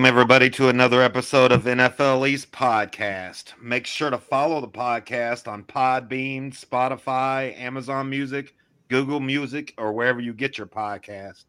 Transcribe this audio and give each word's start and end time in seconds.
Welcome, 0.00 0.16
everybody, 0.16 0.48
to 0.48 0.70
another 0.70 1.02
episode 1.02 1.52
of 1.52 1.64
NFL 1.64 2.26
East 2.26 2.50
Podcast. 2.52 3.52
Make 3.60 3.84
sure 3.84 4.08
to 4.08 4.16
follow 4.16 4.62
the 4.62 4.66
podcast 4.66 5.46
on 5.46 5.62
Podbean, 5.62 6.58
Spotify, 6.58 7.54
Amazon 7.60 8.08
Music, 8.08 8.54
Google 8.88 9.20
Music, 9.20 9.74
or 9.76 9.92
wherever 9.92 10.18
you 10.18 10.32
get 10.32 10.56
your 10.56 10.66
podcast. 10.66 11.44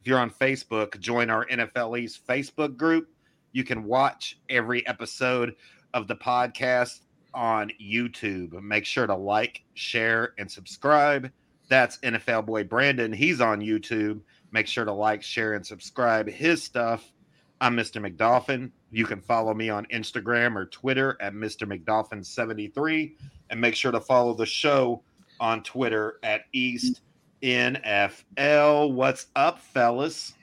If 0.00 0.06
you're 0.06 0.20
on 0.20 0.30
Facebook, 0.30 1.00
join 1.00 1.30
our 1.30 1.46
NFL 1.46 1.98
East 1.98 2.24
Facebook 2.24 2.76
group. 2.76 3.08
You 3.50 3.64
can 3.64 3.82
watch 3.82 4.38
every 4.48 4.86
episode 4.86 5.56
of 5.92 6.06
the 6.06 6.14
podcast 6.14 7.00
on 7.34 7.72
YouTube. 7.82 8.52
Make 8.62 8.84
sure 8.84 9.08
to 9.08 9.16
like, 9.16 9.64
share, 9.74 10.32
and 10.38 10.48
subscribe. 10.48 11.32
That's 11.68 11.98
NFL 11.98 12.46
Boy 12.46 12.62
Brandon. 12.62 13.12
He's 13.12 13.40
on 13.40 13.60
YouTube. 13.60 14.20
Make 14.52 14.68
sure 14.68 14.84
to 14.84 14.92
like, 14.92 15.24
share, 15.24 15.54
and 15.54 15.66
subscribe 15.66 16.28
his 16.28 16.62
stuff 16.62 17.12
I'm 17.60 17.74
Mr. 17.74 18.04
McDolphin. 18.04 18.70
You 18.90 19.06
can 19.06 19.20
follow 19.20 19.54
me 19.54 19.70
on 19.70 19.86
Instagram 19.86 20.56
or 20.56 20.66
Twitter 20.66 21.16
at 21.20 21.32
Mr. 21.32 21.66
McDolphin73. 21.66 23.14
And 23.50 23.60
make 23.60 23.74
sure 23.74 23.92
to 23.92 24.00
follow 24.00 24.34
the 24.34 24.46
show 24.46 25.02
on 25.40 25.62
Twitter 25.62 26.18
at 26.22 26.42
East 26.52 27.00
NFL. 27.42 28.92
What's 28.92 29.26
up, 29.36 29.58
fellas? 29.58 30.34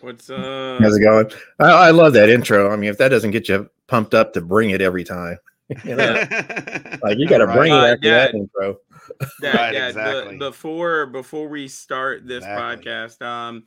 What's 0.00 0.30
up? 0.30 0.80
How's 0.80 0.96
it 0.96 1.00
going? 1.00 1.30
I, 1.58 1.64
I, 1.64 1.90
love 1.90 2.12
that 2.12 2.28
intro. 2.28 2.70
I 2.70 2.76
mean, 2.76 2.90
if 2.90 2.98
that 2.98 3.08
doesn't 3.08 3.30
get 3.30 3.48
you 3.48 3.68
pumped 3.86 4.14
up 4.14 4.32
to 4.34 4.40
bring 4.40 4.70
it 4.70 4.80
every 4.80 5.04
time, 5.04 5.38
you 5.84 5.96
know, 5.96 6.12
like 7.02 7.18
you 7.18 7.28
got 7.28 7.38
to 7.38 7.46
right. 7.46 7.56
bring 7.56 7.72
it 7.72 7.76
after 7.76 7.92
uh, 7.92 7.96
yeah. 8.02 8.26
that 8.26 8.34
intro. 8.34 8.76
That, 9.40 9.54
right, 9.54 9.74
yeah, 9.74 9.88
exactly. 9.88 10.36
The, 10.36 10.50
before 10.50 11.06
before 11.06 11.48
we 11.48 11.68
start 11.68 12.26
this 12.26 12.44
exactly. 12.44 12.84
podcast, 12.84 13.22
um, 13.22 13.64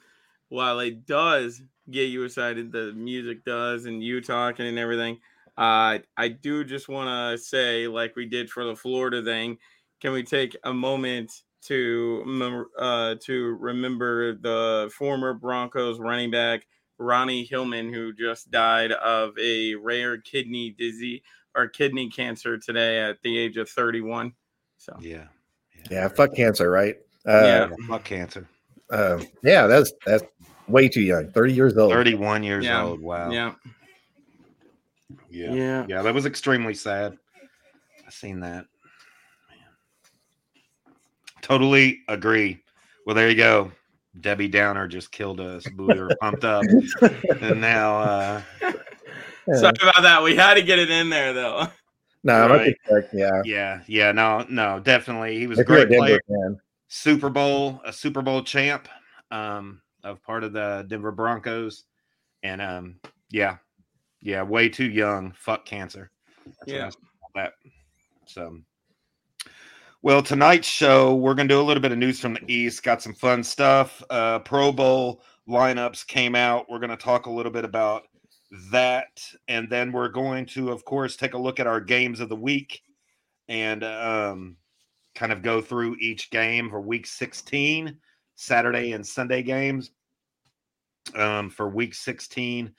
while 0.49 0.79
it 0.79 1.05
does 1.05 1.61
get 1.89 2.09
you 2.09 2.23
excited, 2.23 2.71
the 2.71 2.93
music 2.93 3.43
does, 3.45 3.85
and 3.85 4.03
you 4.03 4.21
talking 4.21 4.67
and 4.67 4.79
everything. 4.79 5.19
Uh, 5.57 5.99
I 6.17 6.27
do 6.29 6.63
just 6.63 6.89
want 6.89 7.07
to 7.07 7.41
say, 7.41 7.87
like 7.87 8.15
we 8.15 8.25
did 8.25 8.49
for 8.49 8.65
the 8.65 8.75
Florida 8.75 9.23
thing, 9.23 9.57
can 10.01 10.11
we 10.11 10.23
take 10.23 10.55
a 10.63 10.73
moment 10.73 11.31
to 11.63 12.67
uh, 12.77 13.15
to 13.21 13.57
remember 13.59 14.35
the 14.35 14.91
former 14.95 15.33
Broncos 15.33 15.99
running 15.99 16.29
back 16.29 16.67
Ronnie 16.97 17.43
Hillman, 17.43 17.93
who 17.93 18.13
just 18.13 18.51
died 18.51 18.91
of 18.91 19.37
a 19.39 19.75
rare 19.75 20.17
kidney 20.17 20.71
disease 20.77 21.21
or 21.55 21.67
kidney 21.67 22.09
cancer 22.09 22.57
today 22.57 22.99
at 22.99 23.21
the 23.21 23.37
age 23.37 23.57
of 23.57 23.69
31. 23.69 24.33
So 24.77 24.95
yeah, 24.99 25.27
yeah, 25.75 25.83
yeah 25.89 26.07
fuck 26.09 26.35
cancer, 26.35 26.69
right? 26.69 26.97
Uh, 27.25 27.41
yeah, 27.43 27.69
fuck 27.87 28.03
cancer. 28.03 28.47
Uh, 28.89 29.23
yeah, 29.41 29.65
that's 29.67 29.91
that's 30.05 30.23
way 30.67 30.87
too 30.87 31.01
young. 31.01 31.29
30 31.31 31.53
years 31.53 31.77
old. 31.77 31.91
31 31.91 32.43
years 32.43 32.65
yeah. 32.65 32.83
old. 32.83 32.99
Wow. 33.01 33.29
Yeah. 33.31 33.53
Yeah. 35.29 35.53
Yeah. 35.53 35.85
Yeah. 35.87 36.01
That 36.01 36.13
was 36.13 36.25
extremely 36.25 36.73
sad. 36.73 37.17
I 38.05 38.09
seen 38.09 38.39
that. 38.41 38.65
Man. 39.49 39.63
Totally 41.41 42.01
agree. 42.07 42.63
Well, 43.05 43.15
there 43.15 43.29
you 43.29 43.35
go. 43.35 43.71
Debbie 44.21 44.47
Downer 44.47 44.87
just 44.87 45.11
killed 45.11 45.39
us. 45.39 45.65
We 45.77 45.85
were 45.85 46.15
pumped 46.21 46.45
up. 46.45 46.63
and 47.41 47.59
now 47.59 47.97
uh 47.97 48.41
sorry 49.53 49.73
about 49.81 50.01
that. 50.01 50.23
We 50.23 50.35
had 50.35 50.55
to 50.55 50.61
get 50.61 50.79
it 50.79 50.89
in 50.89 51.09
there 51.09 51.33
though. 51.33 51.67
No, 52.23 52.47
right. 52.49 52.75
yeah. 53.13 53.41
Yeah, 53.45 53.81
yeah, 53.85 54.11
no, 54.11 54.43
no, 54.49 54.79
definitely. 54.79 55.37
He 55.37 55.45
was 55.45 55.59
if 55.59 55.63
a 55.63 55.67
great 55.67 55.89
player. 55.89 56.19
Fan. 56.27 56.59
Super 56.87 57.29
Bowl, 57.29 57.79
a 57.85 57.93
Super 57.93 58.23
Bowl 58.23 58.41
champ. 58.41 58.87
Um, 59.29 59.81
of 60.05 60.23
part 60.23 60.43
of 60.43 60.53
the 60.53 60.85
Denver 60.87 61.11
Broncos. 61.11 61.83
And 62.43 62.61
um, 62.61 62.99
yeah, 63.31 63.57
yeah, 64.21 64.43
way 64.43 64.69
too 64.69 64.89
young. 64.89 65.33
Fuck 65.37 65.65
cancer. 65.65 66.11
That's 66.45 66.71
yeah. 66.71 66.89
That. 67.33 67.53
So, 68.27 68.59
well, 70.01 70.21
tonight's 70.21 70.67
show, 70.67 71.15
we're 71.15 71.33
going 71.33 71.47
to 71.47 71.53
do 71.53 71.59
a 71.59 71.63
little 71.63 71.81
bit 71.81 71.91
of 71.91 71.97
news 71.97 72.19
from 72.19 72.35
the 72.35 72.53
East. 72.53 72.83
Got 72.83 73.01
some 73.01 73.13
fun 73.13 73.43
stuff. 73.43 74.01
Uh, 74.09 74.39
Pro 74.39 74.71
Bowl 74.71 75.21
lineups 75.49 76.07
came 76.07 76.35
out. 76.35 76.69
We're 76.69 76.79
going 76.79 76.91
to 76.91 76.97
talk 76.97 77.25
a 77.25 77.31
little 77.31 77.51
bit 77.51 77.65
about 77.65 78.03
that. 78.71 79.21
And 79.47 79.69
then 79.69 79.91
we're 79.91 80.09
going 80.09 80.45
to, 80.47 80.71
of 80.71 80.85
course, 80.85 81.15
take 81.15 81.33
a 81.33 81.39
look 81.39 81.59
at 81.59 81.67
our 81.67 81.81
games 81.81 82.19
of 82.19 82.29
the 82.29 82.35
week 82.35 82.81
and 83.47 83.83
um, 83.83 84.57
kind 85.13 85.31
of 85.31 85.41
go 85.41 85.61
through 85.61 85.97
each 85.99 86.29
game 86.31 86.69
for 86.69 86.81
week 86.81 87.05
16, 87.05 87.97
Saturday 88.35 88.93
and 88.93 89.05
Sunday 89.05 89.41
games 89.43 89.91
um, 91.15 91.49
for 91.49 91.69
week 91.69 91.93
16 91.93 92.73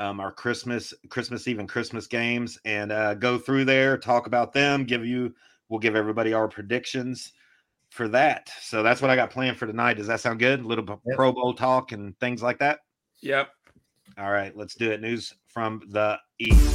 um, 0.00 0.18
our 0.18 0.32
christmas 0.32 0.92
christmas 1.08 1.46
eve 1.46 1.58
and 1.58 1.68
christmas 1.68 2.06
games 2.06 2.58
and 2.64 2.90
uh, 2.90 3.14
go 3.14 3.38
through 3.38 3.64
there 3.64 3.96
talk 3.96 4.26
about 4.26 4.52
them 4.52 4.84
give 4.84 5.04
you 5.04 5.32
we'll 5.68 5.80
give 5.80 5.96
everybody 5.96 6.32
our 6.32 6.48
predictions 6.48 7.32
for 7.90 8.08
that. 8.08 8.50
So 8.60 8.82
that's 8.82 9.00
what 9.00 9.10
i 9.10 9.16
got 9.16 9.30
planned 9.30 9.56
for 9.56 9.66
tonight. 9.66 9.94
Does 9.94 10.08
that 10.08 10.20
sound 10.20 10.40
good? 10.40 10.60
A 10.60 10.66
little 10.66 10.84
yep. 10.88 11.16
pro 11.16 11.32
bowl 11.32 11.54
talk 11.54 11.92
and 11.92 12.18
things 12.18 12.42
like 12.42 12.58
that? 12.58 12.80
Yep. 13.20 13.48
All 14.18 14.30
right 14.30 14.56
let's 14.56 14.74
do 14.74 14.90
it. 14.90 15.00
News 15.00 15.32
from 15.46 15.80
the 15.90 16.18
east 16.38 16.73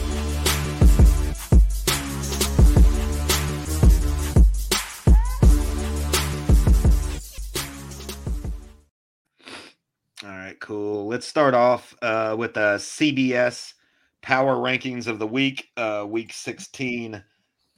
cool. 10.69 11.07
Let's 11.07 11.25
start 11.25 11.55
off 11.55 11.95
uh, 12.03 12.35
with 12.37 12.53
the 12.53 12.75
CBS 12.77 13.73
Power 14.21 14.55
Rankings 14.55 15.07
of 15.07 15.17
the 15.17 15.25
week, 15.25 15.67
uh, 15.75 16.05
week 16.07 16.31
16 16.31 17.23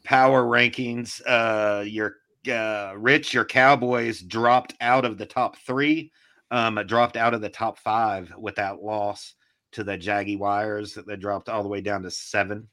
Power 0.03 0.43
Rankings. 0.43 1.21
Uh, 1.25 1.83
your 1.83 2.17
uh, 2.51 2.91
Rich, 2.97 3.33
your 3.33 3.45
Cowboys 3.45 4.19
dropped 4.19 4.73
out 4.81 5.05
of 5.05 5.17
the 5.17 5.25
top 5.25 5.55
three, 5.59 6.11
um, 6.51 6.77
dropped 6.85 7.15
out 7.15 7.33
of 7.33 7.39
the 7.39 7.47
top 7.47 7.79
five 7.79 8.33
with 8.37 8.55
that 8.55 8.83
loss 8.83 9.35
to 9.71 9.85
the 9.85 9.95
Jaguars. 9.95 10.97
They 11.07 11.15
dropped 11.15 11.47
all 11.47 11.63
the 11.63 11.69
way 11.69 11.79
down 11.79 12.03
to 12.03 12.11
seven. 12.11 12.67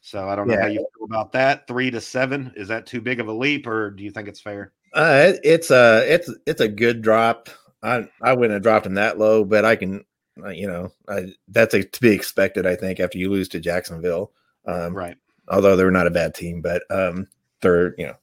So 0.00 0.26
I 0.26 0.36
don't 0.36 0.48
know 0.48 0.54
yeah. 0.54 0.62
how 0.62 0.68
you 0.68 0.86
feel 0.96 1.04
about 1.04 1.32
that. 1.32 1.66
Three 1.66 1.90
to 1.90 2.00
seven 2.00 2.50
is 2.56 2.68
that 2.68 2.86
too 2.86 3.02
big 3.02 3.20
of 3.20 3.28
a 3.28 3.32
leap, 3.34 3.66
or 3.66 3.90
do 3.90 4.04
you 4.04 4.10
think 4.10 4.26
it's 4.26 4.40
fair? 4.40 4.72
Uh, 4.94 5.32
it's 5.44 5.70
a 5.70 6.02
it's 6.10 6.34
it's 6.46 6.62
a 6.62 6.68
good 6.68 7.02
drop. 7.02 7.50
I 7.82 8.08
I 8.22 8.32
wouldn't 8.32 8.54
have 8.54 8.62
dropped 8.62 8.86
him 8.86 8.94
that 8.94 9.18
low, 9.18 9.44
but 9.44 9.64
I 9.64 9.76
can, 9.76 10.04
uh, 10.42 10.50
you 10.50 10.66
know, 10.66 10.92
I, 11.08 11.32
that's 11.48 11.74
a, 11.74 11.82
to 11.84 12.00
be 12.00 12.10
expected. 12.10 12.66
I 12.66 12.76
think 12.76 13.00
after 13.00 13.18
you 13.18 13.30
lose 13.30 13.48
to 13.50 13.60
Jacksonville, 13.60 14.32
um, 14.66 14.94
right? 14.94 15.16
Although 15.48 15.76
they're 15.76 15.90
not 15.90 16.06
a 16.06 16.10
bad 16.10 16.34
team, 16.34 16.60
but 16.60 16.82
um, 16.90 17.26
they're 17.60 17.94
you 17.98 18.06
know 18.06 18.16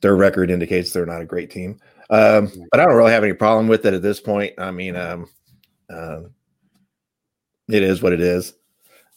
their 0.00 0.16
record 0.16 0.50
indicates 0.50 0.92
they're 0.92 1.06
not 1.06 1.22
a 1.22 1.26
great 1.26 1.50
team. 1.50 1.80
Um, 2.10 2.50
but 2.70 2.80
I 2.80 2.84
don't 2.84 2.96
really 2.96 3.12
have 3.12 3.24
any 3.24 3.32
problem 3.32 3.68
with 3.68 3.86
it 3.86 3.94
at 3.94 4.02
this 4.02 4.20
point. 4.20 4.52
I 4.58 4.70
mean, 4.70 4.96
um, 4.96 5.28
uh, 5.88 6.20
it 7.68 7.82
is 7.82 8.02
what 8.02 8.12
it 8.12 8.20
is. 8.20 8.54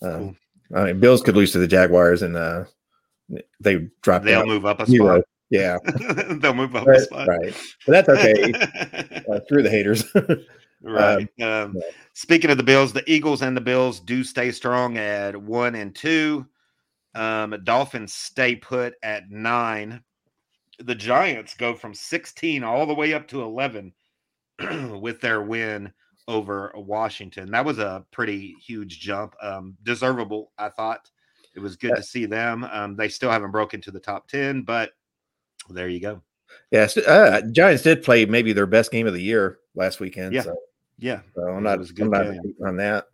Um, 0.01 0.37
I 0.73 0.85
mean, 0.85 0.99
Bills 0.99 1.21
could 1.21 1.35
lose 1.35 1.51
to 1.51 1.59
the 1.59 1.67
Jaguars, 1.67 2.21
and 2.21 2.35
uh, 2.35 2.65
they 3.59 3.87
drop. 4.01 4.23
They'll 4.23 4.45
move 4.45 4.65
up 4.65 4.79
a 4.79 4.85
spot. 4.85 5.21
Yeah, 5.49 5.77
they'll 6.29 6.53
move 6.53 6.75
up 6.75 6.85
but, 6.85 6.97
a 6.97 7.01
spot. 7.01 7.27
Right, 7.27 7.55
but 7.85 7.91
that's 7.91 8.09
okay. 8.09 9.23
uh, 9.31 9.39
screw 9.45 9.63
the 9.63 9.69
haters. 9.69 10.03
right. 10.81 11.27
Um, 11.41 11.47
um, 11.47 11.73
yeah. 11.75 11.81
Speaking 12.13 12.49
of 12.49 12.57
the 12.57 12.63
Bills, 12.63 12.91
the 12.91 13.09
Eagles 13.09 13.41
and 13.41 13.55
the 13.55 13.61
Bills 13.61 13.99
do 13.99 14.23
stay 14.23 14.51
strong 14.51 14.97
at 14.97 15.35
one 15.35 15.75
and 15.75 15.95
two. 15.95 16.45
Um, 17.15 17.55
Dolphins 17.63 18.13
stay 18.13 18.55
put 18.55 18.95
at 19.03 19.29
nine. 19.29 20.01
The 20.79 20.95
Giants 20.95 21.55
go 21.55 21.73
from 21.73 21.93
16 21.93 22.63
all 22.63 22.85
the 22.85 22.93
way 22.93 23.13
up 23.13 23.27
to 23.29 23.41
11 23.41 23.93
with 24.99 25.21
their 25.21 25.41
win 25.41 25.91
over 26.27 26.71
Washington. 26.75 27.49
That 27.51 27.65
was 27.65 27.79
a 27.79 28.05
pretty 28.11 28.55
huge 28.63 28.99
jump. 28.99 29.35
Um, 29.41 29.77
deservable, 29.83 30.51
I 30.57 30.69
thought. 30.69 31.09
It 31.55 31.59
was 31.59 31.75
good 31.75 31.91
yeah. 31.91 31.95
to 31.95 32.03
see 32.03 32.25
them. 32.25 32.65
Um, 32.65 32.95
they 32.95 33.09
still 33.09 33.31
haven't 33.31 33.51
broken 33.51 33.81
to 33.81 33.91
the 33.91 33.99
top 33.99 34.27
10, 34.27 34.61
but 34.61 34.91
there 35.69 35.89
you 35.89 35.99
go. 35.99 36.21
Yes, 36.71 36.97
uh, 36.97 37.41
Giants 37.51 37.83
did 37.83 38.03
play 38.03 38.25
maybe 38.25 38.53
their 38.53 38.65
best 38.65 38.91
game 38.91 39.07
of 39.07 39.13
the 39.13 39.21
year 39.21 39.59
last 39.75 39.99
weekend. 39.99 40.33
Yeah, 40.33 40.41
so, 40.41 40.55
yeah. 40.97 41.21
So 41.35 41.43
I'm 41.43 41.63
not, 41.63 41.79
I'm 41.99 42.09
not 42.09 42.27
on 42.65 42.77
that. 42.77 43.07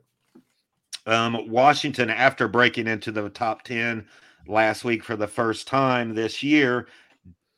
Um, 1.06 1.50
Washington, 1.50 2.10
after 2.10 2.48
breaking 2.48 2.88
into 2.88 3.12
the 3.12 3.30
top 3.30 3.64
ten 3.64 4.08
last 4.48 4.84
week 4.84 5.04
for 5.04 5.16
the 5.16 5.28
first 5.28 5.68
time 5.68 6.14
this 6.14 6.42
year, 6.42 6.88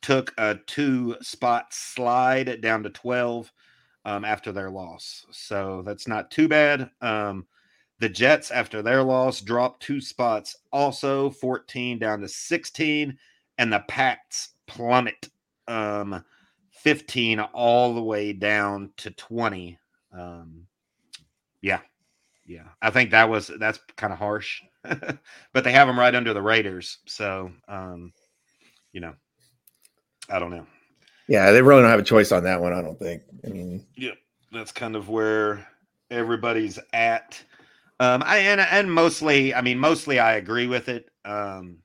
took 0.02 0.34
a 0.38 0.56
two 0.66 1.16
spot 1.20 1.66
slide 1.72 2.60
down 2.60 2.82
to 2.82 2.90
twelve 2.90 3.52
um, 4.06 4.24
after 4.24 4.52
their 4.52 4.70
loss. 4.70 5.26
So 5.30 5.82
that's 5.84 6.08
not 6.08 6.30
too 6.30 6.48
bad. 6.48 6.90
Um, 7.00 7.46
the 7.98 8.08
Jets, 8.08 8.50
after 8.50 8.82
their 8.82 9.02
loss, 9.02 9.40
dropped 9.40 9.82
two 9.82 10.00
spots, 10.00 10.56
also 10.72 11.30
14 11.30 11.98
down 11.98 12.20
to 12.20 12.28
16. 12.28 13.16
And 13.58 13.72
the 13.72 13.84
Pats 13.88 14.50
plummet 14.66 15.28
um 15.68 16.24
15 16.70 17.40
all 17.40 17.94
the 17.94 18.02
way 18.02 18.32
down 18.32 18.90
to 18.98 19.10
20 19.10 19.78
um 20.12 20.66
yeah 21.62 21.80
yeah. 22.46 22.64
I 22.80 22.90
think 22.90 23.10
that 23.10 23.28
was 23.28 23.50
that's 23.58 23.78
kind 23.96 24.12
of 24.12 24.18
harsh, 24.18 24.62
but 24.82 25.64
they 25.64 25.72
have 25.72 25.88
them 25.88 25.98
right 25.98 26.14
under 26.14 26.32
the 26.32 26.42
Raiders. 26.42 26.98
So, 27.06 27.50
um, 27.68 28.12
you 28.92 29.00
know, 29.00 29.14
I 30.30 30.38
don't 30.38 30.50
know. 30.50 30.66
Yeah, 31.28 31.50
they 31.50 31.60
really 31.60 31.82
don't 31.82 31.90
have 31.90 32.00
a 32.00 32.04
choice 32.04 32.30
on 32.30 32.44
that 32.44 32.60
one. 32.60 32.72
I 32.72 32.82
don't 32.82 32.98
think. 32.98 33.22
I 33.44 33.48
mean, 33.48 33.84
yeah, 33.96 34.12
that's 34.52 34.72
kind 34.72 34.94
of 34.94 35.08
where 35.08 35.66
everybody's 36.10 36.78
at. 36.92 37.42
Um, 37.98 38.22
I 38.24 38.38
and 38.38 38.60
and 38.60 38.92
mostly, 38.92 39.52
I 39.54 39.60
mean, 39.60 39.78
mostly 39.78 40.20
I 40.20 40.34
agree 40.34 40.68
with 40.68 40.88
it. 40.88 41.10
Um, 41.24 41.78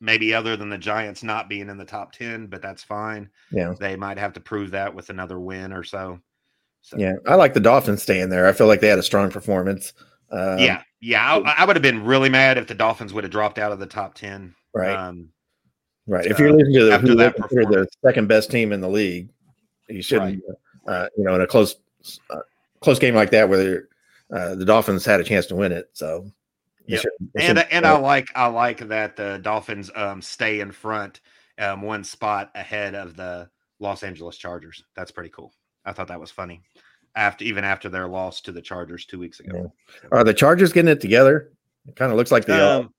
maybe 0.00 0.34
other 0.34 0.56
than 0.56 0.68
the 0.68 0.78
Giants 0.78 1.22
not 1.22 1.48
being 1.48 1.68
in 1.68 1.78
the 1.78 1.84
top 1.84 2.12
ten, 2.12 2.46
but 2.46 2.62
that's 2.62 2.82
fine. 2.82 3.30
Yeah, 3.50 3.74
they 3.78 3.96
might 3.96 4.18
have 4.18 4.32
to 4.34 4.40
prove 4.40 4.70
that 4.72 4.94
with 4.94 5.10
another 5.10 5.38
win 5.38 5.72
or 5.72 5.84
so. 5.84 6.20
so. 6.82 6.96
Yeah, 6.98 7.14
I 7.26 7.34
like 7.34 7.54
the 7.54 7.60
Dolphins 7.60 8.02
staying 8.02 8.28
there. 8.28 8.46
I 8.46 8.52
feel 8.52 8.66
like 8.66 8.80
they 8.80 8.88
had 8.88 8.98
a 8.98 9.02
strong 9.02 9.30
performance. 9.30 9.92
Um, 10.30 10.58
yeah, 10.58 10.82
yeah, 11.00 11.36
I, 11.36 11.62
I, 11.62 11.64
would 11.64 11.76
have 11.76 11.82
been 11.82 12.04
really 12.04 12.28
mad 12.28 12.58
if 12.58 12.66
the 12.66 12.74
Dolphins 12.74 13.12
would 13.12 13.24
have 13.24 13.30
dropped 13.30 13.58
out 13.58 13.72
of 13.72 13.78
the 13.78 13.86
top 13.86 14.14
ten. 14.14 14.54
Right. 14.74 14.94
Um, 14.94 15.28
right. 16.06 16.26
If 16.26 16.38
you're 16.38 16.52
losing 16.52 16.74
to 16.74 16.84
the, 16.84 16.98
who 16.98 17.14
the 17.14 17.86
second 18.04 18.26
best 18.28 18.50
team 18.50 18.72
in 18.72 18.80
the 18.80 18.88
league, 18.88 19.30
you 19.88 20.02
shouldn't. 20.02 20.42
Right. 20.86 20.94
Uh, 20.94 21.08
you 21.16 21.24
know, 21.24 21.34
in 21.34 21.40
a 21.40 21.46
close 21.46 21.76
uh, 22.30 22.40
close 22.80 22.98
game 22.98 23.14
like 23.14 23.30
that, 23.30 23.48
where 23.48 23.88
uh, 24.32 24.54
the 24.54 24.64
Dolphins 24.64 25.04
had 25.04 25.20
a 25.20 25.24
chance 25.24 25.46
to 25.46 25.56
win 25.56 25.72
it. 25.72 25.90
So, 25.92 26.30
yeah, 26.86 27.02
and 27.38 27.58
and 27.58 27.86
I 27.86 27.96
like 27.98 28.28
I 28.34 28.46
like 28.46 28.86
that 28.88 29.16
the 29.16 29.38
Dolphins 29.42 29.90
um, 29.94 30.22
stay 30.22 30.60
in 30.60 30.72
front, 30.72 31.20
um, 31.58 31.82
one 31.82 32.04
spot 32.04 32.50
ahead 32.54 32.94
of 32.94 33.16
the 33.16 33.48
Los 33.80 34.02
Angeles 34.02 34.36
Chargers. 34.36 34.84
That's 34.94 35.10
pretty 35.10 35.30
cool. 35.30 35.52
I 35.84 35.92
thought 35.92 36.08
that 36.08 36.20
was 36.20 36.30
funny. 36.30 36.62
After 37.14 37.44
even 37.44 37.64
after 37.64 37.88
their 37.88 38.08
loss 38.08 38.40
to 38.42 38.52
the 38.52 38.60
Chargers 38.60 39.06
two 39.06 39.18
weeks 39.18 39.40
ago, 39.40 39.72
yeah. 40.02 40.08
are 40.12 40.24
the 40.24 40.34
Chargers 40.34 40.72
getting 40.72 40.90
it 40.90 41.00
together? 41.00 41.52
It 41.88 41.96
kind 41.96 42.12
of 42.12 42.18
looks 42.18 42.30
like 42.30 42.44
they 42.44 42.60
um, 42.60 42.92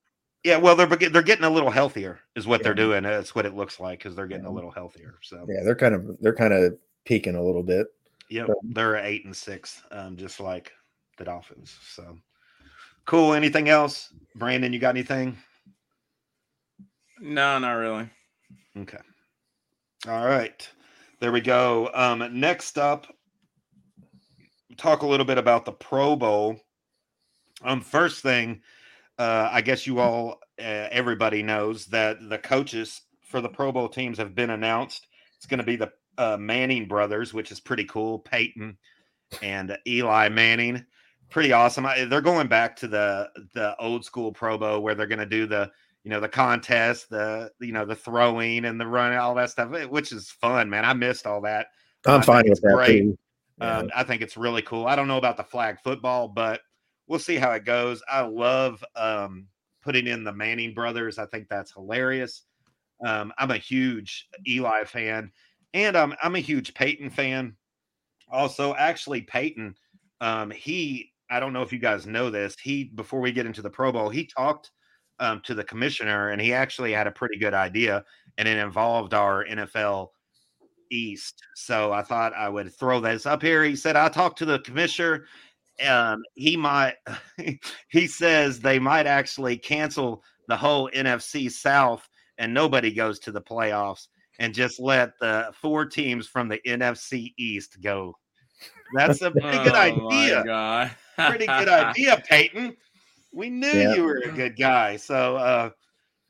Yeah, 0.44 0.58
well, 0.58 0.76
they're 0.76 0.88
they're 0.88 1.22
getting 1.22 1.44
a 1.44 1.50
little 1.50 1.70
healthier, 1.70 2.20
is 2.36 2.48
what 2.48 2.62
yeah. 2.62 2.64
they're 2.64 2.74
doing. 2.74 3.04
That's 3.04 3.36
what 3.36 3.46
it 3.46 3.56
looks 3.56 3.80
like 3.80 4.00
because 4.00 4.16
they're 4.16 4.28
getting 4.28 4.46
a 4.46 4.52
little 4.52 4.72
healthier. 4.72 5.20
So 5.22 5.46
yeah, 5.48 5.64
they're 5.64 5.76
kind 5.76 5.94
of 5.94 6.18
they're 6.20 6.34
kind 6.34 6.54
of 6.54 6.78
peaking 7.06 7.36
a 7.36 7.44
little 7.44 7.64
bit. 7.64 7.88
Yeah, 8.30 8.48
they're 8.64 8.98
eight 8.98 9.26
and 9.26 9.36
six, 9.36 9.82
um, 9.92 10.18
just 10.18 10.40
like 10.40 10.72
the 11.18 11.26
Dolphins. 11.26 11.78
So 11.88 12.18
cool. 13.08 13.34
Anything 13.34 13.70
else, 13.70 14.14
Brandon? 14.36 14.72
You 14.72 14.80
got 14.80 14.96
anything? 14.96 15.36
No, 17.20 17.58
not 17.58 17.74
really. 17.74 18.08
Okay. 18.78 19.00
All 20.08 20.28
right. 20.28 20.70
There 21.20 21.32
we 21.32 21.42
go. 21.42 21.90
Um, 21.96 22.40
next 22.40 22.78
up, 22.78 23.08
talk 24.78 25.02
a 25.02 25.08
little 25.08 25.26
bit 25.26 25.40
about 25.40 25.66
the 25.66 25.72
Pro 25.72 26.16
Bowl. 26.16 26.60
Um, 27.64 27.82
first 27.82 28.22
thing, 28.22 28.62
uh, 29.18 29.50
I 29.52 29.62
guess 29.62 29.88
you 29.88 30.00
all, 30.00 30.40
uh, 30.60 30.88
everybody 30.92 31.42
knows 31.42 31.88
that 31.88 32.18
the 32.30 32.38
coaches 32.38 33.02
for 33.24 33.42
the 33.42 33.50
Pro 33.50 33.72
Bowl 33.72 33.90
teams 33.90 34.20
have 34.20 34.36
been 34.36 34.52
announced. 34.52 35.08
It's 35.38 35.48
going 35.48 35.58
to 35.60 35.66
be 35.66 35.76
the 35.76 35.92
uh, 36.20 36.38
Manning 36.38 36.88
brothers, 36.88 37.34
which 37.34 37.52
is 37.52 37.60
pretty 37.60 37.86
cool. 37.86 38.20
Peyton 38.20 38.78
and 39.42 39.76
Eli 39.88 40.30
Manning, 40.30 40.86
pretty 41.30 41.52
awesome. 41.52 41.86
I, 41.86 42.06
they're 42.06 42.22
going 42.22 42.48
back 42.48 42.76
to 42.78 42.88
the 42.88 43.30
the 43.54 43.76
old 43.80 44.06
school 44.06 44.32
Pro 44.32 44.58
Bowl 44.58 44.82
where 44.82 44.96
they're 44.96 45.08
going 45.08 45.20
to 45.20 45.26
do 45.26 45.46
the 45.46 45.72
you 46.04 46.12
know 46.12 46.20
the 46.20 46.30
contest, 46.30 47.10
the 47.10 47.52
you 47.60 47.72
know 47.72 47.86
the 47.86 47.96
throwing 47.96 48.66
and 48.66 48.80
the 48.80 48.88
run, 48.88 49.14
all 49.14 49.36
that 49.36 49.50
stuff, 49.50 49.74
eh, 49.74 49.86
which 49.86 50.12
is 50.12 50.32
fun, 50.32 50.70
man. 50.70 50.86
I 50.86 50.94
missed 50.94 51.28
all 51.28 51.42
that. 51.42 51.68
I'm 52.06 52.22
fine 52.22 52.50
with 52.50 52.62
that. 52.62 52.74
Great. 52.74 53.06
Yeah. 53.60 53.78
Um, 53.78 53.90
I 53.96 54.04
think 54.04 54.22
it's 54.22 54.38
really 54.38 54.62
cool. 54.62 54.86
I 54.86 54.96
don't 54.96 55.08
know 55.08 55.18
about 55.18 55.38
the 55.38 55.44
flag 55.44 55.78
football, 55.84 56.28
but 56.28 56.62
we'll 57.08 57.20
see 57.20 57.38
how 57.38 57.52
it 57.52 57.66
goes. 57.66 58.04
I 58.08 58.22
love 58.22 58.84
um, 58.96 59.48
putting 59.82 60.08
in 60.08 60.24
the 60.24 60.32
Manning 60.32 60.74
brothers. 60.74 61.18
I 61.18 61.26
think 61.26 61.48
that's 61.50 61.74
hilarious. 61.74 62.44
Um, 63.06 63.34
I'm 63.38 63.52
a 63.52 63.58
huge 63.58 64.28
Eli 64.48 64.84
fan 64.84 65.32
and 65.74 65.96
I'm 65.96 66.14
I'm 66.22 66.36
a 66.36 66.40
huge 66.40 66.74
Peyton 66.74 67.10
fan. 67.10 67.56
Also, 68.30 68.76
actually, 68.76 69.22
Peyton, 69.22 69.76
um, 70.22 70.52
he 70.52 71.12
I 71.30 71.40
don't 71.40 71.54
know 71.54 71.62
if 71.62 71.74
you 71.74 71.80
guys 71.80 72.06
know 72.06 72.30
this. 72.30 72.56
He 72.62 72.86
before 72.86 73.20
we 73.20 73.32
get 73.32 73.46
into 73.46 73.62
the 73.62 73.70
Pro 73.70 73.92
Bowl, 73.92 74.10
he 74.10 74.26
talked 74.26 74.72
um, 75.20 75.42
to 75.46 75.54
the 75.54 75.64
commissioner, 75.64 76.30
and 76.30 76.42
he 76.42 76.54
actually 76.54 76.94
had 76.94 77.08
a 77.08 77.12
pretty 77.12 77.38
good 77.38 77.54
idea, 77.54 78.04
and 78.38 78.48
it 78.48 78.58
involved 78.58 79.14
our 79.14 79.46
NFL 79.46 80.10
East. 80.92 81.42
So 81.56 81.92
I 81.92 82.02
thought 82.02 82.34
I 82.34 82.50
would 82.50 82.74
throw 82.74 83.00
this 83.00 83.26
up 83.26 83.42
here. 83.42 83.64
He 83.64 83.76
said 83.76 83.96
I 83.96 84.10
talked 84.10 84.38
to 84.40 84.46
the 84.46 84.60
commissioner. 84.60 85.26
Um, 85.86 86.24
he 86.36 86.58
might. 86.58 86.96
he 87.90 88.08
says 88.08 88.60
they 88.60 88.80
might 88.80 89.08
actually 89.08 89.58
cancel 89.58 90.24
the 90.48 90.58
whole 90.58 90.90
NFC 90.92 91.52
South, 91.52 92.08
and 92.38 92.54
nobody 92.54 92.94
goes 92.94 93.20
to 93.20 93.32
the 93.32 93.42
playoffs 93.42 94.08
and 94.40 94.54
just 94.54 94.80
let 94.80 95.18
the 95.20 95.52
four 95.54 95.86
teams 95.86 96.28
from 96.28 96.48
the 96.48 96.60
NFC 96.66 97.34
East 97.38 97.82
go. 97.82 98.16
That's 98.94 99.22
a 99.22 99.32
pretty 99.32 99.58
good 99.64 99.74
oh 99.74 100.10
idea. 100.12 100.96
pretty 101.18 101.46
good 101.46 101.70
idea, 101.70 102.24
Peyton. 102.30 102.78
We 103.34 103.50
knew 103.50 103.94
you 103.94 104.04
were 104.04 104.22
a 104.26 104.32
good 104.32 104.58
guy. 104.58 104.98
So 104.98 105.38
uh, 105.38 105.70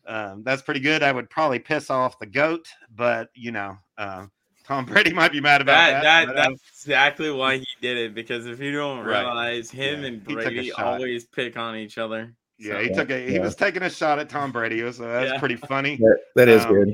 um, 0.07 0.43
that's 0.43 0.62
pretty 0.62 0.79
good. 0.79 1.03
I 1.03 1.12
would 1.12 1.29
probably 1.29 1.60
piss 1.60 1.89
off 1.89 2.19
the 2.19 2.25
goat, 2.25 2.67
but 2.96 3.29
you 3.34 3.51
know, 3.51 3.77
uh, 3.98 4.25
Tom 4.65 4.86
Brady 4.88 5.13
might 5.13 5.31
be 5.31 5.41
mad 5.41 5.62
about 5.62 5.77
that. 5.77 6.03
That, 6.03 6.25
that 6.27 6.38
uh, 6.38 6.50
that's 6.50 6.86
exactly 6.86 7.31
why 7.31 7.57
he 7.57 7.67
did 7.81 7.98
it. 7.98 8.15
Because 8.15 8.46
if 8.46 8.60
you 8.60 8.72
don't 8.72 9.05
realize, 9.05 9.74
right. 9.74 9.84
him 9.84 10.01
yeah. 10.01 10.07
and 10.07 10.24
Brady 10.24 10.72
always 10.72 11.25
pick 11.25 11.57
on 11.57 11.75
each 11.75 11.98
other. 11.98 12.34
Yeah, 12.60 12.74
so, 12.74 12.79
he 12.79 12.89
took 12.89 13.10
a 13.12 13.27
he 13.27 13.36
yeah. 13.36 13.41
was 13.41 13.55
taking 13.55 13.84
a 13.84 13.89
shot 13.89 14.17
at 14.17 14.29
Tom 14.29 14.51
Brady. 14.51 14.79
So 14.91 15.03
that's 15.03 15.34
yeah. 15.34 15.39
pretty 15.39 15.57
funny. 15.57 15.98
that, 16.01 16.17
that 16.36 16.50
is 16.50 16.63
um, 16.65 16.74
good. 16.74 16.93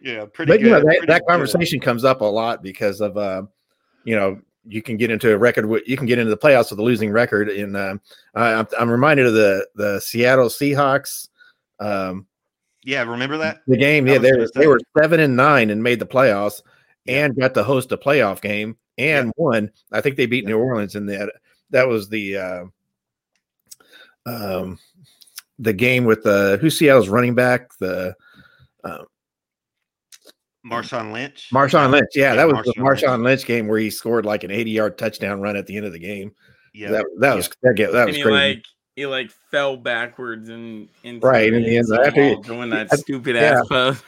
Yeah, 0.00 0.24
pretty 0.26 0.52
but, 0.52 0.60
good. 0.60 0.66
You 0.66 0.72
know, 0.72 0.80
that, 0.80 1.04
that 1.08 1.26
conversation 1.26 1.78
good. 1.78 1.84
comes 1.84 2.04
up 2.04 2.20
a 2.20 2.24
lot 2.24 2.62
because 2.62 3.00
of 3.00 3.16
uh, 3.16 3.42
you 4.04 4.16
know 4.16 4.40
you 4.64 4.82
can 4.82 4.96
get 4.96 5.10
into 5.10 5.32
a 5.32 5.38
record 5.38 5.68
you 5.86 5.96
can 5.96 6.06
get 6.06 6.18
into 6.18 6.30
the 6.30 6.36
playoffs 6.36 6.70
with 6.70 6.78
a 6.78 6.82
losing 6.82 7.10
record 7.10 7.48
and 7.48 7.76
uh, 7.76 7.96
I'm, 8.34 8.66
I'm 8.78 8.90
reminded 8.90 9.26
of 9.26 9.34
the 9.34 9.66
the 9.74 10.00
seattle 10.00 10.48
seahawks 10.48 11.28
um, 11.80 12.26
yeah 12.84 13.02
remember 13.02 13.38
that 13.38 13.62
the 13.66 13.76
game 13.76 14.06
yeah 14.06 14.18
they 14.18 14.32
were, 14.32 14.48
they 14.54 14.66
were 14.66 14.80
seven 14.98 15.20
and 15.20 15.36
nine 15.36 15.70
and 15.70 15.82
made 15.82 15.98
the 15.98 16.06
playoffs 16.06 16.62
yeah. 17.04 17.24
and 17.24 17.36
got 17.36 17.54
to 17.54 17.64
host 17.64 17.92
a 17.92 17.96
playoff 17.96 18.40
game 18.40 18.76
and 18.98 19.26
yeah. 19.26 19.32
won 19.36 19.70
i 19.90 20.00
think 20.00 20.16
they 20.16 20.26
beat 20.26 20.44
yeah. 20.44 20.50
new 20.50 20.58
orleans 20.58 20.94
in 20.94 21.06
that 21.06 21.32
that 21.70 21.88
was 21.88 22.08
the 22.08 22.36
uh, 22.36 22.64
um 24.26 24.78
the 25.58 25.72
game 25.72 26.04
with 26.04 26.22
the 26.22 26.58
who 26.60 26.70
seattle's 26.70 27.08
running 27.08 27.34
back 27.34 27.76
the 27.78 28.14
uh, 28.84 29.04
Marshawn 30.64 31.12
Lynch. 31.12 31.48
Marshawn 31.52 31.90
Lynch. 31.90 32.10
Yeah, 32.14 32.30
yeah 32.30 32.34
that 32.36 32.46
was 32.46 32.56
Marshawn 32.56 32.74
the 32.74 32.80
Marshawn 32.80 33.10
Lynch. 33.10 33.24
Lynch. 33.24 33.46
game 33.46 33.68
where 33.68 33.78
he 33.78 33.90
scored 33.90 34.24
like 34.24 34.44
an 34.44 34.50
80 34.50 34.70
yard 34.70 34.98
touchdown 34.98 35.40
run 35.40 35.56
at 35.56 35.66
the 35.66 35.76
end 35.76 35.86
of 35.86 35.92
the 35.92 35.98
game. 35.98 36.32
Yeah. 36.72 36.90
That, 36.90 37.06
that 37.20 37.36
was 37.36 37.48
that, 37.62 37.76
that 37.92 38.06
was 38.06 38.16
he 38.16 38.22
crazy. 38.22 38.54
Like, 38.54 38.64
he 38.96 39.06
like 39.06 39.30
fell 39.50 39.76
backwards 39.76 40.48
and 40.48 40.88
right 41.22 41.52
in 41.52 41.62
the 41.62 41.76
end 41.78 41.86
after 42.04 42.36
doing 42.36 42.70
that 42.70 42.96
stupid 42.98 43.36
yeah. 43.36 43.60
ass 43.60 43.66
post. 43.68 44.04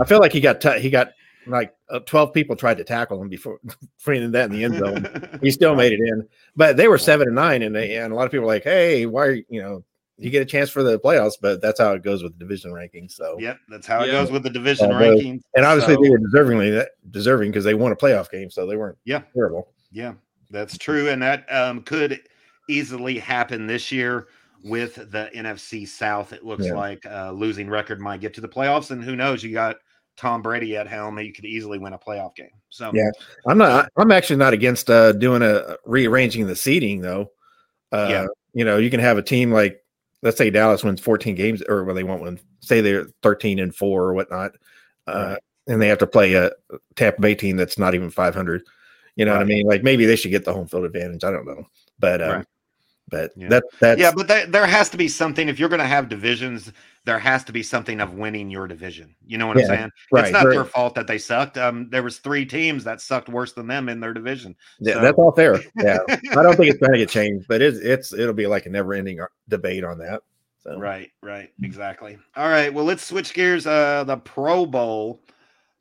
I 0.00 0.04
feel 0.04 0.18
like 0.18 0.32
he 0.32 0.40
got 0.40 0.60
t- 0.60 0.80
he 0.80 0.90
got 0.90 1.12
like 1.46 1.74
uh, 1.88 2.00
12 2.00 2.34
people 2.34 2.54
tried 2.54 2.76
to 2.76 2.84
tackle 2.84 3.20
him 3.20 3.28
before 3.28 3.58
bringing 4.04 4.30
that 4.32 4.46
in 4.46 4.52
the 4.52 4.64
end 4.64 4.78
zone. 4.78 5.38
he 5.42 5.50
still 5.50 5.74
made 5.76 5.92
it 5.92 6.00
in, 6.00 6.28
but 6.56 6.76
they 6.76 6.88
were 6.88 6.98
seven 6.98 7.26
and 7.26 7.36
nine, 7.36 7.62
and 7.62 7.74
they, 7.74 7.96
and 7.96 8.12
a 8.12 8.16
lot 8.16 8.26
of 8.26 8.30
people 8.30 8.46
were 8.46 8.52
like, 8.52 8.64
"Hey, 8.64 9.06
why 9.06 9.26
are 9.26 9.32
you, 9.32 9.44
you 9.48 9.62
know 9.62 9.84
you 10.18 10.30
get 10.30 10.42
a 10.42 10.46
chance 10.46 10.68
for 10.68 10.82
the 10.82 10.98
playoffs, 10.98 11.34
but 11.40 11.62
that's 11.62 11.78
how 11.80 11.92
it 11.92 12.02
goes 12.02 12.22
with 12.22 12.32
the 12.32 12.38
division 12.38 12.72
rankings. 12.72 13.12
So 13.12 13.36
yep, 13.38 13.58
that's 13.68 13.86
how 13.86 14.02
it 14.02 14.10
goes 14.10 14.30
with 14.30 14.42
the 14.42 14.50
division 14.50 14.90
uh, 14.90 14.98
rankings. 14.98 15.42
And 15.54 15.64
obviously 15.64 15.94
so, 15.94 16.02
they 16.02 16.10
were 16.10 16.18
deservingly 16.18 16.86
deserving 17.10 17.50
because 17.50 17.64
they 17.64 17.74
won 17.74 17.92
a 17.92 17.96
playoff 17.96 18.30
game, 18.30 18.50
so 18.50 18.66
they 18.66 18.76
weren't 18.76 18.98
yeah 19.04 19.22
terrible. 19.34 19.68
Yeah, 19.92 20.14
that's 20.50 20.76
true, 20.76 21.08
and 21.08 21.22
that 21.22 21.50
um, 21.52 21.82
could 21.82 22.20
easily 22.68 23.18
happen 23.18 23.66
this 23.66 23.90
year 23.92 24.28
with 24.64 24.96
the 24.96 25.30
NFC 25.34 25.86
South. 25.86 26.32
It 26.32 26.44
looks 26.44 26.66
yeah. 26.66 26.74
like 26.74 27.06
uh, 27.06 27.30
losing 27.30 27.70
record 27.70 28.00
might 28.00 28.20
get 28.20 28.34
to 28.34 28.40
the 28.40 28.48
playoffs, 28.48 28.90
and 28.90 29.02
who 29.02 29.16
knows? 29.16 29.42
You 29.42 29.52
got 29.52 29.76
Tom 30.18 30.42
Brady 30.42 30.76
at 30.76 30.88
helm, 30.88 31.18
you 31.20 31.32
could 31.32 31.44
easily 31.44 31.78
win 31.78 31.92
a 31.92 31.98
playoff 31.98 32.34
game. 32.34 32.50
So 32.70 32.90
yeah, 32.92 33.10
I'm 33.46 33.56
not. 33.56 33.90
I'm 33.96 34.10
actually 34.10 34.36
not 34.36 34.52
against 34.52 34.90
uh, 34.90 35.12
doing 35.12 35.42
a 35.42 35.76
rearranging 35.86 36.46
the 36.48 36.56
seating 36.56 37.00
though. 37.00 37.30
Uh, 37.92 38.08
yeah, 38.10 38.26
you 38.52 38.64
know, 38.64 38.78
you 38.78 38.90
can 38.90 39.00
have 39.00 39.16
a 39.16 39.22
team 39.22 39.52
like 39.52 39.80
let's 40.22 40.36
say 40.36 40.50
Dallas 40.50 40.84
wins 40.84 41.00
14 41.00 41.34
games, 41.34 41.62
or 41.68 41.84
well, 41.84 41.94
they 41.94 42.04
won't 42.04 42.22
win. 42.22 42.40
Say 42.60 42.80
they're 42.80 43.06
13 43.22 43.58
and 43.58 43.74
four 43.74 44.04
or 44.04 44.14
whatnot, 44.14 44.52
uh, 45.06 45.36
and 45.66 45.80
they 45.80 45.88
have 45.88 45.98
to 45.98 46.06
play 46.06 46.34
a 46.34 46.50
Tampa 46.96 47.20
Bay 47.20 47.34
team 47.34 47.56
that's 47.56 47.78
not 47.78 47.94
even 47.94 48.10
500. 48.10 48.62
You 49.16 49.24
know 49.24 49.32
right. 49.32 49.38
what 49.38 49.42
I 49.42 49.48
mean? 49.48 49.66
Like 49.66 49.82
maybe 49.82 50.06
they 50.06 50.16
should 50.16 50.30
get 50.30 50.44
the 50.44 50.52
home 50.52 50.68
field 50.68 50.84
advantage. 50.84 51.24
I 51.24 51.30
don't 51.30 51.46
know, 51.46 51.64
but 51.98 52.22
um, 52.22 52.30
right. 52.30 52.46
But 53.08 53.32
yeah. 53.36 53.48
that 53.48 53.64
that's 53.80 54.00
yeah, 54.00 54.12
but 54.14 54.28
that, 54.28 54.52
there 54.52 54.66
has 54.66 54.90
to 54.90 54.96
be 54.96 55.08
something 55.08 55.48
if 55.48 55.58
you're 55.58 55.68
going 55.68 55.80
to 55.80 55.86
have 55.86 56.08
divisions. 56.08 56.72
There 57.04 57.18
has 57.18 57.42
to 57.44 57.52
be 57.52 57.62
something 57.62 58.00
of 58.00 58.14
winning 58.14 58.50
your 58.50 58.66
division. 58.66 59.14
You 59.26 59.38
know 59.38 59.46
what 59.46 59.56
yeah, 59.56 59.62
I'm 59.62 59.68
saying? 59.68 59.90
Right, 60.12 60.24
it's 60.24 60.32
not 60.32 60.44
right. 60.44 60.50
their 60.52 60.64
fault 60.64 60.94
that 60.96 61.06
they 61.06 61.16
sucked. 61.16 61.56
Um, 61.56 61.88
there 61.88 62.02
was 62.02 62.18
three 62.18 62.44
teams 62.44 62.84
that 62.84 63.00
sucked 63.00 63.30
worse 63.30 63.54
than 63.54 63.66
them 63.66 63.88
in 63.88 63.98
their 64.00 64.12
division. 64.12 64.54
Yeah, 64.78 64.94
so. 64.94 65.00
that's 65.00 65.18
all 65.18 65.32
fair. 65.32 65.58
Yeah, 65.76 65.98
I 66.08 66.42
don't 66.42 66.56
think 66.56 66.70
it's 66.70 66.78
going 66.78 66.92
to 66.92 66.98
get 66.98 67.08
changed, 67.08 67.46
but 67.48 67.62
it's 67.62 67.78
it's 67.78 68.12
it'll 68.12 68.34
be 68.34 68.46
like 68.46 68.66
a 68.66 68.70
never 68.70 68.92
ending 68.92 69.20
uh, 69.20 69.26
debate 69.48 69.84
on 69.84 69.98
that. 69.98 70.22
So. 70.62 70.78
Right, 70.78 71.10
right, 71.22 71.50
exactly. 71.62 72.18
All 72.36 72.48
right, 72.48 72.72
well, 72.72 72.84
let's 72.84 73.04
switch 73.04 73.32
gears. 73.32 73.66
Uh, 73.66 74.04
the 74.04 74.16
Pro 74.18 74.66
Bowl. 74.66 75.22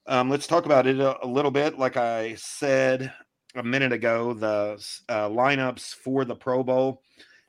Um, 0.06 0.30
let's 0.30 0.48
talk 0.48 0.66
about 0.66 0.88
it 0.88 1.02
a, 1.02 1.26
a 1.26 1.28
little 1.28 1.52
bit. 1.52 1.78
Like 1.78 1.98
I 1.98 2.36
said 2.36 3.12
a 3.58 3.64
minute 3.64 3.92
ago, 3.92 4.34
the 4.34 4.84
uh, 5.10 5.28
lineups 5.30 5.94
for 5.96 6.24
the 6.24 6.36
Pro 6.36 6.64
Bowl. 6.64 7.02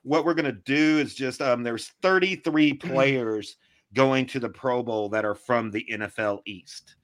What 0.03 0.25
we're 0.25 0.35
going 0.35 0.47
to 0.47 0.53
do 0.53 0.99
is 0.99 1.15
just 1.15 1.43
um, 1.43 1.63
there's 1.63 1.93
33 2.03 2.73
mm-hmm. 2.73 2.89
players 2.93 3.57
going 3.95 4.27
to 4.27 4.41
the 4.41 4.49
Pro 4.49 4.83
Bowl 4.83 5.09
that 5.11 5.25
are 5.25 5.35
from 5.35 5.71
the 5.71 5.87
NFL 5.91 6.41
East, 6.47 6.97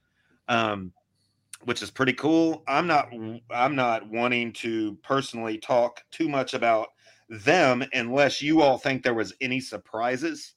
um, 0.47 0.91
which 1.63 1.81
is 1.81 1.91
pretty 1.91 2.13
cool. 2.13 2.63
I'm 2.67 2.87
not 2.87 3.09
I'm 3.49 3.75
not 3.75 4.09
wanting 4.09 4.53
to 4.53 4.95
personally 5.03 5.57
talk 5.57 6.01
too 6.11 6.29
much 6.29 6.53
about 6.53 6.89
them 7.29 7.83
unless 7.93 8.41
you 8.41 8.61
all 8.61 8.77
think 8.77 9.03
there 9.03 9.13
was 9.13 9.33
any 9.41 9.59
surprises. 9.59 10.53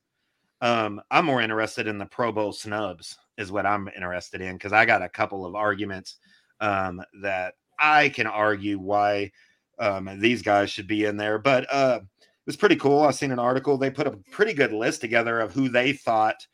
Um, 0.60 1.00
I'm 1.10 1.24
more 1.24 1.40
interested 1.40 1.86
in 1.86 1.98
the 1.98 2.06
Pro 2.06 2.32
Bowl 2.32 2.52
snubs, 2.52 3.16
is 3.36 3.52
what 3.52 3.64
I'm 3.64 3.88
interested 3.94 4.40
in 4.40 4.54
because 4.54 4.72
I 4.72 4.84
got 4.84 5.02
a 5.02 5.08
couple 5.08 5.46
of 5.46 5.54
arguments 5.54 6.16
um, 6.60 7.00
that 7.22 7.54
I 7.78 8.08
can 8.10 8.26
argue 8.26 8.78
why 8.78 9.32
um, 9.78 10.18
these 10.20 10.42
guys 10.42 10.70
should 10.70 10.86
be 10.86 11.04
in 11.04 11.16
there. 11.16 11.38
But 11.38 11.66
uh, 11.72 12.00
it 12.02 12.46
was 12.46 12.56
pretty 12.56 12.76
cool. 12.76 13.02
I 13.02 13.10
seen 13.10 13.30
an 13.30 13.38
article. 13.38 13.78
They 13.78 13.90
put 13.90 14.06
a 14.06 14.18
pretty 14.32 14.52
good 14.52 14.72
list 14.72 15.00
together 15.00 15.40
of 15.40 15.52
who 15.52 15.68
they 15.68 15.92
thought. 15.92 16.46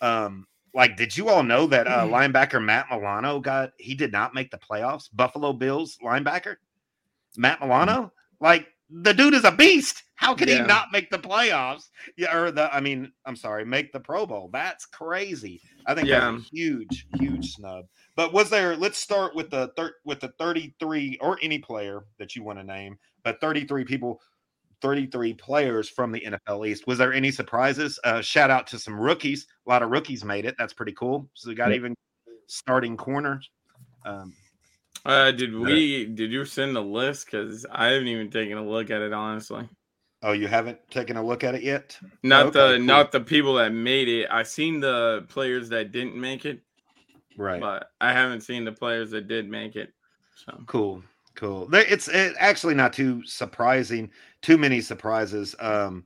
Um, 0.00 0.46
like, 0.74 0.96
did 0.96 1.16
you 1.16 1.28
all 1.28 1.42
know 1.42 1.66
that 1.66 1.86
uh, 1.86 2.04
mm-hmm. 2.04 2.14
linebacker 2.14 2.62
Matt 2.62 2.86
Milano 2.90 3.40
got 3.40 3.72
he 3.78 3.94
did 3.94 4.12
not 4.12 4.34
make 4.34 4.50
the 4.50 4.58
playoffs? 4.58 5.08
Buffalo 5.12 5.52
Bills 5.52 5.98
linebacker 6.04 6.56
Matt 7.36 7.58
mm-hmm. 7.58 7.68
Milano, 7.68 8.12
like 8.40 8.68
the 8.90 9.12
dude 9.12 9.34
is 9.34 9.44
a 9.44 9.52
beast. 9.52 10.04
How 10.14 10.34
can 10.34 10.48
yeah. 10.48 10.62
he 10.62 10.66
not 10.66 10.88
make 10.92 11.10
the 11.10 11.18
playoffs? 11.18 11.90
Yeah, 12.16 12.36
or 12.36 12.50
the 12.50 12.74
I 12.74 12.80
mean, 12.80 13.12
I'm 13.24 13.36
sorry, 13.36 13.64
make 13.64 13.92
the 13.92 14.00
Pro 14.00 14.26
Bowl. 14.26 14.50
That's 14.52 14.86
crazy. 14.86 15.60
I 15.86 15.94
think 15.94 16.08
yeah. 16.08 16.20
that's 16.20 16.44
a 16.44 16.56
huge, 16.56 17.06
huge 17.18 17.52
snub. 17.52 17.86
But 18.16 18.32
was 18.32 18.50
there? 18.50 18.76
Let's 18.76 18.98
start 18.98 19.34
with 19.36 19.50
the 19.50 19.70
thir- 19.76 19.94
with 20.04 20.20
the 20.20 20.32
33 20.38 21.18
or 21.20 21.38
any 21.42 21.58
player 21.58 22.04
that 22.18 22.34
you 22.34 22.42
want 22.42 22.58
to 22.58 22.64
name, 22.64 22.98
but 23.22 23.40
33 23.40 23.84
people, 23.84 24.20
33 24.82 25.34
players 25.34 25.88
from 25.88 26.10
the 26.10 26.20
NFL 26.20 26.66
East. 26.66 26.86
Was 26.86 26.98
there 26.98 27.12
any 27.12 27.30
surprises? 27.30 28.00
Uh, 28.02 28.20
shout 28.20 28.50
out 28.50 28.66
to 28.68 28.78
some 28.78 28.98
rookies. 28.98 29.46
A 29.66 29.70
lot 29.70 29.82
of 29.82 29.90
rookies 29.90 30.24
made 30.24 30.46
it. 30.46 30.56
That's 30.58 30.72
pretty 30.72 30.92
cool. 30.92 31.28
So 31.34 31.48
we 31.48 31.54
got 31.54 31.72
even 31.72 31.94
starting 32.48 32.96
corners. 32.96 33.48
Um, 34.04 34.32
uh, 35.08 35.30
did 35.32 35.54
we? 35.54 36.04
Did 36.04 36.30
you 36.30 36.44
send 36.44 36.76
a 36.76 36.80
list? 36.80 37.26
Because 37.26 37.64
I 37.70 37.86
haven't 37.88 38.08
even 38.08 38.30
taken 38.30 38.58
a 38.58 38.62
look 38.62 38.90
at 38.90 39.00
it 39.00 39.12
honestly. 39.12 39.68
Oh, 40.22 40.32
you 40.32 40.48
haven't 40.48 40.78
taken 40.90 41.16
a 41.16 41.22
look 41.22 41.44
at 41.44 41.54
it 41.54 41.62
yet? 41.62 41.96
Not 42.22 42.46
okay, 42.46 42.58
the 42.58 42.76
cool. 42.76 42.86
not 42.86 43.12
the 43.12 43.20
people 43.20 43.54
that 43.54 43.72
made 43.72 44.08
it. 44.08 44.28
I 44.30 44.42
seen 44.42 44.80
the 44.80 45.24
players 45.28 45.68
that 45.70 45.92
didn't 45.92 46.16
make 46.16 46.44
it. 46.44 46.60
Right. 47.36 47.60
But 47.60 47.90
I 48.00 48.12
haven't 48.12 48.40
seen 48.42 48.64
the 48.64 48.72
players 48.72 49.10
that 49.12 49.28
did 49.28 49.48
make 49.48 49.76
it. 49.76 49.92
So 50.34 50.60
cool. 50.66 51.02
Cool. 51.36 51.68
It's 51.72 52.08
it, 52.08 52.34
actually 52.38 52.74
not 52.74 52.92
too 52.92 53.24
surprising. 53.24 54.10
Too 54.42 54.58
many 54.58 54.80
surprises. 54.80 55.54
Um, 55.60 56.04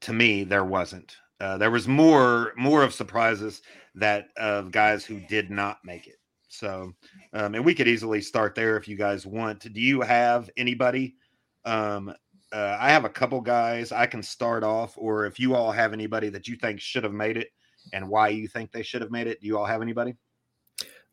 to 0.00 0.12
me, 0.12 0.42
there 0.42 0.64
wasn't. 0.64 1.16
Uh, 1.38 1.58
there 1.58 1.70
was 1.70 1.86
more 1.86 2.52
more 2.56 2.82
of 2.82 2.94
surprises 2.94 3.60
that 3.94 4.28
of 4.38 4.70
guys 4.70 5.04
who 5.04 5.20
did 5.28 5.50
not 5.50 5.78
make 5.84 6.06
it. 6.06 6.16
So, 6.58 6.92
um, 7.32 7.54
and 7.54 7.64
we 7.64 7.74
could 7.74 7.88
easily 7.88 8.20
start 8.20 8.54
there 8.54 8.76
if 8.76 8.88
you 8.88 8.96
guys 8.96 9.26
want. 9.26 9.72
Do 9.72 9.80
you 9.80 10.00
have 10.00 10.50
anybody? 10.56 11.16
Um, 11.64 12.14
uh, 12.52 12.76
I 12.80 12.90
have 12.90 13.04
a 13.04 13.10
couple 13.10 13.40
guys 13.40 13.90
I 13.90 14.06
can 14.06 14.22
start 14.22 14.62
off, 14.62 14.94
or 14.96 15.26
if 15.26 15.40
you 15.40 15.54
all 15.54 15.72
have 15.72 15.92
anybody 15.92 16.28
that 16.28 16.46
you 16.46 16.56
think 16.56 16.80
should 16.80 17.04
have 17.04 17.12
made 17.12 17.36
it 17.36 17.48
and 17.92 18.08
why 18.08 18.28
you 18.28 18.46
think 18.46 18.70
they 18.70 18.82
should 18.82 19.02
have 19.02 19.10
made 19.10 19.26
it, 19.26 19.40
do 19.40 19.46
you 19.46 19.58
all 19.58 19.64
have 19.64 19.82
anybody? 19.82 20.14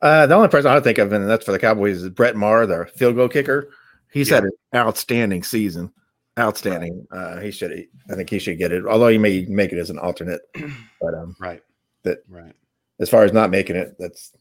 Uh, 0.02 0.26
the 0.28 0.36
only 0.36 0.48
person 0.48 0.72
I 0.72 0.80
think 0.80 0.98
of, 0.98 1.12
and 1.14 1.28
that's 1.28 1.46
for 1.46 1.52
the 1.52 1.60
Cowboys, 1.60 2.04
is 2.04 2.10
Brett 2.10 2.36
Maher, 2.36 2.66
the 2.66 2.86
field 2.96 3.16
goal 3.16 3.28
kicker. 3.28 3.72
He's 4.12 4.30
yeah. 4.30 4.36
had 4.36 4.44
an 4.46 4.52
outstanding 4.76 5.44
season. 5.44 5.92
Outstanding. 6.40 7.06
Right. 7.12 7.20
Uh, 7.20 7.40
he 7.40 7.52
should. 7.52 7.88
I 8.10 8.16
think 8.16 8.30
he 8.30 8.40
should 8.40 8.58
get 8.58 8.72
it. 8.72 8.86
Although 8.86 9.10
he 9.10 9.18
may 9.18 9.46
make 9.46 9.74
it 9.74 9.80
as 9.80 9.90
an 9.90 10.00
alternate. 10.00 10.42
But 11.02 11.16
um, 11.16 11.36
right. 11.40 11.64
That 12.04 12.20
right. 12.30 12.54
As 13.00 13.10
far 13.10 13.24
as 13.24 13.34
not 13.34 13.50
making 13.50 13.76
it, 13.76 13.96
that's 13.98 14.34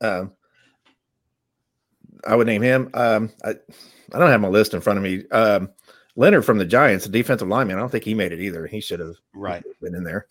um, 0.00 0.30
I 2.26 2.36
would 2.36 2.46
name 2.46 2.62
him. 2.62 2.90
Um, 2.94 3.30
I 3.44 3.50
I 4.12 4.18
don't 4.18 4.30
have 4.30 4.40
my 4.40 4.48
list 4.48 4.74
in 4.74 4.80
front 4.80 4.98
of 4.98 5.02
me. 5.02 5.24
Um, 5.30 5.70
Leonard 6.16 6.44
from 6.44 6.58
the 6.58 6.64
Giants, 6.64 7.06
a 7.06 7.08
defensive 7.08 7.48
lineman. 7.48 7.76
I 7.76 7.80
don't 7.80 7.90
think 7.90 8.04
he 8.04 8.14
made 8.14 8.32
it 8.32 8.40
either. 8.40 8.66
He 8.66 8.80
should 8.80 9.00
have 9.00 9.16
right 9.34 9.64
been 9.80 9.94
in 9.94 10.04
there. 10.04 10.28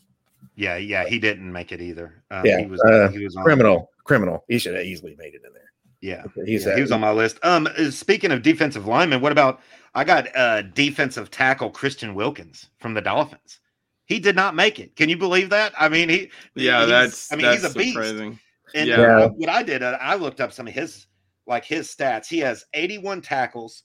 Yeah, 0.56 0.78
yeah, 0.78 1.06
he 1.06 1.20
didn't 1.20 1.52
make 1.52 1.72
it 1.72 1.82
either. 1.82 2.24
Um, 2.32 2.46
yeah, 2.46 2.60
he 2.60 2.66
was 2.66 2.82
uh, 2.82 3.10
he 3.12 3.24
was 3.24 3.36
criminal. 3.36 3.90
criminal. 4.04 4.46
He 4.48 4.60
should 4.60 4.76
have 4.76 4.86
easily 4.86 5.16
made 5.18 5.34
it 5.34 5.42
in 5.46 5.54
there. 5.54 5.72
Yeah, 6.02 6.24
he's 6.46 6.66
yeah, 6.66 6.76
he 6.76 6.82
was 6.82 6.92
on 6.92 7.00
my 7.00 7.12
list. 7.12 7.40
Um, 7.44 7.68
uh, 7.78 7.90
speaking 7.90 8.32
of 8.32 8.42
defensive 8.42 8.86
lineman, 8.86 9.22
what 9.22 9.32
about 9.32 9.62
I 9.96 10.04
got 10.04 10.36
uh 10.36 10.62
defensive 10.62 11.32
tackle 11.32 11.70
Christian 11.70 12.14
Wilkins 12.14 12.70
from 12.80 12.94
the 12.94 13.02
Dolphins. 13.02 13.60
He 14.06 14.20
did 14.20 14.36
not 14.36 14.54
make 14.54 14.80
it. 14.80 14.96
Can 14.96 15.10
you 15.10 15.18
believe 15.18 15.50
that? 15.50 15.74
I 15.80 15.90
mean, 15.90 16.10
he 16.10 16.30
yeah, 16.56 16.86
that's 16.86 17.32
I 17.32 17.36
mean 17.36 17.46
that's 17.46 17.64
he's 17.64 17.72
a 17.72 17.78
beast. 17.78 17.94
Surprising. 17.94 18.40
And 18.76 18.90
yeah. 18.90 19.28
what 19.28 19.50
I 19.50 19.64
did, 19.64 19.84
uh, 19.84 19.98
I 20.02 20.16
looked 20.16 20.42
up 20.42 20.52
some 20.52 20.68
of 20.68 20.74
his 20.74 21.06
like 21.48 21.66
his 21.66 21.94
stats. 21.94 22.28
He 22.28 22.40
has 22.40 22.66
81 22.74 23.22
tackles, 23.22 23.84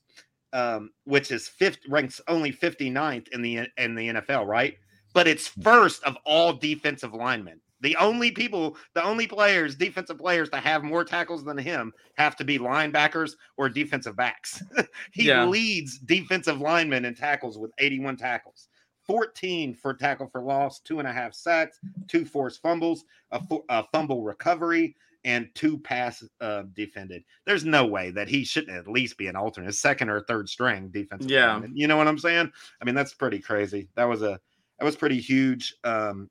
um, 0.52 0.90
which 1.04 1.30
is 1.30 1.48
fifth 1.48 1.80
ranks 1.88 2.20
only 2.28 2.52
59th 2.52 3.28
in 3.28 3.42
the 3.42 3.68
in 3.76 3.94
the 3.94 4.08
NFL, 4.08 4.46
right? 4.46 4.76
But 5.12 5.26
it's 5.26 5.50
mm. 5.50 5.64
first 5.64 6.02
of 6.04 6.16
all 6.24 6.52
defensive 6.52 7.14
linemen. 7.14 7.60
The 7.80 7.96
only 7.96 8.32
people, 8.32 8.76
the 8.94 9.04
only 9.04 9.28
players, 9.28 9.76
defensive 9.76 10.18
players 10.18 10.50
to 10.50 10.56
have 10.56 10.82
more 10.82 11.04
tackles 11.04 11.44
than 11.44 11.56
him 11.56 11.92
have 12.16 12.34
to 12.36 12.44
be 12.44 12.58
linebackers 12.58 13.32
or 13.56 13.68
defensive 13.68 14.16
backs. 14.16 14.62
he 15.12 15.26
yeah. 15.26 15.44
leads 15.44 15.98
defensive 16.00 16.60
linemen 16.60 17.04
in 17.04 17.14
tackles 17.14 17.56
with 17.56 17.70
81 17.78 18.16
tackles. 18.16 18.68
14 19.06 19.74
for 19.74 19.94
tackle 19.94 20.26
for 20.26 20.42
loss, 20.42 20.80
two 20.80 20.98
and 20.98 21.08
a 21.08 21.12
half 21.12 21.32
sacks, 21.32 21.78
two 22.08 22.24
forced 22.24 22.60
fumbles, 22.60 23.04
a, 23.30 23.40
a 23.70 23.84
fumble 23.90 24.22
recovery, 24.22 24.94
and 25.24 25.48
two 25.54 25.78
pass 25.78 26.24
uh, 26.40 26.62
defended. 26.74 27.22
There's 27.44 27.64
no 27.64 27.86
way 27.86 28.10
that 28.10 28.28
he 28.28 28.44
shouldn't 28.44 28.76
at 28.76 28.88
least 28.88 29.18
be 29.18 29.26
an 29.26 29.36
alternate, 29.36 29.74
second 29.74 30.10
or 30.10 30.20
third 30.22 30.48
string 30.48 30.90
defensive. 30.90 31.30
Yeah, 31.30 31.52
lineman. 31.52 31.76
you 31.76 31.86
know 31.86 31.96
what 31.96 32.08
I'm 32.08 32.18
saying? 32.18 32.50
I 32.80 32.84
mean, 32.84 32.94
that's 32.94 33.14
pretty 33.14 33.40
crazy. 33.40 33.88
That 33.96 34.08
was 34.08 34.22
a 34.22 34.38
that 34.78 34.84
was 34.84 34.96
pretty 34.96 35.20
huge. 35.20 35.74
Um, 35.84 36.28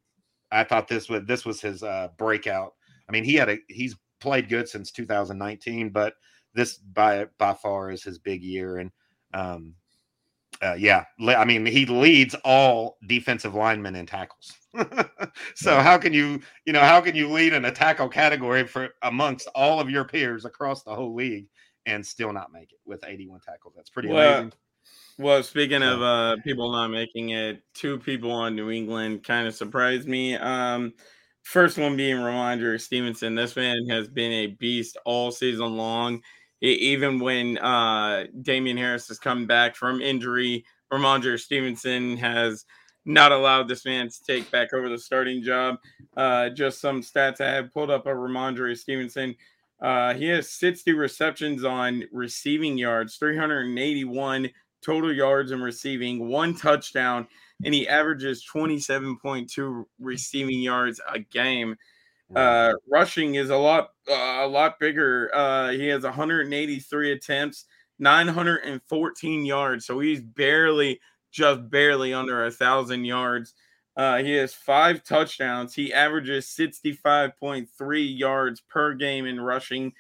I 0.51 0.63
thought 0.63 0.87
this 0.87 1.09
was 1.09 1.23
this 1.25 1.45
was 1.45 1.61
his 1.61 1.83
uh, 1.83 2.09
breakout. 2.17 2.73
I 3.07 3.11
mean, 3.11 3.23
he 3.23 3.35
had 3.35 3.49
a 3.49 3.57
he's 3.67 3.95
played 4.19 4.49
good 4.49 4.67
since 4.67 4.91
2019, 4.91 5.89
but 5.89 6.13
this 6.53 6.77
by 6.77 7.25
by 7.37 7.53
far 7.53 7.91
is 7.91 8.03
his 8.03 8.17
big 8.19 8.43
year. 8.43 8.77
And 8.77 8.91
um, 9.33 9.75
uh, 10.61 10.75
yeah, 10.77 11.05
I 11.27 11.45
mean, 11.45 11.65
he 11.65 11.85
leads 11.85 12.35
all 12.43 12.97
defensive 13.07 13.55
linemen 13.55 13.95
in 13.95 14.05
tackles. 14.05 14.53
so 15.55 15.71
yeah. 15.71 15.83
how 15.83 15.97
can 15.97 16.13
you, 16.13 16.39
you 16.65 16.73
know, 16.73 16.81
how 16.81 17.01
can 17.01 17.15
you 17.15 17.29
lead 17.29 17.53
in 17.53 17.65
a 17.65 17.71
tackle 17.71 18.09
category 18.09 18.65
for 18.65 18.89
amongst 19.03 19.47
all 19.55 19.79
of 19.79 19.89
your 19.89 20.05
peers 20.05 20.45
across 20.45 20.83
the 20.83 20.93
whole 20.93 21.15
league 21.15 21.47
and 21.85 22.05
still 22.05 22.33
not 22.33 22.51
make 22.51 22.71
it 22.71 22.79
with 22.85 23.03
81 23.05 23.39
tackles? 23.41 23.73
That's 23.75 23.89
pretty 23.89 24.09
well, 24.09 24.33
amazing. 24.33 24.53
Well, 25.19 25.41
speaking 25.43 25.83
of 25.83 26.01
uh, 26.01 26.37
people 26.43 26.71
not 26.71 26.89
making 26.89 27.29
it, 27.29 27.61
two 27.73 27.97
people 27.99 28.31
on 28.31 28.55
New 28.55 28.69
England 28.69 29.23
kind 29.23 29.47
of 29.47 29.55
surprised 29.55 30.07
me. 30.07 30.35
Um, 30.35 30.93
first 31.41 31.77
one 31.77 31.97
being 31.97 32.17
Rhamondre 32.17 32.79
Stevenson. 32.79 33.33
This 33.33 33.55
man 33.55 33.87
has 33.89 34.07
been 34.07 34.31
a 34.31 34.47
beast 34.47 34.97
all 35.05 35.31
season 35.31 35.75
long 35.75 36.21
even 36.61 37.19
when 37.19 37.57
uh, 37.59 38.25
Damien 38.41 38.77
Harris 38.77 39.07
has 39.09 39.19
come 39.19 39.45
back 39.45 39.75
from 39.75 40.01
injury, 40.01 40.65
Rhamondre 40.91 41.39
Stevenson 41.39 42.17
has 42.17 42.65
not 43.05 43.31
allowed 43.31 43.67
this 43.67 43.85
man 43.85 44.09
to 44.09 44.23
take 44.25 44.49
back 44.51 44.73
over 44.73 44.89
the 44.89 44.97
starting 44.97 45.41
job. 45.41 45.77
Uh, 46.15 46.49
just 46.49 46.81
some 46.81 47.01
stats 47.01 47.41
I 47.41 47.51
have 47.51 47.73
pulled 47.73 47.89
up 47.89 48.05
of 48.05 48.17
Rhamondre 48.17 48.77
Stevenson. 48.77 49.35
Uh, 49.81 50.13
he 50.13 50.25
has 50.25 50.51
60 50.51 50.93
receptions 50.93 51.63
on 51.63 52.03
receiving 52.11 52.77
yards, 52.77 53.15
381 53.17 54.49
total 54.83 55.13
yards 55.13 55.51
in 55.51 55.61
receiving, 55.61 56.27
one 56.27 56.55
touchdown, 56.55 57.27
and 57.63 57.73
he 57.73 57.87
averages 57.87 58.45
27.2 58.53 59.83
receiving 59.99 60.59
yards 60.59 60.99
a 61.13 61.19
game. 61.19 61.75
Uh, 62.35 62.73
rushing 62.91 63.35
is 63.35 63.49
a 63.49 63.55
lot 63.57 63.89
uh, 64.09 64.39
a 64.41 64.47
lot 64.47 64.79
bigger. 64.79 65.31
Uh, 65.33 65.69
he 65.71 65.87
has 65.87 66.03
183 66.03 67.11
attempts, 67.11 67.65
914 67.99 69.45
yards, 69.45 69.85
so 69.85 69.99
he's 69.99 70.21
barely 70.21 70.99
just 71.31 71.69
barely 71.69 72.13
under 72.13 72.45
a 72.45 72.51
thousand 72.51 73.05
yards. 73.05 73.53
Uh, 73.95 74.17
he 74.17 74.33
has 74.33 74.53
five 74.53 75.03
touchdowns. 75.03 75.73
He 75.73 75.91
averages 75.93 76.45
65.3 76.47 78.17
yards 78.19 78.61
per 78.61 78.93
game 78.93 79.25
in 79.25 79.39
rushing, 79.41 79.93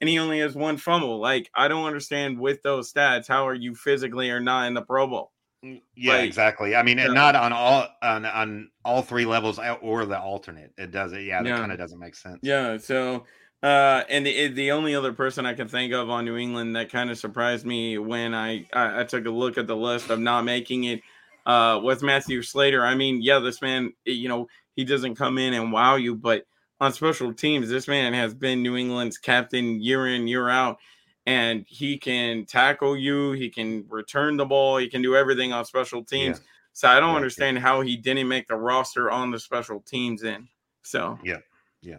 and 0.00 0.08
he 0.08 0.18
only 0.18 0.40
has 0.40 0.54
one 0.54 0.78
fumble. 0.78 1.20
Like, 1.20 1.50
I 1.54 1.68
don't 1.68 1.84
understand 1.86 2.38
with 2.40 2.62
those 2.62 2.92
stats, 2.92 3.28
how 3.28 3.46
are 3.46 3.54
you 3.54 3.74
physically 3.74 4.30
or 4.30 4.40
not 4.40 4.66
in 4.68 4.74
the 4.74 4.82
Pro 4.82 5.06
Bowl? 5.06 5.31
Mm, 5.64 5.80
yeah, 5.94 6.14
like, 6.14 6.24
exactly. 6.24 6.74
I 6.74 6.82
mean, 6.82 6.98
and 6.98 7.14
not 7.14 7.36
on 7.36 7.52
all 7.52 7.86
on 8.02 8.24
on 8.24 8.70
all 8.84 9.02
three 9.02 9.24
levels 9.24 9.60
or 9.80 10.04
the 10.06 10.18
alternate. 10.18 10.72
It 10.76 10.90
does 10.90 11.12
it. 11.12 11.22
Yeah, 11.22 11.42
that 11.42 11.48
yeah. 11.48 11.56
kind 11.56 11.72
of 11.72 11.78
doesn't 11.78 11.98
make 11.98 12.16
sense. 12.16 12.40
Yeah. 12.42 12.78
So, 12.78 13.24
uh, 13.62 14.02
and 14.08 14.26
the 14.26 14.48
the 14.48 14.72
only 14.72 14.94
other 14.94 15.12
person 15.12 15.46
I 15.46 15.54
can 15.54 15.68
think 15.68 15.92
of 15.92 16.10
on 16.10 16.24
New 16.24 16.36
England 16.36 16.74
that 16.76 16.90
kind 16.90 17.10
of 17.10 17.18
surprised 17.18 17.64
me 17.64 17.98
when 17.98 18.34
I, 18.34 18.66
I 18.72 19.00
I 19.00 19.04
took 19.04 19.24
a 19.26 19.30
look 19.30 19.56
at 19.56 19.66
the 19.66 19.76
list 19.76 20.10
of 20.10 20.18
not 20.18 20.44
making 20.44 20.84
it 20.84 21.00
uh, 21.46 21.80
with 21.82 22.02
Matthew 22.02 22.42
Slater. 22.42 22.84
I 22.84 22.94
mean, 22.94 23.22
yeah, 23.22 23.38
this 23.38 23.62
man, 23.62 23.92
you 24.04 24.28
know, 24.28 24.48
he 24.74 24.84
doesn't 24.84 25.16
come 25.16 25.38
in 25.38 25.54
and 25.54 25.72
wow 25.72 25.96
you, 25.96 26.16
but 26.16 26.44
on 26.80 26.92
special 26.92 27.32
teams, 27.32 27.68
this 27.68 27.86
man 27.86 28.12
has 28.12 28.34
been 28.34 28.62
New 28.62 28.76
England's 28.76 29.16
captain 29.16 29.80
year 29.80 30.08
in, 30.08 30.26
year 30.26 30.48
out, 30.48 30.78
and 31.26 31.64
he 31.68 31.96
can 31.96 32.44
tackle 32.46 32.96
you, 32.96 33.32
he 33.32 33.48
can 33.48 33.84
return 33.88 34.36
the 34.36 34.46
ball, 34.46 34.78
he 34.78 34.88
can 34.88 35.02
do 35.02 35.16
everything 35.16 35.52
on 35.52 35.64
special 35.64 36.04
teams. 36.04 36.38
Yeah. 36.38 36.44
So 36.72 36.88
I 36.88 37.00
don't 37.00 37.14
understand 37.14 37.58
how 37.58 37.82
he 37.82 37.96
didn't 37.96 38.28
make 38.28 38.48
the 38.48 38.56
roster 38.56 39.10
on 39.10 39.30
the 39.30 39.38
special 39.38 39.80
teams 39.80 40.22
in. 40.22 40.48
So 40.82 41.18
yeah, 41.22 41.38
yeah, 41.82 41.98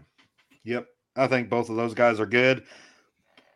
yep. 0.63 0.87
I 1.15 1.27
think 1.27 1.49
both 1.49 1.69
of 1.69 1.75
those 1.75 1.93
guys 1.93 2.19
are 2.19 2.25
good. 2.25 2.63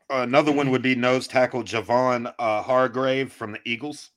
Another 0.10 0.52
one 0.54 0.72
would 0.72 0.82
be 0.82 0.96
nose 0.96 1.28
tackle 1.28 1.64
Javon 1.64 2.34
uh, 2.40 2.62
Hargrave 2.62 3.34
from 3.34 3.54
the 3.54 3.60
Eagles 3.66 4.12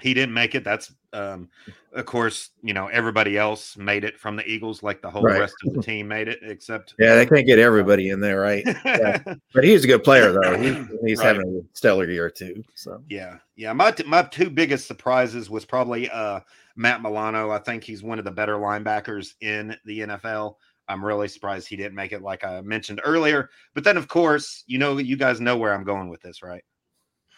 he 0.00 0.14
didn't 0.14 0.34
make 0.34 0.54
it. 0.54 0.64
That's 0.64 0.92
um, 1.12 1.48
of 1.92 2.04
course, 2.04 2.50
you 2.62 2.74
know, 2.74 2.86
everybody 2.88 3.38
else 3.38 3.76
made 3.76 4.04
it 4.04 4.18
from 4.18 4.36
the 4.36 4.46
Eagles, 4.46 4.82
like 4.82 5.00
the 5.00 5.10
whole 5.10 5.22
right. 5.22 5.40
rest 5.40 5.54
of 5.66 5.74
the 5.74 5.82
team 5.82 6.06
made 6.06 6.28
it, 6.28 6.38
except 6.42 6.94
yeah, 6.98 7.14
they 7.14 7.26
can't 7.26 7.46
get 7.46 7.58
everybody 7.58 8.10
in 8.10 8.20
there, 8.20 8.40
right? 8.40 8.62
Yeah. 8.84 9.22
but 9.54 9.64
he's 9.64 9.84
a 9.84 9.86
good 9.86 10.04
player 10.04 10.32
though. 10.32 10.56
He, 10.56 10.68
he's 11.06 11.18
right. 11.18 11.36
having 11.36 11.56
a 11.56 11.76
stellar 11.76 12.08
year 12.08 12.30
too. 12.30 12.62
So 12.74 13.02
yeah, 13.08 13.38
yeah. 13.56 13.72
My 13.72 13.90
t- 13.90 14.04
my 14.04 14.22
two 14.22 14.50
biggest 14.50 14.86
surprises 14.86 15.50
was 15.50 15.64
probably 15.64 16.10
uh, 16.10 16.40
Matt 16.76 17.02
Milano. 17.02 17.50
I 17.50 17.58
think 17.58 17.84
he's 17.84 18.02
one 18.02 18.18
of 18.18 18.24
the 18.24 18.30
better 18.30 18.56
linebackers 18.56 19.34
in 19.40 19.76
the 19.84 20.00
NFL. 20.00 20.56
I'm 20.88 21.04
really 21.04 21.28
surprised 21.28 21.68
he 21.68 21.76
didn't 21.76 21.94
make 21.94 22.12
it, 22.12 22.22
like 22.22 22.44
I 22.44 22.62
mentioned 22.62 23.00
earlier. 23.04 23.50
But 23.74 23.84
then, 23.84 23.98
of 23.98 24.08
course, 24.08 24.64
you 24.66 24.78
know, 24.78 24.96
you 24.96 25.16
guys 25.16 25.38
know 25.38 25.56
where 25.56 25.74
I'm 25.74 25.84
going 25.84 26.08
with 26.08 26.22
this, 26.22 26.42
right? 26.42 26.64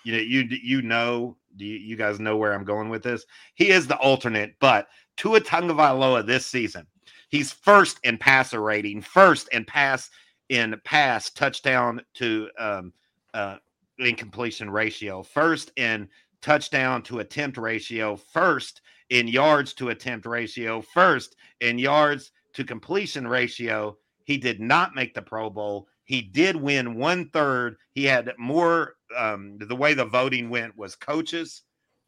You 0.04 0.12
know, 0.12 0.18
you 0.18 0.40
you 0.62 0.82
know 0.82 1.36
do 1.56 1.64
you, 1.64 1.78
you 1.78 1.96
guys 1.96 2.20
know 2.20 2.36
where 2.36 2.52
I'm 2.52 2.64
going 2.64 2.88
with 2.88 3.02
this? 3.02 3.24
He 3.54 3.70
is 3.70 3.86
the 3.86 3.96
alternate, 3.96 4.54
but 4.60 4.88
Tua 5.16 5.40
Tagovailoa 5.40 6.26
this 6.26 6.46
season, 6.46 6.86
he's 7.28 7.52
first 7.52 7.98
in 8.04 8.18
passer 8.18 8.60
rating, 8.60 9.00
first 9.00 9.48
in 9.48 9.64
pass 9.64 10.10
in 10.48 10.74
pass 10.84 11.30
touchdown 11.30 12.00
to 12.14 12.48
um, 12.58 12.92
uh, 13.34 13.56
incompletion 13.98 14.68
ratio, 14.68 15.22
first 15.22 15.70
in 15.76 16.08
touchdown 16.42 17.02
to 17.02 17.20
attempt 17.20 17.56
ratio, 17.56 18.16
first 18.16 18.80
in 19.10 19.28
yards 19.28 19.74
to 19.74 19.90
attempt 19.90 20.26
ratio, 20.26 20.80
first 20.80 21.36
in 21.60 21.78
yards 21.78 22.32
to 22.54 22.64
completion 22.64 23.26
ratio. 23.26 23.96
He 24.24 24.36
did 24.36 24.60
not 24.60 24.94
make 24.94 25.14
the 25.14 25.22
Pro 25.22 25.50
Bowl. 25.50 25.88
He 26.10 26.22
did 26.22 26.56
win 26.56 26.96
one 26.96 27.30
third. 27.30 27.76
He 27.92 28.02
had 28.02 28.32
more 28.36 28.96
um, 29.16 29.58
the 29.58 29.76
way 29.76 29.94
the 29.94 30.04
voting 30.04 30.50
went 30.50 30.76
was 30.76 30.96
coaches, 30.96 31.62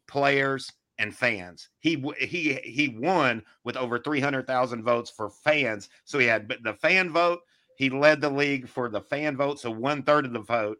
players, 0.09 0.69
and 0.97 1.15
fans. 1.15 1.69
He 1.79 2.03
he 2.19 2.55
he 2.65 2.97
won 2.99 3.43
with 3.63 3.77
over 3.77 3.97
300,000 3.97 4.83
votes 4.83 5.09
for 5.09 5.29
fans. 5.29 5.87
So 6.03 6.19
he 6.19 6.25
had 6.25 6.53
the 6.63 6.73
fan 6.73 7.11
vote. 7.11 7.39
He 7.77 7.89
led 7.89 8.19
the 8.19 8.29
league 8.29 8.67
for 8.67 8.89
the 8.89 8.99
fan 8.99 9.37
vote, 9.37 9.61
so 9.61 9.71
one 9.71 10.03
third 10.03 10.25
of 10.25 10.33
the 10.33 10.41
vote, 10.41 10.79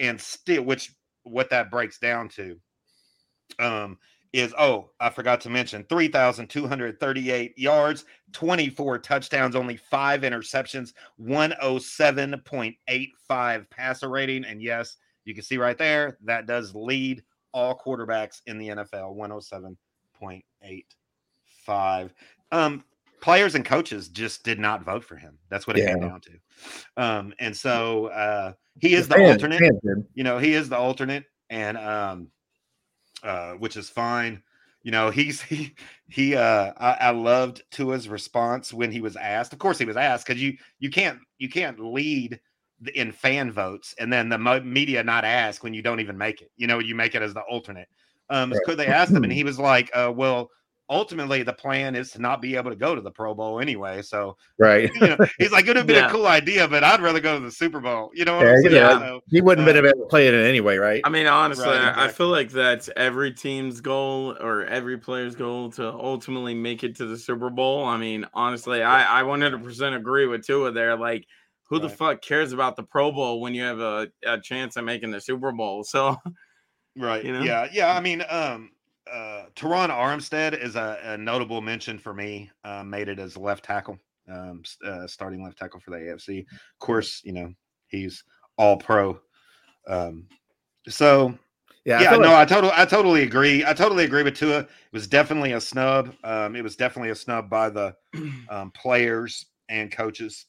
and 0.00 0.18
still, 0.18 0.62
which 0.62 0.90
what 1.22 1.50
that 1.50 1.70
breaks 1.70 1.98
down 1.98 2.30
to, 2.30 2.58
um, 3.58 3.98
is 4.34 4.52
oh 4.58 4.90
I 4.98 5.10
forgot 5.10 5.40
to 5.42 5.48
mention 5.48 5.86
3,238 5.88 7.56
yards, 7.56 8.04
24 8.32 8.98
touchdowns, 8.98 9.54
only 9.54 9.76
five 9.76 10.22
interceptions, 10.22 10.92
107.85 11.20 13.70
passer 13.70 14.08
rating, 14.08 14.44
and 14.44 14.60
yes, 14.60 14.96
you 15.24 15.34
can 15.34 15.44
see 15.44 15.56
right 15.56 15.78
there 15.78 16.18
that 16.24 16.46
does 16.46 16.74
lead 16.74 17.22
all 17.52 17.78
quarterbacks 17.78 18.42
in 18.46 18.58
the 18.58 18.70
NFL 18.70 19.14
107.85. 21.68 22.10
Um, 22.50 22.82
players 23.20 23.54
and 23.54 23.64
coaches 23.64 24.08
just 24.08 24.42
did 24.42 24.58
not 24.58 24.84
vote 24.84 25.04
for 25.04 25.14
him. 25.14 25.38
That's 25.48 25.68
what 25.68 25.78
it 25.78 25.84
yeah. 25.84 25.92
came 25.92 26.00
down 26.00 26.20
to. 26.22 26.32
Um, 26.96 27.32
and 27.38 27.56
so 27.56 28.06
uh, 28.06 28.54
he 28.80 28.94
is 28.94 29.06
the, 29.06 29.14
the 29.14 29.30
alternate. 29.30 29.62
You 30.14 30.24
know, 30.24 30.38
he 30.38 30.54
is 30.54 30.68
the 30.68 30.76
alternate, 30.76 31.22
and 31.50 31.78
um, 31.78 32.32
uh, 33.24 33.54
which 33.54 33.76
is 33.76 33.90
fine. 33.90 34.42
You 34.82 34.92
know, 34.92 35.10
he's 35.10 35.40
he 35.42 35.74
he. 36.08 36.36
Uh, 36.36 36.72
I, 36.76 36.92
I 37.00 37.10
loved 37.10 37.62
Tua's 37.70 38.08
response 38.08 38.72
when 38.72 38.92
he 38.92 39.00
was 39.00 39.16
asked. 39.16 39.52
Of 39.52 39.58
course, 39.58 39.78
he 39.78 39.84
was 39.84 39.96
asked 39.96 40.26
because 40.26 40.40
you 40.40 40.56
you 40.78 40.90
can't 40.90 41.18
you 41.38 41.48
can't 41.48 41.80
lead 41.80 42.38
in 42.94 43.12
fan 43.12 43.50
votes 43.50 43.94
and 43.98 44.12
then 44.12 44.28
the 44.28 44.38
media 44.62 45.02
not 45.02 45.24
ask 45.24 45.62
when 45.62 45.72
you 45.74 45.82
don't 45.82 46.00
even 46.00 46.18
make 46.18 46.42
it. 46.42 46.50
You 46.56 46.66
know, 46.66 46.78
you 46.80 46.94
make 46.94 47.14
it 47.14 47.22
as 47.22 47.34
the 47.34 47.40
alternate. 47.42 47.88
Um, 48.30 48.52
right. 48.52 48.60
could 48.64 48.78
they 48.78 48.86
ask 48.86 49.12
him? 49.12 49.24
And 49.24 49.32
he 49.32 49.44
was 49.44 49.58
like, 49.58 49.90
uh, 49.94 50.12
well, 50.14 50.50
ultimately 50.88 51.42
the 51.42 51.52
plan 51.52 51.94
is 51.94 52.10
to 52.12 52.20
not 52.20 52.42
be 52.42 52.56
able 52.56 52.70
to 52.70 52.76
go 52.76 52.94
to 52.94 53.00
the 53.00 53.10
Pro 53.10 53.34
Bowl 53.34 53.60
anyway. 53.60 54.02
So 54.02 54.36
right, 54.58 54.90
you 54.94 55.00
know, 55.00 55.16
he's 55.38 55.52
like, 55.52 55.64
it 55.64 55.68
would 55.68 55.76
have 55.76 55.86
been 55.86 55.96
yeah. 55.96 56.08
a 56.08 56.10
cool 56.10 56.26
idea, 56.26 56.68
but 56.68 56.84
I'd 56.84 57.00
rather 57.00 57.20
go 57.20 57.38
to 57.38 57.44
the 57.44 57.50
Super 57.50 57.80
Bowl. 57.80 58.10
You 58.14 58.24
know, 58.24 58.42
yeah, 58.42 58.68
yeah. 58.68 58.98
So, 58.98 59.20
he 59.28 59.40
wouldn't 59.40 59.68
uh, 59.68 59.72
have 59.72 59.82
been 59.82 59.90
able 59.90 60.04
to 60.04 60.08
play 60.08 60.28
it 60.28 60.34
anyway, 60.34 60.76
right? 60.76 61.00
I 61.04 61.08
mean, 61.08 61.26
honestly, 61.26 61.66
right, 61.66 61.76
exactly. 61.76 62.04
I 62.04 62.08
feel 62.08 62.28
like 62.28 62.50
that's 62.50 62.90
every 62.96 63.32
team's 63.32 63.80
goal 63.80 64.36
or 64.40 64.64
every 64.66 64.98
player's 64.98 65.34
goal 65.34 65.70
to 65.72 65.92
ultimately 65.92 66.54
make 66.54 66.84
it 66.84 66.96
to 66.96 67.06
the 67.06 67.16
Super 67.16 67.50
Bowl. 67.50 67.84
I 67.84 67.96
mean, 67.96 68.26
honestly, 68.34 68.82
I 68.82 69.20
I 69.20 69.22
100% 69.22 69.96
agree 69.96 70.26
with 70.26 70.46
Tua 70.46 70.72
there. 70.72 70.96
Like 70.96 71.26
who 71.68 71.76
right. 71.76 71.82
the 71.82 71.88
fuck 71.88 72.22
cares 72.22 72.52
about 72.52 72.76
the 72.76 72.82
Pro 72.82 73.10
Bowl 73.10 73.40
when 73.40 73.54
you 73.54 73.62
have 73.62 73.80
a, 73.80 74.08
a 74.26 74.38
chance 74.40 74.76
at 74.76 74.84
making 74.84 75.10
the 75.10 75.20
Super 75.20 75.50
Bowl? 75.52 75.82
So, 75.82 76.16
right, 76.96 77.24
you 77.24 77.32
know? 77.32 77.42
yeah, 77.42 77.68
yeah. 77.72 77.94
I 77.94 78.00
mean, 78.00 78.22
um, 78.28 78.70
uh, 79.12 79.46
Terron 79.54 79.90
Armstead 79.90 80.60
is 80.60 80.76
a, 80.76 80.98
a, 81.02 81.18
notable 81.18 81.60
mention 81.60 81.98
for 81.98 82.14
me. 82.14 82.50
Uh, 82.64 82.82
made 82.82 83.08
it 83.08 83.18
as 83.18 83.36
left 83.36 83.64
tackle, 83.64 83.98
um, 84.30 84.62
uh, 84.84 85.06
starting 85.06 85.42
left 85.42 85.58
tackle 85.58 85.80
for 85.80 85.90
the 85.90 85.96
AFC. 85.96 86.40
Of 86.40 86.78
course, 86.78 87.20
you 87.24 87.32
know 87.32 87.52
he's 87.88 88.24
all 88.56 88.76
pro. 88.76 89.20
Um, 89.86 90.26
so 90.88 91.38
yeah, 91.84 92.00
yeah, 92.00 92.10
I 92.10 92.16
no, 92.16 92.18
like- 92.18 92.30
I 92.30 92.44
totally, 92.54 92.72
I 92.76 92.84
totally 92.86 93.22
agree. 93.22 93.64
I 93.64 93.74
totally 93.74 94.04
agree 94.04 94.22
with 94.22 94.36
Tua. 94.36 94.60
It 94.60 94.68
was 94.92 95.06
definitely 95.06 95.52
a 95.52 95.60
snub. 95.60 96.14
Um, 96.24 96.56
it 96.56 96.62
was 96.62 96.76
definitely 96.76 97.10
a 97.10 97.16
snub 97.16 97.50
by 97.50 97.68
the 97.68 97.94
um, 98.48 98.70
players 98.70 99.46
and 99.68 99.92
coaches. 99.92 100.46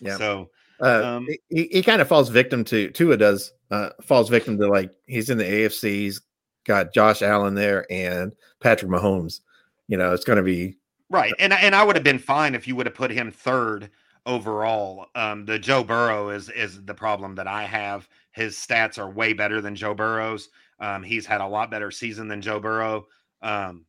Yeah. 0.00 0.16
So 0.16 0.50
uh, 0.80 1.02
um, 1.04 1.28
he, 1.50 1.68
he 1.70 1.82
kind 1.82 2.00
of 2.00 2.08
falls 2.08 2.30
victim 2.30 2.64
to 2.64 2.90
Tua 2.90 3.16
does 3.18 3.52
uh, 3.70 3.90
falls 4.02 4.30
victim 4.30 4.58
to 4.58 4.68
like 4.68 4.90
he's 5.06 5.28
in 5.28 5.38
the 5.38 5.44
AFC. 5.44 5.82
He's 5.90 6.20
got 6.64 6.92
Josh 6.92 7.22
Allen 7.22 7.54
there 7.54 7.86
and 7.90 8.32
Patrick 8.60 8.90
Mahomes. 8.90 9.40
You 9.88 9.96
know, 9.96 10.12
it's 10.12 10.24
going 10.24 10.38
to 10.38 10.42
be 10.42 10.76
right. 11.10 11.32
And 11.38 11.52
and 11.52 11.74
I 11.74 11.84
would 11.84 11.96
have 11.96 12.04
been 12.04 12.18
fine 12.18 12.54
if 12.54 12.66
you 12.66 12.76
would 12.76 12.86
have 12.86 12.94
put 12.94 13.10
him 13.10 13.30
third 13.30 13.90
overall. 14.26 15.06
Um, 15.14 15.44
the 15.44 15.58
Joe 15.58 15.84
Burrow 15.84 16.30
is 16.30 16.48
is 16.50 16.84
the 16.84 16.94
problem 16.94 17.34
that 17.36 17.46
I 17.46 17.64
have. 17.64 18.08
His 18.32 18.56
stats 18.56 18.98
are 18.98 19.10
way 19.10 19.32
better 19.32 19.60
than 19.60 19.76
Joe 19.76 19.94
Burrow's. 19.94 20.48
Um, 20.80 21.02
he's 21.02 21.26
had 21.26 21.40
a 21.40 21.46
lot 21.46 21.70
better 21.70 21.90
season 21.90 22.28
than 22.28 22.40
Joe 22.42 22.58
Burrow. 22.58 23.06
Um, 23.42 23.84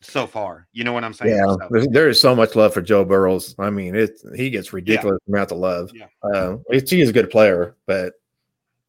so 0.00 0.26
far. 0.26 0.66
You 0.72 0.84
know 0.84 0.92
what 0.92 1.04
I'm 1.04 1.12
saying? 1.12 1.36
Yeah, 1.36 1.56
so. 1.68 1.86
there 1.90 2.08
is 2.08 2.20
so 2.20 2.34
much 2.34 2.56
love 2.56 2.72
for 2.72 2.80
Joe 2.80 3.04
Burrows. 3.04 3.54
I 3.58 3.70
mean, 3.70 3.94
it 3.94 4.20
he 4.34 4.50
gets 4.50 4.72
ridiculous 4.72 5.18
yeah. 5.26 5.34
amount 5.34 5.52
of 5.52 5.58
love. 5.58 5.90
Yeah, 5.94 6.56
he 6.68 7.00
is 7.00 7.10
a 7.10 7.12
good 7.12 7.30
player, 7.30 7.76
but 7.86 8.14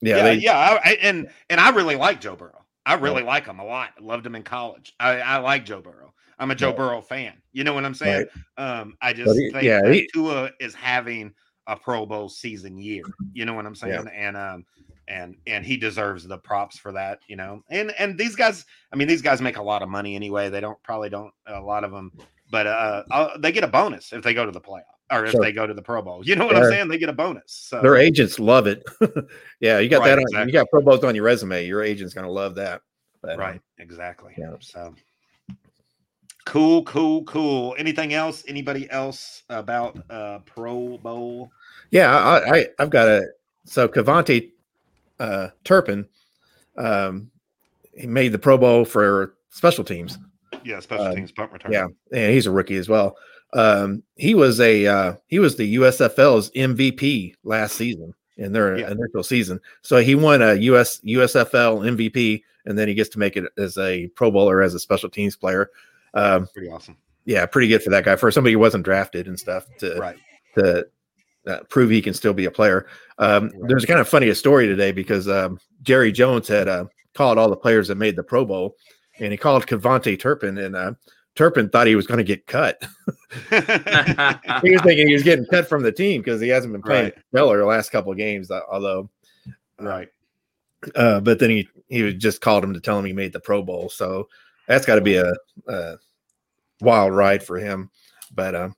yeah, 0.01 0.17
yeah, 0.17 0.23
they, 0.23 0.33
yeah 0.35 0.79
I, 0.83 0.97
and 1.01 1.29
and 1.49 1.59
I 1.59 1.69
really 1.69 1.95
like 1.95 2.21
Joe 2.21 2.35
Burrow. 2.35 2.60
I 2.85 2.95
really 2.95 3.21
yeah. 3.21 3.27
like 3.27 3.45
him 3.45 3.59
a 3.59 3.65
lot. 3.65 3.91
I 3.97 4.03
loved 4.03 4.25
him 4.25 4.35
in 4.35 4.43
college. 4.43 4.93
I, 4.99 5.19
I 5.19 5.37
like 5.37 5.65
Joe 5.65 5.81
Burrow. 5.81 6.13
I'm 6.39 6.51
a 6.51 6.55
Joe 6.55 6.69
yeah. 6.69 6.75
Burrow 6.75 7.01
fan. 7.01 7.33
You 7.53 7.63
know 7.63 7.73
what 7.73 7.85
I'm 7.85 7.93
saying? 7.93 8.27
Right. 8.57 8.79
Um, 8.79 8.97
I 9.01 9.13
just 9.13 9.37
he, 9.37 9.51
think 9.51 9.63
yeah, 9.63 9.87
he, 9.91 10.07
Tua 10.11 10.49
is 10.59 10.73
having 10.73 11.33
a 11.67 11.75
Pro 11.75 12.05
Bowl 12.05 12.29
season 12.29 12.79
year. 12.79 13.03
You 13.33 13.45
know 13.45 13.53
what 13.53 13.67
I'm 13.67 13.75
saying? 13.75 14.07
And 14.07 14.35
um, 14.35 14.65
and 15.07 15.35
and 15.45 15.65
he 15.65 15.77
deserves 15.77 16.27
the 16.27 16.37
props 16.37 16.77
for 16.77 16.91
that 16.91 17.19
you 17.27 17.35
know 17.35 17.63
and 17.69 17.91
and 17.99 18.17
these 18.17 18.35
guys 18.35 18.65
i 18.93 18.95
mean 18.95 19.07
these 19.07 19.21
guys 19.21 19.41
make 19.41 19.57
a 19.57 19.61
lot 19.61 19.81
of 19.81 19.89
money 19.89 20.15
anyway 20.15 20.49
they 20.49 20.61
don't 20.61 20.81
probably 20.83 21.09
don't 21.09 21.33
a 21.47 21.59
lot 21.59 21.83
of 21.83 21.91
them 21.91 22.11
but 22.49 22.67
uh 22.67 23.03
I'll, 23.11 23.39
they 23.39 23.51
get 23.51 23.63
a 23.63 23.67
bonus 23.67 24.13
if 24.13 24.23
they 24.23 24.33
go 24.33 24.45
to 24.45 24.51
the 24.51 24.61
playoff 24.61 25.00
or 25.11 25.25
if 25.25 25.31
sure. 25.31 25.41
they 25.41 25.51
go 25.51 25.67
to 25.67 25.73
the 25.73 25.81
pro 25.81 26.01
bowl 26.01 26.21
you 26.25 26.35
know 26.35 26.45
what 26.45 26.55
yeah. 26.55 26.63
i'm 26.63 26.69
saying 26.69 26.87
they 26.87 26.97
get 26.97 27.09
a 27.09 27.13
bonus 27.13 27.43
so. 27.47 27.81
their 27.81 27.97
agents 27.97 28.39
love 28.39 28.67
it 28.67 28.83
yeah 29.59 29.79
you 29.79 29.89
got 29.89 29.99
right, 29.99 30.09
that 30.09 30.17
on, 30.17 30.23
exactly. 30.23 30.47
you 30.47 30.53
got 30.53 30.69
pro 30.69 30.81
bowls 30.81 31.03
on 31.03 31.15
your 31.15 31.23
resume 31.25 31.65
your 31.65 31.83
agent's 31.83 32.13
gonna 32.13 32.29
love 32.29 32.55
that 32.55 32.81
But, 33.21 33.37
right, 33.37 33.55
um, 33.55 33.61
exactly. 33.77 34.33
Yeah. 34.37 34.55
So 34.59 34.95
cool, 36.45 36.83
cool, 36.83 37.23
cool. 37.23 37.75
Anything 37.77 38.13
else? 38.13 38.43
Anybody 38.47 38.89
else 38.89 39.43
about 39.49 39.97
uh 40.09 40.39
Pro 40.39 40.97
Bowl? 40.97 41.51
Yeah, 41.91 42.15
I, 42.15 42.55
I 42.55 42.67
have 42.79 42.89
got 42.89 43.07
a 43.07 43.27
so 43.65 43.87
KaVontae 43.87 44.51
uh 45.19 45.49
Turpin 45.63 46.07
um 46.77 47.29
he 47.93 48.07
made 48.07 48.31
the 48.31 48.39
Pro 48.39 48.57
Bowl 48.57 48.85
for 48.85 49.35
special 49.49 49.83
teams. 49.83 50.17
Yeah, 50.63 50.79
special 50.79 51.07
um, 51.07 51.15
teams 51.15 51.31
punt 51.31 51.51
return. 51.51 51.71
Yeah, 51.71 51.87
and 52.11 52.33
he's 52.33 52.47
a 52.47 52.51
rookie 52.51 52.77
as 52.77 52.89
well. 52.89 53.15
Um, 53.53 54.03
he 54.15 54.33
was 54.33 54.59
a 54.59 54.87
uh, 54.87 55.15
he 55.27 55.39
was 55.39 55.55
the 55.55 55.75
USFL's 55.75 56.51
MVP 56.51 57.35
last 57.43 57.75
season 57.75 58.13
in 58.37 58.53
their 58.53 58.77
yeah. 58.77 58.91
initial 58.91 59.23
season. 59.23 59.59
So 59.81 59.97
he 59.97 60.15
won 60.15 60.41
a 60.41 60.53
US 60.55 60.99
USFL 61.01 61.81
MVP, 61.95 62.43
and 62.65 62.77
then 62.77 62.87
he 62.87 62.93
gets 62.93 63.09
to 63.09 63.19
make 63.19 63.37
it 63.37 63.45
as 63.57 63.77
a 63.77 64.07
Pro 64.09 64.31
Bowler 64.31 64.61
as 64.61 64.73
a 64.73 64.79
special 64.79 65.09
teams 65.09 65.35
player. 65.35 65.69
Um, 66.13 66.47
pretty 66.53 66.69
awesome. 66.69 66.97
Yeah, 67.25 67.45
pretty 67.45 67.67
good 67.67 67.83
for 67.83 67.91
that 67.91 68.05
guy 68.05 68.15
for 68.15 68.31
somebody 68.31 68.53
who 68.53 68.59
wasn't 68.59 68.83
drafted 68.83 69.27
and 69.27 69.39
stuff 69.39 69.65
to 69.79 69.95
right. 69.97 70.17
to 70.55 70.87
uh, 71.47 71.59
prove 71.69 71.89
he 71.89 72.01
can 72.01 72.13
still 72.13 72.33
be 72.33 72.45
a 72.45 72.51
player. 72.51 72.87
Um, 73.17 73.49
right. 73.49 73.67
There's 73.67 73.85
kind 73.85 73.99
of 73.99 74.07
funny 74.07 74.33
story 74.33 74.67
today 74.67 74.91
because 74.91 75.27
um, 75.27 75.59
Jerry 75.81 76.11
Jones 76.11 76.47
had 76.47 76.67
uh, 76.67 76.85
called 77.13 77.37
all 77.37 77.49
the 77.49 77.55
players 77.55 77.87
that 77.89 77.95
made 77.95 78.15
the 78.15 78.23
Pro 78.23 78.45
Bowl, 78.45 78.75
and 79.19 79.31
he 79.31 79.37
called 79.37 79.67
KaVontae 79.67 80.19
Turpin, 80.19 80.57
and 80.57 80.75
uh, 80.75 80.93
Turpin 81.35 81.69
thought 81.69 81.87
he 81.87 81.95
was 81.95 82.07
going 82.07 82.17
to 82.17 82.23
get 82.23 82.45
cut. 82.45 82.81
he 83.49 83.55
was 84.71 84.81
thinking 84.81 85.07
he 85.07 85.13
was 85.13 85.23
getting 85.23 85.45
cut 85.45 85.67
from 85.67 85.81
the 85.81 85.91
team 85.91 86.21
because 86.21 86.41
he 86.41 86.49
hasn't 86.49 86.73
been 86.73 86.81
playing 86.81 87.05
right. 87.05 87.17
stellar 87.29 87.57
the 87.59 87.65
last 87.65 87.91
couple 87.91 88.11
of 88.11 88.17
games. 88.17 88.51
Uh, 88.51 88.59
although, 88.69 89.09
right. 89.79 90.09
Uh, 90.95 91.19
but 91.19 91.39
then 91.39 91.49
he 91.49 91.67
he 91.87 92.13
just 92.13 92.41
called 92.41 92.63
him 92.63 92.73
to 92.73 92.81
tell 92.81 92.97
him 92.97 93.05
he 93.05 93.13
made 93.13 93.33
the 93.33 93.39
Pro 93.39 93.61
Bowl. 93.61 93.89
So 93.89 94.27
that's 94.67 94.85
got 94.85 94.95
to 94.95 95.01
be 95.01 95.15
a, 95.15 95.33
a, 95.67 95.95
wild 96.81 97.13
ride 97.13 97.43
for 97.43 97.57
him. 97.57 97.89
But 98.33 98.55
um, 98.55 98.75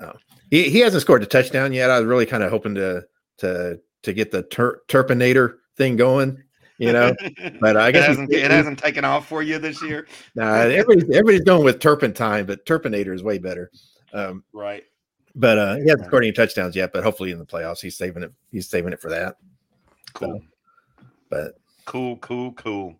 uh, 0.00 0.12
he 0.50 0.70
he 0.70 0.80
hasn't 0.80 1.02
scored 1.02 1.22
a 1.22 1.26
touchdown 1.26 1.72
yet. 1.72 1.90
I 1.90 1.98
was 1.98 2.06
really 2.06 2.26
kind 2.26 2.42
of 2.42 2.50
hoping 2.50 2.74
to 2.76 3.04
to 3.38 3.78
to 4.02 4.12
get 4.12 4.30
the 4.30 4.44
Turpinator 4.44 5.58
thing 5.76 5.96
going 5.96 6.42
you 6.78 6.92
know. 6.92 7.14
But 7.60 7.76
I 7.76 7.90
guess 7.92 8.04
it 8.04 8.08
hasn't, 8.08 8.32
it 8.32 8.50
hasn't 8.50 8.78
taken 8.78 9.04
off 9.04 9.28
for 9.28 9.42
you 9.42 9.58
this 9.58 9.82
year. 9.82 10.06
nah, 10.34 10.54
everybody's 10.54 11.04
everybody's 11.04 11.42
going 11.42 11.64
with 11.64 11.80
Turpentine, 11.80 12.46
but 12.46 12.64
Turpinator 12.66 13.14
is 13.14 13.22
way 13.22 13.38
better. 13.38 13.70
Um, 14.12 14.44
right. 14.52 14.84
But 15.34 15.58
uh, 15.58 15.76
he 15.76 15.88
hasn't 15.88 16.06
scored 16.06 16.24
any 16.24 16.32
touchdowns 16.32 16.74
yet. 16.74 16.92
But 16.92 17.04
hopefully 17.04 17.30
in 17.30 17.38
the 17.38 17.44
playoffs, 17.44 17.80
he's 17.80 17.96
saving 17.96 18.22
it. 18.22 18.32
He's 18.50 18.68
saving 18.68 18.92
it 18.92 19.00
for 19.00 19.10
that. 19.10 19.36
Cool. 20.14 20.40
So, 20.40 21.04
but 21.28 21.58
cool, 21.84 22.16
cool, 22.18 22.52
cool. 22.52 22.94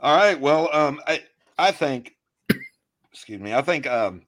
All 0.00 0.16
right. 0.16 0.38
Well, 0.38 0.68
um, 0.72 1.00
I 1.06 1.22
I 1.58 1.72
think, 1.72 2.16
excuse 3.12 3.40
me, 3.40 3.54
I 3.54 3.62
think 3.62 3.86
um, 3.86 4.22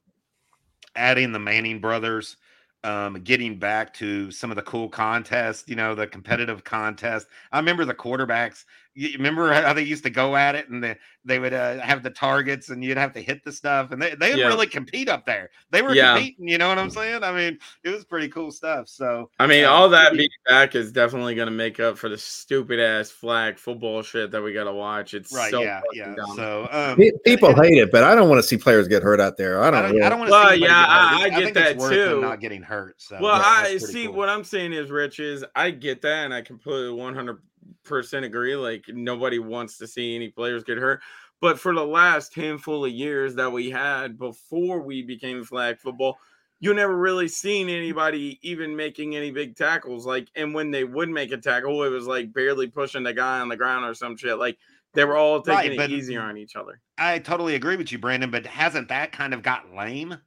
adding 0.95 1.31
the 1.31 1.39
Manning 1.39 1.79
brothers 1.79 2.37
um, 2.85 3.15
getting 3.23 3.57
back 3.57 3.93
to 3.95 4.29
some 4.31 4.51
of 4.51 4.55
the 4.55 4.61
cool 4.61 4.87
contests, 4.87 5.67
you 5.67 5.75
know, 5.75 5.95
the 5.95 6.05
competitive 6.07 6.63
contest. 6.63 7.27
I 7.51 7.57
remember 7.57 7.83
the 7.83 7.95
quarterbacks. 7.95 8.63
You 8.95 9.11
remember 9.17 9.53
how 9.53 9.73
they 9.73 9.83
used 9.83 10.03
to 10.03 10.09
go 10.09 10.35
at 10.35 10.55
it 10.55 10.69
and 10.69 10.83
they, 10.83 10.95
they 11.25 11.37
would 11.37 11.53
uh, 11.53 11.79
have 11.79 12.01
the 12.01 12.09
targets 12.09 12.69
and 12.69 12.83
you'd 12.83 12.97
have 12.97 13.11
to 13.13 13.21
hit 13.21 13.43
the 13.43 13.51
stuff 13.51 13.91
and 13.91 14.01
they, 14.01 14.15
they 14.15 14.35
yeah. 14.35 14.47
really 14.47 14.67
compete 14.67 15.09
up 15.09 15.25
there. 15.25 15.49
They 15.71 15.81
were 15.81 15.93
yeah. 15.93 16.13
competing, 16.13 16.47
you 16.47 16.57
know 16.57 16.69
what 16.69 16.79
I'm 16.79 16.89
saying? 16.89 17.23
I 17.23 17.31
mean, 17.33 17.59
it 17.83 17.89
was 17.89 18.05
pretty 18.05 18.29
cool 18.29 18.51
stuff. 18.51 18.87
So, 18.87 19.29
I 19.39 19.47
mean, 19.47 19.65
uh, 19.65 19.69
all 19.69 19.89
that 19.89 20.13
being 20.13 20.29
back 20.47 20.75
is 20.75 20.91
definitely 20.91 21.35
going 21.35 21.47
to 21.47 21.51
make 21.51 21.79
up 21.79 21.97
for 21.97 22.07
the 22.07 22.17
stupid 22.17 22.79
ass 22.79 23.11
flag 23.11 23.57
football 23.57 24.01
shit 24.01 24.31
that 24.31 24.41
we 24.41 24.53
got 24.53 24.63
to 24.63 24.73
watch. 24.73 25.13
It's 25.13 25.33
right. 25.33 25.51
So 25.51 25.61
yeah. 25.61 25.81
Yeah. 25.93 26.15
Dumb. 26.15 26.35
So, 26.35 26.67
um, 26.71 26.97
people 27.25 27.49
and, 27.49 27.65
hate 27.65 27.77
it, 27.77 27.91
but 27.91 28.03
I 28.03 28.15
don't 28.15 28.29
want 28.29 28.39
to 28.39 28.47
see 28.47 28.57
players 28.57 28.87
get 28.87 29.03
hurt 29.03 29.19
out 29.19 29.35
there. 29.35 29.61
I 29.61 29.71
don't, 29.71 29.83
I 29.83 29.91
don't, 29.91 30.03
I 30.03 30.09
don't 30.09 30.19
want 30.19 30.29
to 30.29 30.31
well, 30.31 30.55
yeah, 30.55 30.85
I, 30.87 31.23
I, 31.23 31.29
get 31.29 31.53
that 31.55 31.79
too. 31.79 32.21
Not 32.21 32.39
getting 32.39 32.61
hurt. 32.61 33.01
So, 33.01 33.17
well, 33.19 33.37
yeah, 33.37 33.43
I 33.45 33.77
see 33.77 34.05
cool. 34.05 34.15
what 34.15 34.29
I'm 34.29 34.43
saying 34.43 34.73
is, 34.73 34.89
Rich, 34.89 35.19
is 35.19 35.43
I 35.55 35.71
get 35.71 36.01
that 36.03 36.25
and 36.25 36.33
I 36.33 36.41
completely 36.41 36.91
100 36.91 37.41
percent 37.85 38.25
agree. 38.25 38.55
Like 38.55 38.85
nobody 38.87 39.39
wants 39.39 39.77
to 39.77 39.87
see 39.87 40.15
any 40.15 40.29
players 40.29 40.63
get 40.63 40.77
hurt. 40.77 41.01
But 41.41 41.59
for 41.59 41.73
the 41.73 41.85
last 41.85 42.33
handful 42.33 42.85
of 42.85 42.91
years 42.91 43.35
that 43.35 43.51
we 43.51 43.69
had 43.69 44.17
before 44.17 44.79
we 44.81 45.01
became 45.01 45.43
flag 45.43 45.79
football, 45.79 46.17
you 46.59 46.73
never 46.73 46.95
really 46.95 47.27
seen 47.27 47.69
anybody 47.69 48.39
even 48.41 48.75
making 48.75 49.15
any 49.15 49.31
big 49.31 49.55
tackles. 49.55 50.05
Like, 50.05 50.29
and 50.35 50.53
when 50.53 50.71
they 50.71 50.83
would 50.83 51.09
make 51.09 51.31
a 51.31 51.37
tackle, 51.37 51.83
it 51.83 51.89
was 51.89 52.07
like 52.07 52.33
barely 52.33 52.67
pushing 52.67 53.03
the 53.03 53.13
guy 53.13 53.39
on 53.39 53.49
the 53.49 53.57
ground 53.57 53.85
or 53.85 53.93
some 53.93 54.17
shit. 54.17 54.39
Like 54.39 54.57
they 54.93 55.03
were 55.03 55.17
all 55.17 55.41
taking 55.41 55.77
right, 55.77 55.91
it 55.91 55.93
easier 55.93 56.21
on 56.21 56.37
each 56.37 56.55
other. 56.55 56.79
I 56.97 57.19
totally 57.19 57.55
agree 57.55 57.75
with 57.75 57.91
you, 57.91 57.99
Brandon. 57.99 58.31
But 58.31 58.45
hasn't 58.45 58.87
that 58.87 59.11
kind 59.11 59.33
of 59.33 59.43
got 59.43 59.75
lame? 59.75 60.17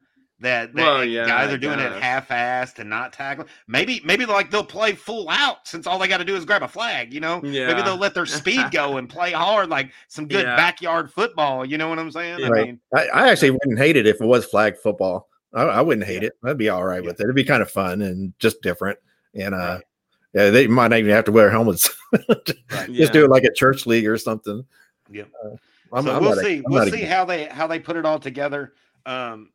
That, 0.40 0.72
that 0.74 0.82
well, 0.82 1.04
yeah, 1.04 1.26
guys 1.26 1.52
are 1.52 1.58
doing 1.58 1.80
it 1.80 1.92
half-assed 2.00 2.78
and 2.78 2.88
not 2.88 3.12
tackling. 3.12 3.48
Maybe 3.66 4.00
maybe 4.04 4.24
like 4.24 4.50
they'll 4.50 4.64
play 4.64 4.92
full 4.92 5.28
out 5.28 5.66
since 5.66 5.86
all 5.86 5.98
they 5.98 6.06
got 6.06 6.18
to 6.18 6.24
do 6.24 6.36
is 6.36 6.44
grab 6.44 6.62
a 6.62 6.68
flag. 6.68 7.12
You 7.12 7.18
know, 7.20 7.40
yeah. 7.42 7.66
maybe 7.66 7.82
they'll 7.82 7.96
let 7.96 8.14
their 8.14 8.26
speed 8.26 8.70
go 8.70 8.98
and 8.98 9.08
play 9.08 9.32
hard 9.32 9.68
like 9.68 9.90
some 10.06 10.28
good 10.28 10.46
yeah. 10.46 10.54
backyard 10.56 11.12
football. 11.12 11.64
You 11.64 11.76
know 11.76 11.88
what 11.88 11.98
I'm 11.98 12.12
saying? 12.12 12.44
I 12.44 12.50
mean, 12.50 12.80
I, 12.94 13.08
I, 13.08 13.30
actually 13.30 13.50
wouldn't 13.50 13.78
hate 13.78 13.96
it 13.96 14.06
if 14.06 14.20
it 14.20 14.26
was 14.26 14.44
flag 14.44 14.76
football. 14.78 15.28
I, 15.52 15.62
I 15.62 15.80
wouldn't 15.80 16.06
hate 16.06 16.22
it. 16.22 16.34
I'd 16.44 16.58
be 16.58 16.68
all 16.68 16.84
right 16.84 17.02
with 17.02 17.20
it. 17.20 17.24
It'd 17.24 17.34
be 17.34 17.44
kind 17.44 17.62
of 17.62 17.70
fun 17.70 18.02
and 18.02 18.32
just 18.38 18.62
different. 18.62 18.98
And 19.34 19.54
uh, 19.54 19.58
right. 19.58 19.82
yeah, 20.34 20.50
they 20.50 20.68
might 20.68 20.88
not 20.88 21.00
even 21.00 21.10
have 21.10 21.24
to 21.24 21.32
wear 21.32 21.50
helmets. 21.50 21.90
just 22.92 23.12
do 23.12 23.24
it 23.24 23.30
like 23.30 23.44
a 23.44 23.52
church 23.52 23.86
league 23.86 24.06
or 24.06 24.18
something. 24.18 24.64
Yeah. 25.10 25.24
Uh, 25.44 25.56
I'm, 25.92 26.04
so 26.04 26.14
I'm 26.14 26.22
we'll 26.22 26.36
see. 26.36 26.58
A, 26.58 26.62
we'll 26.64 26.90
see 26.90 27.02
how 27.02 27.24
they 27.24 27.46
how 27.46 27.66
they 27.66 27.80
put 27.80 27.96
it 27.96 28.04
all 28.04 28.20
together. 28.20 28.74
Um, 29.04 29.50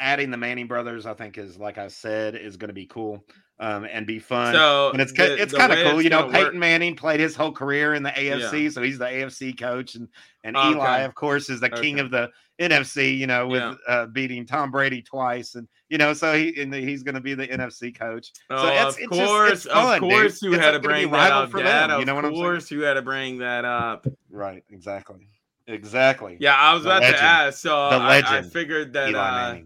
adding 0.00 0.30
the 0.30 0.36
Manning 0.36 0.66
brothers, 0.66 1.06
I 1.06 1.14
think, 1.14 1.38
is 1.38 1.58
like 1.58 1.78
I 1.78 1.88
said, 1.88 2.34
is 2.34 2.56
going 2.56 2.68
to 2.68 2.74
be 2.74 2.86
cool 2.86 3.24
um, 3.60 3.84
and 3.90 4.06
be 4.06 4.18
fun. 4.18 4.54
So 4.54 4.90
and 4.90 5.00
it's 5.00 5.12
the, 5.12 5.40
it's 5.40 5.52
kind 5.52 5.72
of 5.72 5.78
cool, 5.78 6.00
you 6.00 6.10
know. 6.10 6.28
Peyton 6.28 6.44
work. 6.44 6.54
Manning 6.54 6.94
played 6.94 7.20
his 7.20 7.34
whole 7.34 7.52
career 7.52 7.94
in 7.94 8.02
the 8.02 8.10
AFC, 8.10 8.64
yeah. 8.64 8.70
so 8.70 8.82
he's 8.82 8.98
the 8.98 9.06
AFC 9.06 9.58
coach, 9.58 9.94
and 9.96 10.08
and 10.44 10.56
okay. 10.56 10.70
Eli, 10.70 10.98
of 11.00 11.14
course, 11.14 11.50
is 11.50 11.60
the 11.60 11.72
okay. 11.72 11.82
king 11.82 12.00
of 12.00 12.10
the 12.10 12.30
NFC. 12.60 13.16
You 13.16 13.26
know, 13.26 13.48
with 13.48 13.62
yeah. 13.62 13.74
uh, 13.88 14.06
beating 14.06 14.46
Tom 14.46 14.70
Brady 14.70 15.02
twice, 15.02 15.56
and 15.56 15.66
you 15.88 15.98
know, 15.98 16.12
so 16.12 16.34
he 16.34 16.60
and 16.60 16.72
he's 16.72 17.02
going 17.02 17.16
to 17.16 17.20
be 17.20 17.34
the 17.34 17.48
NFC 17.48 17.96
coach. 17.96 18.32
Oh, 18.50 18.62
so 18.62 18.68
it's, 18.68 18.96
of 18.96 19.02
it's 19.02 19.08
course, 19.08 19.50
just, 19.50 19.66
it's 19.66 19.74
fun, 19.74 19.94
of 19.94 20.00
course, 20.00 20.40
dude. 20.40 20.50
you 20.50 20.56
it's 20.56 20.64
had 20.64 20.72
to 20.72 20.80
bring 20.80 21.10
that 21.10 21.32
up, 21.32 21.50
for 21.50 21.62
Dad. 21.62 21.90
Them, 21.90 22.00
you 22.00 22.06
know 22.06 22.14
what 22.14 22.24
I'm 22.24 22.32
saying? 22.32 22.44
Of 22.44 22.48
course, 22.48 22.70
you 22.70 22.82
had 22.82 22.94
to 22.94 23.02
bring 23.02 23.38
that 23.38 23.64
up. 23.64 24.06
Right, 24.30 24.62
exactly. 24.70 25.28
Exactly. 25.66 26.38
Yeah, 26.40 26.54
I 26.54 26.72
was 26.72 26.84
the 26.84 26.88
about 26.90 27.02
legend. 27.02 27.18
to 27.18 27.24
ask. 27.24 27.58
So 27.58 27.76
I, 27.76 28.22
I, 28.24 28.40
figured 28.40 28.94
that 28.94 29.14
uh, 29.14 29.58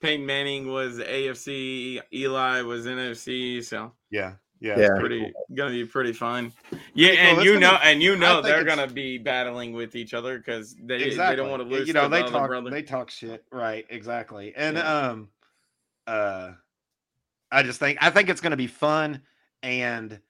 Peyton 0.00 0.24
Manning 0.24 0.68
was 0.68 0.98
AFC, 0.98 2.00
Eli 2.12 2.62
was 2.62 2.86
NFC. 2.86 3.62
So 3.64 3.92
yeah, 4.10 4.34
yeah, 4.60 4.78
yeah. 4.78 4.98
pretty 4.98 5.20
cool. 5.20 5.56
gonna 5.56 5.70
be 5.70 5.84
pretty 5.84 6.12
fun. 6.12 6.52
Yeah, 6.94 7.10
and 7.10 7.36
cool. 7.36 7.44
you 7.44 7.60
know, 7.60 7.72
be, 7.72 7.78
and 7.84 8.02
you 8.02 8.16
know 8.16 8.42
they're 8.42 8.64
gonna 8.64 8.86
be 8.86 9.18
battling 9.18 9.72
with 9.72 9.94
each 9.94 10.14
other 10.14 10.38
because 10.38 10.76
they 10.82 10.96
exactly. 11.02 11.36
they 11.36 11.42
don't 11.42 11.50
want 11.50 11.62
to 11.62 11.68
lose. 11.68 11.86
You 11.86 11.94
know, 11.94 12.08
they 12.08 12.22
talk 12.22 12.48
brother. 12.48 12.70
they 12.70 12.82
talk 12.82 13.10
shit, 13.10 13.44
right? 13.52 13.86
Exactly, 13.88 14.54
and 14.56 14.76
yeah. 14.76 14.98
um, 14.98 15.28
uh, 16.06 16.52
I 17.50 17.62
just 17.62 17.78
think 17.78 17.98
I 18.00 18.10
think 18.10 18.28
it's 18.28 18.40
gonna 18.40 18.56
be 18.56 18.66
fun, 18.66 19.22
and 19.62 20.20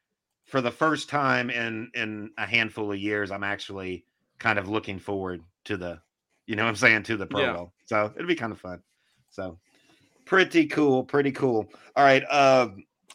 for 0.44 0.60
the 0.60 0.70
first 0.70 1.08
time 1.08 1.50
in 1.50 1.90
in 1.94 2.30
a 2.38 2.46
handful 2.46 2.90
of 2.90 2.98
years, 2.98 3.30
I'm 3.30 3.44
actually 3.44 4.04
kind 4.38 4.58
of 4.58 4.68
looking 4.68 4.98
forward 4.98 5.42
to 5.64 5.76
the, 5.76 6.00
you 6.46 6.56
know, 6.56 6.64
what 6.64 6.70
I'm 6.70 6.76
saying 6.76 7.02
to 7.04 7.16
the 7.16 7.26
Pro 7.26 7.42
yeah. 7.42 7.52
Bowl. 7.52 7.72
So 7.84 8.12
it'll 8.14 8.28
be 8.28 8.34
kind 8.34 8.52
of 8.52 8.60
fun. 8.60 8.82
So 9.38 9.56
pretty 10.24 10.66
cool, 10.66 11.04
pretty 11.04 11.30
cool. 11.30 11.68
All 11.94 12.04
right. 12.04 12.24
Uh, 12.28 12.70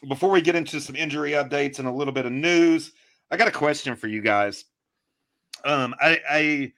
before 0.08 0.30
we 0.30 0.40
get 0.40 0.54
into 0.54 0.80
some 0.80 0.96
injury 0.96 1.32
updates 1.32 1.78
and 1.78 1.86
a 1.86 1.92
little 1.92 2.14
bit 2.14 2.24
of 2.24 2.32
news, 2.32 2.92
I 3.30 3.36
got 3.36 3.46
a 3.46 3.52
question 3.52 3.94
for 3.94 4.08
you 4.08 4.22
guys. 4.22 4.64
Um, 5.66 5.94
I, 6.00 6.20
I 6.30 6.72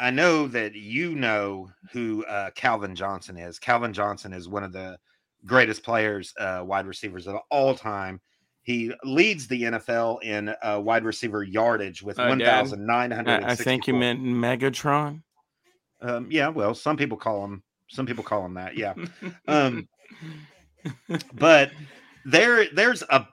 I 0.00 0.10
know 0.10 0.48
that 0.48 0.74
you 0.74 1.14
know 1.14 1.70
who 1.92 2.24
uh, 2.24 2.50
Calvin 2.54 2.94
Johnson 2.94 3.36
is. 3.36 3.58
Calvin 3.58 3.92
Johnson 3.92 4.32
is 4.32 4.48
one 4.48 4.64
of 4.64 4.72
the 4.72 4.98
greatest 5.44 5.82
players, 5.82 6.32
uh, 6.40 6.62
wide 6.64 6.86
receivers 6.86 7.26
of 7.26 7.36
all 7.50 7.74
time. 7.74 8.18
He 8.62 8.94
leads 9.04 9.46
the 9.46 9.62
NFL 9.62 10.22
in 10.22 10.54
uh, 10.62 10.80
wide 10.82 11.04
receiver 11.04 11.42
yardage 11.42 12.02
with 12.02 12.18
uh, 12.18 12.28
1,900. 12.28 13.44
I 13.44 13.54
think 13.56 13.86
you 13.86 13.94
meant 13.94 14.22
Megatron. 14.22 15.22
Um, 16.00 16.28
yeah, 16.30 16.48
well, 16.48 16.74
some 16.74 16.96
people 16.96 17.18
call 17.18 17.44
him 17.44 17.62
some 17.92 18.06
people 18.06 18.24
call 18.24 18.42
them 18.42 18.54
that. 18.54 18.76
Yeah. 18.76 18.94
Um, 19.46 19.88
but 21.34 21.70
there, 22.24 22.66
there's 22.74 23.02
a 23.02 23.28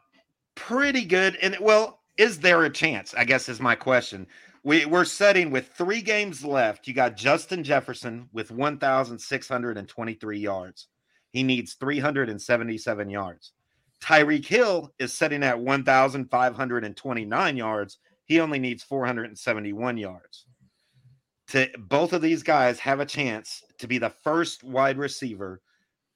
pretty 0.54 1.04
good, 1.06 1.36
and 1.42 1.58
well, 1.60 2.02
is 2.18 2.40
there 2.40 2.64
a 2.64 2.70
chance? 2.70 3.16
I 3.18 3.24
guess 3.24 3.50
is 3.50 3.60
my 3.60 3.76
question. 3.76 4.28
We, 4.64 4.86
we're 4.86 5.06
setting 5.06 5.50
with 5.50 5.70
three 5.70 6.02
games 6.02 6.44
left. 6.44 6.88
You 6.88 6.94
got 6.94 7.16
Justin 7.16 7.64
Jefferson 7.64 8.30
with 8.34 8.52
1,623 8.52 10.40
yards. 10.40 10.88
He 11.32 11.44
needs 11.44 11.74
377 11.74 13.10
yards. 13.10 13.54
Tyreek 14.02 14.46
Hill 14.46 14.94
is 15.00 15.14
setting 15.14 15.44
at 15.44 15.60
1,529 15.60 17.58
yards. 17.58 17.98
He 18.26 18.40
only 18.40 18.60
needs 18.60 18.84
471 18.84 19.98
yards. 19.98 20.46
To 21.50 21.70
both 21.78 22.14
of 22.14 22.22
these 22.22 22.44
guys 22.44 22.80
have 22.80 23.00
a 23.00 23.06
chance 23.06 23.64
to 23.80 23.88
be 23.88 23.98
the 23.98 24.10
first 24.10 24.64
wide 24.64 24.98
receiver 24.98 25.62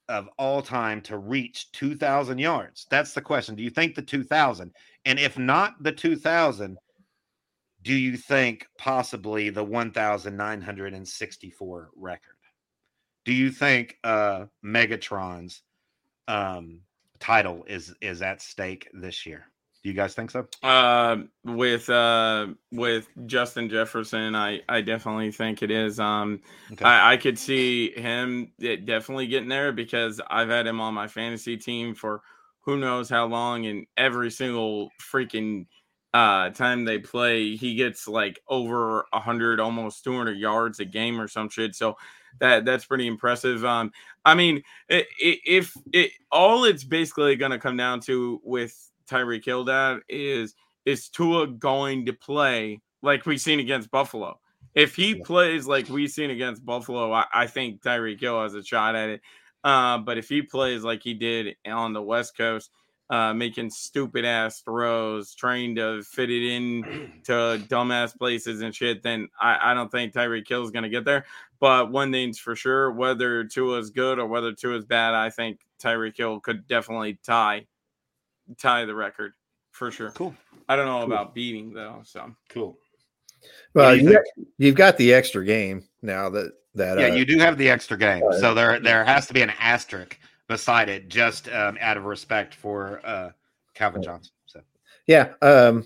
of 0.09 0.27
all 0.37 0.61
time 0.61 0.99
to 1.01 1.17
reach 1.17 1.71
2000 1.71 2.37
yards. 2.37 2.85
That's 2.89 3.13
the 3.13 3.21
question. 3.21 3.55
Do 3.55 3.63
you 3.63 3.69
think 3.69 3.95
the 3.95 4.01
2000? 4.01 4.71
And 5.05 5.19
if 5.19 5.37
not 5.37 5.81
the 5.81 5.91
2000, 5.91 6.77
do 7.81 7.93
you 7.93 8.17
think 8.17 8.67
possibly 8.77 9.49
the 9.49 9.63
1964 9.63 11.89
record? 11.95 12.35
Do 13.25 13.33
you 13.33 13.51
think 13.51 13.97
uh 14.03 14.45
Megatron's 14.63 15.63
um 16.27 16.81
title 17.19 17.63
is 17.67 17.93
is 18.01 18.21
at 18.21 18.41
stake 18.41 18.89
this 18.93 19.25
year? 19.25 19.47
Do 19.83 19.89
you 19.89 19.95
guys 19.95 20.13
think 20.13 20.31
so? 20.31 20.47
Uh, 20.63 21.17
with 21.43 21.89
uh, 21.89 22.47
with 22.71 23.09
Justin 23.25 23.67
Jefferson, 23.67 24.33
I 24.33 24.61
I 24.69 24.79
definitely 24.79 25.31
think 25.31 25.61
it 25.61 25.71
is. 25.71 25.99
Um, 25.99 26.39
okay. 26.71 26.85
I, 26.85 27.13
I 27.13 27.17
could 27.17 27.37
see 27.37 27.91
him 27.91 28.53
definitely 28.59 29.27
getting 29.27 29.49
there 29.49 29.73
because 29.73 30.21
I've 30.29 30.47
had 30.47 30.67
him 30.67 30.79
on 30.79 30.93
my 30.93 31.09
fantasy 31.09 31.57
team 31.57 31.95
for 31.95 32.21
who 32.61 32.77
knows 32.77 33.09
how 33.09 33.25
long, 33.25 33.65
and 33.65 33.85
every 33.97 34.31
single 34.31 34.89
freaking 35.01 35.65
uh 36.13 36.51
time 36.51 36.85
they 36.85 36.99
play, 36.99 37.57
he 37.57 37.75
gets 37.75 38.07
like 38.07 38.39
over 38.47 39.05
a 39.11 39.19
hundred, 39.19 39.59
almost 39.59 40.05
two 40.05 40.15
hundred 40.15 40.37
yards 40.37 40.79
a 40.79 40.85
game 40.85 41.19
or 41.19 41.27
some 41.27 41.49
shit. 41.49 41.75
So 41.75 41.97
that 42.39 42.63
that's 42.63 42.85
pretty 42.85 43.07
impressive. 43.07 43.65
Um, 43.65 43.91
I 44.23 44.35
mean, 44.35 44.63
if 44.87 45.73
it 45.91 46.11
all 46.31 46.63
it's 46.63 46.85
basically 46.85 47.35
going 47.35 47.51
to 47.51 47.59
come 47.59 47.75
down 47.75 47.99
to 48.01 48.39
with 48.45 48.91
Tyreek 49.09 49.45
Hill 49.45 49.65
dad 49.65 49.99
is 50.09 50.55
is 50.85 51.09
Tua 51.09 51.47
going 51.47 52.05
to 52.05 52.13
play 52.13 52.81
like 53.01 53.25
we've 53.25 53.41
seen 53.41 53.59
against 53.59 53.91
Buffalo? 53.91 54.39
If 54.75 54.95
he 54.95 55.15
yeah. 55.15 55.23
plays 55.23 55.67
like 55.67 55.87
we've 55.89 56.09
seen 56.09 56.31
against 56.31 56.65
Buffalo, 56.65 57.11
I, 57.11 57.25
I 57.33 57.47
think 57.47 57.81
Tyreek 57.81 58.19
Hill 58.19 58.41
has 58.41 58.55
a 58.55 58.63
shot 58.63 58.95
at 58.95 59.09
it. 59.09 59.21
Uh, 59.63 59.99
but 59.99 60.17
if 60.17 60.27
he 60.27 60.41
plays 60.41 60.83
like 60.83 61.03
he 61.03 61.13
did 61.13 61.55
on 61.65 61.93
the 61.93 62.01
West 62.01 62.35
Coast, 62.35 62.71
uh, 63.09 63.33
making 63.33 63.69
stupid 63.69 64.25
ass 64.25 64.61
throws, 64.61 65.35
trying 65.35 65.75
to 65.75 66.01
fit 66.03 66.29
it 66.29 66.51
in 66.51 66.81
to 67.23 67.61
dumbass 67.67 68.17
places 68.17 68.61
and 68.61 68.73
shit, 68.73 69.03
then 69.03 69.27
I, 69.39 69.71
I 69.71 69.73
don't 69.73 69.91
think 69.91 70.13
Tyreek 70.13 70.47
Hill 70.47 70.63
is 70.63 70.71
going 70.71 70.83
to 70.83 70.89
get 70.89 71.05
there. 71.05 71.25
But 71.59 71.91
one 71.91 72.11
thing's 72.11 72.39
for 72.39 72.55
sure, 72.55 72.91
whether 72.91 73.43
Tua 73.43 73.77
is 73.79 73.91
good 73.91 74.19
or 74.19 74.27
whether 74.27 74.51
Tua 74.51 74.77
is 74.77 74.85
bad, 74.85 75.13
I 75.13 75.29
think 75.29 75.59
Tyreek 75.81 76.17
Hill 76.17 76.39
could 76.39 76.67
definitely 76.67 77.19
tie 77.23 77.67
tie 78.57 78.85
the 78.85 78.95
record 78.95 79.33
for 79.71 79.91
sure. 79.91 80.11
Cool. 80.11 80.35
I 80.69 80.75
don't 80.75 80.85
know 80.85 81.05
cool. 81.05 81.13
about 81.13 81.35
beating 81.35 81.73
though. 81.73 82.01
So 82.03 82.33
cool. 82.49 82.77
Well, 83.73 83.95
you 83.95 84.13
got, 84.13 84.23
you've 84.57 84.75
got 84.75 84.97
the 84.97 85.13
extra 85.13 85.43
game 85.43 85.83
now 86.01 86.29
that 86.29 86.53
that 86.75 86.99
yeah, 86.99 87.07
uh, 87.07 87.15
you 87.15 87.25
do 87.25 87.37
have 87.39 87.57
the 87.57 87.69
extra 87.69 87.97
game, 87.97 88.23
uh, 88.23 88.39
so 88.39 88.53
there 88.53 88.79
there 88.79 89.03
has 89.03 89.27
to 89.27 89.33
be 89.33 89.41
an 89.41 89.51
asterisk 89.59 90.17
beside 90.47 90.89
it, 90.89 91.07
just 91.07 91.47
um, 91.49 91.77
out 91.79 91.97
of 91.97 92.05
respect 92.05 92.55
for 92.55 93.01
uh, 93.03 93.29
Calvin 93.73 94.01
Johnson. 94.01 94.33
So 94.45 94.61
yeah, 95.07 95.33
um, 95.41 95.85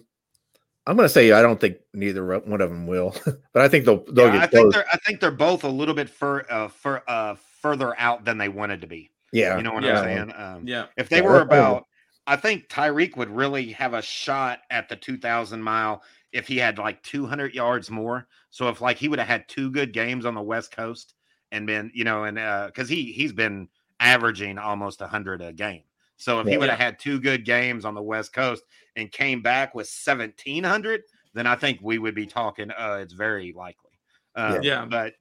I'm 0.86 0.96
going 0.96 1.06
to 1.06 1.14
say 1.14 1.32
I 1.34 1.42
don't 1.42 1.60
think 1.60 1.78
neither 1.94 2.26
one 2.40 2.62
of 2.62 2.70
them 2.70 2.88
will, 2.88 3.16
but 3.54 3.62
I 3.62 3.68
think 3.68 3.86
they'll 3.86 4.04
they'll 4.12 4.34
yeah, 4.34 4.42
I 4.42 4.48
think 4.48 4.74
they're 4.74 4.86
I 4.92 4.98
think 4.98 5.20
they're 5.20 5.32
both 5.32 5.64
a 5.64 5.70
little 5.70 5.96
bit 5.96 6.10
fur, 6.10 6.46
uh, 6.50 6.70
fur, 6.70 7.02
uh, 7.08 7.36
further 7.62 8.00
out 8.00 8.24
than 8.24 8.38
they 8.38 8.50
wanted 8.50 8.82
to 8.82 8.88
be. 8.88 9.12
Yeah, 9.34 9.58
you 9.58 9.64
know 9.64 9.74
what 9.74 9.84
yeah. 9.84 10.00
I'm 10.00 10.04
saying. 10.04 10.34
Um, 10.36 10.68
yeah, 10.68 10.86
if 10.96 11.10
they 11.10 11.18
yeah, 11.18 11.24
were 11.24 11.42
about 11.42 11.86
I 12.28 12.36
think 12.36 12.68
Tyreek 12.68 13.16
would 13.16 13.30
really 13.30 13.72
have 13.72 13.94
a 13.94 14.02
shot 14.02 14.60
at 14.70 14.90
the 14.90 14.98
2000 14.98 15.64
mile 15.64 16.04
if 16.34 16.46
he 16.46 16.58
had 16.58 16.78
like 16.78 17.02
200 17.04 17.56
yards 17.56 17.90
more. 17.90 18.28
So 18.50 18.68
if 18.68 18.82
like 18.82 18.98
he 18.98 19.08
would 19.08 19.20
have 19.20 19.28
had 19.30 19.48
two 19.48 19.72
good 19.72 19.94
games 19.94 20.26
on 20.26 20.36
the 20.36 20.42
West 20.42 20.76
Coast 20.76 21.16
and 21.54 21.66
been, 21.66 21.90
you 21.94 22.04
know, 22.04 22.26
and 22.26 22.38
uh 22.38 22.70
cuz 22.76 22.90
he 22.90 23.14
he's 23.14 23.32
been 23.32 23.70
averaging 24.02 24.58
almost 24.58 25.00
100 25.00 25.42
a 25.42 25.54
game. 25.54 25.84
So 26.18 26.42
if 26.42 26.46
yeah, 26.46 26.52
he 26.52 26.58
would 26.58 26.70
have 26.70 26.80
yeah. 26.80 26.86
had 26.86 27.00
two 27.00 27.22
good 27.22 27.46
games 27.46 27.86
on 27.86 27.96
the 27.96 28.02
West 28.02 28.34
Coast 28.34 28.64
and 28.98 29.10
came 29.10 29.42
back 29.42 29.74
with 29.74 29.88
1700, 29.88 31.04
then 31.34 31.48
I 31.48 31.56
think 31.56 31.80
we 31.82 31.98
would 31.98 32.16
be 32.16 32.26
talking 32.28 32.72
uh 32.72 33.00
it's 33.02 33.14
very 33.14 33.54
likely. 33.54 33.92
Uh, 34.36 34.60
yeah. 34.62 34.86
but 34.86 35.14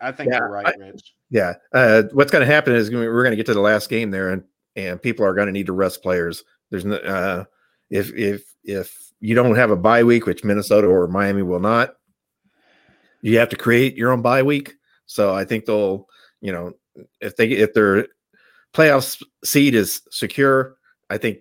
I 0.00 0.12
think 0.12 0.32
you're 0.32 0.50
right, 0.50 0.76
Rich. 0.78 1.14
yeah. 1.30 1.54
Uh, 1.72 2.02
what's 2.12 2.32
going 2.32 2.46
to 2.46 2.52
happen 2.52 2.74
is 2.74 2.90
we're 2.90 3.22
going 3.22 3.30
to 3.30 3.36
get 3.36 3.46
to 3.46 3.54
the 3.54 3.60
last 3.60 3.88
game 3.88 4.10
there 4.10 4.30
and 4.30 4.42
and 4.78 5.02
people 5.02 5.26
are 5.26 5.34
going 5.34 5.46
to 5.46 5.52
need 5.52 5.66
to 5.66 5.72
rest 5.72 6.02
players. 6.02 6.44
There's 6.70 6.84
no, 6.84 6.96
uh, 6.96 7.44
if 7.90 8.14
if 8.14 8.44
if 8.62 8.96
you 9.20 9.34
don't 9.34 9.56
have 9.56 9.70
a 9.70 9.76
bye 9.76 10.04
week, 10.04 10.24
which 10.24 10.44
Minnesota 10.44 10.86
or 10.86 11.08
Miami 11.08 11.42
will 11.42 11.60
not, 11.60 11.94
you 13.20 13.38
have 13.38 13.48
to 13.48 13.56
create 13.56 13.96
your 13.96 14.12
own 14.12 14.22
bye 14.22 14.42
week. 14.42 14.74
So 15.06 15.34
I 15.34 15.44
think 15.44 15.64
they'll, 15.64 16.06
you 16.40 16.52
know, 16.52 16.72
if 17.20 17.36
they 17.36 17.48
if 17.48 17.74
their 17.74 18.06
playoff 18.72 19.20
seed 19.44 19.74
is 19.74 20.02
secure, 20.10 20.76
I 21.10 21.18
think 21.18 21.38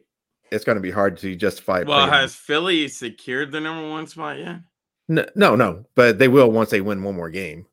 it's 0.52 0.66
going 0.66 0.78
to 0.78 0.82
be 0.82 0.92
hard 0.92 1.18
to 1.18 1.36
justify. 1.36 1.84
Well, 1.86 2.10
has 2.10 2.34
Philly 2.34 2.88
secured 2.88 3.52
the 3.52 3.62
number 3.62 3.88
one 3.88 4.08
spot 4.08 4.40
yet? 4.40 4.62
No, 5.10 5.26
no, 5.36 5.56
no, 5.56 5.86
but 5.96 6.18
they 6.18 6.28
will 6.28 6.52
once 6.52 6.72
they 6.72 6.82
win 6.82 7.04
one 7.04 7.16
more 7.16 7.30
game. 7.30 7.68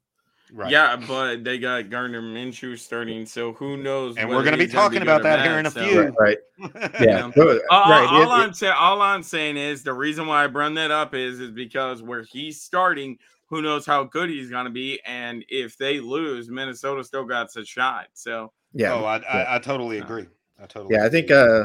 Right. 0.55 0.71
Yeah, 0.71 0.95
but 1.09 1.43
they 1.43 1.59
got 1.59 1.91
Gardner 1.91 2.23
Minshew 2.23 2.79
starting, 2.79 3.27
so 3.27 3.55
who 3.55 3.77
knows? 3.77 4.17
And 4.17 4.29
we're 4.29 4.45
going 4.45 4.57
to 4.57 4.65
be 4.65 4.69
talking 4.69 5.03
about 5.03 5.25
that 5.25 5.45
here 5.45 5.59
in 5.59 5.67
a 5.67 5.71
so. 5.71 5.85
few. 5.85 6.03
Right. 6.19 6.39
Yeah. 7.01 7.33
all, 7.35 7.91
right. 7.91 8.07
all 8.09 8.31
I'm 8.31 8.55
saying, 8.55 8.75
all 8.79 9.03
I'm 9.03 9.25
saying 9.25 9.57
is 9.57 9.83
the 9.83 9.93
reason 9.93 10.29
why 10.29 10.45
I 10.45 10.47
bring 10.47 10.75
that 10.75 10.93
up 10.93 11.13
is 11.13 11.41
is 11.41 11.51
because 11.51 12.05
where 12.05 12.23
he's 12.23 12.63
starting, 12.63 13.19
who 13.47 13.63
knows 13.63 13.85
how 13.85 14.05
good 14.05 14.31
he's 14.31 14.49
going 14.49 14.67
to 14.67 14.71
be, 14.71 15.01
and 15.05 15.45
if 15.49 15.77
they 15.77 15.99
lose, 15.99 16.49
Minnesota 16.49 17.03
still 17.03 17.25
got 17.25 17.55
a 17.57 17.65
shot. 17.65 18.07
So 18.15 18.53
yeah. 18.73 18.93
Oh, 18.95 19.05
I, 19.05 19.17
yeah. 19.17 19.27
I, 19.27 19.57
I 19.57 19.59
totally 19.59 19.99
agree. 19.99 20.27
I 20.63 20.67
totally. 20.67 20.95
Yeah, 20.95 21.05
agree. 21.05 21.07
I 21.09 21.11
think 21.11 21.31
uh, 21.33 21.65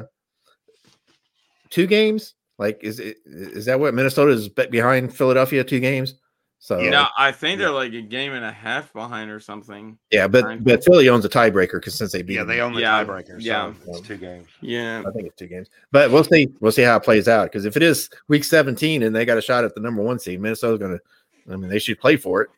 two 1.70 1.86
games. 1.86 2.34
Like, 2.58 2.84
is 2.84 3.00
it 3.00 3.18
is 3.26 3.66
that 3.66 3.80
what 3.80 3.94
Minnesota 3.94 4.32
is 4.32 4.50
behind 4.50 5.16
Philadelphia? 5.16 5.64
Two 5.64 5.80
games. 5.80 6.16
So 6.62 6.78
no, 6.82 7.08
I 7.18 7.32
think 7.32 7.58
they're 7.58 7.72
like 7.72 7.94
a 7.94 8.02
game 8.02 8.34
and 8.34 8.44
a 8.44 8.52
half 8.52 8.92
behind 8.92 9.32
or 9.32 9.40
something. 9.40 9.98
Yeah, 10.12 10.28
but 10.28 10.62
but 10.64 10.84
Philly 10.84 11.08
owns 11.08 11.24
a 11.24 11.30
tiebreaker 11.30 11.74
because 11.74 11.96
since 11.96 12.12
they 12.12 12.22
beat 12.22 12.34
yeah, 12.34 12.40
them. 12.42 12.48
they 12.50 12.60
own 12.60 12.74
the 12.74 12.82
yeah, 12.82 13.04
tiebreaker. 13.04 13.28
So 13.28 13.38
yeah, 13.38 13.74
it's 13.88 14.02
two 14.02 14.18
games. 14.18 14.48
Yeah, 14.60 15.02
I 15.08 15.12
think 15.12 15.28
it's 15.28 15.38
two 15.38 15.48
games. 15.48 15.70
But 15.92 16.12
we'll 16.12 16.26
see. 16.26 16.50
We'll 16.60 16.74
see 16.74 16.82
how 16.82 16.98
it 16.98 17.04
plays 17.04 17.30
out. 17.30 17.46
Because 17.46 17.64
if 17.64 17.78
it 17.78 17.84
is 17.84 18.10
week 18.28 18.44
17 18.44 19.04
and 19.04 19.16
they 19.16 19.24
got 19.24 19.38
a 19.38 19.42
shot 19.42 19.64
at 19.64 19.74
the 19.74 19.80
number 19.80 20.04
one 20.04 20.20
seed, 20.20 20.42
Minnesota's 20.42 20.80
going 20.80 20.98
to. 20.98 21.54
I 21.54 21.56
mean, 21.56 21.70
they 21.70 21.80
should 21.80 22.00
play 22.00 22.18
for 22.18 22.42
it. 22.42 22.50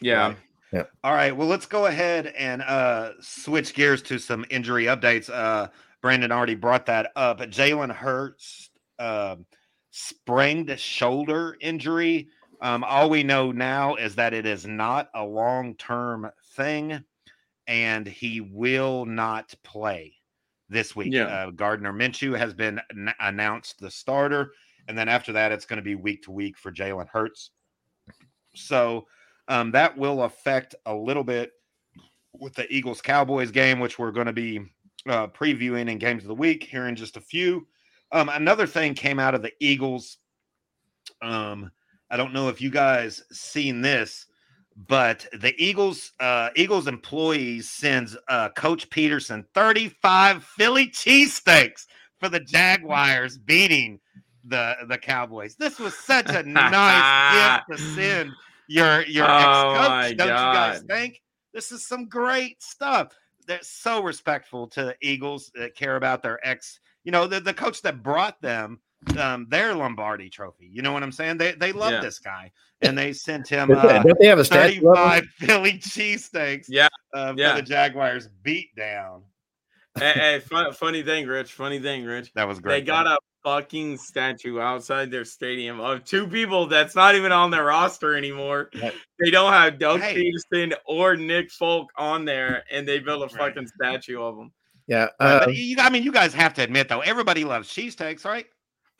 Yeah. 0.00 0.34
Yeah. 0.72 0.82
All 1.04 1.14
right. 1.14 1.34
Well, 1.34 1.48
let's 1.48 1.64
go 1.64 1.86
ahead 1.86 2.26
and 2.36 2.60
uh 2.62 3.12
switch 3.20 3.72
gears 3.72 4.02
to 4.02 4.18
some 4.18 4.44
injury 4.50 4.84
updates. 4.84 5.30
Uh 5.30 5.68
Brandon 6.00 6.32
already 6.32 6.54
brought 6.54 6.86
that 6.86 7.12
up. 7.16 7.40
Jalen 7.40 7.92
Hurts 7.94 8.70
uh, 8.98 9.36
sprained 9.90 10.78
shoulder 10.78 11.56
injury 11.60 12.28
um, 12.60 12.84
all 12.84 13.08
we 13.10 13.22
know 13.22 13.52
now 13.52 13.94
is 13.94 14.14
that 14.16 14.34
it 14.34 14.46
is 14.46 14.66
not 14.66 15.10
a 15.14 15.24
long 15.24 15.74
term 15.76 16.30
thing, 16.54 17.02
and 17.66 18.06
he 18.06 18.40
will 18.40 19.04
not 19.04 19.54
play 19.62 20.14
this 20.68 20.96
week. 20.96 21.12
Yeah. 21.12 21.24
Uh, 21.24 21.50
Gardner 21.50 21.92
Minshew 21.92 22.36
has 22.36 22.54
been 22.54 22.80
n- 22.90 23.14
announced 23.20 23.80
the 23.80 23.90
starter, 23.90 24.52
and 24.88 24.96
then 24.96 25.08
after 25.08 25.32
that, 25.32 25.52
it's 25.52 25.66
going 25.66 25.78
to 25.78 25.82
be 25.82 25.94
week 25.94 26.24
to 26.24 26.30
week 26.30 26.58
for 26.58 26.72
Jalen 26.72 27.08
Hurts. 27.08 27.50
So 28.54 29.06
um, 29.46 29.70
that 29.72 29.96
will 29.96 30.24
affect 30.24 30.74
a 30.86 30.94
little 30.94 31.24
bit 31.24 31.52
with 32.32 32.54
the 32.54 32.70
Eagles 32.72 33.00
Cowboys 33.00 33.50
game, 33.50 33.80
which 33.80 33.98
we're 33.98 34.12
going 34.12 34.26
to 34.26 34.32
be 34.32 34.60
uh, 35.06 35.28
previewing 35.28 35.90
in 35.90 35.98
games 35.98 36.24
of 36.24 36.28
the 36.28 36.34
week 36.34 36.64
here 36.64 36.88
in 36.88 36.96
just 36.96 37.16
a 37.16 37.20
few. 37.20 37.66
Um, 38.12 38.28
another 38.28 38.66
thing 38.66 38.94
came 38.94 39.18
out 39.18 39.34
of 39.34 39.42
the 39.42 39.52
Eagles. 39.60 40.18
Um, 41.22 41.70
I 42.10 42.16
don't 42.16 42.32
know 42.32 42.48
if 42.48 42.60
you 42.60 42.70
guys 42.70 43.22
seen 43.30 43.80
this, 43.82 44.26
but 44.76 45.26
the 45.32 45.54
Eagles 45.62 46.12
uh, 46.20 46.50
Eagles 46.56 46.86
employees 46.86 47.68
sends 47.68 48.16
uh, 48.28 48.50
Coach 48.50 48.88
Pederson 48.90 49.44
35 49.54 50.44
Philly 50.44 50.88
cheesesteaks 50.88 51.86
for 52.18 52.28
the 52.28 52.40
Jaguars 52.40 53.38
beating 53.38 54.00
the 54.44 54.74
the 54.88 54.98
Cowboys. 54.98 55.56
This 55.56 55.78
was 55.78 55.94
such 55.94 56.30
a 56.30 56.42
nice 56.42 57.64
gift 57.68 57.80
to 57.80 57.94
send 57.94 58.30
your 58.68 59.02
your 59.06 59.26
oh 59.28 59.74
ex-coach. 59.74 60.16
Don't 60.16 60.28
God. 60.28 60.48
you 60.48 60.54
guys 60.54 60.82
think? 60.82 61.22
This 61.52 61.72
is 61.72 61.86
some 61.86 62.06
great 62.06 62.62
stuff. 62.62 63.12
They're 63.46 63.58
so 63.62 64.02
respectful 64.02 64.68
to 64.68 64.84
the 64.84 64.96
Eagles 65.00 65.50
that 65.54 65.74
care 65.74 65.96
about 65.96 66.22
their 66.22 66.38
ex. 66.46 66.80
You 67.04 67.12
know, 67.12 67.26
the, 67.26 67.40
the 67.40 67.54
coach 67.54 67.80
that 67.82 68.02
brought 68.02 68.40
them 68.42 68.80
um, 69.18 69.46
their 69.48 69.74
Lombardi 69.74 70.28
trophy. 70.28 70.68
You 70.72 70.82
know 70.82 70.92
what 70.92 71.02
I'm 71.02 71.12
saying? 71.12 71.38
They 71.38 71.52
they 71.52 71.72
love 71.72 71.92
yeah. 71.92 72.00
this 72.00 72.18
guy, 72.18 72.52
and 72.82 72.96
they 72.96 73.12
sent 73.12 73.48
him. 73.48 73.70
Uh, 73.70 74.02
Don't 74.02 74.18
they 74.18 74.26
have 74.26 74.38
a 74.38 74.44
statue 74.44 74.80
35 74.80 75.24
Philly 75.38 75.72
cheesesteaks? 75.74 76.66
Yeah, 76.68 76.88
uh, 77.14 77.34
yeah. 77.36 77.54
For 77.54 77.62
the 77.62 77.66
Jaguars 77.66 78.28
beat 78.42 78.74
down. 78.76 79.22
hey, 79.98 80.12
hey 80.12 80.40
fun, 80.40 80.72
funny 80.72 81.02
thing, 81.02 81.26
Rich. 81.26 81.52
Funny 81.52 81.80
thing, 81.80 82.04
Rich. 82.04 82.32
That 82.34 82.48
was 82.48 82.60
great. 82.60 82.80
They 82.80 82.86
got 82.86 83.06
a 83.06 83.18
fucking 83.44 83.96
statue 83.96 84.60
outside 84.60 85.10
their 85.10 85.24
stadium 85.24 85.80
of 85.80 86.04
two 86.04 86.26
people 86.26 86.66
that's 86.66 86.94
not 86.94 87.14
even 87.14 87.32
on 87.32 87.50
their 87.50 87.64
roster 87.64 88.16
anymore. 88.16 88.68
Right. 88.80 88.92
They 89.20 89.30
don't 89.30 89.52
have 89.52 89.78
Doug 89.78 90.00
hey. 90.00 90.32
Pederson 90.52 90.74
or 90.86 91.16
Nick 91.16 91.50
Foles 91.50 91.86
on 91.96 92.24
there, 92.24 92.64
and 92.70 92.86
they 92.86 92.98
built 92.98 93.22
a 93.22 93.28
fucking 93.28 93.62
right. 93.62 93.68
statue 93.68 94.20
of 94.20 94.36
them. 94.36 94.52
Yeah, 94.86 95.08
uh, 95.20 95.46
you, 95.50 95.76
I 95.78 95.90
mean, 95.90 96.02
you 96.02 96.10
guys 96.10 96.32
have 96.32 96.54
to 96.54 96.62
admit 96.62 96.88
though, 96.88 97.00
everybody 97.00 97.44
loves 97.44 97.68
cheesesteaks, 97.68 98.24
right? 98.24 98.46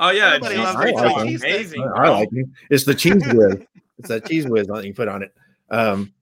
Oh 0.01 0.11
yeah, 0.11 0.35
everybody 0.35 0.57
loves 0.57 0.77
I 0.77 0.91
like 0.91 1.39
amazing. 1.41 1.83
I, 1.83 2.05
I 2.05 2.09
like 2.11 2.29
it. 2.33 2.47
It's 2.71 2.85
the 2.85 2.95
cheese 2.95 3.23
whiz. 3.33 3.59
it's 3.99 4.09
that 4.09 4.27
cheese 4.27 4.47
whiz 4.47 4.69
you 4.85 4.95
put 4.95 5.09
on 5.09 5.23
it. 5.23 5.35
Um, 5.71 6.13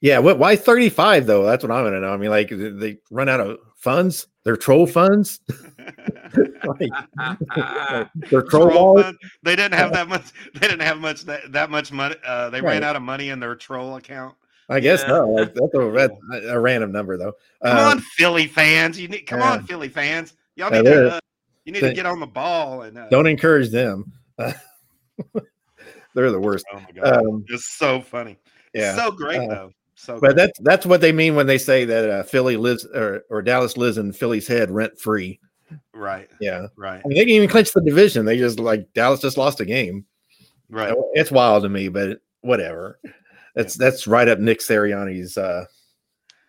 yeah, 0.00 0.18
what? 0.18 0.38
Why 0.38 0.56
thirty 0.56 0.88
five 0.88 1.26
though? 1.26 1.44
That's 1.44 1.62
what 1.62 1.70
I'm 1.70 1.84
gonna 1.84 2.00
know. 2.00 2.12
I 2.12 2.16
mean, 2.16 2.30
like 2.30 2.48
they 2.50 2.98
run 3.10 3.28
out 3.28 3.40
of 3.40 3.58
funds. 3.76 4.26
They're 4.44 4.56
troll 4.56 4.86
funds. 4.86 5.40
like, 6.64 6.90
they're 8.14 8.42
troll, 8.42 8.70
troll 8.70 9.02
fund. 9.02 9.18
They 9.42 9.54
didn't 9.54 9.74
have 9.74 9.92
that 9.92 10.08
much. 10.08 10.24
They 10.54 10.66
didn't 10.66 10.80
have 10.80 10.98
much 10.98 11.22
that, 11.26 11.52
that 11.52 11.70
much 11.70 11.92
money. 11.92 12.16
Uh, 12.24 12.50
they 12.50 12.60
right. 12.60 12.72
ran 12.72 12.84
out 12.84 12.96
of 12.96 13.02
money 13.02 13.28
in 13.28 13.40
their 13.40 13.54
troll 13.54 13.96
account. 13.96 14.34
I 14.70 14.80
guess 14.80 15.02
yeah. 15.02 15.08
no. 15.08 15.30
Like, 15.30 15.54
that's 15.54 15.74
a, 15.74 15.90
that's 16.30 16.46
a, 16.46 16.58
random 16.58 16.92
number 16.92 17.16
though. 17.16 17.34
Come 17.62 17.76
uh, 17.76 17.90
on, 17.90 18.00
Philly 18.00 18.46
fans! 18.46 18.98
You 18.98 19.08
need 19.08 19.22
come 19.22 19.42
on, 19.42 19.64
Philly 19.64 19.88
fans. 19.88 20.34
Y'all 20.56 20.70
need 20.70 20.84
to 20.84 21.16
uh, 21.16 21.20
you 21.64 21.72
need 21.72 21.80
to 21.80 21.92
get 21.92 22.06
on 22.06 22.20
the 22.20 22.26
ball 22.26 22.82
and 22.82 22.98
uh, 22.98 23.08
don't 23.08 23.26
encourage 23.26 23.70
them. 23.70 24.12
they're 24.38 24.54
the 26.30 26.40
worst. 26.40 26.64
Oh 26.72 26.80
my 26.80 26.92
god, 26.92 27.16
um, 27.16 27.44
it's 27.48 27.76
so 27.76 28.00
funny. 28.00 28.38
Yeah, 28.74 28.96
so 28.96 29.10
great 29.10 29.38
uh, 29.38 29.46
though. 29.48 29.72
So, 30.00 30.18
but 30.18 30.34
that's 30.34 30.58
that's 30.60 30.86
what 30.86 31.02
they 31.02 31.12
mean 31.12 31.34
when 31.34 31.46
they 31.46 31.58
say 31.58 31.84
that 31.84 32.08
uh, 32.08 32.22
Philly 32.22 32.56
lives 32.56 32.86
or, 32.86 33.24
or 33.28 33.42
Dallas 33.42 33.76
lives 33.76 33.98
in 33.98 34.12
Philly's 34.14 34.48
head 34.48 34.70
rent 34.70 34.98
free. 34.98 35.38
Right. 35.92 36.28
Yeah. 36.40 36.68
Right. 36.76 37.02
I 37.04 37.08
mean, 37.08 37.18
they 37.18 37.24
can 37.26 37.34
even 37.34 37.48
clinch 37.48 37.72
the 37.72 37.82
division. 37.82 38.24
They 38.24 38.38
just 38.38 38.58
like 38.58 38.92
Dallas 38.94 39.20
just 39.20 39.36
lost 39.36 39.60
a 39.60 39.66
game. 39.66 40.06
Right. 40.70 40.94
It's 41.12 41.30
wild 41.30 41.64
to 41.64 41.68
me, 41.68 41.88
but 41.88 42.18
whatever. 42.40 42.98
That's 43.54 43.76
that's 43.76 44.06
right 44.06 44.28
up 44.28 44.38
Nick 44.38 44.60
Sirianni's 44.60 45.36
uh, 45.36 45.66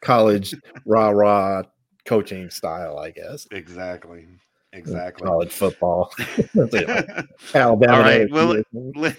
college 0.01 0.55
rah 0.85 1.09
rah 1.09 1.63
coaching 2.05 2.49
style, 2.49 2.99
I 2.99 3.11
guess. 3.11 3.47
Exactly. 3.51 4.27
Exactly. 4.73 5.25
College 5.25 5.51
football. 5.51 6.13
Alabama. 7.53 7.93
All 7.93 8.01
right. 8.01 8.31
Well, 8.31 8.63
let, 8.95 9.17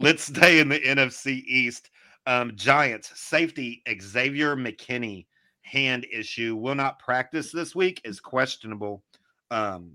let's 0.00 0.24
stay 0.24 0.60
in 0.60 0.68
the 0.68 0.80
NFC 0.80 1.42
East. 1.44 1.90
Um, 2.26 2.52
Giants 2.54 3.12
safety 3.18 3.82
Xavier 4.00 4.56
McKinney 4.56 5.26
hand 5.62 6.06
issue 6.12 6.56
will 6.56 6.74
not 6.74 6.98
practice 6.98 7.50
this 7.50 7.74
week 7.74 8.00
is 8.04 8.20
questionable 8.20 9.02
um, 9.50 9.92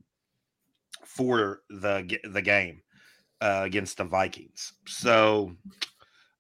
for 1.03 1.61
the 1.69 2.19
the 2.31 2.41
game 2.41 2.81
uh, 3.41 3.61
against 3.63 3.97
the 3.97 4.03
Vikings. 4.03 4.73
So 4.87 5.55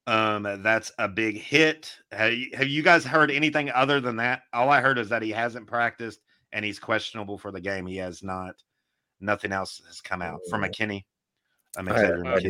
um, 0.05 0.61
that's 0.61 0.91
a 0.99 1.07
big 1.07 1.37
hit. 1.37 1.93
Have 2.11 2.33
you, 2.33 2.49
have 2.53 2.67
you 2.67 2.83
guys 2.83 3.03
heard 3.03 3.31
anything 3.31 3.69
other 3.71 3.99
than 3.99 4.17
that? 4.17 4.43
All 4.53 4.69
I 4.69 4.81
heard 4.81 4.97
is 4.99 5.09
that 5.09 5.21
he 5.21 5.31
hasn't 5.31 5.67
practiced 5.67 6.19
and 6.53 6.63
he's 6.63 6.79
questionable 6.79 7.37
for 7.37 7.51
the 7.51 7.61
game. 7.61 7.85
He 7.85 7.97
has 7.97 8.23
not. 8.23 8.55
Nothing 9.19 9.51
else 9.51 9.81
has 9.87 10.01
come 10.01 10.21
out 10.21 10.39
from 10.49 10.61
McKinney. 10.61 11.03
I 11.77 11.81
mean, 11.81 11.95
I, 11.95 12.01
I, 12.01 12.35
I, 12.35 12.41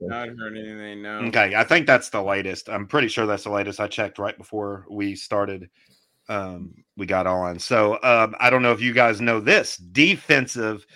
not 0.00 0.28
heard 0.36 0.56
anything. 0.56 1.02
No. 1.02 1.18
Okay, 1.20 1.54
I 1.54 1.64
think 1.64 1.86
that's 1.86 2.10
the 2.10 2.22
latest. 2.22 2.68
I'm 2.68 2.86
pretty 2.86 3.08
sure 3.08 3.26
that's 3.26 3.44
the 3.44 3.50
latest. 3.50 3.80
I 3.80 3.86
checked 3.86 4.18
right 4.18 4.36
before 4.36 4.86
we 4.90 5.14
started. 5.14 5.70
Um, 6.28 6.74
we 6.96 7.06
got 7.06 7.26
on. 7.26 7.58
So 7.58 7.94
um, 8.02 8.34
I 8.40 8.50
don't 8.50 8.62
know 8.62 8.72
if 8.72 8.80
you 8.80 8.92
guys 8.92 9.20
know 9.20 9.40
this 9.40 9.76
defensive 9.76 10.86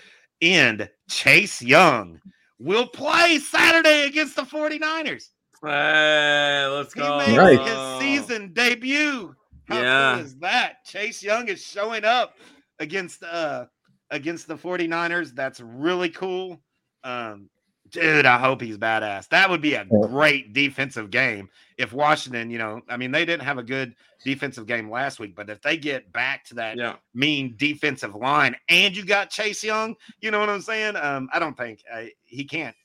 end 0.41 0.89
Chase 1.09 1.61
Young 1.61 2.19
will 2.59 2.87
play 2.87 3.39
Saturday 3.39 4.03
against 4.03 4.35
the 4.35 4.43
49ers. 4.43 5.29
Hey, 5.63 6.67
let's 6.67 6.93
go. 6.93 7.19
He 7.19 7.37
made 7.37 7.59
his 7.59 7.99
season 7.99 8.53
debut. 8.53 9.35
How 9.65 9.81
yeah. 9.81 10.15
cool 10.15 10.25
is 10.25 10.35
that? 10.37 10.83
Chase 10.85 11.23
Young 11.23 11.47
is 11.47 11.63
showing 11.63 12.03
up 12.03 12.35
against 12.79 13.23
uh 13.23 13.65
against 14.09 14.47
the 14.47 14.55
49ers. 14.55 15.33
That's 15.33 15.59
really 15.61 16.09
cool. 16.09 16.61
Um, 17.03 17.49
dude, 17.91 18.25
I 18.25 18.37
hope 18.37 18.61
he's 18.61 18.77
badass. 18.77 19.27
That 19.29 19.49
would 19.49 19.61
be 19.61 19.75
a 19.75 19.85
great 19.85 20.53
defensive 20.53 21.11
game 21.11 21.49
if 21.77 21.93
Washington, 21.93 22.49
you 22.49 22.57
know, 22.57 22.81
I 22.89 22.97
mean, 22.97 23.11
they 23.11 23.25
didn't 23.25 23.43
have 23.43 23.57
a 23.57 23.63
good 23.63 23.95
defensive 24.23 24.67
game 24.67 24.89
last 24.89 25.19
week, 25.19 25.35
but 25.35 25.49
if 25.49 25.61
they 25.61 25.77
get 25.77 26.11
back 26.11 26.45
to 26.45 26.55
that 26.55 26.77
yeah. 26.77 26.95
mean 27.13 27.55
defensive 27.57 28.15
line 28.15 28.55
and 28.69 28.95
you 28.95 29.05
got 29.05 29.29
Chase 29.29 29.63
Young, 29.63 29.95
you 30.19 30.31
know 30.31 30.39
what 30.39 30.49
I'm 30.49 30.61
saying? 30.61 30.95
Um, 30.95 31.29
I 31.33 31.39
don't 31.39 31.57
think 31.57 31.81
uh, 31.91 32.03
he 32.23 32.43
can't 32.43 32.75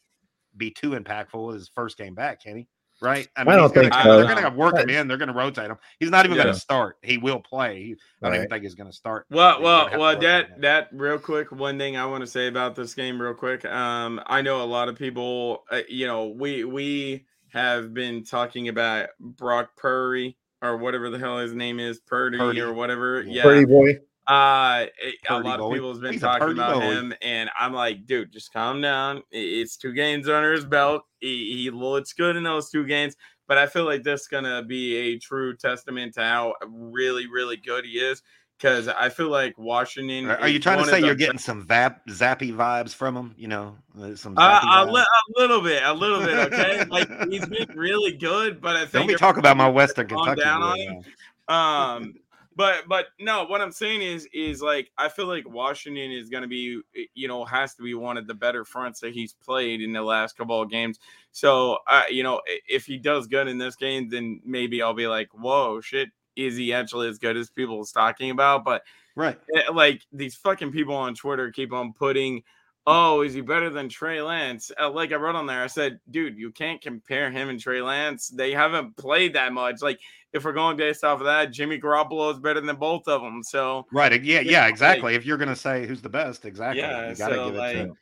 be 0.56 0.70
too 0.70 0.90
impactful 0.90 1.46
with 1.46 1.56
his 1.56 1.68
first 1.68 1.98
game 1.98 2.14
back, 2.14 2.42
can 2.42 2.56
he? 2.56 2.68
Right? 3.00 3.28
I, 3.36 3.44
mean, 3.44 3.52
I 3.52 3.56
don't 3.56 3.74
think 3.74 3.92
gonna, 3.92 4.04
so. 4.04 4.16
They're 4.16 4.34
going 4.34 4.50
to 4.50 4.58
work 4.58 4.78
him 4.78 4.88
in. 4.88 5.06
They're 5.06 5.18
going 5.18 5.28
to 5.28 5.34
rotate 5.34 5.70
him. 5.70 5.76
He's 6.00 6.10
not 6.10 6.24
even 6.24 6.36
yeah. 6.36 6.44
going 6.44 6.54
to 6.54 6.60
start. 6.60 6.96
He 7.02 7.18
will 7.18 7.40
play. 7.40 7.82
He, 7.82 7.92
I 7.92 7.94
don't 8.22 8.30
right. 8.30 8.36
even 8.38 8.48
think 8.48 8.62
he's 8.62 8.74
going 8.74 8.90
to 8.90 8.96
start. 8.96 9.26
Well, 9.30 9.60
well, 9.60 9.90
well. 9.98 10.18
That 10.18 10.60
that 10.62 10.88
real 10.92 11.18
quick. 11.18 11.52
One 11.52 11.78
thing 11.78 11.96
I 11.96 12.06
want 12.06 12.22
to 12.22 12.26
say 12.26 12.46
about 12.46 12.74
this 12.74 12.94
game, 12.94 13.20
real 13.20 13.34
quick. 13.34 13.64
Um, 13.66 14.20
I 14.26 14.40
know 14.42 14.62
a 14.62 14.64
lot 14.64 14.88
of 14.88 14.96
people. 14.96 15.64
Uh, 15.70 15.80
you 15.88 16.06
know, 16.06 16.28
we 16.28 16.64
we 16.64 17.26
have 17.48 17.92
been 17.94 18.24
talking 18.24 18.68
about 18.68 19.08
Brock 19.20 19.76
Purdy 19.76 20.36
or 20.62 20.76
whatever 20.76 21.10
the 21.10 21.18
hell 21.18 21.38
his 21.38 21.52
name 21.52 21.80
is, 21.80 22.00
Purdy, 22.00 22.38
Purdy. 22.38 22.60
or 22.60 22.72
whatever. 22.72 23.22
Yeah, 23.22 23.42
Purdy 23.42 23.64
boy. 23.66 24.00
Uh, 24.28 24.86
a 25.30 25.40
lot 25.40 25.58
boy. 25.58 25.66
of 25.66 25.72
people 25.72 25.90
has 25.90 26.00
been 26.00 26.12
He's 26.12 26.20
talking 26.20 26.50
about 26.50 26.80
boy. 26.80 26.80
him, 26.80 27.14
and 27.22 27.48
I'm 27.58 27.72
like, 27.72 28.06
dude, 28.06 28.32
just 28.32 28.52
calm 28.52 28.80
down. 28.80 29.22
It's 29.30 29.76
two 29.76 29.92
games 29.92 30.28
under 30.28 30.52
his 30.52 30.64
belt. 30.64 31.04
He, 31.20 31.62
he 31.62 31.70
looks 31.70 32.12
good 32.12 32.36
in 32.36 32.42
those 32.42 32.70
two 32.70 32.86
games, 32.86 33.16
but 33.48 33.58
I 33.58 33.66
feel 33.66 33.84
like 33.84 34.02
this 34.02 34.22
is 34.22 34.28
gonna 34.28 34.62
be 34.62 34.96
a 34.96 35.18
true 35.18 35.56
testament 35.56 36.14
to 36.14 36.22
how 36.22 36.54
really, 36.66 37.26
really 37.26 37.56
good 37.56 37.84
he 37.84 37.92
is. 37.92 38.22
Because 38.58 38.88
I 38.88 39.10
feel 39.10 39.28
like 39.28 39.58
Washington. 39.58 40.30
Are, 40.30 40.38
are 40.38 40.48
you 40.48 40.58
trying 40.58 40.82
to 40.82 40.86
say 40.86 41.00
you're 41.00 41.14
getting 41.14 41.36
some 41.36 41.66
vap, 41.66 41.98
Zappe 42.08 42.54
vibes 42.54 42.94
from 42.94 43.14
him? 43.14 43.34
You 43.36 43.48
know, 43.48 43.76
uh, 44.00 44.14
some 44.14 44.32
uh, 44.38 44.60
a, 44.64 44.90
li- 44.90 45.02
a, 45.02 45.40
little 45.40 45.60
bit, 45.60 45.82
a 45.82 45.92
little 45.92 46.20
bit. 46.20 46.38
Okay, 46.50 46.84
like 46.88 47.06
he's 47.28 47.44
been 47.44 47.68
really 47.76 48.12
good, 48.12 48.62
but 48.62 48.74
I 48.74 48.86
think 48.86 48.92
don't 48.92 49.06
be 49.08 49.14
talk 49.14 49.36
about 49.36 49.58
my 49.58 49.68
Western 49.68 50.08
Kentucky. 50.08 50.40
Down 50.40 50.62
on 50.62 50.78
him. 50.78 51.04
Um, 51.48 52.14
but 52.56 52.88
but 52.88 53.08
no, 53.20 53.44
what 53.44 53.60
I'm 53.60 53.70
saying 53.70 54.00
is 54.00 54.26
is 54.32 54.62
like 54.62 54.90
I 54.96 55.10
feel 55.10 55.26
like 55.26 55.48
Washington 55.48 56.10
is 56.10 56.30
going 56.30 56.42
to 56.42 56.48
be 56.48 56.80
you 57.14 57.28
know 57.28 57.44
has 57.44 57.74
to 57.74 57.82
be 57.82 57.94
one 57.94 58.16
of 58.16 58.26
the 58.26 58.34
better 58.34 58.64
fronts 58.64 58.98
that 59.00 59.12
he's 59.12 59.34
played 59.34 59.82
in 59.82 59.92
the 59.92 60.02
last 60.02 60.36
couple 60.36 60.60
of 60.60 60.70
games. 60.70 60.98
So 61.32 61.78
uh, 61.86 62.04
you 62.10 62.22
know 62.22 62.40
if 62.46 62.86
he 62.86 62.96
does 62.96 63.26
good 63.26 63.46
in 63.46 63.58
this 63.58 63.76
game, 63.76 64.08
then 64.08 64.40
maybe 64.44 64.80
I'll 64.80 64.94
be 64.94 65.06
like, 65.06 65.28
whoa, 65.32 65.82
shit, 65.82 66.08
is 66.34 66.56
he 66.56 66.72
actually 66.72 67.08
as 67.08 67.18
good 67.18 67.36
as 67.36 67.50
people 67.50 67.82
is 67.82 67.92
talking 67.92 68.30
about? 68.30 68.64
But 68.64 68.82
right, 69.14 69.38
eh, 69.54 69.70
like 69.72 70.02
these 70.10 70.34
fucking 70.34 70.72
people 70.72 70.94
on 70.94 71.14
Twitter 71.14 71.50
keep 71.52 71.72
on 71.72 71.92
putting. 71.92 72.42
Oh, 72.88 73.22
is 73.22 73.34
he 73.34 73.40
better 73.40 73.68
than 73.68 73.88
Trey 73.88 74.22
Lance? 74.22 74.70
Uh, 74.80 74.90
like 74.90 75.12
I 75.12 75.16
wrote 75.16 75.34
on 75.34 75.46
there, 75.46 75.62
I 75.62 75.66
said, 75.66 75.98
dude, 76.10 76.38
you 76.38 76.52
can't 76.52 76.80
compare 76.80 77.30
him 77.30 77.48
and 77.48 77.58
Trey 77.58 77.82
Lance. 77.82 78.28
They 78.28 78.52
haven't 78.52 78.96
played 78.96 79.34
that 79.34 79.52
much. 79.52 79.82
Like 79.82 79.98
if 80.32 80.44
we're 80.44 80.52
going 80.52 80.76
based 80.76 81.02
off 81.02 81.20
of 81.20 81.26
that, 81.26 81.50
Jimmy 81.50 81.80
Garoppolo 81.80 82.32
is 82.32 82.38
better 82.38 82.60
than 82.60 82.76
both 82.76 83.08
of 83.08 83.22
them. 83.22 83.42
So 83.42 83.86
right, 83.92 84.22
yeah, 84.22 84.40
yeah, 84.40 84.66
exactly. 84.68 85.12
Like, 85.12 85.20
if 85.20 85.26
you're 85.26 85.38
gonna 85.38 85.56
say 85.56 85.86
who's 85.86 86.00
the 86.00 86.08
best, 86.08 86.44
exactly, 86.44 86.82
yeah, 86.82 87.10
you 87.10 87.16
gotta 87.16 87.34
so 87.34 87.46
give 87.46 87.54
it 87.54 87.58
like, 87.58 87.76
to. 87.76 87.94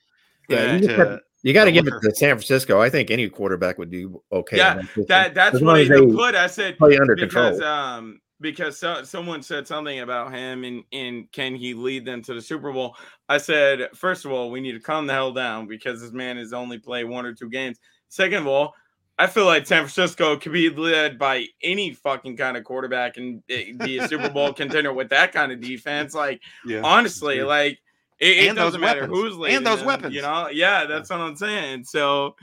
Yeah, 0.49 0.77
you, 0.77 0.89
to, 0.89 1.21
you 1.43 1.53
got 1.53 1.65
to 1.65 1.73
give 1.73 1.87
it 1.87 1.95
to 2.03 2.15
San 2.15 2.37
Francisco. 2.37 2.81
I 2.81 2.91
think 2.91 3.11
any 3.11 3.29
quarterback 3.29 3.79
would 3.79 3.91
do 3.91 4.23
okay. 4.33 4.57
Yeah, 4.57 4.83
that 5.09 5.35
that's 5.35 5.61
what 5.61 5.77
I 5.77 5.87
put. 5.89 6.35
I 6.35 6.47
said 6.47 6.79
play 6.79 6.99
under 6.99 7.15
because, 7.15 7.59
control. 7.59 7.65
Um, 7.65 8.21
because 8.41 8.79
so, 8.79 9.03
someone 9.05 9.43
said 9.43 9.67
something 9.67 10.01
about 10.01 10.33
him 10.33 10.65
and, 10.65 10.85
and 10.93 11.31
can 11.33 11.55
he 11.55 11.75
lead 11.75 12.05
them 12.05 12.23
to 12.23 12.35
the 12.35 12.43
Super 12.43 12.73
Bowl? 12.73 12.97
I 13.29 13.39
said, 13.39 13.89
first 13.95 14.25
of 14.25 14.33
all, 14.33 14.51
we 14.51 14.61
need 14.61 14.73
to 14.73 14.81
calm 14.81 15.07
the 15.07 15.13
hell 15.13 15.33
down 15.33 15.67
because 15.67 16.01
this 16.01 16.13
man 16.13 16.37
has 16.37 16.53
only 16.53 16.79
played 16.79 17.05
one 17.05 17.27
or 17.27 17.33
two 17.33 17.49
games. 17.49 17.79
Second 18.09 18.39
of 18.39 18.47
all, 18.47 18.75
I 19.19 19.29
feel 19.29 19.47
like 19.47 19.67
San 19.67 19.83
Francisco 19.83 20.37
could 20.37 20.53
be 20.53 20.71
led 20.71 21.19
by 21.19 21.47
any 21.63 21.93
fucking 21.93 22.37
kind 22.37 22.57
of 22.57 22.65
quarterback 22.65 23.17
and 23.17 23.43
eh, 23.49 23.73
be 23.79 23.99
a 23.99 24.09
Super 24.09 24.29
Bowl 24.29 24.53
contender 24.55 24.93
with 24.93 25.11
that 25.11 25.33
kind 25.33 25.53
of 25.53 25.61
defense. 25.61 26.15
Like, 26.15 26.43
yeah, 26.67 26.81
honestly, 26.83 27.43
like 27.43 27.79
it, 28.19 28.51
it 28.51 28.57
doesn't 28.57 28.81
matter 28.81 29.03
weapons. 29.03 29.19
who's 29.19 29.37
leading 29.37 29.59
and 29.59 29.67
those 29.67 29.79
them, 29.79 29.87
weapons. 29.87 30.15
You 30.15 30.23
know, 30.23 30.49
yeah, 30.49 30.87
that's 30.87 31.11
what 31.11 31.21
I'm 31.21 31.37
saying. 31.37 31.85
So 31.85 32.35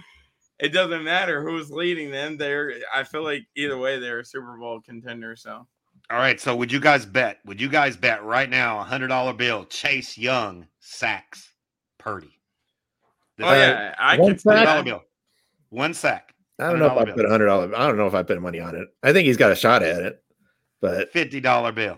it 0.60 0.70
doesn't 0.70 1.04
matter 1.04 1.44
who's 1.44 1.70
leading 1.70 2.10
them. 2.10 2.38
They're 2.38 2.76
I 2.94 3.04
feel 3.04 3.24
like 3.24 3.46
either 3.58 3.78
way 3.78 4.00
they're 4.00 4.20
a 4.20 4.26
Super 4.26 4.58
Bowl 4.58 4.80
contender. 4.80 5.36
So. 5.36 5.68
All 6.12 6.18
right. 6.18 6.40
So 6.40 6.56
would 6.56 6.72
you 6.72 6.80
guys 6.80 7.06
bet? 7.06 7.40
Would 7.46 7.62
you 7.62 7.70
guys 7.70 7.96
bet 7.96 8.24
right 8.24 8.50
now 8.50 8.80
a 8.80 8.84
hundred 8.84 9.08
dollar 9.08 9.34
bill? 9.34 9.66
Chase 9.66 10.18
Young 10.18 10.68
sacks 10.80 11.54
Purdy. 11.98 12.38
oh 13.40 13.54
yeah, 13.54 13.94
uh, 13.98 14.04
I 14.04 14.18
could. 14.18 14.42
Sack? 14.42 14.84
Bill. 14.84 15.04
One 15.70 15.94
sack. 15.94 16.34
I 16.60 16.70
don't 16.70 16.80
know 16.80 16.88
if 16.88 16.98
I 16.98 17.06
bill. 17.06 17.16
put 17.16 17.26
a 17.26 17.30
hundred 17.30 17.46
dollar. 17.46 17.76
I 17.76 17.88
don't 17.88 17.98
know 17.98 18.08
if 18.08 18.14
I 18.14 18.24
put 18.24 18.42
money 18.42 18.60
on 18.60 18.76
it. 18.76 18.90
I 19.04 19.14
think 19.14 19.26
he's 19.26 19.38
got 19.38 19.52
a 19.52 19.56
shot 19.56 19.84
at 19.84 20.02
it, 20.02 20.22
but 20.82 21.12
fifty 21.14 21.40
dollar 21.40 21.72
bill. 21.72 21.98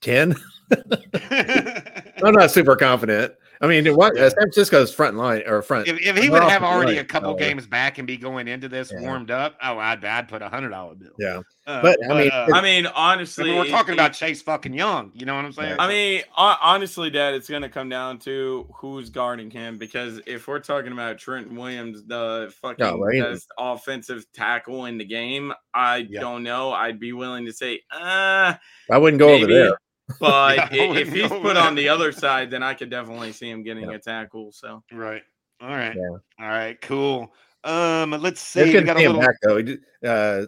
Ten. 0.00 0.34
I'm 1.30 2.34
not 2.34 2.50
super 2.50 2.74
confident. 2.74 3.34
I 3.60 3.66
mean, 3.66 3.94
what 3.94 4.16
uh, 4.16 4.30
San 4.30 4.36
Francisco's 4.36 4.92
front 4.94 5.16
line 5.16 5.42
or 5.46 5.62
front. 5.62 5.88
If, 5.88 5.98
if 6.00 6.16
he 6.16 6.28
would 6.28 6.42
have 6.42 6.62
already 6.62 6.92
line, 6.92 7.00
a 7.00 7.04
couple 7.04 7.30
oh, 7.30 7.34
games 7.34 7.66
back 7.66 7.98
and 7.98 8.06
be 8.06 8.16
going 8.16 8.48
into 8.48 8.68
this 8.68 8.92
yeah. 8.92 9.00
warmed 9.00 9.30
up, 9.30 9.56
oh, 9.62 9.78
I'd, 9.78 10.04
I'd 10.04 10.28
put 10.28 10.42
a 10.42 10.48
hundred 10.48 10.70
dollar 10.70 10.94
bill. 10.94 11.12
Yeah, 11.18 11.40
uh, 11.66 11.82
but 11.82 11.98
I 12.10 12.14
mean, 12.14 12.30
uh, 12.30 12.46
I 12.52 12.60
mean, 12.60 12.86
honestly, 12.86 13.52
I 13.52 13.58
we're 13.58 13.68
talking 13.68 13.92
it, 13.92 13.98
about 13.98 14.12
Chase 14.12 14.42
fucking 14.42 14.72
Young. 14.74 15.10
You 15.14 15.26
know 15.26 15.34
what 15.34 15.44
I'm 15.44 15.52
saying? 15.52 15.76
I 15.78 15.88
mean, 15.88 16.22
honestly, 16.36 17.10
Dad, 17.10 17.34
it's 17.34 17.48
going 17.48 17.62
to 17.62 17.68
come 17.68 17.88
down 17.88 18.18
to 18.20 18.66
who's 18.74 19.10
guarding 19.10 19.50
him 19.50 19.78
because 19.78 20.20
if 20.26 20.46
we're 20.48 20.60
talking 20.60 20.92
about 20.92 21.18
Trent 21.18 21.52
Williams, 21.52 22.04
the 22.04 22.52
fucking 22.60 22.84
no, 22.84 22.98
right? 22.98 23.22
best 23.22 23.48
offensive 23.58 24.26
tackle 24.32 24.84
in 24.84 24.98
the 24.98 25.04
game, 25.04 25.52
I 25.74 26.06
yeah. 26.08 26.20
don't 26.20 26.42
know. 26.42 26.72
I'd 26.72 27.00
be 27.00 27.12
willing 27.12 27.46
to 27.46 27.52
say, 27.52 27.80
uh, 27.90 28.54
I 28.90 28.98
wouldn't 28.98 29.18
go 29.18 29.28
maybe. 29.28 29.44
over 29.44 29.52
there. 29.52 29.78
But 30.20 30.72
yeah, 30.72 30.92
if 30.94 31.12
he's 31.12 31.28
put 31.28 31.56
on 31.56 31.74
the 31.74 31.88
other 31.88 32.12
side, 32.12 32.50
then 32.50 32.62
I 32.62 32.74
could 32.74 32.90
definitely 32.90 33.32
see 33.32 33.50
him 33.50 33.62
getting 33.62 33.90
yeah. 33.90 33.96
a 33.96 33.98
tackle. 33.98 34.52
So 34.52 34.82
right, 34.92 35.22
all 35.60 35.68
right, 35.68 35.96
yeah. 35.96 36.18
all 36.40 36.48
right, 36.48 36.80
cool. 36.80 37.32
Um, 37.64 38.12
let's 38.12 38.40
see. 38.40 38.60
It's 38.60 38.72
good 38.72 38.86
to 38.86 38.94
see 38.94 39.08
little... 39.08 39.20
him 39.20 39.26
back 39.26 39.36
though. 39.42 40.08
Uh, 40.08 40.46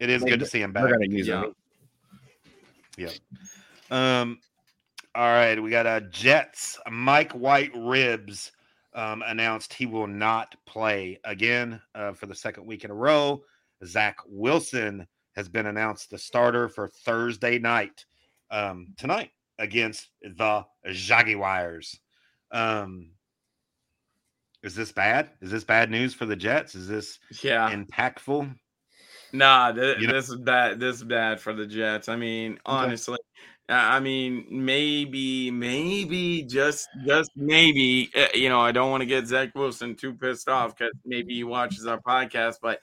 it 0.00 0.10
is 0.10 0.24
good 0.24 0.40
to 0.40 0.46
see 0.46 0.60
him 0.60 0.72
back. 0.72 0.84
We're 0.84 0.92
gonna 0.92 1.06
use 1.06 1.28
yeah. 1.28 1.44
him. 1.44 1.54
Yeah. 2.96 3.10
Um. 3.90 4.38
All 5.14 5.30
right, 5.30 5.62
we 5.62 5.70
got 5.70 5.86
a 5.86 5.90
uh, 5.90 6.00
Jets. 6.00 6.78
Mike 6.90 7.32
White 7.32 7.70
ribs 7.76 8.50
um, 8.94 9.22
announced 9.26 9.72
he 9.72 9.86
will 9.86 10.06
not 10.06 10.56
play 10.66 11.20
again 11.24 11.80
uh, 11.94 12.12
for 12.12 12.26
the 12.26 12.34
second 12.34 12.66
week 12.66 12.84
in 12.84 12.90
a 12.90 12.94
row. 12.94 13.42
Zach 13.84 14.16
Wilson 14.26 15.06
has 15.36 15.48
been 15.48 15.66
announced 15.66 16.10
the 16.10 16.18
starter 16.18 16.68
for 16.68 16.88
Thursday 16.88 17.58
night 17.58 18.04
um, 18.50 18.94
tonight 18.96 19.30
against 19.58 20.08
the 20.22 20.64
Jaguars. 20.92 21.98
Um, 22.52 23.10
is 24.62 24.74
this 24.74 24.92
bad? 24.92 25.30
Is 25.40 25.50
this 25.50 25.64
bad 25.64 25.90
news 25.90 26.14
for 26.14 26.26
the 26.26 26.36
Jets? 26.36 26.74
Is 26.74 26.88
this 26.88 27.18
yeah 27.42 27.70
impactful? 27.70 28.54
Nah, 29.32 29.72
th- 29.72 29.98
you 29.98 30.06
know? 30.06 30.12
this 30.14 30.28
is 30.28 30.36
bad. 30.36 30.80
This 30.80 30.96
is 30.96 31.04
bad 31.04 31.40
for 31.40 31.52
the 31.52 31.66
Jets. 31.66 32.08
I 32.08 32.16
mean, 32.16 32.58
honestly, 32.64 33.14
okay. 33.14 33.76
I 33.76 33.98
mean, 33.98 34.46
maybe, 34.50 35.50
maybe, 35.50 36.42
just, 36.42 36.86
just 37.06 37.30
maybe. 37.34 38.10
Eh, 38.14 38.28
you 38.34 38.48
know, 38.48 38.60
I 38.60 38.72
don't 38.72 38.90
want 38.90 39.00
to 39.00 39.06
get 39.06 39.26
Zach 39.26 39.54
Wilson 39.54 39.96
too 39.96 40.14
pissed 40.14 40.48
off 40.48 40.76
because 40.76 40.92
maybe 41.04 41.34
he 41.34 41.44
watches 41.44 41.86
our 41.86 42.00
podcast, 42.00 42.56
but 42.62 42.78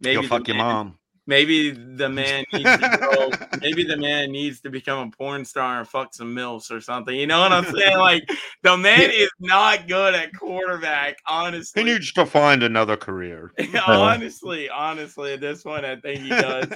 maybe 0.00 0.14
You'll 0.14 0.28
fuck 0.28 0.48
your 0.48 0.56
mom 0.56 0.98
maybe 1.26 1.70
the 1.70 2.08
man 2.08 2.44
needs 2.52 2.64
to 2.64 2.98
go, 3.00 3.58
maybe 3.60 3.84
the 3.84 3.96
man 3.96 4.30
needs 4.30 4.60
to 4.60 4.70
become 4.70 5.08
a 5.08 5.10
porn 5.10 5.44
star 5.44 5.80
and 5.80 5.88
fuck 5.88 6.14
some 6.14 6.34
milfs 6.34 6.70
or 6.70 6.80
something. 6.80 7.14
You 7.14 7.26
know 7.26 7.40
what 7.40 7.52
I'm 7.52 7.64
saying? 7.64 7.98
Like 7.98 8.28
the 8.62 8.76
man 8.76 9.10
is 9.10 9.30
not 9.40 9.88
good 9.88 10.14
at 10.14 10.30
quarterback. 10.38 11.16
Honestly, 11.26 11.82
he 11.82 11.92
needs 11.92 12.12
to 12.12 12.26
find 12.26 12.62
another 12.62 12.96
career. 12.96 13.52
honestly, 13.86 14.68
honestly, 14.68 15.32
at 15.34 15.40
this 15.40 15.62
point, 15.62 15.84
I 15.84 15.96
think 15.96 16.20
he 16.20 16.28
does. 16.28 16.68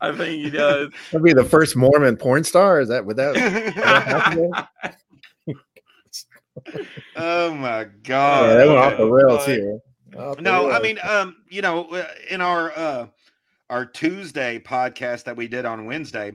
I 0.00 0.12
think 0.16 0.44
he 0.44 0.50
does. 0.50 0.90
That'd 1.10 1.24
be 1.24 1.32
the 1.32 1.44
first 1.44 1.76
Mormon 1.76 2.16
porn 2.16 2.44
star. 2.44 2.80
Is 2.80 2.88
that 2.88 3.04
would 3.04 3.16
that? 3.16 4.68
oh 7.16 7.54
my 7.54 7.86
god! 8.04 8.48
Yeah, 8.48 8.54
that 8.54 8.66
went 8.66 8.78
off 8.78 8.96
the 8.96 9.10
rails 9.10 9.46
here. 9.46 9.80
no, 10.40 10.70
I 10.70 10.80
mean, 10.80 10.98
um, 11.02 11.36
you 11.48 11.62
know, 11.62 11.86
uh, 11.86 12.06
in 12.30 12.40
our 12.40 12.72
uh 12.76 13.06
our 13.70 13.84
Tuesday 13.84 14.58
podcast 14.58 15.24
that 15.24 15.36
we 15.36 15.48
did 15.48 15.64
on 15.64 15.86
Wednesday, 15.86 16.32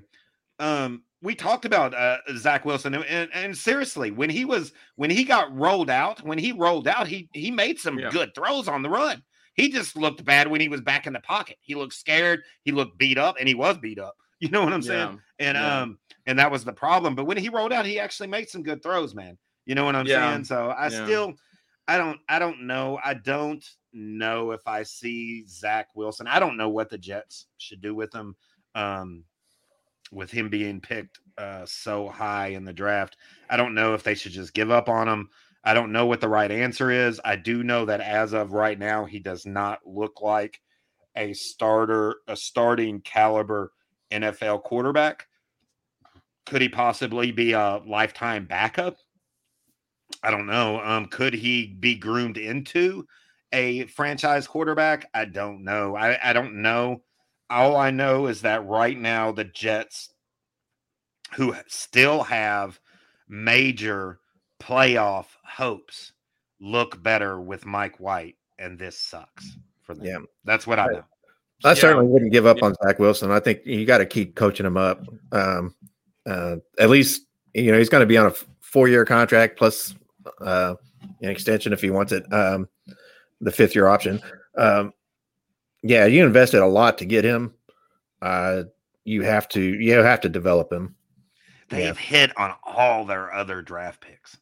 um, 0.59 1.03
we 1.21 1.35
talked 1.35 1.65
about 1.65 1.93
uh, 1.93 2.17
Zach 2.35 2.65
Wilson, 2.65 2.93
and, 2.93 3.05
and, 3.05 3.29
and, 3.33 3.57
seriously, 3.57 4.11
when 4.11 4.29
he 4.29 4.43
was 4.43 4.73
when 4.97 5.09
he 5.09 5.23
got 5.23 5.55
rolled 5.55 5.89
out, 5.89 6.21
when 6.21 6.37
he 6.37 6.51
rolled 6.51 6.87
out, 6.87 7.07
he 7.07 7.29
he 7.33 7.49
made 7.49 7.79
some 7.79 7.97
yeah. 7.97 8.09
good 8.09 8.35
throws 8.35 8.67
on 8.67 8.81
the 8.81 8.89
run. 8.89 9.23
He 9.55 9.69
just 9.69 9.95
looked 9.95 10.25
bad 10.25 10.47
when 10.47 10.59
he 10.59 10.67
was 10.67 10.81
back 10.81 11.07
in 11.07 11.13
the 11.13 11.19
pocket. 11.21 11.57
He 11.61 11.75
looked 11.75 11.93
scared. 11.93 12.41
He 12.63 12.71
looked 12.71 12.97
beat 12.97 13.17
up, 13.17 13.35
and 13.39 13.47
he 13.47 13.55
was 13.55 13.77
beat 13.77 13.99
up. 13.99 14.15
You 14.43 14.49
know 14.49 14.65
what 14.65 14.73
I'm 14.73 14.81
saying? 14.81 15.21
Yeah. 15.39 15.47
And 15.47 15.55
yeah. 15.55 15.81
um, 15.81 15.99
and 16.25 16.37
that 16.37 16.51
was 16.51 16.65
the 16.65 16.73
problem. 16.73 17.15
But 17.15 17.23
when 17.23 17.37
he 17.37 17.47
rolled 17.47 17.71
out, 17.71 17.85
he 17.85 17.97
actually 17.97 18.27
made 18.27 18.49
some 18.49 18.61
good 18.61 18.83
throws, 18.83 19.15
man. 19.15 19.37
You 19.65 19.73
know 19.73 19.85
what 19.85 19.95
I'm 19.95 20.05
saying? 20.05 20.43
So 20.43 20.73
I 20.77 20.89
still, 20.89 21.35
I 21.87 21.97
don't, 21.97 22.19
I 22.27 22.39
don't 22.39 22.67
know. 22.67 22.99
I 23.01 23.13
don't 23.13 23.63
know 23.93 24.51
if 24.51 24.67
I 24.67 24.83
see 24.83 25.45
Zach 25.47 25.89
Wilson. 25.95 26.27
I 26.27 26.39
don't 26.39 26.57
know 26.57 26.69
what 26.69 26.89
the 26.89 26.97
Jets 26.97 27.47
should 27.57 27.81
do 27.81 27.95
with 27.95 28.13
him. 28.13 28.35
Um, 28.75 29.23
with 30.11 30.29
him 30.29 30.49
being 30.49 30.79
picked 30.79 31.19
uh, 31.37 31.65
so 31.65 32.07
high 32.07 32.47
in 32.47 32.65
the 32.65 32.73
draft, 32.73 33.17
I 33.49 33.57
don't 33.57 33.73
know 33.73 33.93
if 33.93 34.03
they 34.03 34.13
should 34.13 34.31
just 34.31 34.53
give 34.53 34.69
up 34.69 34.87
on 34.87 35.07
him. 35.07 35.29
I 35.63 35.73
don't 35.73 35.91
know 35.91 36.05
what 36.05 36.21
the 36.21 36.29
right 36.29 36.51
answer 36.51 36.91
is. 36.91 37.21
I 37.23 37.35
do 37.35 37.63
know 37.63 37.85
that 37.85 38.01
as 38.01 38.33
of 38.33 38.51
right 38.51 38.77
now, 38.77 39.05
he 39.05 39.19
does 39.19 39.45
not 39.45 39.79
look 39.85 40.21
like 40.21 40.61
a 41.15 41.33
starter, 41.33 42.17
a 42.27 42.35
starting 42.35 42.99
caliber 43.01 43.71
NFL 44.11 44.63
quarterback. 44.63 45.27
Could 46.45 46.61
he 46.61 46.69
possibly 46.69 47.31
be 47.31 47.53
a 47.53 47.81
lifetime 47.85 48.45
backup? 48.45 48.97
I 50.21 50.31
don't 50.31 50.45
know. 50.45 50.81
Um, 50.81 51.05
could 51.05 51.33
he 51.33 51.67
be 51.79 51.95
groomed 51.95 52.37
into 52.37 53.07
a 53.53 53.85
franchise 53.85 54.47
quarterback? 54.47 55.09
I 55.13 55.25
don't 55.25 55.63
know. 55.63 55.95
I, 55.95 56.31
I 56.31 56.33
don't 56.33 56.61
know. 56.61 57.03
All 57.49 57.77
I 57.77 57.91
know 57.91 58.27
is 58.27 58.41
that 58.41 58.65
right 58.65 58.99
now 58.99 59.31
the 59.31 59.43
Jets, 59.43 60.09
who 61.35 61.55
still 61.67 62.23
have 62.23 62.79
major 63.29 64.19
playoff 64.61 65.27
hopes, 65.45 66.13
look 66.59 67.01
better 67.01 67.39
with 67.39 67.65
Mike 67.65 67.99
White, 67.99 68.35
and 68.57 68.77
this 68.77 68.97
sucks 68.97 69.57
for 69.81 69.93
them. 69.93 70.05
Yeah, 70.05 70.17
that's 70.45 70.65
what 70.65 70.79
I 70.79 70.87
know. 70.87 71.03
I 71.63 71.69
yeah. 71.69 71.73
certainly 71.75 72.07
wouldn't 72.07 72.31
give 72.31 72.45
up 72.45 72.57
yeah. 72.57 72.65
on 72.65 72.75
Zach 72.83 72.99
Wilson. 72.99 73.31
I 73.31 73.39
think 73.39 73.61
you 73.65 73.85
got 73.85 73.99
to 73.99 74.05
keep 74.05 74.35
coaching 74.35 74.65
him 74.65 74.77
up. 74.77 75.05
Um, 75.31 75.75
uh, 76.25 76.57
at 76.79 76.89
least 76.89 77.27
you 77.53 77.71
know 77.71 77.77
he's 77.77 77.89
going 77.89 78.01
to 78.01 78.07
be 78.07 78.17
on 78.17 78.27
a 78.27 78.33
four-year 78.61 79.05
contract 79.05 79.57
plus 79.57 79.95
uh, 80.41 80.75
an 81.21 81.29
extension 81.29 81.73
if 81.73 81.81
he 81.81 81.89
wants 81.89 82.11
it. 82.11 82.23
Um, 82.33 82.67
the 83.43 83.51
fifth 83.51 83.75
year 83.75 83.87
option. 83.87 84.21
Um, 84.57 84.93
yeah, 85.83 86.05
you 86.05 86.25
invested 86.25 86.61
a 86.61 86.67
lot 86.67 86.97
to 86.99 87.05
get 87.05 87.25
him. 87.25 87.53
Uh, 88.21 88.63
you 89.03 89.21
have 89.23 89.47
to 89.49 89.61
you 89.61 89.93
have 89.93 90.21
to 90.21 90.29
develop 90.29 90.71
him. 90.71 90.95
They've 91.69 91.85
yeah. 91.85 91.93
hit 91.93 92.37
on 92.37 92.53
all 92.63 93.05
their 93.05 93.33
other 93.33 93.61
draft 93.61 94.01
picks. 94.01 94.37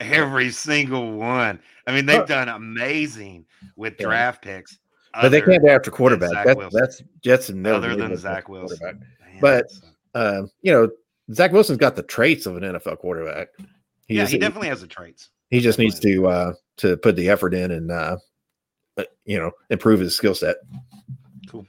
Every 0.00 0.50
single 0.50 1.12
one. 1.12 1.60
I 1.86 1.92
mean, 1.92 2.04
they've 2.04 2.26
done 2.26 2.48
amazing 2.48 3.46
with 3.76 3.94
yeah. 3.98 4.06
draft 4.06 4.42
picks. 4.42 4.78
But 5.20 5.28
they 5.28 5.40
can't 5.40 5.62
go 5.62 5.68
after 5.68 5.92
quarterback. 5.92 6.44
That's, 6.44 6.74
that's 6.74 7.02
Jets 7.22 7.48
and 7.48 7.64
other 7.66 7.94
than 7.94 8.16
Zach 8.16 8.48
Wilson. 8.48 8.78
Man, 8.82 9.40
but 9.40 9.66
uh, 10.14 10.42
you 10.62 10.72
know, 10.72 10.90
Zach 11.32 11.52
Wilson's 11.52 11.78
got 11.78 11.94
the 11.94 12.02
traits 12.02 12.46
of 12.46 12.56
an 12.56 12.64
NFL 12.64 12.98
quarterback. 12.98 13.48
He 14.06 14.16
yeah, 14.16 14.26
he 14.26 14.38
definitely 14.38 14.68
has 14.68 14.80
the 14.80 14.88
traits. 14.88 15.30
He 15.50 15.60
just 15.60 15.78
needs 15.78 16.00
to 16.00 16.26
uh, 16.26 16.52
to 16.78 16.96
put 16.96 17.14
the 17.14 17.28
effort 17.28 17.54
in 17.54 17.70
and 17.70 17.92
uh, 17.92 18.16
you 19.24 19.38
know 19.38 19.50
improve 19.70 20.00
his 20.00 20.16
skill 20.16 20.34
set. 20.34 20.56
Cool, 21.48 21.66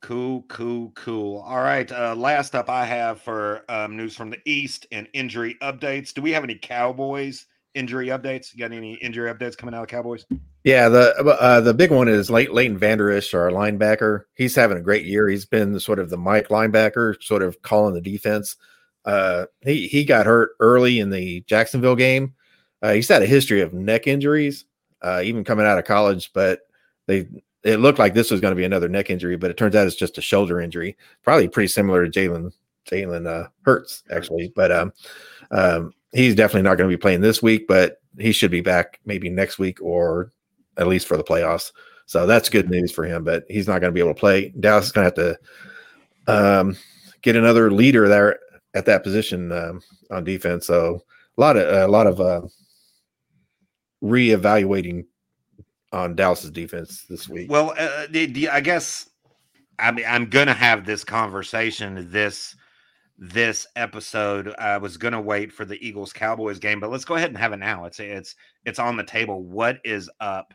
cool, 0.00 0.44
cool, 0.48 0.92
cool. 0.94 1.40
All 1.40 1.62
right. 1.62 1.90
Uh, 1.90 2.14
last 2.14 2.54
up, 2.54 2.68
I 2.68 2.84
have 2.84 3.20
for 3.20 3.62
um, 3.68 3.96
news 3.96 4.16
from 4.16 4.30
the 4.30 4.38
East 4.44 4.86
and 4.92 5.08
injury 5.12 5.56
updates. 5.62 6.12
Do 6.12 6.22
we 6.22 6.32
have 6.32 6.44
any 6.44 6.56
Cowboys 6.56 7.46
injury 7.74 8.08
updates? 8.08 8.52
You 8.52 8.60
got 8.60 8.72
any 8.72 8.94
injury 8.94 9.32
updates 9.32 9.56
coming 9.56 9.74
out 9.74 9.82
of 9.82 9.88
Cowboys? 9.88 10.26
Yeah, 10.64 10.88
the 10.88 11.14
uh, 11.24 11.60
the 11.60 11.74
big 11.74 11.90
one 11.90 12.08
is 12.08 12.30
Leighton, 12.30 12.54
Leighton 12.54 12.78
Vander 12.78 13.10
Esch, 13.10 13.34
our 13.34 13.50
linebacker. 13.50 14.24
He's 14.34 14.54
having 14.54 14.78
a 14.78 14.82
great 14.82 15.04
year. 15.04 15.28
He's 15.28 15.44
been 15.44 15.78
sort 15.80 15.98
of 15.98 16.08
the 16.08 16.16
Mike 16.16 16.48
linebacker, 16.48 17.20
sort 17.20 17.42
of 17.42 17.60
calling 17.62 17.94
the 17.94 18.00
defense. 18.00 18.56
Uh, 19.04 19.46
he 19.62 19.88
he 19.88 20.04
got 20.04 20.26
hurt 20.26 20.50
early 20.60 21.00
in 21.00 21.10
the 21.10 21.40
Jacksonville 21.48 21.96
game. 21.96 22.34
Uh, 22.80 22.92
he's 22.92 23.08
had 23.08 23.22
a 23.22 23.26
history 23.26 23.60
of 23.60 23.72
neck 23.72 24.06
injuries, 24.06 24.64
uh, 25.02 25.20
even 25.24 25.44
coming 25.44 25.66
out 25.66 25.78
of 25.78 25.84
college. 25.84 26.32
But 26.32 26.60
they 27.06 27.28
it 27.64 27.78
looked 27.78 27.98
like 27.98 28.14
this 28.14 28.30
was 28.30 28.40
going 28.40 28.52
to 28.52 28.56
be 28.56 28.64
another 28.64 28.88
neck 28.88 29.10
injury, 29.10 29.36
but 29.36 29.50
it 29.50 29.56
turns 29.56 29.76
out 29.76 29.86
it's 29.86 29.96
just 29.96 30.18
a 30.18 30.22
shoulder 30.22 30.60
injury, 30.60 30.96
probably 31.22 31.48
pretty 31.48 31.68
similar 31.68 32.06
to 32.06 32.10
Jalen 32.10 32.52
Jalen 32.90 33.26
uh, 33.26 33.48
Hurts 33.62 34.02
actually. 34.10 34.52
But 34.54 34.72
um, 34.72 34.92
um, 35.50 35.94
he's 36.12 36.34
definitely 36.34 36.62
not 36.62 36.76
going 36.76 36.90
to 36.90 36.96
be 36.96 37.00
playing 37.00 37.20
this 37.20 37.42
week, 37.42 37.66
but 37.68 38.00
he 38.18 38.32
should 38.32 38.50
be 38.50 38.60
back 38.60 39.00
maybe 39.04 39.30
next 39.30 39.58
week 39.58 39.80
or 39.80 40.32
at 40.76 40.88
least 40.88 41.06
for 41.06 41.16
the 41.16 41.24
playoffs. 41.24 41.72
So 42.06 42.26
that's 42.26 42.48
good 42.48 42.68
news 42.68 42.90
for 42.90 43.04
him. 43.04 43.24
But 43.24 43.44
he's 43.48 43.68
not 43.68 43.80
going 43.80 43.90
to 43.90 43.94
be 43.94 44.00
able 44.00 44.14
to 44.14 44.20
play. 44.20 44.52
Dallas 44.58 44.86
is 44.86 44.92
going 44.92 45.10
to 45.10 45.22
have 45.22 45.36
to 46.26 46.60
um, 46.60 46.76
get 47.22 47.36
another 47.36 47.70
leader 47.70 48.08
there 48.08 48.38
at 48.74 48.86
that 48.86 49.02
position 49.02 49.52
um, 49.52 49.80
on 50.10 50.24
defense. 50.24 50.66
So 50.66 51.04
a 51.36 51.40
lot 51.40 51.56
of 51.56 51.90
a 51.90 51.90
lot 51.90 52.06
of 52.06 52.20
uh, 52.20 52.42
reevaluating 54.02 55.06
on 55.92 56.16
Dallas's 56.16 56.50
defense 56.50 57.04
this 57.08 57.28
week? 57.28 57.50
Well, 57.50 57.74
uh, 57.78 58.06
I 58.12 58.60
guess 58.60 59.08
I 59.78 59.90
mean 59.92 60.04
I'm 60.06 60.28
gonna 60.28 60.54
have 60.54 60.84
this 60.84 61.04
conversation 61.04 62.10
this 62.10 62.56
this 63.18 63.66
episode. 63.76 64.54
I 64.58 64.78
was 64.78 64.96
gonna 64.96 65.20
wait 65.20 65.52
for 65.52 65.64
the 65.64 65.84
Eagles 65.86 66.12
Cowboys 66.12 66.58
game, 66.58 66.80
but 66.80 66.90
let's 66.90 67.04
go 67.04 67.14
ahead 67.14 67.28
and 67.28 67.38
have 67.38 67.52
it 67.52 67.58
now. 67.58 67.84
It's 67.84 68.00
it's 68.00 68.34
it's 68.64 68.78
on 68.78 68.96
the 68.96 69.04
table. 69.04 69.44
What 69.44 69.78
is 69.84 70.10
up 70.20 70.52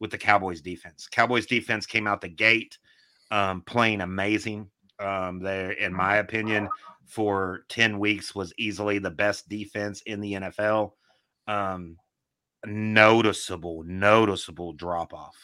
with 0.00 0.10
the 0.10 0.18
Cowboys 0.18 0.60
defense? 0.60 1.08
Cowboys 1.10 1.46
defense 1.46 1.86
came 1.86 2.06
out 2.06 2.20
the 2.20 2.28
gate 2.28 2.78
um, 3.30 3.62
playing 3.62 4.00
amazing. 4.00 4.68
Um, 4.98 5.40
they, 5.40 5.76
in 5.78 5.94
my 5.94 6.16
opinion, 6.16 6.68
for 7.06 7.64
ten 7.68 7.98
weeks 7.98 8.34
was 8.34 8.52
easily 8.58 8.98
the 8.98 9.10
best 9.10 9.48
defense 9.48 10.02
in 10.02 10.20
the 10.20 10.32
NFL. 10.34 10.92
Um, 11.46 11.96
noticeable, 12.66 13.82
noticeable 13.84 14.72
drop 14.72 15.12
off 15.12 15.36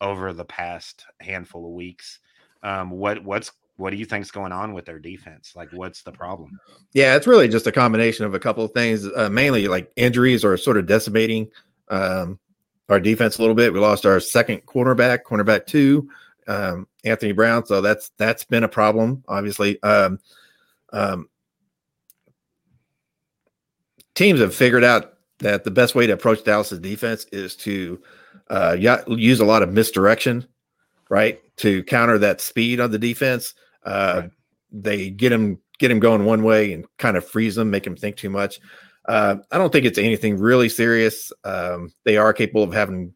over 0.00 0.32
the 0.32 0.44
past 0.44 1.04
handful 1.20 1.66
of 1.66 1.72
weeks. 1.72 2.20
Um, 2.62 2.90
what 2.90 3.22
what's 3.24 3.52
what 3.76 3.90
do 3.90 3.96
you 3.96 4.04
think's 4.04 4.32
going 4.32 4.50
on 4.50 4.72
with 4.74 4.84
their 4.84 4.98
defense? 4.98 5.52
Like, 5.54 5.70
what's 5.72 6.02
the 6.02 6.10
problem? 6.10 6.58
Yeah, 6.92 7.14
it's 7.14 7.28
really 7.28 7.48
just 7.48 7.68
a 7.68 7.72
combination 7.72 8.26
of 8.26 8.34
a 8.34 8.38
couple 8.40 8.64
of 8.64 8.72
things. 8.72 9.06
Uh, 9.06 9.28
mainly, 9.30 9.68
like 9.68 9.90
injuries 9.94 10.44
are 10.44 10.56
sort 10.56 10.76
of 10.76 10.86
decimating 10.86 11.48
um, 11.88 12.40
our 12.88 12.98
defense 12.98 13.38
a 13.38 13.40
little 13.40 13.54
bit. 13.54 13.72
We 13.72 13.78
lost 13.78 14.04
our 14.04 14.18
second 14.18 14.66
cornerback, 14.66 15.20
cornerback 15.22 15.66
two, 15.66 16.10
um, 16.48 16.88
Anthony 17.04 17.32
Brown. 17.32 17.66
So 17.66 17.80
that's 17.80 18.10
that's 18.18 18.44
been 18.44 18.64
a 18.64 18.68
problem, 18.68 19.22
obviously. 19.28 19.80
Um, 19.84 20.18
um, 20.92 21.28
teams 24.14 24.40
have 24.40 24.54
figured 24.54 24.82
out 24.82 25.17
that 25.40 25.64
the 25.64 25.70
best 25.70 25.94
way 25.94 26.06
to 26.06 26.12
approach 26.12 26.44
Dallas's 26.44 26.80
defense 26.80 27.24
is 27.32 27.56
to 27.56 28.00
uh, 28.50 28.76
use 29.08 29.40
a 29.40 29.44
lot 29.44 29.62
of 29.62 29.72
misdirection, 29.72 30.46
right, 31.08 31.40
to 31.58 31.82
counter 31.84 32.18
that 32.18 32.40
speed 32.40 32.80
on 32.80 32.90
the 32.90 32.98
defense 32.98 33.54
uh, 33.84 34.20
right. 34.22 34.30
They 34.70 35.10
get 35.10 35.32
him 35.32 35.58
get 35.78 35.90
him 35.90 36.00
going 36.00 36.24
one 36.24 36.42
way 36.42 36.72
and 36.72 36.84
kind 36.98 37.16
of 37.16 37.26
freeze 37.26 37.54
them, 37.54 37.70
make 37.70 37.86
him 37.86 37.96
think 37.96 38.16
too 38.16 38.30
much. 38.30 38.60
Uh, 39.06 39.36
I 39.50 39.56
don't 39.56 39.72
think 39.72 39.86
it's 39.86 39.98
anything 39.98 40.38
really 40.38 40.68
serious. 40.68 41.32
Um, 41.44 41.92
they 42.04 42.18
are 42.18 42.34
capable 42.34 42.64
of 42.64 42.74
having, 42.74 43.14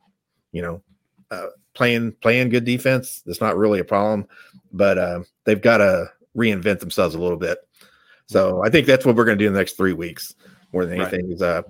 you 0.52 0.62
know, 0.62 0.82
uh, 1.30 1.48
playing 1.74 2.12
playing 2.22 2.48
good 2.48 2.64
defense. 2.64 3.22
That's 3.26 3.40
not 3.40 3.58
really 3.58 3.80
a 3.80 3.84
problem, 3.84 4.26
but 4.72 4.96
uh, 4.96 5.20
they've 5.44 5.60
got 5.60 5.78
to 5.78 6.10
reinvent 6.34 6.80
themselves 6.80 7.14
a 7.14 7.20
little 7.20 7.36
bit. 7.36 7.58
So 8.26 8.64
I 8.64 8.70
think 8.70 8.86
that's 8.86 9.04
what 9.04 9.14
we're 9.14 9.26
going 9.26 9.36
to 9.36 9.44
do 9.44 9.48
in 9.48 9.52
the 9.52 9.58
next 9.58 9.76
three 9.76 9.92
weeks 9.92 10.34
more 10.72 10.86
than 10.86 10.98
anything. 10.98 11.26
Right. 11.26 11.34
Is 11.34 11.42
uh, 11.42 11.62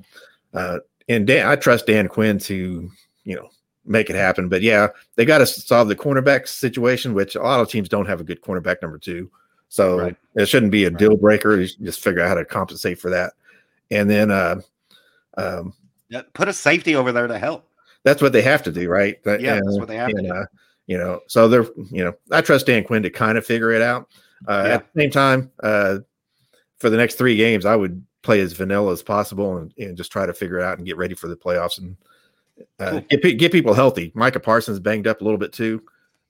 uh, 0.54 0.78
and 1.08 1.26
Dan, 1.26 1.46
I 1.46 1.56
trust 1.56 1.86
Dan 1.86 2.08
Quinn 2.08 2.38
to 2.40 2.90
you 3.24 3.36
know 3.36 3.48
make 3.84 4.10
it 4.10 4.16
happen. 4.16 4.48
But 4.48 4.62
yeah, 4.62 4.88
they 5.16 5.24
got 5.24 5.38
to 5.38 5.46
solve 5.46 5.88
the 5.88 5.96
cornerback 5.96 6.48
situation, 6.48 7.14
which 7.14 7.34
a 7.34 7.42
lot 7.42 7.60
of 7.60 7.68
teams 7.68 7.88
don't 7.88 8.06
have 8.06 8.20
a 8.20 8.24
good 8.24 8.42
cornerback 8.42 8.82
number 8.82 8.98
two. 8.98 9.30
So 9.68 9.98
right. 9.98 10.16
it 10.34 10.46
shouldn't 10.46 10.72
be 10.72 10.84
a 10.84 10.90
right. 10.90 10.98
deal 10.98 11.16
breaker. 11.16 11.58
You 11.58 11.66
just 11.82 12.02
figure 12.02 12.22
out 12.22 12.28
how 12.28 12.34
to 12.34 12.44
compensate 12.44 12.98
for 12.98 13.10
that. 13.10 13.32
And 13.90 14.08
then 14.08 14.30
uh, 14.30 14.60
um, 15.36 15.74
yeah, 16.08 16.22
put 16.34 16.48
a 16.48 16.52
safety 16.52 16.94
over 16.94 17.12
there 17.12 17.26
to 17.26 17.38
help. 17.38 17.68
That's 18.04 18.20
what 18.20 18.32
they 18.32 18.42
have 18.42 18.62
to 18.64 18.72
do, 18.72 18.88
right? 18.88 19.16
Yeah, 19.24 19.54
and, 19.54 19.66
that's 19.66 19.78
what 19.78 19.88
they 19.88 19.96
have 19.96 20.08
and, 20.08 20.18
to 20.18 20.22
do. 20.24 20.34
Uh, 20.34 20.44
you 20.86 20.98
know, 20.98 21.20
so 21.26 21.48
they're, 21.48 21.66
you 21.90 22.04
know, 22.04 22.12
I 22.30 22.40
trust 22.40 22.66
Dan 22.66 22.84
Quinn 22.84 23.02
to 23.02 23.10
kind 23.10 23.38
of 23.38 23.46
figure 23.46 23.70
it 23.70 23.80
out. 23.80 24.08
Uh, 24.46 24.64
yeah. 24.66 24.74
At 24.74 24.92
the 24.92 25.00
same 25.02 25.10
time, 25.10 25.50
uh, 25.62 25.98
for 26.78 26.90
the 26.90 26.96
next 26.96 27.14
three 27.14 27.36
games, 27.36 27.64
I 27.64 27.76
would 27.76 28.04
play 28.22 28.40
as 28.40 28.52
vanilla 28.52 28.92
as 28.92 29.02
possible 29.02 29.58
and, 29.58 29.74
and 29.78 29.96
just 29.96 30.12
try 30.12 30.26
to 30.26 30.34
figure 30.34 30.58
it 30.58 30.64
out 30.64 30.78
and 30.78 30.86
get 30.86 30.96
ready 30.96 31.14
for 31.14 31.28
the 31.28 31.36
playoffs 31.36 31.78
and 31.78 31.96
uh, 32.78 33.00
get 33.10 33.38
get 33.38 33.52
people 33.52 33.74
healthy. 33.74 34.12
Micah 34.14 34.40
Parsons 34.40 34.80
banged 34.80 35.06
up 35.06 35.20
a 35.20 35.24
little 35.24 35.38
bit 35.38 35.52
too. 35.52 35.82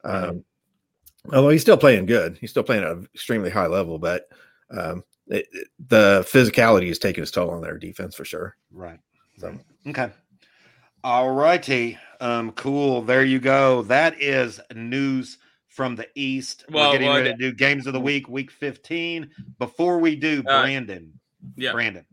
Um, 0.05 0.45
although 1.33 1.51
he's 1.51 1.63
still 1.63 1.77
playing 1.77 2.07
good, 2.07 2.39
he's 2.41 2.51
still 2.51 2.63
playing 2.63 2.85
at 2.85 2.93
an 2.93 3.09
extremely 3.15 3.51
high 3.51 3.67
level, 3.67 3.99
but 3.99 4.29
um, 4.71 5.05
it, 5.29 5.47
it, 5.53 5.69
the 5.89 6.27
physicality 6.29 6.89
is 6.89 6.99
taking 6.99 7.23
its 7.23 7.31
toll 7.31 7.51
on 7.51 7.61
their 7.61 7.79
defense 7.79 8.15
for 8.15 8.25
sure. 8.25 8.57
Right. 8.71 8.99
So 9.39 9.57
okay. 9.87 10.11
All 11.05 11.33
righty. 11.33 11.99
Um, 12.21 12.53
cool. 12.53 13.03
There 13.03 13.25
you 13.25 13.41
go. 13.41 13.83
That 13.83 14.21
is 14.21 14.61
news 14.75 15.39
from 15.67 15.97
the 15.97 16.07
East. 16.15 16.65
Well, 16.71 16.89
We're 16.89 16.93
getting 16.93 17.09
well, 17.09 17.17
ready 17.19 17.31
to 17.31 17.37
do 17.37 17.53
games 17.53 17.87
of 17.87 17.93
the 17.93 18.01
week, 18.01 18.29
week 18.29 18.51
15. 18.51 19.29
Before 19.59 19.99
we 19.99 20.15
do, 20.15 20.45
uh, 20.47 20.63
Brandon. 20.63 21.19
Yeah. 21.57 21.73
Brandon. 21.73 22.07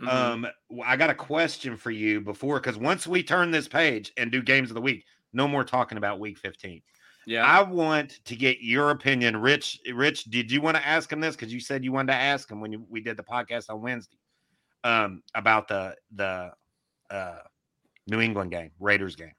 Mm-hmm. 0.00 0.08
Um, 0.08 0.46
I 0.84 0.96
got 0.96 1.10
a 1.10 1.14
question 1.14 1.76
for 1.76 1.90
you 1.90 2.20
before 2.20 2.60
because 2.60 2.76
once 2.76 3.06
we 3.06 3.22
turn 3.22 3.50
this 3.50 3.68
page 3.68 4.12
and 4.16 4.32
do 4.32 4.42
games 4.42 4.70
of 4.70 4.74
the 4.74 4.80
week, 4.80 5.04
no 5.32 5.46
more 5.46 5.64
talking 5.64 5.98
about 5.98 6.18
week 6.18 6.38
15. 6.38 6.82
Yeah. 7.26 7.44
I 7.44 7.62
want 7.62 8.24
to 8.24 8.36
get 8.36 8.60
your 8.60 8.90
opinion. 8.90 9.36
Rich, 9.36 9.80
Rich, 9.92 10.24
did 10.24 10.50
you 10.50 10.60
want 10.60 10.76
to 10.76 10.86
ask 10.86 11.10
him 11.10 11.20
this? 11.20 11.36
Because 11.36 11.52
you 11.52 11.60
said 11.60 11.84
you 11.84 11.92
wanted 11.92 12.12
to 12.12 12.18
ask 12.18 12.50
him 12.50 12.60
when 12.60 12.72
you, 12.72 12.84
we 12.88 13.00
did 13.00 13.16
the 13.16 13.22
podcast 13.22 13.70
on 13.70 13.80
Wednesday 13.80 14.18
um, 14.82 15.22
about 15.34 15.68
the 15.68 15.96
the 16.14 16.52
uh, 17.10 17.38
New 18.06 18.20
England 18.20 18.50
game, 18.50 18.70
Raiders 18.78 19.16
game. 19.16 19.32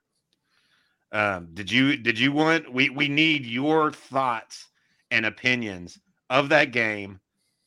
Um, 1.12 1.50
did 1.54 1.72
you 1.72 1.98
did 1.98 2.18
you 2.18 2.32
want 2.32 2.72
we 2.74 2.90
we 2.90 3.08
need 3.08 3.46
your 3.46 3.92
thoughts 3.92 4.68
and 5.12 5.26
opinions 5.26 6.00
of 6.30 6.50
that 6.50 6.72
game 6.72 7.20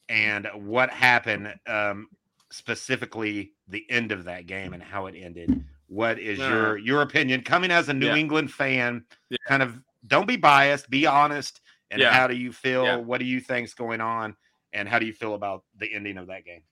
and 0.08 0.48
what 0.54 0.90
happened 0.90 1.54
um, 1.66 2.08
specifically 2.50 3.52
the 3.68 3.84
end 3.90 4.12
of 4.12 4.24
that 4.24 4.46
game 4.46 4.72
and 4.72 4.82
how 4.82 5.06
it 5.06 5.14
ended. 5.16 5.64
What 5.88 6.18
is 6.18 6.38
uh, 6.38 6.48
your 6.48 6.78
your 6.78 7.02
opinion 7.02 7.42
coming 7.42 7.70
as 7.70 7.88
a 7.88 7.94
New 7.94 8.06
yeah. 8.06 8.16
England 8.16 8.52
fan? 8.52 9.04
Yeah. 9.30 9.38
Kind 9.46 9.62
of 9.62 9.78
don't 10.06 10.26
be 10.26 10.36
biased, 10.36 10.90
be 10.90 11.06
honest. 11.06 11.60
And 11.90 12.00
yeah. 12.00 12.12
how 12.12 12.26
do 12.26 12.36
you 12.36 12.52
feel? 12.52 13.02
What 13.02 13.18
do 13.18 13.24
you 13.24 13.40
think's 13.40 13.72
going 13.74 14.00
on? 14.00 14.36
And 14.74 14.86
how 14.88 14.98
do 14.98 15.06
you 15.06 15.14
feel 15.14 15.34
about 15.34 15.64
the 15.78 15.92
ending 15.92 16.18
of 16.18 16.26
that 16.26 16.44
game? 16.44 16.62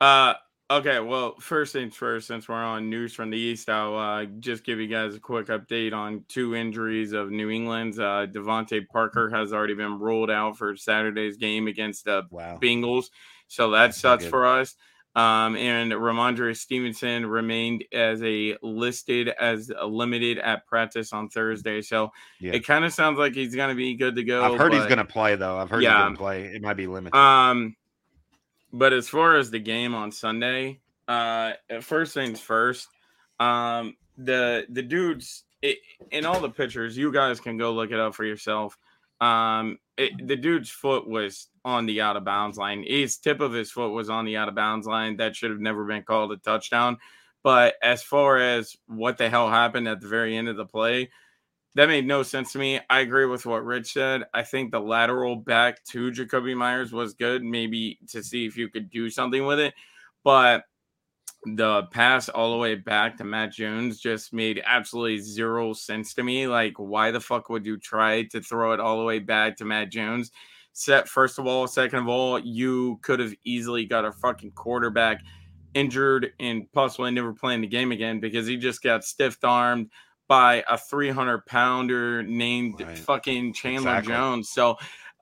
Uh 0.00 0.34
okay, 0.70 1.00
well, 1.00 1.34
first 1.40 1.72
things 1.72 1.94
first, 1.94 2.26
since 2.26 2.48
we're 2.48 2.56
on 2.56 2.90
news 2.90 3.14
from 3.14 3.30
the 3.30 3.38
East, 3.38 3.68
I'll 3.68 3.96
uh, 3.96 4.24
just 4.40 4.64
give 4.64 4.78
you 4.78 4.88
guys 4.88 5.14
a 5.14 5.20
quick 5.20 5.46
update 5.46 5.92
on 5.92 6.24
two 6.28 6.54
injuries 6.54 7.12
of 7.12 7.30
New 7.30 7.50
England's. 7.50 7.98
Uh 7.98 8.26
DeVante 8.30 8.86
Parker 8.88 9.30
has 9.30 9.52
already 9.52 9.74
been 9.74 9.98
ruled 9.98 10.30
out 10.30 10.56
for 10.56 10.76
Saturday's 10.76 11.36
game 11.36 11.66
against 11.68 12.04
the 12.04 12.24
wow. 12.30 12.58
Bengals. 12.60 13.06
So 13.48 13.70
that 13.70 13.86
That's 13.86 13.98
sucks 13.98 14.26
for 14.26 14.46
us. 14.46 14.74
Um, 15.16 15.56
and 15.56 15.92
Rhamondre 15.92 16.54
Stevenson 16.54 17.24
remained 17.24 17.84
as 17.90 18.22
a 18.22 18.54
listed 18.60 19.30
as 19.30 19.72
a 19.74 19.86
limited 19.86 20.38
at 20.38 20.66
practice 20.66 21.10
on 21.14 21.30
Thursday. 21.30 21.80
So 21.80 22.10
yeah. 22.38 22.52
it 22.52 22.66
kind 22.66 22.84
of 22.84 22.92
sounds 22.92 23.18
like 23.18 23.34
he's 23.34 23.56
going 23.56 23.70
to 23.70 23.74
be 23.74 23.94
good 23.94 24.14
to 24.16 24.22
go. 24.22 24.44
I've 24.44 24.58
heard 24.58 24.74
he's 24.74 24.84
going 24.84 24.98
to 24.98 25.06
play 25.06 25.34
though. 25.34 25.56
I've 25.56 25.70
heard 25.70 25.82
yeah, 25.82 25.96
he's 25.96 26.02
going 26.02 26.12
to 26.12 26.18
play. 26.18 26.44
It 26.44 26.60
might 26.60 26.76
be 26.76 26.86
limited. 26.86 27.16
Um, 27.16 27.76
but 28.76 28.92
as 28.92 29.08
far 29.08 29.36
as 29.36 29.50
the 29.50 29.58
game 29.58 29.94
on 29.94 30.12
Sunday, 30.12 30.80
uh, 31.08 31.52
first 31.80 32.14
things 32.14 32.40
first, 32.40 32.88
um, 33.40 33.96
the 34.18 34.66
the 34.70 34.82
dudes 34.82 35.44
it, 35.62 35.78
in 36.10 36.26
all 36.26 36.40
the 36.40 36.50
pictures, 36.50 36.96
you 36.96 37.12
guys 37.12 37.40
can 37.40 37.56
go 37.56 37.72
look 37.72 37.90
it 37.90 37.98
up 37.98 38.14
for 38.14 38.24
yourself. 38.24 38.76
Um, 39.20 39.78
it, 39.96 40.26
the 40.26 40.36
dude's 40.36 40.70
foot 40.70 41.08
was 41.08 41.48
on 41.64 41.86
the 41.86 42.02
out 42.02 42.16
of 42.16 42.24
bounds 42.24 42.58
line. 42.58 42.84
His 42.86 43.16
tip 43.16 43.40
of 43.40 43.52
his 43.52 43.70
foot 43.70 43.90
was 43.90 44.10
on 44.10 44.26
the 44.26 44.36
out 44.36 44.48
of 44.48 44.54
bounds 44.54 44.86
line. 44.86 45.16
That 45.16 45.34
should 45.34 45.50
have 45.50 45.60
never 45.60 45.84
been 45.84 46.02
called 46.02 46.32
a 46.32 46.36
touchdown. 46.36 46.98
But 47.42 47.76
as 47.82 48.02
far 48.02 48.36
as 48.38 48.76
what 48.86 49.16
the 49.16 49.30
hell 49.30 49.48
happened 49.48 49.88
at 49.88 50.00
the 50.00 50.08
very 50.08 50.36
end 50.36 50.48
of 50.48 50.56
the 50.56 50.66
play, 50.66 51.10
that 51.76 51.88
made 51.88 52.06
no 52.06 52.22
sense 52.22 52.52
to 52.52 52.58
me. 52.58 52.80
I 52.88 53.00
agree 53.00 53.26
with 53.26 53.44
what 53.44 53.62
Rich 53.62 53.92
said. 53.92 54.24
I 54.32 54.42
think 54.42 54.70
the 54.70 54.80
lateral 54.80 55.36
back 55.36 55.84
to 55.90 56.10
Jakobi 56.10 56.56
Meyers 56.56 56.90
was 56.90 57.12
good, 57.12 57.44
maybe 57.44 57.98
to 58.08 58.22
see 58.22 58.46
if 58.46 58.56
you 58.56 58.70
could 58.70 58.88
do 58.88 59.10
something 59.10 59.44
with 59.44 59.60
it. 59.60 59.74
But 60.24 60.64
the 61.44 61.82
pass 61.92 62.30
all 62.30 62.52
the 62.52 62.56
way 62.56 62.76
back 62.76 63.18
to 63.18 63.24
Mac 63.24 63.52
Jones 63.52 64.00
just 64.00 64.32
made 64.32 64.62
absolutely 64.64 65.18
zero 65.18 65.74
sense 65.74 66.14
to 66.14 66.22
me. 66.22 66.46
Like, 66.46 66.72
why 66.78 67.10
the 67.10 67.20
fuck 67.20 67.50
would 67.50 67.66
you 67.66 67.76
try 67.76 68.22
to 68.22 68.40
throw 68.40 68.72
it 68.72 68.80
all 68.80 68.98
the 68.98 69.04
way 69.04 69.18
back 69.18 69.58
to 69.58 69.66
Mac 69.66 69.90
Jones? 69.90 70.32
Set 70.72 71.06
first 71.06 71.38
of 71.38 71.46
all, 71.46 71.66
second 71.66 71.98
of 71.98 72.08
all, 72.08 72.38
you 72.38 72.98
could 73.02 73.20
have 73.20 73.34
easily 73.44 73.84
got 73.84 74.06
a 74.06 74.12
fucking 74.12 74.52
quarterback 74.52 75.20
injured 75.74 76.32
and 76.40 76.72
possibly 76.72 77.10
never 77.10 77.34
playing 77.34 77.60
the 77.60 77.66
game 77.66 77.92
again 77.92 78.18
because 78.18 78.46
he 78.46 78.56
just 78.56 78.82
got 78.82 79.04
stiff 79.04 79.36
armed 79.44 79.90
by 80.28 80.64
a 80.68 80.76
300 80.76 81.46
pounder 81.46 82.22
named 82.22 82.80
right. 82.80 82.98
fucking 82.98 83.52
Chandler 83.52 83.90
exactly. 83.90 84.14
Jones. 84.14 84.48
So 84.50 84.72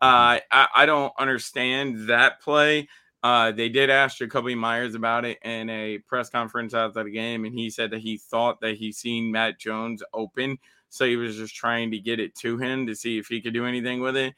uh, 0.02 0.38
I, 0.50 0.68
I 0.74 0.86
don't 0.86 1.12
understand 1.18 2.08
that 2.08 2.40
play. 2.40 2.88
Uh, 3.22 3.52
they 3.52 3.70
did 3.70 3.88
ask 3.88 4.18
Jakobi 4.18 4.56
Meyers 4.56 4.94
about 4.94 5.24
it 5.24 5.38
in 5.42 5.70
a 5.70 5.98
press 5.98 6.28
conference 6.28 6.74
after 6.74 7.04
the 7.04 7.10
game, 7.10 7.46
and 7.46 7.54
he 7.54 7.70
said 7.70 7.90
that 7.92 8.00
he 8.00 8.18
thought 8.18 8.60
that 8.60 8.76
he 8.76 8.92
seen 8.92 9.32
Mac 9.32 9.58
Jones 9.58 10.02
open, 10.12 10.58
so 10.90 11.06
he 11.06 11.16
was 11.16 11.36
just 11.36 11.54
trying 11.54 11.90
to 11.92 11.98
get 11.98 12.20
it 12.20 12.34
to 12.36 12.58
him 12.58 12.86
to 12.86 12.94
see 12.94 13.18
if 13.18 13.28
he 13.28 13.40
could 13.40 13.54
do 13.54 13.64
anything 13.64 14.00
with 14.00 14.14
it. 14.14 14.34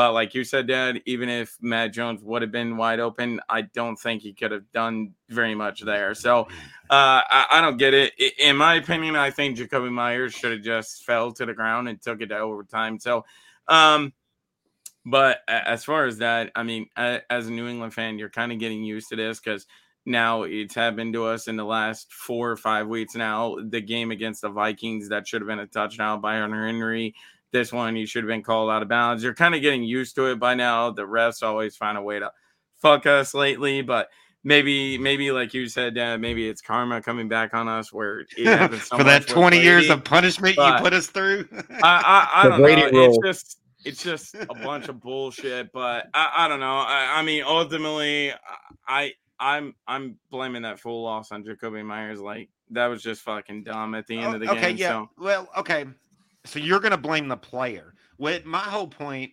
But 0.00 0.14
like 0.14 0.32
you 0.32 0.44
said, 0.44 0.66
Dad, 0.66 1.02
even 1.04 1.28
if 1.28 1.58
Mac 1.60 1.92
Jones 1.92 2.22
would 2.22 2.40
have 2.40 2.50
been 2.50 2.78
wide 2.78 3.00
open, 3.00 3.38
I 3.50 3.60
don't 3.60 3.96
think 3.96 4.22
he 4.22 4.32
could 4.32 4.50
have 4.50 4.72
done 4.72 5.12
very 5.28 5.54
much 5.54 5.82
there. 5.82 6.14
So 6.14 6.44
uh, 6.88 7.20
I, 7.28 7.44
I, 7.50 7.60
don't 7.60 7.76
get 7.76 7.92
it. 7.92 8.14
In 8.38 8.56
my 8.56 8.76
opinion, 8.76 9.14
I 9.14 9.30
think 9.30 9.58
Jakobi 9.58 9.92
Meyers 9.92 10.32
should 10.32 10.52
have 10.52 10.62
just 10.62 11.04
fell 11.04 11.32
to 11.32 11.44
the 11.44 11.52
ground 11.52 11.86
and 11.86 12.00
took 12.00 12.22
it 12.22 12.28
to 12.28 12.38
overtime. 12.38 12.98
So 12.98 13.26
um, 13.68 14.14
but 15.04 15.40
as 15.46 15.84
far 15.84 16.06
as 16.06 16.16
that, 16.16 16.50
I 16.56 16.62
mean, 16.62 16.86
as 16.96 17.48
a 17.48 17.52
New 17.52 17.68
England 17.68 17.92
fan, 17.92 18.18
you're 18.18 18.30
kind 18.30 18.52
of 18.52 18.58
getting 18.58 18.82
used 18.82 19.10
to 19.10 19.16
this 19.16 19.38
because 19.38 19.66
now 20.06 20.44
it's 20.44 20.74
happened 20.74 21.12
to 21.12 21.26
us 21.26 21.46
in 21.46 21.56
the 21.56 21.64
last 21.66 22.10
four 22.10 22.50
or 22.50 22.56
five 22.56 22.88
weeks. 22.88 23.14
Now 23.14 23.58
the 23.62 23.82
game 23.82 24.12
against 24.12 24.40
the 24.40 24.48
Vikings 24.48 25.10
that 25.10 25.28
should 25.28 25.42
have 25.42 25.48
been 25.48 25.58
a 25.58 25.66
touchdown 25.66 26.22
by 26.22 26.38
Hunter 26.38 26.64
Henry. 26.64 27.14
This 27.52 27.72
one 27.72 27.96
you 27.96 28.06
should 28.06 28.24
have 28.24 28.28
been 28.28 28.42
called 28.42 28.70
out 28.70 28.82
of 28.82 28.88
bounds. 28.88 29.22
You're 29.22 29.34
kind 29.34 29.54
of 29.54 29.60
getting 29.60 29.82
used 29.82 30.14
to 30.16 30.26
it 30.26 30.38
by 30.38 30.54
now. 30.54 30.90
The 30.90 31.02
refs 31.02 31.42
always 31.42 31.76
find 31.76 31.98
a 31.98 32.02
way 32.02 32.18
to 32.18 32.30
fuck 32.80 33.06
us 33.06 33.34
lately, 33.34 33.82
but 33.82 34.08
maybe 34.44 34.98
maybe 34.98 35.32
like 35.32 35.52
you 35.52 35.68
said, 35.68 35.98
uh, 35.98 36.16
maybe 36.18 36.48
it's 36.48 36.62
karma 36.62 37.02
coming 37.02 37.28
back 37.28 37.54
on 37.54 37.68
us 37.68 37.92
where 37.92 38.24
so 38.36 38.68
for 38.96 39.04
that 39.04 39.26
20 39.26 39.60
years 39.60 39.90
of 39.90 40.04
punishment 40.04 40.56
you 40.56 40.72
put 40.78 40.92
us 40.92 41.08
through. 41.08 41.48
I, 41.82 42.28
I, 42.34 42.40
I 42.44 42.48
don't 42.48 42.92
know. 42.92 43.04
It's 43.04 43.18
just 43.24 43.60
it's 43.84 44.02
just 44.02 44.34
a 44.34 44.54
bunch 44.54 44.88
of 44.88 45.00
bullshit. 45.00 45.72
But 45.72 46.08
I, 46.14 46.32
I 46.38 46.48
don't 46.48 46.60
know. 46.60 46.76
I, 46.78 47.18
I, 47.18 47.22
mean, 47.22 47.42
ultimately, 47.46 48.32
I 48.86 49.12
I'm 49.38 49.74
I'm 49.86 50.18
blaming 50.30 50.62
that 50.62 50.80
full 50.80 51.02
loss 51.02 51.32
on 51.32 51.44
Jakobi 51.44 51.84
Meyers. 51.84 52.20
Like 52.20 52.50
that 52.70 52.86
was 52.86 53.02
just 53.02 53.22
fucking 53.22 53.64
dumb 53.64 53.94
at 53.94 54.06
the 54.06 54.18
end 54.18 54.26
oh, 54.26 54.34
of 54.34 54.40
the 54.40 54.50
okay, 54.50 54.68
game. 54.68 54.76
Yeah. 54.76 54.88
So. 54.88 55.10
Well, 55.18 55.48
okay. 55.58 55.86
So 56.44 56.58
you're 56.58 56.80
gonna 56.80 56.98
blame 56.98 57.28
the 57.28 57.36
player. 57.36 57.94
With 58.18 58.44
my 58.44 58.58
whole 58.58 58.88
point 58.88 59.32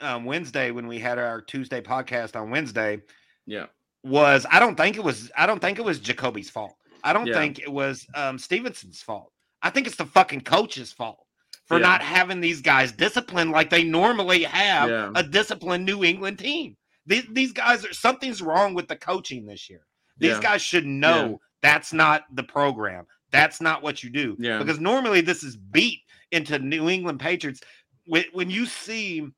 um, 0.00 0.24
Wednesday 0.24 0.70
when 0.70 0.86
we 0.86 0.98
had 0.98 1.18
our 1.18 1.40
Tuesday 1.40 1.80
podcast 1.80 2.38
on 2.38 2.50
Wednesday, 2.50 3.00
yeah, 3.46 3.66
was 4.02 4.46
I 4.50 4.60
don't 4.60 4.76
think 4.76 4.96
it 4.96 5.04
was 5.04 5.30
I 5.36 5.46
don't 5.46 5.60
think 5.60 5.78
it 5.78 5.84
was 5.84 6.00
Jakobi's 6.00 6.50
fault. 6.50 6.74
I 7.02 7.12
don't 7.12 7.26
yeah. 7.26 7.34
think 7.34 7.58
it 7.58 7.70
was 7.70 8.06
um, 8.14 8.38
Stevenson's 8.38 9.02
fault. 9.02 9.32
I 9.62 9.70
think 9.70 9.86
it's 9.86 9.96
the 9.96 10.06
fucking 10.06 10.42
coach's 10.42 10.92
fault 10.92 11.24
for 11.66 11.78
yeah. 11.78 11.86
not 11.86 12.02
having 12.02 12.40
these 12.40 12.60
guys 12.60 12.92
disciplined 12.92 13.52
like 13.52 13.70
they 13.70 13.84
normally 13.84 14.42
have 14.42 14.90
yeah. 14.90 15.12
a 15.14 15.22
disciplined 15.22 15.84
New 15.84 16.04
England 16.04 16.38
team. 16.38 16.76
These, 17.06 17.26
these 17.30 17.52
guys 17.52 17.84
are 17.84 17.92
something's 17.92 18.42
wrong 18.42 18.74
with 18.74 18.88
the 18.88 18.96
coaching 18.96 19.46
this 19.46 19.68
year. 19.70 19.86
These 20.18 20.38
guys 20.38 20.60
should 20.60 20.84
know 20.84 21.40
that's 21.62 21.92
not 21.92 22.24
the 22.34 22.42
program. 22.42 23.06
That's 23.30 23.60
not 23.60 23.82
what 23.82 24.02
you 24.02 24.10
do. 24.10 24.36
Yeah. 24.38 24.58
Because 24.58 24.80
normally 24.80 25.22
this 25.22 25.42
is 25.42 25.56
beat 25.56 26.00
into 26.32 26.58
New 26.58 26.88
England 26.88 27.20
Patriots. 27.20 27.60
When, 28.06 28.24
when 28.32 28.50
you 28.50 28.66
see 28.66 29.28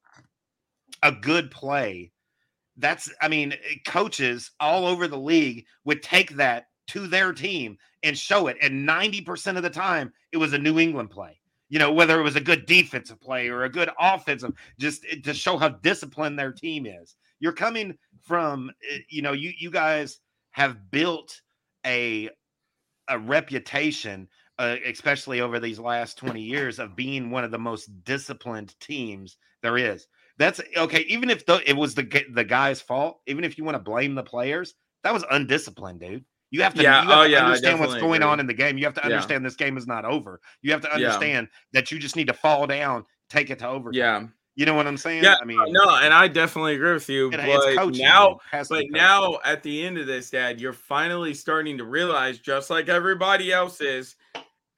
a 1.02 1.12
good 1.12 1.50
play, 1.50 2.12
that's 2.76 3.12
I 3.20 3.28
mean, 3.28 3.54
coaches 3.86 4.50
all 4.60 4.86
over 4.86 5.06
the 5.06 5.18
league 5.18 5.66
would 5.84 6.02
take 6.02 6.30
that 6.36 6.66
to 6.88 7.06
their 7.06 7.32
team 7.32 7.76
and 8.02 8.16
show 8.16 8.48
it. 8.48 8.56
And 8.62 8.88
90% 8.88 9.56
of 9.56 9.62
the 9.62 9.70
time, 9.70 10.12
it 10.32 10.38
was 10.38 10.52
a 10.52 10.58
New 10.58 10.78
England 10.78 11.10
play 11.10 11.42
you 11.72 11.78
know, 11.78 11.90
whether 11.90 12.20
it 12.20 12.22
was 12.22 12.36
a 12.36 12.40
good 12.40 12.66
defensive 12.66 13.18
play 13.18 13.48
or 13.48 13.64
a 13.64 13.68
good 13.70 13.88
offensive, 13.98 14.52
just 14.78 15.06
eh, 15.10 15.16
to 15.24 15.32
show 15.32 15.56
how 15.56 15.70
disciplined 15.70 16.38
their 16.38 16.52
team 16.52 16.84
is. 16.84 17.16
You're 17.40 17.54
coming 17.54 17.96
from, 18.20 18.70
eh, 18.92 18.98
you 19.08 19.22
know, 19.22 19.32
you 19.32 19.54
you 19.58 19.70
guys 19.70 20.20
have 20.50 20.90
built 20.90 21.40
a 21.86 22.28
a 23.08 23.18
reputation, 23.18 24.28
uh, 24.58 24.76
especially 24.86 25.40
over 25.40 25.58
these 25.60 25.78
last 25.78 26.18
20 26.18 26.40
years, 26.40 26.78
of 26.78 26.96
being 26.96 27.30
one 27.30 27.44
of 27.44 27.50
the 27.50 27.58
most 27.58 28.04
disciplined 28.04 28.78
teams 28.80 29.36
there 29.62 29.78
is. 29.78 30.06
That's 30.38 30.60
okay. 30.76 31.04
Even 31.08 31.30
if 31.30 31.46
the, 31.46 31.62
it 31.68 31.76
was 31.76 31.94
the 31.94 32.24
the 32.32 32.44
guy's 32.44 32.80
fault, 32.80 33.20
even 33.26 33.44
if 33.44 33.58
you 33.58 33.64
want 33.64 33.76
to 33.76 33.82
blame 33.82 34.14
the 34.14 34.22
players, 34.22 34.74
that 35.04 35.12
was 35.12 35.24
undisciplined, 35.30 36.00
dude. 36.00 36.24
You 36.50 36.62
have 36.62 36.74
to, 36.74 36.82
yeah. 36.82 37.02
You 37.02 37.08
have 37.08 37.18
oh, 37.18 37.24
to 37.24 37.30
yeah, 37.30 37.44
understand 37.46 37.80
what's 37.80 37.94
going 37.94 38.22
agree. 38.22 38.32
on 38.32 38.40
in 38.40 38.46
the 38.46 38.54
game. 38.54 38.76
You 38.76 38.84
have 38.84 38.94
to 38.94 39.04
understand 39.04 39.42
yeah. 39.42 39.48
this 39.48 39.56
game 39.56 39.78
is 39.78 39.86
not 39.86 40.04
over. 40.04 40.40
You 40.60 40.72
have 40.72 40.82
to 40.82 40.92
understand 40.92 41.48
that 41.72 41.90
you 41.90 41.98
just 41.98 42.14
need 42.14 42.26
to 42.26 42.34
fall 42.34 42.66
down, 42.66 43.06
take 43.30 43.48
it 43.50 43.58
to 43.60 43.68
overtime. 43.68 44.34
You 44.54 44.66
know 44.66 44.74
what 44.74 44.86
I'm 44.86 44.98
saying? 44.98 45.24
Yeah, 45.24 45.36
I 45.40 45.46
mean, 45.46 45.58
no, 45.68 45.96
and 45.96 46.12
I 46.12 46.28
definitely 46.28 46.74
agree 46.74 46.92
with 46.92 47.08
you. 47.08 47.30
But 47.30 47.74
coaching, 47.74 48.04
now, 48.04 48.38
but 48.68 48.84
now 48.90 49.38
at 49.44 49.62
the 49.62 49.84
end 49.84 49.96
of 49.96 50.06
this, 50.06 50.28
Dad, 50.28 50.60
you're 50.60 50.74
finally 50.74 51.32
starting 51.32 51.78
to 51.78 51.84
realize, 51.84 52.38
just 52.38 52.68
like 52.68 52.90
everybody 52.90 53.50
else 53.50 53.80
is, 53.80 54.16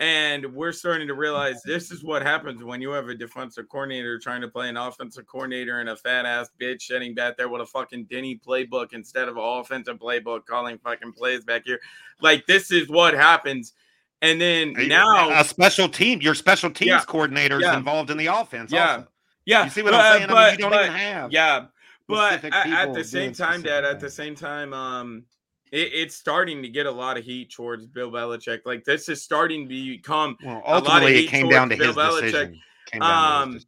and 0.01 0.55
we're 0.55 0.73
starting 0.73 1.09
to 1.09 1.15
realize 1.15 1.63
this 1.65 1.91
is 1.91 2.05
what 2.05 2.23
happens 2.23 2.63
when 2.63 2.81
you 2.81 2.91
have 2.91 3.09
a 3.09 3.15
defensive 3.15 3.69
coordinator 3.69 4.19
trying 4.19 4.41
to 4.41 4.49
play 4.49 4.69
an 4.69 4.77
offensive 4.77 5.27
coordinator 5.27 5.81
and 5.81 5.89
a 5.89 5.97
fat 5.97 6.27
ass 6.27 6.51
bitch 6.61 6.83
sitting 6.83 7.15
back 7.15 7.37
there 7.37 7.49
with 7.49 7.63
a 7.63 7.67
fucking 7.67 8.05
Denny 8.05 8.41
playbook 8.47 8.93
instead 8.93 9.29
of 9.29 9.37
an 9.37 9.43
offensive 9.43 9.99
playbook 9.99 10.47
calling 10.47 10.79
fucking 10.79 11.13
plays 11.13 11.45
back 11.45 11.63
here. 11.65 11.81
Like 12.21 12.47
this 12.47 12.71
is 12.71 12.89
what 12.89 13.15
happens. 13.15 13.73
And 14.21 14.41
then 14.41 14.73
now 14.73 15.31
a 15.31 15.45
special 15.45 15.89
team, 15.89 16.21
your 16.21 16.35
special 16.35 16.71
teams 16.71 16.89
yeah, 16.89 17.01
coordinator 17.01 17.57
is 17.57 17.65
yeah. 17.65 17.77
involved 17.77 18.11
in 18.11 18.17
the 18.17 18.27
offense. 18.27 18.73
Yeah. 18.73 18.97
Also. 18.97 19.09
Yeah. 19.47 19.65
You 19.65 19.71
see 19.71 19.83
what 19.83 19.93
but, 19.93 20.01
I'm 20.01 20.17
saying? 20.17 20.29
But, 20.29 20.37
I 20.37 20.51
mean, 20.51 20.53
you 20.53 20.59
don't 20.59 20.71
but, 20.71 20.85
even 20.87 20.97
have. 20.97 21.33
Yeah. 21.33 21.67
But 22.07 22.45
at, 22.45 22.53
at 22.53 22.95
the 22.95 23.05
same 23.05 23.33
time, 23.33 23.63
Dad, 23.63 23.85
at 23.85 23.99
the 23.99 24.11
same 24.11 24.35
time, 24.35 24.75
um, 24.75 25.25
it, 25.73 25.91
it's 25.93 26.15
starting 26.15 26.63
to 26.63 26.69
get 26.69 26.87
a 26.87 26.91
lot 26.91 27.17
of 27.17 27.25
heat 27.25 27.51
towards 27.51 27.87
Bill 27.87 28.11
Belichick. 28.11 28.61
Like 28.65 28.85
this 28.85 29.09
is 29.09 29.23
starting 29.23 29.69
to 29.69 29.69
become 29.69 30.37
well, 30.45 30.63
ultimately 30.67 31.25
it 31.25 31.29
came 31.29 31.49
down 31.49 31.69
to 31.71 31.77
Bill 31.77 31.89
his 31.89 31.97
Belichick. 31.97 32.21
decision. 32.21 32.61
Um, 33.01 33.59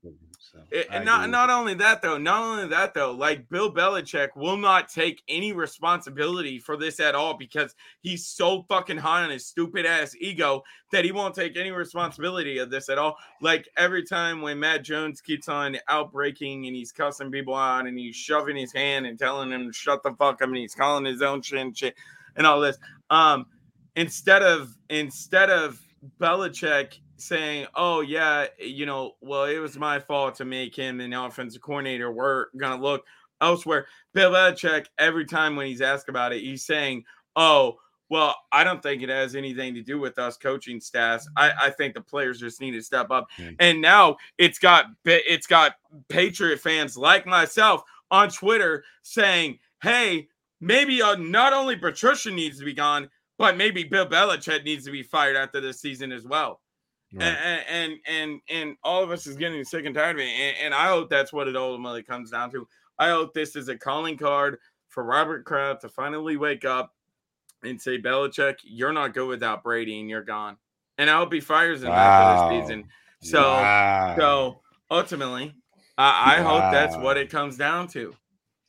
It, 0.70 0.88
and 0.90 1.04
not 1.04 1.30
not 1.30 1.48
only 1.50 1.74
that 1.74 2.02
though, 2.02 2.18
not 2.18 2.42
only 2.42 2.68
that 2.68 2.92
though, 2.92 3.12
like 3.12 3.48
Bill 3.48 3.72
Belichick 3.72 4.30
will 4.36 4.56
not 4.56 4.88
take 4.88 5.22
any 5.28 5.52
responsibility 5.52 6.58
for 6.58 6.76
this 6.76 6.98
at 7.00 7.14
all 7.14 7.34
because 7.34 7.74
he's 8.00 8.26
so 8.26 8.64
fucking 8.68 8.96
high 8.96 9.22
on 9.22 9.30
his 9.30 9.46
stupid 9.46 9.86
ass 9.86 10.14
ego 10.20 10.62
that 10.92 11.04
he 11.04 11.12
won't 11.12 11.34
take 11.34 11.56
any 11.56 11.70
responsibility 11.70 12.58
of 12.58 12.70
this 12.70 12.88
at 12.88 12.98
all. 12.98 13.16
Like 13.40 13.68
every 13.76 14.04
time 14.04 14.42
when 14.42 14.58
Mac 14.58 14.82
Jones 14.82 15.20
keeps 15.20 15.48
on 15.48 15.76
outbreaking 15.88 16.66
and 16.66 16.74
he's 16.74 16.92
cussing 16.92 17.30
people 17.30 17.54
out 17.54 17.86
and 17.86 17.98
he's 17.98 18.16
shoving 18.16 18.56
his 18.56 18.72
hand 18.72 19.06
and 19.06 19.18
telling 19.18 19.50
them 19.50 19.66
to 19.66 19.72
shut 19.72 20.02
the 20.02 20.10
fuck 20.10 20.42
up 20.42 20.48
and 20.48 20.56
he's 20.56 20.74
calling 20.74 21.04
his 21.04 21.22
own 21.22 21.42
shit 21.42 21.60
and 21.60 21.76
shit 21.76 21.94
and 22.36 22.46
all 22.46 22.60
this. 22.60 22.78
Um, 23.10 23.46
instead 23.94 24.42
of 24.42 24.76
instead 24.90 25.50
of 25.50 25.80
Belichick 26.20 26.98
saying, 27.16 27.66
"Oh 27.74 28.00
yeah, 28.00 28.46
you 28.58 28.86
know, 28.86 29.12
well 29.20 29.44
it 29.44 29.58
was 29.58 29.76
my 29.78 29.98
fault 29.98 30.36
to 30.36 30.44
make 30.44 30.74
him 30.74 31.00
an 31.00 31.12
offensive 31.12 31.62
coordinator. 31.62 32.10
We're 32.12 32.46
gonna 32.56 32.80
look 32.82 33.04
elsewhere." 33.40 33.86
Bill 34.14 34.30
Belichick, 34.32 34.86
every 34.98 35.24
time 35.24 35.56
when 35.56 35.66
he's 35.66 35.82
asked 35.82 36.08
about 36.08 36.32
it, 36.32 36.42
he's 36.42 36.64
saying, 36.64 37.04
"Oh." 37.34 37.78
Well, 38.08 38.36
I 38.52 38.62
don't 38.62 38.80
think 38.80 39.02
it 39.02 39.08
has 39.08 39.34
anything 39.34 39.74
to 39.74 39.82
do 39.82 39.98
with 39.98 40.16
us 40.16 40.36
coaching 40.36 40.80
staffs. 40.80 41.28
I, 41.36 41.50
I 41.62 41.70
think 41.70 41.94
the 41.94 42.00
players 42.00 42.38
just 42.38 42.60
need 42.60 42.70
to 42.70 42.80
step 42.80 43.10
up. 43.10 43.26
Mm. 43.36 43.56
And 43.58 43.82
now 43.82 44.18
it's 44.38 44.60
got 44.60 44.86
it's 45.04 45.48
got 45.48 45.72
Patriot 46.08 46.60
fans 46.60 46.96
like 46.96 47.26
myself 47.26 47.82
on 48.12 48.28
Twitter 48.28 48.84
saying, 49.02 49.58
"Hey, 49.82 50.28
maybe 50.60 51.02
uh, 51.02 51.16
not 51.16 51.52
only 51.52 51.74
Patricia 51.74 52.30
needs 52.30 52.60
to 52.60 52.64
be 52.64 52.74
gone, 52.74 53.10
but 53.38 53.56
maybe 53.56 53.82
Bill 53.82 54.06
Belichick 54.06 54.64
needs 54.64 54.84
to 54.84 54.92
be 54.92 55.02
fired 55.02 55.34
after 55.36 55.60
this 55.60 55.80
season 55.80 56.12
as 56.12 56.24
well." 56.24 56.60
Right. 57.16 57.26
And, 57.26 57.64
and 57.68 57.98
and 58.06 58.40
and 58.50 58.76
all 58.84 59.02
of 59.02 59.10
us 59.10 59.26
is 59.26 59.36
getting 59.36 59.64
sick 59.64 59.86
and 59.86 59.94
tired 59.94 60.16
of 60.16 60.20
it. 60.20 60.28
And, 60.28 60.56
and, 60.64 60.74
I 60.74 60.88
hope 60.88 61.08
that's 61.08 61.32
what 61.32 61.48
it 61.48 61.56
ultimately 61.56 62.02
comes 62.02 62.30
down 62.30 62.50
to. 62.50 62.68
I 62.98 63.08
hope 63.08 63.32
this 63.32 63.56
is 63.56 63.68
a 63.68 63.76
calling 63.76 64.18
card 64.18 64.58
for 64.88 65.02
Robert 65.04 65.44
Kraft 65.44 65.82
to 65.82 65.88
finally 65.88 66.36
wake 66.36 66.64
up 66.64 66.94
and 67.62 67.80
say, 67.80 67.98
Belichick, 67.98 68.56
you're 68.64 68.92
not 68.92 69.14
good 69.14 69.28
without 69.28 69.62
Brady, 69.62 69.98
and 70.00 70.10
you're 70.10 70.22
gone. 70.22 70.56
And 70.98 71.08
I 71.08 71.16
hope 71.16 71.32
he 71.32 71.40
fires 71.40 71.82
him 71.82 71.90
wow. 71.90 71.96
after 71.96 72.56
this 72.56 72.66
season. 72.66 72.88
So 73.22 73.40
wow. 73.40 74.14
so 74.18 74.60
ultimately, 74.90 75.54
I, 75.96 76.36
I 76.36 76.40
wow. 76.42 76.60
hope 76.60 76.72
that's 76.72 76.96
what 76.96 77.16
it 77.16 77.30
comes 77.30 77.56
down 77.56 77.88
to. 77.88 78.14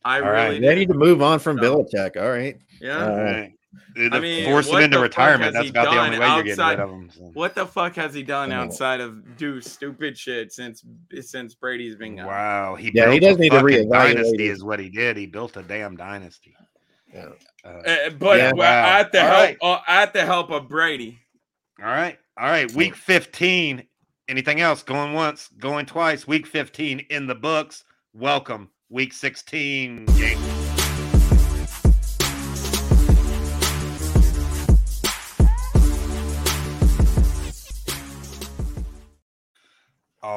I 0.06 0.22
all 0.22 0.30
really 0.30 0.60
right. 0.60 0.62
ready 0.62 0.86
to 0.86 0.94
move 0.94 1.22
on 1.22 1.40
from 1.40 1.58
so, 1.58 1.64
Belichick. 1.64 2.16
All 2.16 2.30
right. 2.30 2.58
Yeah. 2.80 3.10
All 3.10 3.22
right. 3.22 3.57
I 4.12 4.20
mean, 4.20 4.46
force 4.46 4.70
him 4.70 4.82
into 4.82 5.00
retirement. 5.00 5.54
That's 5.54 5.70
about 5.70 5.92
the 5.94 6.00
only 6.00 6.20
way 6.20 6.26
outside, 6.26 6.46
you're 6.46 6.56
getting 6.56 6.70
rid 6.70 6.80
of 6.80 6.90
him. 6.90 7.10
So. 7.12 7.24
What 7.34 7.54
the 7.54 7.66
fuck 7.66 7.96
has 7.96 8.14
he 8.14 8.24
done 8.24 8.52
outside 8.52 9.02
of 9.02 9.38
do 9.38 9.62
stupid 9.62 10.18
shit 10.18 10.54
since 10.54 10.86
since 11.20 11.54
Brady's 11.54 11.96
been 11.96 12.16
gone? 12.16 12.26
Wow, 12.26 12.76
he 12.76 12.92
yeah, 12.94 13.12
he 13.12 13.20
does 13.20 13.38
need 13.38 13.54
a 13.54 13.62
reevaluate. 13.62 13.92
Dynasty 13.92 14.48
is 14.48 14.64
what 14.64 14.80
he 14.80 14.90
did. 14.90 15.18
He 15.18 15.26
built 15.26 15.58
a 15.58 15.64
damn 15.64 15.98
dynasty. 15.98 16.56
Yeah. 17.14 17.30
Uh, 17.64 17.68
uh, 17.68 18.10
but 18.12 18.38
yeah, 18.38 18.52
wow. 18.54 19.00
at 19.00 19.12
the 19.12 19.22
help 19.22 19.34
right. 19.34 19.58
uh, 19.62 19.80
at 19.88 20.14
the 20.14 20.26
help 20.26 20.50
of 20.52 20.70
Brady. 20.70 21.20
All 21.80 21.86
right, 21.86 22.18
all 22.38 22.48
right. 22.48 22.72
Week 22.74 22.96
fifteen. 22.96 23.88
Anything 24.30 24.60
else? 24.60 24.84
Going 24.84 25.14
once, 25.14 25.50
going 25.58 25.86
twice. 25.86 26.28
Week 26.28 26.48
fifteen 26.48 27.06
in 27.10 27.28
the 27.28 27.36
books. 27.36 27.84
Welcome, 28.14 28.70
week 28.90 29.14
sixteen. 29.14 30.06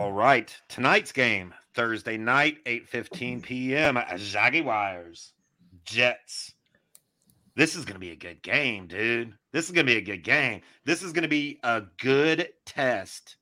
All 0.00 0.12
right. 0.12 0.50
Tonight's 0.70 1.12
game, 1.12 1.52
Thursday 1.74 2.16
night, 2.16 2.64
8:15 2.64 3.42
p.m. 3.42 3.98
Jaguars, 4.16 5.34
Jets. 5.84 6.54
This 7.54 7.76
is 7.76 7.84
going 7.84 7.96
to 7.96 8.00
be 8.00 8.12
a 8.12 8.16
good 8.16 8.40
game, 8.40 8.86
dude. 8.86 9.34
This 9.52 9.66
is 9.66 9.72
going 9.72 9.84
to 9.84 9.92
be 9.92 9.98
a 9.98 10.00
good 10.00 10.24
game. 10.24 10.62
This 10.86 11.02
is 11.02 11.12
going 11.12 11.24
to 11.24 11.28
be 11.28 11.60
a 11.62 11.82
good 11.98 12.48
test 12.64 13.36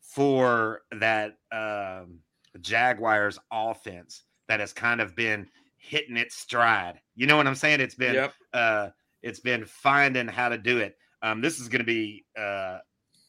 for 0.00 0.82
that 0.98 1.36
um, 1.52 2.18
Jaguars 2.60 3.38
offense 3.52 4.24
that 4.48 4.58
has 4.58 4.72
kind 4.72 5.00
of 5.00 5.14
been 5.14 5.46
hitting 5.76 6.16
its 6.16 6.34
stride. 6.34 7.00
You 7.14 7.28
know 7.28 7.36
what 7.36 7.46
I'm 7.46 7.54
saying? 7.54 7.78
It's 7.80 7.94
been 7.94 8.16
yep. 8.16 8.34
uh 8.52 8.88
it's 9.22 9.38
been 9.38 9.64
finding 9.64 10.26
how 10.26 10.48
to 10.48 10.58
do 10.58 10.78
it. 10.78 10.96
Um, 11.22 11.40
this 11.40 11.60
is 11.60 11.68
going 11.68 11.80
to 11.80 11.84
be 11.84 12.24
uh, 12.36 12.78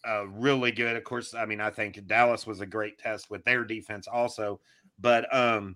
uh, 0.08 0.28
really 0.28 0.72
good. 0.72 0.96
Of 0.96 1.04
course, 1.04 1.34
I 1.34 1.46
mean, 1.46 1.62
I 1.62 1.70
think 1.70 2.06
Dallas 2.08 2.48
was 2.48 2.62
a 2.62 2.66
great 2.66 2.98
test 2.98 3.30
with 3.30 3.44
their 3.44 3.64
defense 3.64 4.08
also, 4.08 4.60
but 5.00 5.34
um, 5.36 5.76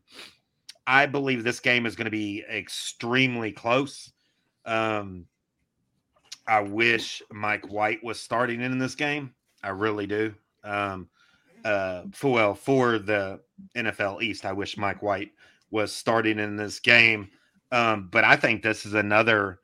I 0.88 1.06
believe 1.06 1.44
this 1.44 1.60
game 1.60 1.86
is 1.86 1.96
going 1.96 2.06
to 2.06 2.12
be 2.12 2.44
extremely 2.50 3.52
close. 3.52 4.12
Um, 4.66 5.26
I 6.48 6.62
wish 6.62 7.22
Mike 7.32 7.72
White 7.72 8.04
was 8.04 8.20
starting 8.20 8.62
in 8.62 8.78
this 8.78 8.96
game. 8.96 9.34
I 9.64 9.70
really 9.70 10.08
do. 10.08 10.34
Um, 10.64 11.10
uh, 11.64 12.04
for 12.12 12.32
well, 12.34 12.56
for 12.56 13.00
the 13.00 13.40
NFL 13.76 14.22
East, 14.22 14.46
I 14.46 14.52
wish 14.52 14.78
Mike 14.78 15.02
White 15.02 15.32
was 15.72 15.92
starting 15.94 16.40
in 16.40 16.58
this 16.58 16.80
game. 16.80 17.30
Um, 17.72 18.10
but 18.12 18.24
I 18.24 18.36
think 18.36 18.62
this 18.62 18.86
is 18.86 18.94
another 18.94 19.60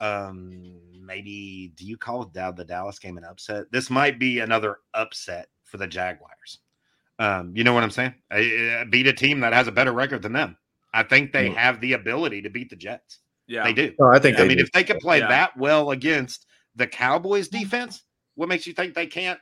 um, 0.00 0.80
maybe 1.04 1.72
do 1.76 1.86
you 1.86 1.96
call 1.96 2.24
the 2.24 2.64
Dallas 2.66 2.98
game 2.98 3.18
an 3.18 3.24
upset? 3.24 3.70
This 3.70 3.90
might 3.90 4.18
be 4.18 4.40
another 4.40 4.78
upset 4.94 5.48
for 5.64 5.78
the 5.78 5.86
Jaguars. 5.86 6.58
Um, 7.18 7.52
you 7.54 7.64
know 7.64 7.72
what 7.72 7.82
I'm 7.82 7.90
saying? 7.90 8.14
I, 8.30 8.84
beat 8.90 9.06
a 9.06 9.12
team 9.12 9.40
that 9.40 9.52
has 9.52 9.68
a 9.68 9.72
better 9.72 9.92
record 9.92 10.22
than 10.22 10.32
them. 10.32 10.56
I 10.92 11.02
think 11.02 11.32
they 11.32 11.48
mm. 11.48 11.54
have 11.56 11.80
the 11.80 11.92
ability 11.94 12.42
to 12.42 12.50
beat 12.50 12.70
the 12.70 12.76
Jets. 12.76 13.20
Yeah, 13.46 13.64
they 13.64 13.72
do. 13.72 13.92
Oh, 14.00 14.08
I 14.08 14.18
think. 14.18 14.38
I 14.38 14.46
mean, 14.46 14.58
do. 14.58 14.64
if 14.64 14.72
they 14.72 14.84
can 14.84 14.98
play 14.98 15.18
yeah. 15.18 15.28
that 15.28 15.56
well 15.56 15.90
against 15.90 16.46
the 16.76 16.86
Cowboys 16.86 17.48
defense, 17.48 18.02
what 18.36 18.48
makes 18.48 18.66
you 18.66 18.72
think 18.72 18.94
they 18.94 19.06
can't 19.06 19.38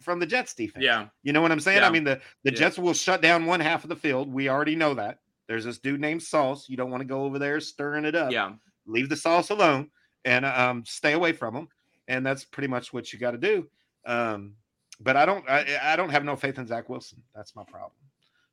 from 0.00 0.18
the 0.18 0.26
Jets 0.26 0.54
defense? 0.54 0.84
Yeah, 0.84 1.08
you 1.22 1.32
know 1.32 1.42
what 1.42 1.52
I'm 1.52 1.60
saying. 1.60 1.82
Yeah. 1.82 1.88
I 1.88 1.90
mean, 1.90 2.04
the 2.04 2.20
the 2.44 2.52
yeah. 2.52 2.58
Jets 2.58 2.78
will 2.78 2.94
shut 2.94 3.20
down 3.20 3.44
one 3.44 3.60
half 3.60 3.84
of 3.84 3.90
the 3.90 3.96
field. 3.96 4.32
We 4.32 4.48
already 4.48 4.76
know 4.76 4.94
that. 4.94 5.18
There's 5.46 5.64
this 5.66 5.78
dude 5.78 6.00
named 6.00 6.22
Sauce. 6.22 6.68
You 6.68 6.78
don't 6.78 6.90
want 6.90 7.02
to 7.02 7.06
go 7.06 7.24
over 7.24 7.38
there 7.38 7.60
stirring 7.60 8.06
it 8.06 8.14
up. 8.14 8.32
Yeah, 8.32 8.52
leave 8.86 9.10
the 9.10 9.16
sauce 9.16 9.50
alone 9.50 9.90
and 10.24 10.44
um, 10.44 10.84
stay 10.86 11.12
away 11.12 11.32
from 11.32 11.54
them. 11.54 11.68
And 12.08 12.24
that's 12.24 12.44
pretty 12.44 12.68
much 12.68 12.92
what 12.92 13.12
you 13.12 13.18
got 13.18 13.32
to 13.32 13.38
do. 13.38 13.66
Um, 14.06 14.54
but 15.00 15.16
I 15.16 15.24
don't, 15.24 15.48
I, 15.48 15.66
I, 15.82 15.96
don't 15.96 16.10
have 16.10 16.24
no 16.24 16.36
faith 16.36 16.58
in 16.58 16.66
Zach 16.66 16.88
Wilson. 16.88 17.22
That's 17.34 17.56
my 17.56 17.64
problem. 17.64 17.92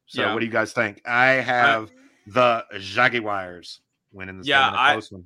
So 0.05 0.21
yeah. 0.21 0.33
what 0.33 0.39
do 0.39 0.45
you 0.45 0.51
guys 0.51 0.73
think? 0.73 1.01
I 1.05 1.31
have 1.33 1.89
I, 1.89 2.63
the 2.71 2.79
Jaguars 2.79 3.81
winning 4.11 4.37
this 4.37 4.47
yeah, 4.47 4.69
game 4.69 4.79
I, 4.79 5.01
one. 5.09 5.25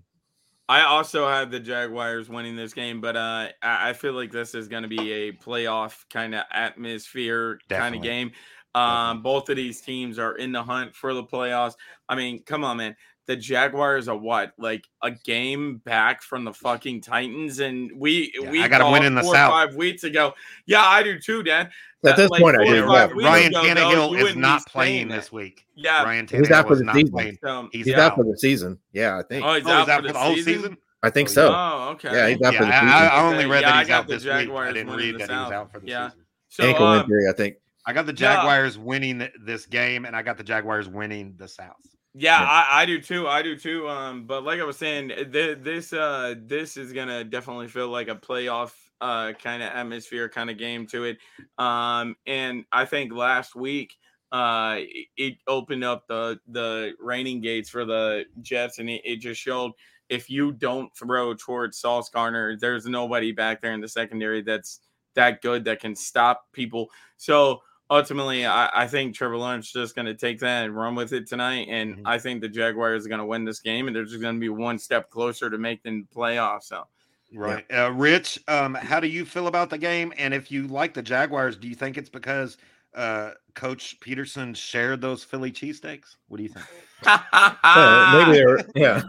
I 0.67 0.81
also 0.81 1.27
have 1.27 1.51
the 1.51 1.59
Jaguars 1.59 2.27
winning 2.27 2.55
this 2.55 2.73
game, 2.73 2.99
but 2.99 3.15
uh, 3.15 3.49
I, 3.61 3.89
I 3.89 3.93
feel 3.93 4.13
like 4.13 4.31
this 4.31 4.55
is 4.55 4.67
going 4.67 4.83
to 4.83 4.89
be 4.89 5.11
a 5.11 5.31
playoff 5.31 6.05
kind 6.09 6.33
of 6.33 6.43
atmosphere 6.51 7.59
kind 7.69 7.95
of 7.95 8.01
game. 8.01 8.31
Um, 8.73 9.21
both 9.21 9.47
of 9.49 9.55
these 9.55 9.79
teams 9.79 10.19
are 10.19 10.35
in 10.35 10.51
the 10.51 10.63
hunt 10.63 10.95
for 10.95 11.13
the 11.13 11.23
playoffs. 11.23 11.75
I 12.09 12.15
mean, 12.15 12.43
come 12.43 12.63
on, 12.63 12.77
man 12.77 12.95
the 13.27 13.35
Jaguars 13.35 14.07
are 14.07 14.17
what 14.17 14.53
like 14.57 14.85
a 15.01 15.11
game 15.11 15.77
back 15.77 16.21
from 16.21 16.43
the 16.43 16.53
fucking 16.53 17.01
Titans, 17.01 17.59
and 17.59 17.91
we 17.95 18.33
yeah, 18.39 18.49
we 18.49 18.61
I 18.61 18.67
got 18.67 18.79
to 18.79 18.91
win 18.91 19.03
in 19.03 19.15
the 19.15 19.23
South 19.23 19.51
five 19.51 19.75
weeks 19.75 20.03
ago. 20.03 20.33
Yeah, 20.65 20.83
I 20.83 21.03
do 21.03 21.19
too, 21.19 21.43
Dan. 21.43 21.69
At 22.05 22.17
this 22.17 22.29
like 22.29 22.41
point, 22.41 22.57
I 22.57 22.65
do. 22.65 22.75
Yeah. 22.75 23.07
Ryan 23.13 23.51
Tannehill 23.51 24.21
is 24.21 24.35
not 24.35 24.65
playing 24.67 25.07
this 25.07 25.31
week. 25.31 25.65
Yeah, 25.75 26.03
Ryan 26.03 26.27
Tannehill 26.27 26.39
he's 26.39 26.51
out 26.51 26.67
for 26.67 26.75
the 26.75 26.93
season. 26.93 27.11
Playing. 27.11 27.69
He's, 27.71 27.85
he's 27.85 27.95
out. 27.95 28.11
out. 28.11 28.15
for 28.15 28.23
the 28.23 28.37
season. 28.37 28.79
Yeah, 28.93 29.17
I 29.17 29.23
think. 29.23 29.45
Oh, 29.45 29.53
he's, 29.55 29.65
oh, 29.65 29.69
out, 29.69 29.79
he's 29.79 29.89
out, 29.89 30.05
for 30.05 30.13
the, 30.13 30.19
whole 30.19 30.35
season? 30.35 30.53
season? 30.53 30.77
I 31.01 31.09
think 31.09 31.29
so. 31.29 31.51
Oh, 31.53 31.89
okay. 31.93 32.11
Yeah, 32.11 32.29
he's 32.29 32.41
out 32.41 32.53
yeah, 32.53 32.59
for 32.59 32.65
the 32.65 32.71
season. 32.71 32.89
I, 32.89 33.07
I 33.07 33.21
only 33.23 33.45
read 33.45 33.63
that 33.63 33.79
he's 33.79 33.89
out 33.89 34.07
this 34.07 34.23
week. 34.23 34.33
I 34.33 34.71
didn't 34.71 34.95
read 34.95 35.19
that 35.19 35.29
he 35.29 35.35
was 35.35 35.51
out 35.51 35.71
for 35.71 35.79
the 35.79 35.87
season. 35.87 36.11
So, 36.49 36.63
Ankle 36.63 36.85
um, 36.85 37.01
injury, 37.01 37.27
I 37.27 37.33
think. 37.33 37.57
I 37.87 37.93
got 37.93 38.05
the 38.05 38.13
Jaguars 38.13 38.77
winning 38.77 39.27
this 39.43 39.65
game, 39.65 40.05
and 40.05 40.15
I 40.15 40.23
got 40.23 40.37
the 40.37 40.43
Jaguars 40.43 40.87
winning 40.87 41.35
the 41.37 41.47
South. 41.47 41.94
Yeah, 42.17 42.39
yeah. 42.39 42.47
I, 42.47 42.81
I, 42.81 42.85
do 42.85 43.01
too. 43.01 43.27
I 43.27 43.41
do 43.41 43.57
too. 43.57 43.89
Um, 43.89 44.25
but 44.25 44.43
like 44.43 44.59
I 44.59 44.63
was 44.63 44.77
saying, 44.77 45.09
th- 45.09 45.57
this 45.61 45.91
uh 45.91 46.35
this 46.45 46.77
is 46.77 46.93
gonna 46.93 47.23
definitely 47.25 47.67
feel 47.67 47.89
like 47.89 48.07
a 48.07 48.15
playoff 48.15 48.71
uh 49.01 49.33
kind 49.33 49.61
of 49.61 49.69
atmosphere, 49.69 50.29
kind 50.29 50.49
of 50.49 50.57
game 50.57 50.87
to 50.87 51.03
it. 51.03 51.17
Um, 51.57 52.15
and 52.25 52.63
I 52.71 52.85
think 52.85 53.11
last 53.13 53.55
week 53.55 53.95
uh 54.31 54.77
it 55.17 55.37
opened 55.47 55.83
up 55.83 56.07
the 56.07 56.39
the 56.47 56.93
raining 56.99 57.41
gates 57.41 57.69
for 57.69 57.83
the 57.83 58.23
Jets, 58.41 58.79
and 58.79 58.89
it, 58.89 59.01
it 59.03 59.17
just 59.17 59.41
showed 59.41 59.73
if 60.07 60.29
you 60.29 60.53
don't 60.53 60.95
throw 60.95 61.33
towards 61.33 61.79
Sauce 61.79 62.09
Gardner, 62.09 62.55
there's 62.57 62.85
nobody 62.85 63.33
back 63.33 63.61
there 63.61 63.73
in 63.73 63.81
the 63.81 63.89
secondary 63.89 64.41
that's 64.41 64.79
that 65.15 65.41
good 65.41 65.65
that 65.65 65.81
can 65.81 65.95
stop 65.95 66.45
people. 66.53 66.89
So 67.17 67.61
ultimately, 67.89 68.45
I, 68.45 68.69
I, 68.73 68.87
think 68.87 69.15
Trevor 69.15 69.37
Lawrence 69.37 69.71
just 69.71 69.95
going 69.95 70.05
to 70.05 70.15
take 70.15 70.39
that 70.39 70.65
and 70.65 70.75
run 70.75 70.95
with 70.95 71.13
it 71.13 71.27
tonight. 71.27 71.67
And 71.69 71.97
mm-hmm. 71.97 72.07
I 72.07 72.17
think 72.17 72.41
the 72.41 72.49
Jaguars 72.49 73.05
are 73.05 73.09
going 73.09 73.19
to 73.19 73.25
win 73.25 73.45
this 73.45 73.59
game, 73.59 73.87
and 73.87 73.95
they're 73.95 74.05
just 74.05 74.21
going 74.21 74.35
to 74.35 74.39
be 74.39 74.49
one 74.49 74.79
step 74.79 75.09
closer 75.09 75.49
to 75.49 75.57
making 75.57 76.07
the 76.09 76.15
playoffs. 76.19 76.63
So, 76.63 76.87
right, 77.33 77.65
yeah. 77.69 77.85
uh, 77.85 77.89
Rich, 77.89 78.39
um, 78.47 78.73
how 78.75 78.99
do 78.99 79.07
you 79.07 79.25
feel 79.25 79.47
about 79.47 79.69
the 79.69 79.77
game? 79.77 80.13
And 80.17 80.33
if 80.33 80.51
you 80.51 80.67
like 80.67 80.93
the 80.93 81.03
Jaguars, 81.03 81.57
do 81.57 81.67
you 81.67 81.75
think 81.75 81.97
it's 81.97 82.09
because 82.09 82.57
uh, 82.95 83.31
Coach 83.53 83.99
Pederson 83.99 84.55
shared 84.55 85.01
those 85.01 85.23
Philly 85.23 85.51
cheesesteaks? 85.51 86.15
What 86.27 86.37
do 86.37 86.43
you 86.43 86.49
think? 86.49 86.65
uh, 87.05 88.25
maybe 88.25 88.39
they're 88.39 88.57
yeah. 88.75 89.01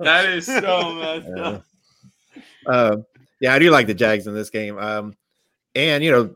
that 0.00 0.26
is 0.26 0.46
so 0.46 0.94
messed 1.24 1.38
up. 1.38 1.64
Uh, 2.66 2.96
yeah, 3.40 3.52
I 3.52 3.58
do 3.58 3.70
like 3.70 3.86
the 3.86 3.94
Jags 3.94 4.26
in 4.26 4.34
this 4.34 4.50
game. 4.50 4.78
Um, 4.78 5.16
and 5.74 6.02
you 6.02 6.10
know, 6.10 6.34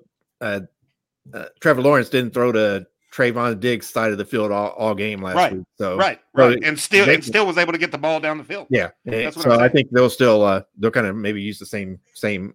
uh, 1.35 1.47
Trevor 1.61 1.83
Lawrence 1.83 2.09
didn't 2.09 2.33
throw 2.33 2.53
to 2.53 2.87
Trevon 3.13 3.59
Diggs 3.59 3.89
side 3.89 4.13
of 4.13 4.19
the 4.19 4.25
field 4.25 4.53
all, 4.53 4.71
all 4.71 4.95
game 4.95 5.23
last 5.23 5.37
right. 5.37 5.53
week. 5.53 5.65
So 5.79 5.97
right, 5.97 6.21
right, 6.33 6.59
and 6.63 6.79
still 6.79 7.07
they, 7.07 7.15
and 7.17 7.25
still 7.25 7.47
was 7.47 7.59
able 7.59 7.73
to 7.73 7.79
get 7.79 7.91
the 7.91 7.99
ball 7.99 8.21
down 8.21 8.39
the 8.39 8.45
field. 8.45 8.69
Yeah, 8.71 8.91
so 9.33 9.59
I 9.59 9.69
think 9.69 9.91
they'll 9.91 10.11
still 10.11 10.45
uh, 10.45 10.63
they'll 10.79 10.91
kind 10.91 11.07
of 11.07 11.17
maybe 11.17 11.43
use 11.43 11.59
the 11.59 11.67
same 11.67 11.99
same 12.15 12.55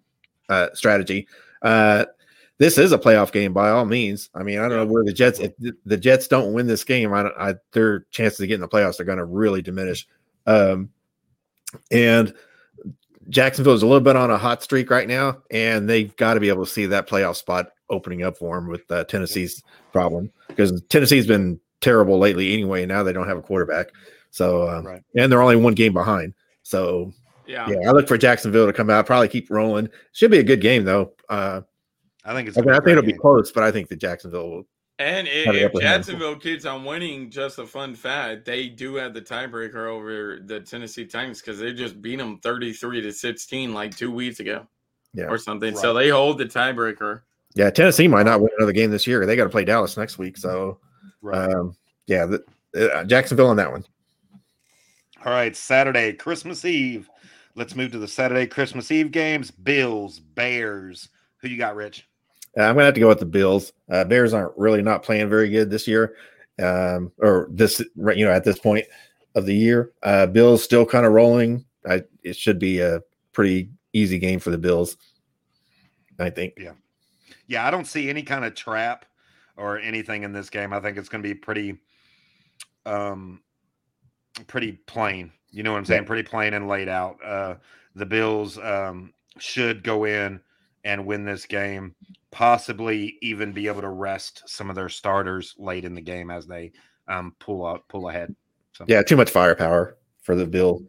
uh, 0.49 0.69
strategy. 0.73 1.27
Uh, 1.61 2.05
this 2.57 2.77
is 2.77 2.93
a 2.93 2.97
playoff 2.97 3.33
game 3.33 3.51
by 3.51 3.69
all 3.69 3.85
means. 3.85 4.29
I 4.33 4.43
mean, 4.43 4.59
I 4.59 4.69
don't 4.69 4.77
know 4.77 4.85
where 4.85 5.03
the 5.03 5.11
Jets 5.11 5.39
if 5.39 5.51
the 5.85 5.97
Jets 5.97 6.27
don't 6.27 6.53
win 6.53 6.67
this 6.67 6.85
game, 6.85 7.13
I, 7.13 7.23
don't, 7.23 7.35
I 7.37 7.55
their 7.73 8.01
chances 8.11 8.39
of 8.39 8.47
getting 8.47 8.61
the 8.61 8.67
playoffs 8.69 8.99
are 8.99 9.05
going 9.05 9.17
to 9.17 9.25
really 9.25 9.61
diminish. 9.61 10.07
Um, 10.45 10.89
and 11.91 12.33
Jacksonville 13.27 13.73
is 13.73 13.81
a 13.81 13.87
little 13.87 14.01
bit 14.01 14.15
on 14.15 14.31
a 14.31 14.37
hot 14.37 14.63
streak 14.63 14.89
right 14.89 15.07
now, 15.07 15.41
and 15.51 15.89
they've 15.89 16.15
got 16.15 16.35
to 16.35 16.39
be 16.39 16.47
able 16.47 16.63
to 16.63 16.71
see 16.71 16.85
that 16.85 17.09
playoff 17.09 17.35
spot 17.35 17.71
opening 17.89 18.23
up 18.23 18.37
for 18.37 18.55
them 18.55 18.67
with 18.67 18.89
uh, 18.91 19.03
Tennessee's 19.05 19.63
problem 19.91 20.31
because 20.47 20.81
Tennessee's 20.89 21.27
been 21.27 21.59
terrible 21.81 22.17
lately 22.17 22.53
anyway. 22.53 22.85
Now 22.85 23.03
they 23.03 23.13
don't 23.13 23.27
have 23.27 23.37
a 23.37 23.41
quarterback, 23.41 23.87
so 24.31 24.67
um, 24.67 24.85
right. 24.85 25.03
and 25.15 25.31
they're 25.31 25.41
only 25.41 25.55
one 25.55 25.73
game 25.73 25.93
behind. 25.93 26.33
So 26.63 27.11
yeah, 27.45 27.69
yeah, 27.69 27.89
I 27.89 27.91
look 27.91 28.07
for 28.07 28.17
Jacksonville 28.17 28.67
to 28.67 28.73
come 28.73 28.89
out, 28.89 29.05
probably 29.05 29.27
keep 29.27 29.49
rolling. 29.49 29.89
Should 30.13 30.31
be 30.31 30.39
a 30.39 30.43
good 30.43 30.61
game 30.61 30.85
though. 30.85 31.13
Uh, 31.29 31.61
I 32.23 32.33
think 32.33 32.47
it's. 32.47 32.57
I, 32.57 32.61
mean, 32.61 32.71
I 32.71 32.77
think 32.77 32.89
it'll 32.89 33.03
game. 33.03 33.11
be 33.11 33.17
close, 33.17 33.51
but 33.51 33.63
I 33.63 33.71
think 33.71 33.89
the 33.89 33.95
Jacksonville 33.95 34.49
will 34.49 34.67
and 34.97 35.27
if, 35.29 35.73
Jacksonville 35.73 36.37
keeps 36.37 36.65
on 36.65 36.85
winning, 36.85 37.29
just 37.29 37.59
a 37.59 37.67
fun 37.67 37.95
fact, 37.95 38.45
they 38.45 38.69
do 38.69 38.95
have 38.95 39.13
the 39.13 39.21
tiebreaker 39.21 39.87
over 39.87 40.39
the 40.39 40.61
Tennessee 40.61 41.05
Titans 41.05 41.41
because 41.41 41.59
they 41.59 41.73
just 41.73 42.01
beat 42.01 42.15
them 42.15 42.39
33 42.39 43.01
to 43.01 43.11
16 43.11 43.73
like 43.73 43.95
two 43.95 44.09
weeks 44.09 44.39
ago 44.39 44.65
yeah. 45.13 45.25
or 45.25 45.37
something. 45.37 45.73
Right. 45.73 45.81
So 45.81 45.93
they 45.93 46.09
hold 46.09 46.37
the 46.37 46.45
tiebreaker. 46.45 47.23
Yeah, 47.55 47.69
Tennessee 47.69 48.07
might 48.07 48.25
not 48.25 48.41
win 48.41 48.51
another 48.57 48.73
game 48.73 48.91
this 48.91 49.07
year. 49.07 49.25
They 49.25 49.35
got 49.35 49.45
to 49.45 49.49
play 49.49 49.65
Dallas 49.65 49.97
next 49.97 50.17
week. 50.17 50.37
So, 50.37 50.79
right. 51.21 51.51
um, 51.51 51.75
yeah, 52.05 52.25
the, 52.25 52.43
uh, 52.93 53.03
Jacksonville 53.05 53.47
on 53.47 53.55
that 53.57 53.71
one. 53.71 53.85
All 55.25 55.31
right, 55.31 55.55
Saturday, 55.55 56.13
Christmas 56.13 56.65
Eve. 56.65 57.09
Let's 57.55 57.75
move 57.75 57.91
to 57.93 57.99
the 57.99 58.07
Saturday 58.07 58.45
Christmas 58.45 58.91
Eve 58.91 59.11
games. 59.11 59.49
Bills, 59.49 60.19
Bears. 60.19 61.09
Who 61.37 61.47
you 61.47 61.57
got, 61.57 61.75
Rich? 61.75 62.07
Uh, 62.57 62.63
I'm 62.63 62.75
gonna 62.75 62.85
have 62.85 62.93
to 62.93 62.99
go 62.99 63.07
with 63.07 63.19
the 63.19 63.25
Bills. 63.25 63.73
Uh, 63.89 64.03
Bears 64.03 64.33
aren't 64.33 64.57
really 64.57 64.81
not 64.81 65.03
playing 65.03 65.29
very 65.29 65.49
good 65.49 65.69
this 65.69 65.87
year, 65.87 66.15
um, 66.61 67.11
or 67.17 67.47
this 67.51 67.79
you 67.95 68.25
know 68.25 68.31
at 68.31 68.43
this 68.43 68.59
point 68.59 68.85
of 69.35 69.45
the 69.45 69.55
year. 69.55 69.93
Uh, 70.03 70.25
Bills 70.25 70.63
still 70.63 70.85
kind 70.85 71.05
of 71.05 71.13
rolling. 71.13 71.65
I, 71.89 72.03
it 72.23 72.35
should 72.35 72.59
be 72.59 72.79
a 72.79 73.01
pretty 73.33 73.69
easy 73.93 74.19
game 74.19 74.39
for 74.39 74.51
the 74.51 74.57
Bills. 74.57 74.97
I 76.19 76.29
think. 76.29 76.53
Yeah, 76.57 76.73
yeah. 77.47 77.67
I 77.67 77.71
don't 77.71 77.87
see 77.87 78.09
any 78.09 78.23
kind 78.23 78.45
of 78.45 78.55
trap 78.55 79.05
or 79.57 79.79
anything 79.79 80.23
in 80.23 80.33
this 80.33 80.49
game. 80.49 80.73
I 80.73 80.79
think 80.79 80.97
it's 80.97 81.09
going 81.09 81.23
to 81.23 81.27
be 81.27 81.35
pretty, 81.35 81.77
um, 82.85 83.41
pretty 84.47 84.73
plain. 84.85 85.31
You 85.51 85.63
know 85.63 85.71
what 85.71 85.79
I'm 85.79 85.85
saying? 85.85 86.03
Yeah. 86.03 86.07
Pretty 86.07 86.23
plain 86.23 86.53
and 86.53 86.67
laid 86.67 86.89
out. 86.89 87.17
Uh, 87.23 87.55
the 87.95 88.05
Bills 88.05 88.57
um, 88.57 89.13
should 89.39 89.83
go 89.83 90.03
in 90.03 90.39
and 90.83 91.05
win 91.05 91.25
this 91.25 91.45
game 91.45 91.95
possibly 92.35 93.17
even 93.21 93.53
be 93.53 93.65
able 93.65 93.79
to 93.79 93.89
rest 93.89 94.43
some 94.45 94.69
of 94.69 94.75
their 94.75 94.89
starters 94.89 95.55
late 95.57 95.85
in 95.85 95.95
the 95.95 96.01
game 96.01 96.29
as 96.29 96.45
they 96.45 96.69
um, 97.07 97.33
pull 97.39 97.65
up 97.65 97.87
pull 97.87 98.09
ahead. 98.09 98.35
So 98.73 98.83
yeah, 98.89 99.01
too 99.03 99.15
much 99.15 99.29
firepower 99.29 99.97
for 100.21 100.35
the 100.35 100.45
Bill 100.45 100.81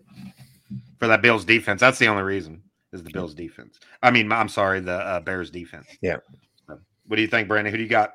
for 0.98 1.06
that 1.06 1.22
Bills 1.22 1.44
defense. 1.44 1.80
That's 1.80 2.00
the 2.00 2.08
only 2.08 2.24
reason 2.24 2.62
is 2.92 3.04
the 3.04 3.10
Bills 3.10 3.32
defense. 3.32 3.78
I 4.02 4.10
mean, 4.10 4.32
I'm 4.32 4.48
sorry, 4.48 4.80
the 4.80 4.94
uh, 4.94 5.20
Bears 5.20 5.50
defense. 5.50 5.86
Yeah. 6.00 6.16
What 7.06 7.16
do 7.16 7.22
you 7.22 7.28
think, 7.28 7.48
Brandon? 7.48 7.72
Who 7.72 7.78
do 7.78 7.82
you 7.82 7.88
got? 7.88 8.14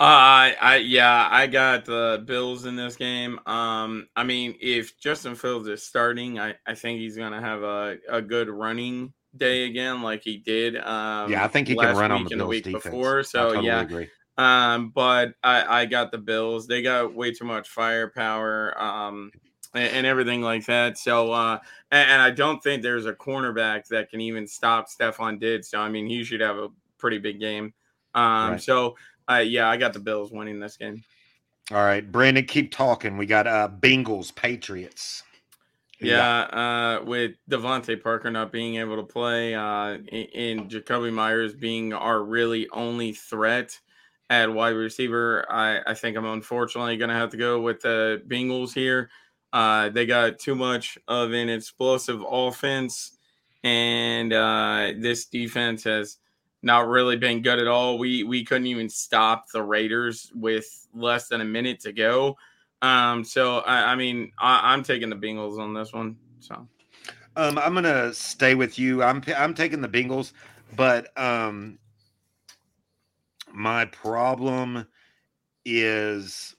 Uh, 0.00 0.50
I 0.60 0.82
yeah, 0.84 1.28
I 1.30 1.46
got 1.46 1.84
the 1.84 2.22
Bills 2.26 2.66
in 2.66 2.74
this 2.74 2.96
game. 2.96 3.38
Um, 3.46 4.08
I 4.16 4.24
mean, 4.24 4.56
if 4.60 4.98
Justin 4.98 5.36
Fields 5.36 5.68
is 5.68 5.84
starting, 5.84 6.40
I, 6.40 6.54
I 6.66 6.74
think 6.74 6.98
he's 6.98 7.16
gonna 7.16 7.40
have 7.40 7.62
a, 7.62 7.98
a 8.08 8.20
good 8.20 8.48
running 8.48 9.12
day 9.36 9.66
again, 9.66 10.02
like 10.02 10.22
he 10.22 10.38
did. 10.38 10.76
Um, 10.76 11.30
yeah, 11.30 11.44
I 11.44 11.48
think 11.48 11.68
he 11.68 11.76
can 11.76 11.96
run 11.96 12.10
on 12.10 12.24
the 12.24 12.36
Bills 12.36 12.48
week 12.48 12.64
defense. 12.64 12.84
before. 12.84 13.22
So 13.22 13.50
totally 13.50 13.66
yeah, 13.66 13.82
agree. 13.82 14.08
um, 14.36 14.90
but 14.90 15.34
I 15.44 15.82
I 15.82 15.86
got 15.86 16.10
the 16.10 16.18
Bills. 16.18 16.66
They 16.66 16.82
got 16.82 17.14
way 17.14 17.32
too 17.32 17.44
much 17.44 17.68
firepower. 17.68 18.76
Um, 18.80 19.30
and, 19.74 19.92
and 19.92 20.06
everything 20.06 20.42
like 20.42 20.66
that. 20.66 20.98
So, 20.98 21.32
uh, 21.32 21.58
and, 21.90 22.10
and, 22.10 22.22
I 22.22 22.30
don't 22.30 22.62
think 22.62 22.82
there's 22.82 23.06
a 23.06 23.12
cornerback 23.12 23.88
that 23.88 24.08
can 24.08 24.20
even 24.20 24.46
stop 24.46 24.86
Stefon 24.88 25.40
Diggs. 25.40 25.70
So, 25.70 25.78
I 25.78 25.88
mean, 25.88 26.06
he 26.06 26.24
should 26.24 26.40
have 26.40 26.56
a 26.56 26.68
pretty 27.04 27.18
big 27.18 27.38
game. 27.38 27.74
Um, 28.14 28.52
right. 28.52 28.62
so 28.62 28.96
uh, 29.30 29.44
yeah, 29.44 29.68
I 29.68 29.76
got 29.76 29.92
the 29.92 30.00
Bills 30.00 30.32
winning 30.32 30.58
this 30.58 30.78
game. 30.78 31.04
All 31.70 31.84
right, 31.84 32.10
Brandon, 32.10 32.46
keep 32.46 32.72
talking. 32.72 33.18
We 33.18 33.26
got 33.26 33.46
uh 33.46 33.68
Bengals 33.78 34.34
Patriots. 34.34 35.22
Yeah, 36.00 36.40
uh, 36.40 37.04
with 37.04 37.32
DeVante 37.50 38.02
Parker 38.02 38.30
not 38.30 38.52
being 38.52 38.76
able 38.76 38.96
to 38.96 39.02
play, 39.02 39.54
uh, 39.54 39.98
and 39.98 40.70
Jakobi 40.70 41.12
Meyers 41.12 41.54
being 41.54 41.92
our 41.92 42.22
really 42.22 42.68
only 42.70 43.12
threat 43.12 43.78
at 44.30 44.50
wide 44.50 44.70
receiver, 44.70 45.44
I, 45.50 45.80
I 45.86 45.94
think 45.94 46.16
I'm 46.16 46.24
unfortunately 46.24 46.96
going 46.96 47.10
to 47.10 47.14
have 47.14 47.30
to 47.30 47.36
go 47.36 47.60
with 47.60 47.80
the 47.82 48.22
Bengals 48.26 48.72
here. 48.72 49.10
Uh, 49.52 49.90
they 49.90 50.06
got 50.06 50.38
too 50.38 50.54
much 50.54 50.98
of 51.06 51.32
an 51.32 51.50
explosive 51.50 52.22
offense, 52.26 53.18
and 53.62 54.32
uh, 54.32 54.92
this 54.98 55.26
defense 55.26 55.84
has 55.84 56.18
not 56.64 56.88
really 56.88 57.16
been 57.16 57.42
good 57.42 57.58
at 57.58 57.66
all. 57.66 57.98
We 57.98 58.24
we 58.24 58.44
couldn't 58.44 58.66
even 58.66 58.88
stop 58.88 59.50
the 59.50 59.62
Raiders 59.62 60.32
with 60.34 60.88
less 60.94 61.28
than 61.28 61.40
a 61.40 61.44
minute 61.44 61.80
to 61.80 61.92
go. 61.92 62.36
Um, 62.82 63.24
so 63.24 63.58
I, 63.58 63.92
I 63.92 63.94
mean, 63.96 64.32
I, 64.38 64.74
am 64.74 64.82
taking 64.82 65.10
the 65.10 65.16
Bengals 65.16 65.58
on 65.58 65.74
this 65.74 65.92
one. 65.92 66.16
So, 66.40 66.66
um, 67.36 67.58
I'm 67.58 67.74
gonna 67.74 68.12
stay 68.12 68.54
with 68.54 68.78
you. 68.78 69.02
I'm 69.02 69.22
I'm 69.36 69.54
taking 69.54 69.80
the 69.80 69.88
Bengals, 69.88 70.32
but 70.76 71.16
um, 71.18 71.78
my 73.52 73.84
problem 73.86 74.86
is 75.64 76.54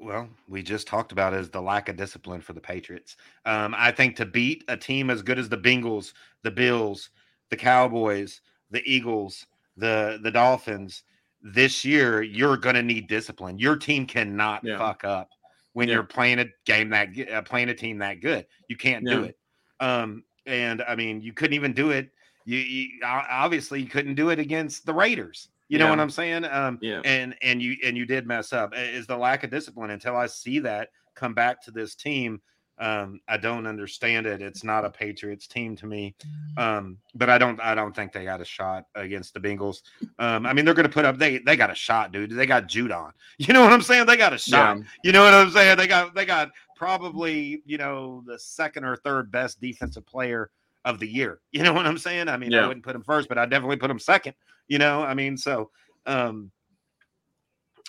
well, 0.00 0.28
we 0.48 0.62
just 0.62 0.86
talked 0.86 1.10
about 1.10 1.34
is 1.34 1.50
the 1.50 1.60
lack 1.60 1.88
of 1.88 1.96
discipline 1.96 2.40
for 2.40 2.52
the 2.52 2.60
Patriots. 2.60 3.16
Um, 3.44 3.74
I 3.76 3.90
think 3.90 4.16
to 4.16 4.26
beat 4.26 4.64
a 4.68 4.76
team 4.76 5.10
as 5.10 5.22
good 5.22 5.38
as 5.38 5.48
the 5.48 5.58
Bengals, 5.58 6.12
the 6.42 6.52
Bills, 6.52 7.10
the 7.50 7.56
Cowboys, 7.56 8.40
the 8.70 8.82
Eagles, 8.84 9.46
the 9.76 10.18
the 10.22 10.30
Dolphins 10.30 11.02
this 11.42 11.84
year, 11.84 12.22
you're 12.22 12.56
going 12.56 12.74
to 12.74 12.82
need 12.82 13.06
discipline. 13.06 13.58
Your 13.58 13.76
team 13.76 14.06
cannot 14.06 14.64
yeah. 14.64 14.78
fuck 14.78 15.04
up 15.04 15.30
when 15.72 15.88
yeah. 15.88 15.94
you're 15.94 16.04
playing 16.04 16.40
a 16.40 16.46
game 16.64 16.90
that 16.90 17.08
uh, 17.32 17.42
playing 17.42 17.68
a 17.68 17.74
team 17.74 17.98
that 17.98 18.20
good. 18.20 18.46
You 18.68 18.76
can't 18.76 19.04
yeah. 19.06 19.14
do 19.14 19.24
it. 19.24 19.38
Um, 19.80 20.24
and 20.46 20.82
I 20.82 20.96
mean, 20.96 21.20
you 21.20 21.32
couldn't 21.32 21.54
even 21.54 21.72
do 21.72 21.90
it. 21.90 22.10
You, 22.44 22.58
you 22.58 22.88
obviously 23.04 23.80
you 23.80 23.88
couldn't 23.88 24.14
do 24.14 24.30
it 24.30 24.38
against 24.38 24.86
the 24.86 24.94
Raiders. 24.94 25.48
You 25.68 25.78
know 25.78 25.90
what 25.90 26.00
I'm 26.00 26.08
saying? 26.08 26.46
Um, 26.46 26.78
yeah. 26.80 27.02
And 27.04 27.36
and 27.42 27.60
you 27.60 27.76
and 27.84 27.94
you 27.96 28.06
did 28.06 28.26
mess 28.26 28.54
up. 28.54 28.72
Is 28.74 29.06
the 29.06 29.16
lack 29.16 29.44
of 29.44 29.50
discipline 29.50 29.90
until 29.90 30.16
I 30.16 30.26
see 30.26 30.58
that 30.60 30.88
come 31.14 31.34
back 31.34 31.62
to 31.64 31.70
this 31.70 31.94
team 31.94 32.40
um, 32.80 33.20
I 33.26 33.36
don't 33.36 33.66
understand 33.66 34.26
it. 34.26 34.40
It's 34.40 34.62
not 34.62 34.84
a 34.84 34.90
Patriots 34.90 35.46
team 35.46 35.74
to 35.76 35.86
me. 35.86 36.14
Mm. 36.56 36.62
Um, 36.62 36.98
but 37.14 37.28
I 37.28 37.38
don't 37.38 37.60
I 37.60 37.74
don't 37.74 37.94
think 37.94 38.12
they 38.12 38.24
got 38.24 38.40
a 38.40 38.44
shot 38.44 38.84
against 38.94 39.34
the 39.34 39.40
Bengals. 39.40 39.82
Um, 40.18 40.46
I 40.46 40.52
mean, 40.52 40.64
they're 40.64 40.74
gonna 40.74 40.88
put 40.88 41.04
up 41.04 41.18
they 41.18 41.38
they 41.38 41.56
got 41.56 41.70
a 41.70 41.74
shot, 41.74 42.12
dude. 42.12 42.30
They 42.30 42.46
got 42.46 42.68
Judon. 42.68 43.12
You 43.38 43.54
know 43.54 43.62
what 43.62 43.72
I'm 43.72 43.82
saying? 43.82 44.06
They 44.06 44.16
got 44.16 44.32
a 44.32 44.38
shot. 44.38 44.78
Yeah. 44.78 44.84
You 45.04 45.12
know 45.12 45.24
what 45.24 45.32
I'm 45.34 45.50
saying? 45.50 45.76
They 45.78 45.86
got 45.86 46.14
they 46.14 46.26
got 46.26 46.50
probably, 46.76 47.62
you 47.64 47.78
know, 47.78 48.22
the 48.26 48.38
second 48.38 48.84
or 48.84 48.96
third 48.96 49.30
best 49.30 49.60
defensive 49.60 50.06
player 50.06 50.50
of 50.84 50.98
the 50.98 51.06
year. 51.06 51.40
You 51.52 51.62
know 51.62 51.72
what 51.72 51.86
I'm 51.86 51.98
saying? 51.98 52.28
I 52.28 52.36
mean, 52.36 52.50
yeah. 52.50 52.64
I 52.64 52.66
wouldn't 52.66 52.84
put 52.84 52.94
him 52.94 53.02
first, 53.02 53.28
but 53.28 53.38
I 53.38 53.46
definitely 53.46 53.76
put 53.76 53.90
him 53.90 53.98
second. 53.98 54.34
You 54.66 54.78
know, 54.78 55.02
I 55.02 55.14
mean, 55.14 55.36
so 55.36 55.70
um 56.06 56.50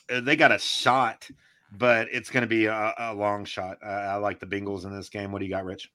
uh, 0.10 0.22
they 0.22 0.36
got 0.36 0.52
a 0.52 0.60
shot 0.60 1.28
but 1.72 2.08
it's 2.12 2.30
going 2.30 2.42
to 2.42 2.48
be 2.48 2.66
a, 2.66 2.94
a, 2.98 3.14
long 3.14 3.46
shot. 3.46 3.78
Uh, 3.86 3.90
I 3.90 4.16
like 4.16 4.40
the 4.40 4.46
Bengals 4.46 4.86
in 4.86 4.96
this 4.96 5.10
game. 5.10 5.32
What 5.32 5.40
do 5.40 5.46
you 5.46 5.52
got, 5.52 5.66
Rich? 5.66 5.92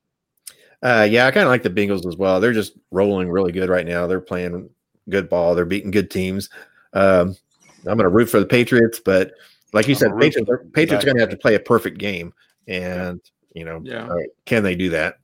Uh, 0.82 1.06
yeah, 1.10 1.26
I 1.26 1.30
kind 1.30 1.44
of 1.44 1.50
like 1.50 1.62
the 1.62 1.70
Bengals 1.70 2.06
as 2.06 2.16
well. 2.16 2.40
They're 2.40 2.52
just 2.52 2.74
rolling 2.90 3.30
really 3.30 3.52
good 3.52 3.68
right 3.68 3.86
now. 3.86 4.06
They're 4.06 4.20
playing 4.20 4.68
good 5.08 5.28
ball. 5.28 5.54
They're 5.54 5.64
beating 5.64 5.90
good 5.90 6.10
teams. 6.10 6.50
Um, 6.92 7.36
I'm 7.80 7.96
going 7.96 8.00
to 8.00 8.08
root 8.08 8.26
for 8.26 8.40
the 8.40 8.46
Patriots, 8.46 9.00
but 9.04 9.32
like 9.72 9.88
you 9.88 9.94
I'm 9.94 9.98
said, 9.98 10.18
Patriots, 10.18 10.50
Patriots 10.72 11.04
are 11.04 11.06
going 11.06 11.16
to 11.16 11.22
have 11.22 11.30
to 11.30 11.36
play 11.36 11.54
a 11.54 11.60
perfect 11.60 11.98
game, 11.98 12.32
and 12.68 13.20
you 13.54 13.64
know, 13.64 13.80
yeah. 13.82 14.06
Right, 14.06 14.28
can 14.46 14.62
they 14.62 14.74
do 14.74 14.90
that? 14.90 15.18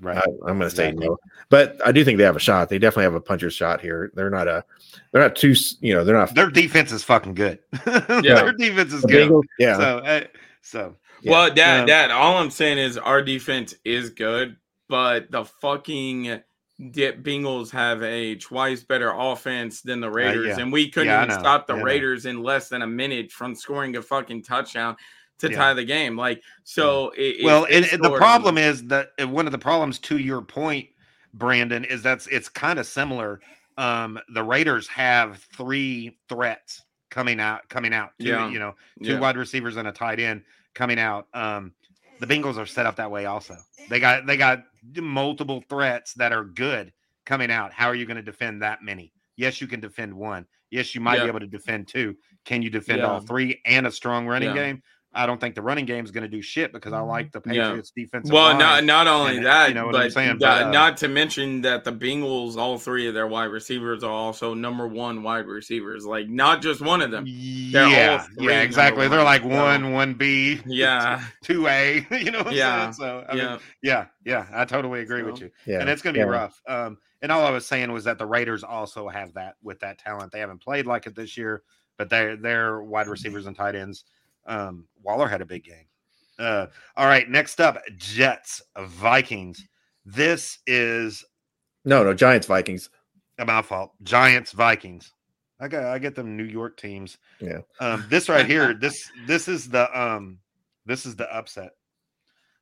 Right. 0.00 0.18
I, 0.18 0.50
am 0.50 0.58
going 0.58 0.60
to 0.60 0.70
say 0.70 0.88
exactly. 0.88 1.08
no, 1.08 1.18
but 1.48 1.80
I 1.84 1.92
do 1.92 2.04
think 2.04 2.18
they 2.18 2.24
have 2.24 2.36
a 2.36 2.40
shot. 2.40 2.68
They 2.68 2.78
definitely 2.78 3.04
have 3.04 3.14
a 3.14 3.20
puncher's 3.20 3.54
shot 3.54 3.80
here. 3.80 4.10
They're 4.14 4.30
not 4.30 4.46
a, 4.46 4.64
they're 5.10 5.22
not 5.22 5.36
too, 5.36 5.54
you 5.80 5.94
know, 5.94 6.04
they're 6.04 6.16
not. 6.16 6.34
Their 6.34 6.50
defense 6.50 6.92
is 6.92 7.02
fucking 7.02 7.34
good. 7.34 7.58
yeah, 7.86 8.20
their 8.20 8.52
defense 8.52 8.92
is 8.92 9.02
the 9.02 9.08
good. 9.08 9.30
Bengals, 9.30 9.42
yeah. 9.58 9.76
So, 9.76 9.98
uh, 9.98 10.24
so. 10.62 10.96
Yeah. 11.22 11.32
Well, 11.32 11.54
Dad, 11.54 11.80
um, 11.80 11.86
Dad, 11.86 12.10
all 12.10 12.36
I'm 12.36 12.50
saying 12.50 12.78
is 12.78 12.98
our 12.98 13.22
defense 13.22 13.74
is 13.84 14.10
good, 14.10 14.56
but 14.88 15.30
the 15.30 15.44
fucking 15.44 16.40
dip 16.90 17.22
Bengals 17.22 17.70
have 17.70 18.02
a 18.02 18.34
twice 18.34 18.82
better 18.82 19.12
offense 19.16 19.80
than 19.80 20.00
the 20.00 20.10
Raiders, 20.10 20.46
uh, 20.46 20.56
yeah. 20.56 20.62
and 20.62 20.72
we 20.72 20.90
couldn't 20.90 21.08
yeah, 21.08 21.24
even 21.24 21.38
stop 21.38 21.66
the 21.66 21.76
yeah, 21.76 21.82
Raiders 21.82 22.26
in 22.26 22.42
less 22.42 22.68
than 22.68 22.82
a 22.82 22.86
minute 22.86 23.32
from 23.32 23.54
scoring 23.54 23.96
a 23.96 24.02
fucking 24.02 24.42
touchdown 24.42 24.96
to 25.38 25.50
yeah. 25.50 25.56
tie 25.56 25.74
the 25.74 25.84
game. 25.84 26.16
Like 26.16 26.42
so. 26.64 27.12
It, 27.16 27.44
well, 27.44 27.66
and, 27.70 27.84
and 27.86 28.02
the 28.02 28.16
problem 28.16 28.58
is 28.58 28.84
that 28.84 29.08
one 29.28 29.46
of 29.46 29.52
the 29.52 29.58
problems 29.58 29.98
to 30.00 30.18
your 30.18 30.42
point, 30.42 30.88
Brandon, 31.34 31.84
is 31.84 32.02
that's 32.02 32.26
it's 32.28 32.48
kind 32.48 32.78
of 32.78 32.86
similar. 32.86 33.40
Um, 33.78 34.18
the 34.32 34.42
Raiders 34.42 34.88
have 34.88 35.38
three 35.54 36.18
threats 36.28 36.82
coming 37.10 37.40
out, 37.40 37.68
coming 37.68 37.92
out. 37.92 38.10
Two, 38.20 38.28
yeah. 38.28 38.48
you 38.48 38.58
know, 38.58 38.74
two 39.02 39.12
yeah. 39.12 39.20
wide 39.20 39.36
receivers 39.36 39.76
and 39.76 39.88
a 39.88 39.92
tight 39.92 40.20
end 40.20 40.42
coming 40.74 40.98
out. 40.98 41.26
Um, 41.34 41.72
the 42.20 42.26
Bengals 42.26 42.56
are 42.56 42.66
set 42.66 42.86
up 42.86 42.96
that 42.96 43.10
way 43.10 43.26
also. 43.26 43.56
They 43.88 44.00
got 44.00 44.26
they 44.26 44.36
got 44.36 44.64
multiple 44.96 45.62
threats 45.68 46.14
that 46.14 46.32
are 46.32 46.44
good 46.44 46.92
coming 47.24 47.50
out. 47.50 47.72
How 47.72 47.86
are 47.86 47.94
you 47.94 48.06
going 48.06 48.16
to 48.16 48.22
defend 48.22 48.62
that 48.62 48.82
many? 48.82 49.12
Yes, 49.36 49.60
you 49.60 49.66
can 49.66 49.80
defend 49.80 50.14
one. 50.14 50.46
Yes, 50.70 50.94
you 50.94 51.00
might 51.00 51.16
yeah. 51.16 51.24
be 51.24 51.28
able 51.28 51.40
to 51.40 51.46
defend 51.46 51.88
two. 51.88 52.16
Can 52.44 52.62
you 52.62 52.70
defend 52.70 53.00
yeah. 53.00 53.06
all 53.06 53.20
three 53.20 53.60
and 53.66 53.86
a 53.86 53.92
strong 53.92 54.26
running 54.26 54.50
yeah. 54.50 54.54
game? 54.54 54.82
I 55.16 55.24
don't 55.24 55.40
think 55.40 55.54
the 55.54 55.62
running 55.62 55.86
game 55.86 56.04
is 56.04 56.10
going 56.10 56.22
to 56.22 56.28
do 56.28 56.42
shit 56.42 56.72
because 56.72 56.92
I 56.92 57.00
like 57.00 57.32
the 57.32 57.40
Patriots 57.40 57.90
yeah. 57.96 58.04
defense. 58.04 58.30
Well, 58.30 58.56
not 58.56 58.84
not 58.84 59.06
only 59.06 59.38
and, 59.38 59.46
that, 59.46 59.68
you 59.70 59.74
know 59.74 59.90
but, 59.90 60.12
saying, 60.12 60.36
but 60.38 60.62
uh, 60.66 60.70
not 60.70 60.98
to 60.98 61.08
mention 61.08 61.62
that 61.62 61.84
the 61.84 61.92
Bengals, 61.92 62.56
all 62.56 62.78
three 62.78 63.08
of 63.08 63.14
their 63.14 63.26
wide 63.26 63.46
receivers 63.46 64.04
are 64.04 64.12
also 64.12 64.52
number 64.52 64.86
one 64.86 65.22
wide 65.22 65.46
receivers. 65.46 66.04
Like 66.04 66.28
not 66.28 66.60
just 66.60 66.82
one 66.82 67.00
of 67.00 67.10
them. 67.10 67.24
yeah, 67.26 68.26
yeah, 68.38 68.60
exactly. 68.60 69.08
They're 69.08 69.24
like 69.24 69.42
one, 69.42 69.92
one 69.92 70.14
B, 70.14 70.60
yeah, 70.66 71.24
two 71.42 71.66
A. 71.66 72.06
You 72.26 72.32
know, 72.32 72.48
yeah. 72.50 72.90
So 72.90 73.24
I 73.28 73.34
yeah, 73.34 73.48
mean, 73.48 73.58
yeah, 73.82 74.06
yeah. 74.24 74.46
I 74.52 74.64
totally 74.64 75.00
agree 75.00 75.20
so, 75.20 75.30
with 75.30 75.40
you. 75.40 75.50
Yeah, 75.64 75.80
and 75.80 75.88
it's 75.88 76.02
going 76.02 76.14
to 76.14 76.18
be 76.18 76.24
yeah. 76.24 76.30
rough. 76.30 76.60
Um, 76.66 76.98
and 77.22 77.30
all 77.30 77.44
I 77.46 77.50
was 77.50 77.66
saying 77.66 77.92
was 77.92 78.04
that 78.04 78.18
the 78.18 78.26
Raiders 78.26 78.64
also 78.64 79.08
have 79.08 79.34
that 79.34 79.54
with 79.62 79.80
that 79.80 79.98
talent. 79.98 80.32
They 80.32 80.40
haven't 80.40 80.62
played 80.62 80.86
like 80.86 81.06
it 81.06 81.14
this 81.14 81.36
year, 81.36 81.62
but 81.98 82.10
they 82.10 82.36
they're 82.36 82.82
wide 82.82 83.06
receivers 83.06 83.46
and 83.46 83.56
tight 83.56 83.76
ends 83.76 84.04
um, 84.46 84.86
Waller 85.02 85.28
had 85.28 85.40
a 85.40 85.46
big 85.46 85.64
game. 85.64 85.86
Uh, 86.38 86.66
all 86.96 87.06
right, 87.06 87.28
next 87.28 87.60
up, 87.60 87.78
Jets 87.96 88.62
Vikings. 88.76 89.66
This 90.04 90.58
is 90.66 91.24
no, 91.84 92.02
no 92.02 92.12
Giants 92.12 92.46
Vikings. 92.46 92.90
My 93.38 93.62
fault. 93.62 93.92
Giants 94.02 94.52
Vikings. 94.52 95.12
I 95.60 95.68
got 95.68 95.84
I 95.84 95.98
get 95.98 96.14
them 96.14 96.36
New 96.36 96.44
York 96.44 96.76
teams. 96.76 97.16
Yeah. 97.40 97.60
Um, 97.80 98.04
this 98.08 98.28
right 98.28 98.46
here, 98.46 98.74
this 98.80 99.10
this 99.26 99.48
is 99.48 99.68
the 99.68 99.98
um 99.98 100.38
this 100.84 101.06
is 101.06 101.16
the 101.16 101.32
upset. 101.34 101.70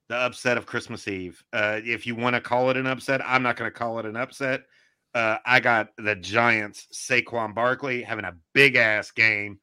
The 0.08 0.16
upset 0.16 0.58
of 0.58 0.66
Christmas 0.66 1.08
Eve. 1.08 1.42
Uh, 1.52 1.80
if 1.82 2.06
you 2.06 2.14
want 2.14 2.34
to 2.34 2.40
call 2.40 2.70
it 2.70 2.76
an 2.76 2.86
upset, 2.86 3.22
I'm 3.24 3.42
not 3.42 3.56
going 3.56 3.70
to 3.70 3.76
call 3.76 3.98
it 3.98 4.06
an 4.06 4.16
upset. 4.16 4.64
Uh, 5.14 5.38
I 5.46 5.60
got 5.60 5.88
the 5.96 6.14
Giants, 6.14 6.88
Saquon 6.92 7.54
Barkley 7.54 8.02
having 8.02 8.26
a 8.26 8.36
big 8.52 8.76
ass 8.76 9.10
game 9.10 9.60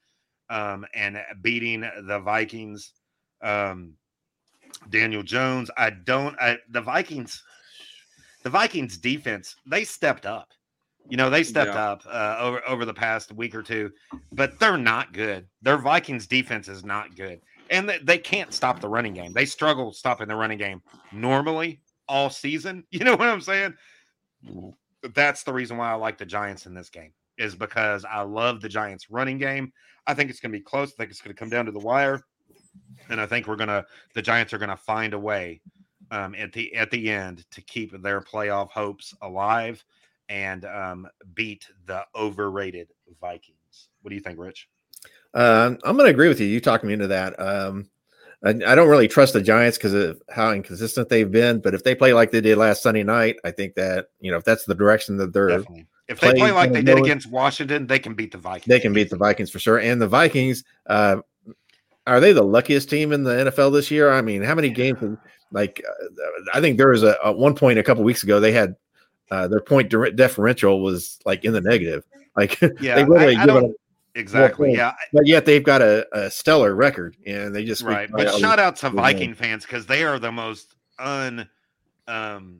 um, 0.51 0.85
and 0.93 1.17
beating 1.41 1.81
the 1.81 2.19
Vikings. 2.19 2.91
Um, 3.41 3.93
Daniel 4.89 5.23
Jones. 5.23 5.71
I 5.77 5.89
don't. 5.89 6.35
I, 6.39 6.57
the 6.69 6.81
Vikings. 6.81 7.41
The 8.43 8.49
Vikings 8.49 8.97
defense. 8.97 9.55
They 9.65 9.83
stepped 9.83 10.25
up. 10.25 10.49
You 11.09 11.17
know 11.17 11.29
they 11.29 11.43
stepped 11.43 11.73
yeah. 11.73 11.91
up 11.91 12.03
uh, 12.07 12.37
over 12.39 12.67
over 12.67 12.85
the 12.85 12.93
past 12.93 13.33
week 13.33 13.55
or 13.55 13.63
two, 13.63 13.91
but 14.33 14.59
they're 14.59 14.77
not 14.77 15.13
good. 15.13 15.47
Their 15.61 15.77
Vikings 15.77 16.27
defense 16.27 16.67
is 16.67 16.85
not 16.85 17.15
good, 17.15 17.41
and 17.69 17.89
they, 17.89 17.97
they 17.99 18.17
can't 18.17 18.53
stop 18.53 18.79
the 18.79 18.89
running 18.89 19.13
game. 19.13 19.33
They 19.33 19.45
struggle 19.45 19.93
stopping 19.93 20.27
the 20.27 20.35
running 20.35 20.59
game 20.59 20.81
normally 21.11 21.81
all 22.07 22.29
season. 22.29 22.83
You 22.91 23.03
know 23.03 23.15
what 23.15 23.29
I'm 23.29 23.41
saying? 23.41 23.73
That's 25.15 25.43
the 25.43 25.53
reason 25.53 25.77
why 25.77 25.91
I 25.91 25.95
like 25.95 26.19
the 26.19 26.25
Giants 26.25 26.65
in 26.67 26.75
this 26.75 26.89
game 26.89 27.13
is 27.41 27.55
because 27.55 28.05
I 28.05 28.21
love 28.21 28.61
the 28.61 28.69
Giants 28.69 29.09
running 29.09 29.37
game. 29.37 29.73
I 30.07 30.13
think 30.13 30.29
it's 30.29 30.39
going 30.39 30.51
to 30.51 30.57
be 30.57 30.63
close. 30.63 30.91
I 30.91 30.95
think 30.97 31.11
it's 31.11 31.21
going 31.21 31.35
to 31.35 31.39
come 31.39 31.49
down 31.49 31.65
to 31.65 31.71
the 31.71 31.79
wire. 31.79 32.21
And 33.09 33.19
I 33.19 33.25
think 33.25 33.47
we're 33.47 33.55
going 33.55 33.67
to, 33.67 33.85
the 34.13 34.21
Giants 34.21 34.53
are 34.53 34.57
going 34.57 34.69
to 34.69 34.77
find 34.77 35.13
a 35.13 35.19
way 35.19 35.61
um, 36.11 36.35
at 36.35 36.51
the 36.51 36.73
at 36.75 36.91
the 36.91 37.09
end 37.09 37.45
to 37.51 37.61
keep 37.61 37.99
their 38.01 38.21
playoff 38.21 38.69
hopes 38.69 39.13
alive 39.21 39.83
and 40.29 40.65
um, 40.65 41.07
beat 41.33 41.67
the 41.85 42.05
overrated 42.15 42.89
Vikings. 43.19 43.89
What 44.01 44.09
do 44.09 44.15
you 44.15 44.21
think, 44.21 44.39
Rich? 44.39 44.67
Uh, 45.33 45.75
I'm 45.83 45.95
going 45.95 46.07
to 46.07 46.11
agree 46.11 46.27
with 46.27 46.39
you. 46.39 46.47
You 46.47 46.59
talked 46.59 46.83
me 46.83 46.93
into 46.93 47.07
that. 47.07 47.39
Um, 47.39 47.89
I, 48.43 48.49
I, 48.49 48.75
don't 48.75 48.89
really 48.89 49.07
trust 49.07 49.33
the 49.33 49.41
Giants 49.41 49.77
because 49.77 49.93
of 49.93 50.21
how 50.29 50.51
inconsistent 50.51 51.09
they've 51.09 51.29
been. 51.29 51.59
But 51.59 51.73
if 51.73 51.83
they 51.83 51.93
play 51.93 52.13
like 52.13 52.31
they 52.31 52.41
did 52.41 52.57
last 52.57 52.81
Sunday 52.81 53.03
night, 53.03 53.37
I 53.43 53.51
think 53.51 53.75
that 53.75 54.07
you 54.19 54.31
know 54.31 54.37
if 54.37 54.43
that's 54.43 54.65
the 54.65 54.75
direction 54.75 55.17
that 55.17 55.33
they're 55.33 55.49
Definitely. 55.49 55.87
if 56.07 56.19
they 56.19 56.33
play 56.33 56.51
like 56.51 56.71
they 56.71 56.81
did 56.81 56.97
against 56.97 57.29
Washington, 57.29 57.87
they 57.87 57.99
can 57.99 58.15
beat 58.15 58.31
the 58.31 58.37
Vikings. 58.37 58.67
They 58.67 58.79
can 58.79 58.93
beat 58.93 59.09
the 59.09 59.17
Vikings 59.17 59.51
for 59.51 59.59
sure. 59.59 59.79
And 59.79 60.01
the 60.01 60.07
Vikings, 60.07 60.63
uh, 60.87 61.17
are 62.07 62.19
they 62.19 62.33
the 62.33 62.43
luckiest 62.43 62.89
team 62.89 63.11
in 63.11 63.23
the 63.23 63.51
NFL 63.51 63.73
this 63.73 63.91
year? 63.91 64.11
I 64.11 64.21
mean, 64.21 64.41
how 64.41 64.55
many 64.55 64.69
games? 64.69 65.17
Like, 65.51 65.83
uh, 65.87 66.05
I 66.53 66.61
think 66.61 66.77
there 66.77 66.89
was 66.89 67.03
a 67.03 67.17
at 67.23 67.37
one 67.37 67.55
point 67.55 67.77
a 67.77 67.83
couple 67.83 68.03
weeks 68.03 68.23
ago 68.23 68.39
they 68.39 68.53
had 68.53 68.75
uh, 69.29 69.47
their 69.47 69.61
point 69.61 69.89
differential 69.89 70.81
was 70.81 71.19
like 71.25 71.45
in 71.45 71.53
the 71.53 71.61
negative. 71.61 72.03
Like, 72.35 72.59
yeah, 72.81 72.95
they 72.95 73.05
literally 73.05 73.35
I, 73.35 73.43
I 73.43 73.69
exactly, 74.15 74.73
yeah. 74.73 74.93
But 75.13 75.27
yet 75.27 75.45
they've 75.45 75.63
got 75.63 75.81
a, 75.81 76.07
a 76.11 76.31
stellar 76.31 76.75
record, 76.75 77.17
and 77.25 77.55
they 77.55 77.65
just 77.65 77.81
right. 77.81 78.09
But 78.11 78.33
shout 78.39 78.59
out 78.59 78.75
to 78.77 78.89
Viking 78.89 79.33
fans 79.33 79.65
because 79.65 79.85
they 79.85 80.03
are 80.03 80.19
the 80.19 80.31
most 80.31 80.75
un, 80.99 81.47
um, 82.07 82.59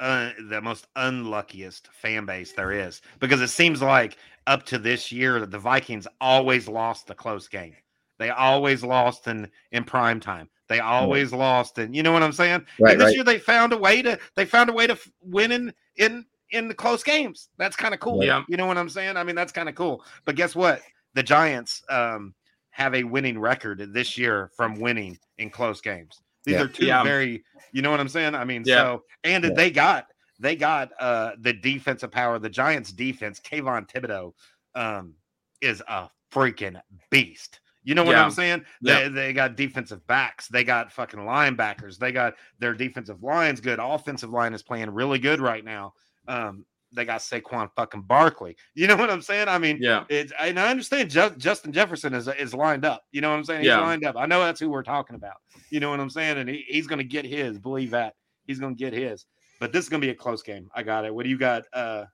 uh, 0.00 0.30
the 0.48 0.60
most 0.60 0.86
unluckiest 0.96 1.88
fan 1.92 2.26
base 2.26 2.52
there 2.52 2.72
is 2.72 3.00
because 3.20 3.40
it 3.40 3.48
seems 3.48 3.80
like 3.80 4.16
up 4.46 4.64
to 4.66 4.78
this 4.78 5.10
year 5.10 5.40
that 5.40 5.50
the 5.50 5.58
Vikings 5.58 6.06
always 6.20 6.68
lost 6.68 7.06
the 7.06 7.14
close 7.14 7.48
game. 7.48 7.74
They 8.18 8.30
always 8.30 8.82
lost 8.82 9.26
in 9.26 9.48
in 9.72 9.84
prime 9.84 10.20
time. 10.20 10.48
They 10.68 10.80
always 10.80 11.32
right. 11.32 11.38
lost, 11.38 11.78
and 11.78 11.94
you 11.94 12.02
know 12.02 12.12
what 12.12 12.22
I'm 12.22 12.32
saying. 12.32 12.64
Right, 12.80 12.92
and 12.92 13.00
this 13.00 13.06
right. 13.06 13.14
year 13.14 13.24
they 13.24 13.38
found 13.38 13.72
a 13.72 13.76
way 13.76 14.02
to 14.02 14.18
they 14.34 14.44
found 14.44 14.70
a 14.70 14.72
way 14.72 14.86
to 14.86 14.98
win 15.22 15.52
in 15.52 15.72
in 15.96 16.24
in 16.54 16.68
the 16.68 16.74
close 16.74 17.02
games. 17.02 17.48
That's 17.58 17.76
kind 17.76 17.92
of 17.92 18.00
cool. 18.00 18.24
Yeah, 18.24 18.42
you 18.48 18.56
know 18.56 18.66
what 18.66 18.78
I'm 18.78 18.88
saying. 18.88 19.16
I 19.16 19.24
mean, 19.24 19.36
that's 19.36 19.52
kind 19.52 19.68
of 19.68 19.74
cool. 19.74 20.04
But 20.24 20.36
guess 20.36 20.54
what? 20.54 20.80
The 21.14 21.22
Giants 21.22 21.82
um, 21.90 22.34
have 22.70 22.94
a 22.94 23.04
winning 23.04 23.38
record 23.38 23.92
this 23.92 24.16
year 24.16 24.50
from 24.56 24.80
winning 24.80 25.18
in 25.38 25.50
close 25.50 25.80
games. 25.80 26.20
These 26.44 26.54
yeah. 26.54 26.62
are 26.62 26.68
two 26.68 26.86
yeah. 26.86 27.02
very, 27.02 27.44
you 27.72 27.82
know 27.82 27.90
what 27.90 28.00
I'm 28.00 28.08
saying. 28.08 28.34
I 28.34 28.44
mean, 28.44 28.62
yeah. 28.66 28.76
so 28.76 29.02
and 29.24 29.44
they 29.44 29.70
got 29.70 30.06
they 30.38 30.56
got 30.56 30.90
uh 31.00 31.32
the 31.40 31.52
defensive 31.52 32.10
power. 32.10 32.38
The 32.38 32.50
Giants' 32.50 32.92
defense, 32.92 33.40
Kayvon 33.40 33.88
Thibodeaux, 33.90 34.32
um, 34.74 35.14
is 35.60 35.82
a 35.88 36.08
freaking 36.32 36.80
beast. 37.10 37.60
You 37.84 37.94
know 37.94 38.02
what 38.02 38.12
yeah. 38.12 38.24
I'm 38.24 38.30
saying? 38.30 38.64
Yeah. 38.80 39.02
They, 39.04 39.08
they 39.08 39.32
got 39.34 39.56
defensive 39.56 40.06
backs. 40.06 40.48
They 40.48 40.64
got 40.64 40.90
fucking 40.90 41.20
linebackers. 41.20 41.98
They 41.98 42.12
got 42.12 42.34
their 42.58 42.74
defensive 42.74 43.22
lines 43.22 43.60
good. 43.60 43.78
Offensive 43.78 44.30
line 44.30 44.54
is 44.54 44.62
playing 44.62 44.90
really 44.90 45.18
good 45.18 45.40
right 45.40 45.64
now. 45.64 45.92
Um, 46.28 46.64
they 46.92 47.04
got 47.04 47.20
Saquon 47.20 47.68
fucking 47.74 48.02
Barkley. 48.02 48.56
You 48.74 48.86
know 48.86 48.96
what 48.96 49.10
I'm 49.10 49.22
saying? 49.22 49.48
I 49.48 49.58
mean, 49.58 49.78
yeah. 49.80 50.04
It's 50.08 50.32
and 50.38 50.58
I 50.58 50.68
understand 50.70 51.10
Justin 51.10 51.72
Jefferson 51.72 52.12
is 52.14 52.28
is 52.28 52.54
lined 52.54 52.84
up. 52.84 53.04
You 53.12 53.20
know 53.20 53.30
what 53.30 53.36
I'm 53.36 53.44
saying? 53.44 53.60
He's 53.60 53.68
yeah. 53.68 53.80
lined 53.80 54.04
up. 54.04 54.16
I 54.16 54.26
know 54.26 54.40
that's 54.40 54.60
who 54.60 54.68
we're 54.68 54.82
talking 54.82 55.16
about. 55.16 55.36
You 55.70 55.80
know 55.80 55.90
what 55.90 56.00
I'm 56.00 56.10
saying? 56.10 56.38
And 56.38 56.48
he, 56.48 56.64
he's 56.68 56.86
going 56.86 56.98
to 56.98 57.04
get 57.04 57.24
his. 57.24 57.58
Believe 57.58 57.90
that 57.90 58.14
he's 58.46 58.58
going 58.58 58.74
to 58.74 58.78
get 58.78 58.92
his. 58.92 59.26
But 59.60 59.72
this 59.72 59.84
is 59.84 59.88
going 59.88 60.00
to 60.00 60.06
be 60.06 60.10
a 60.10 60.14
close 60.14 60.42
game. 60.42 60.68
I 60.74 60.82
got 60.82 61.04
it. 61.04 61.14
What 61.14 61.22
do 61.24 61.30
you 61.30 61.38
got, 61.38 61.62
uh, 61.72 62.04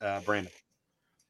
uh, 0.00 0.20
Brandon? 0.20 0.52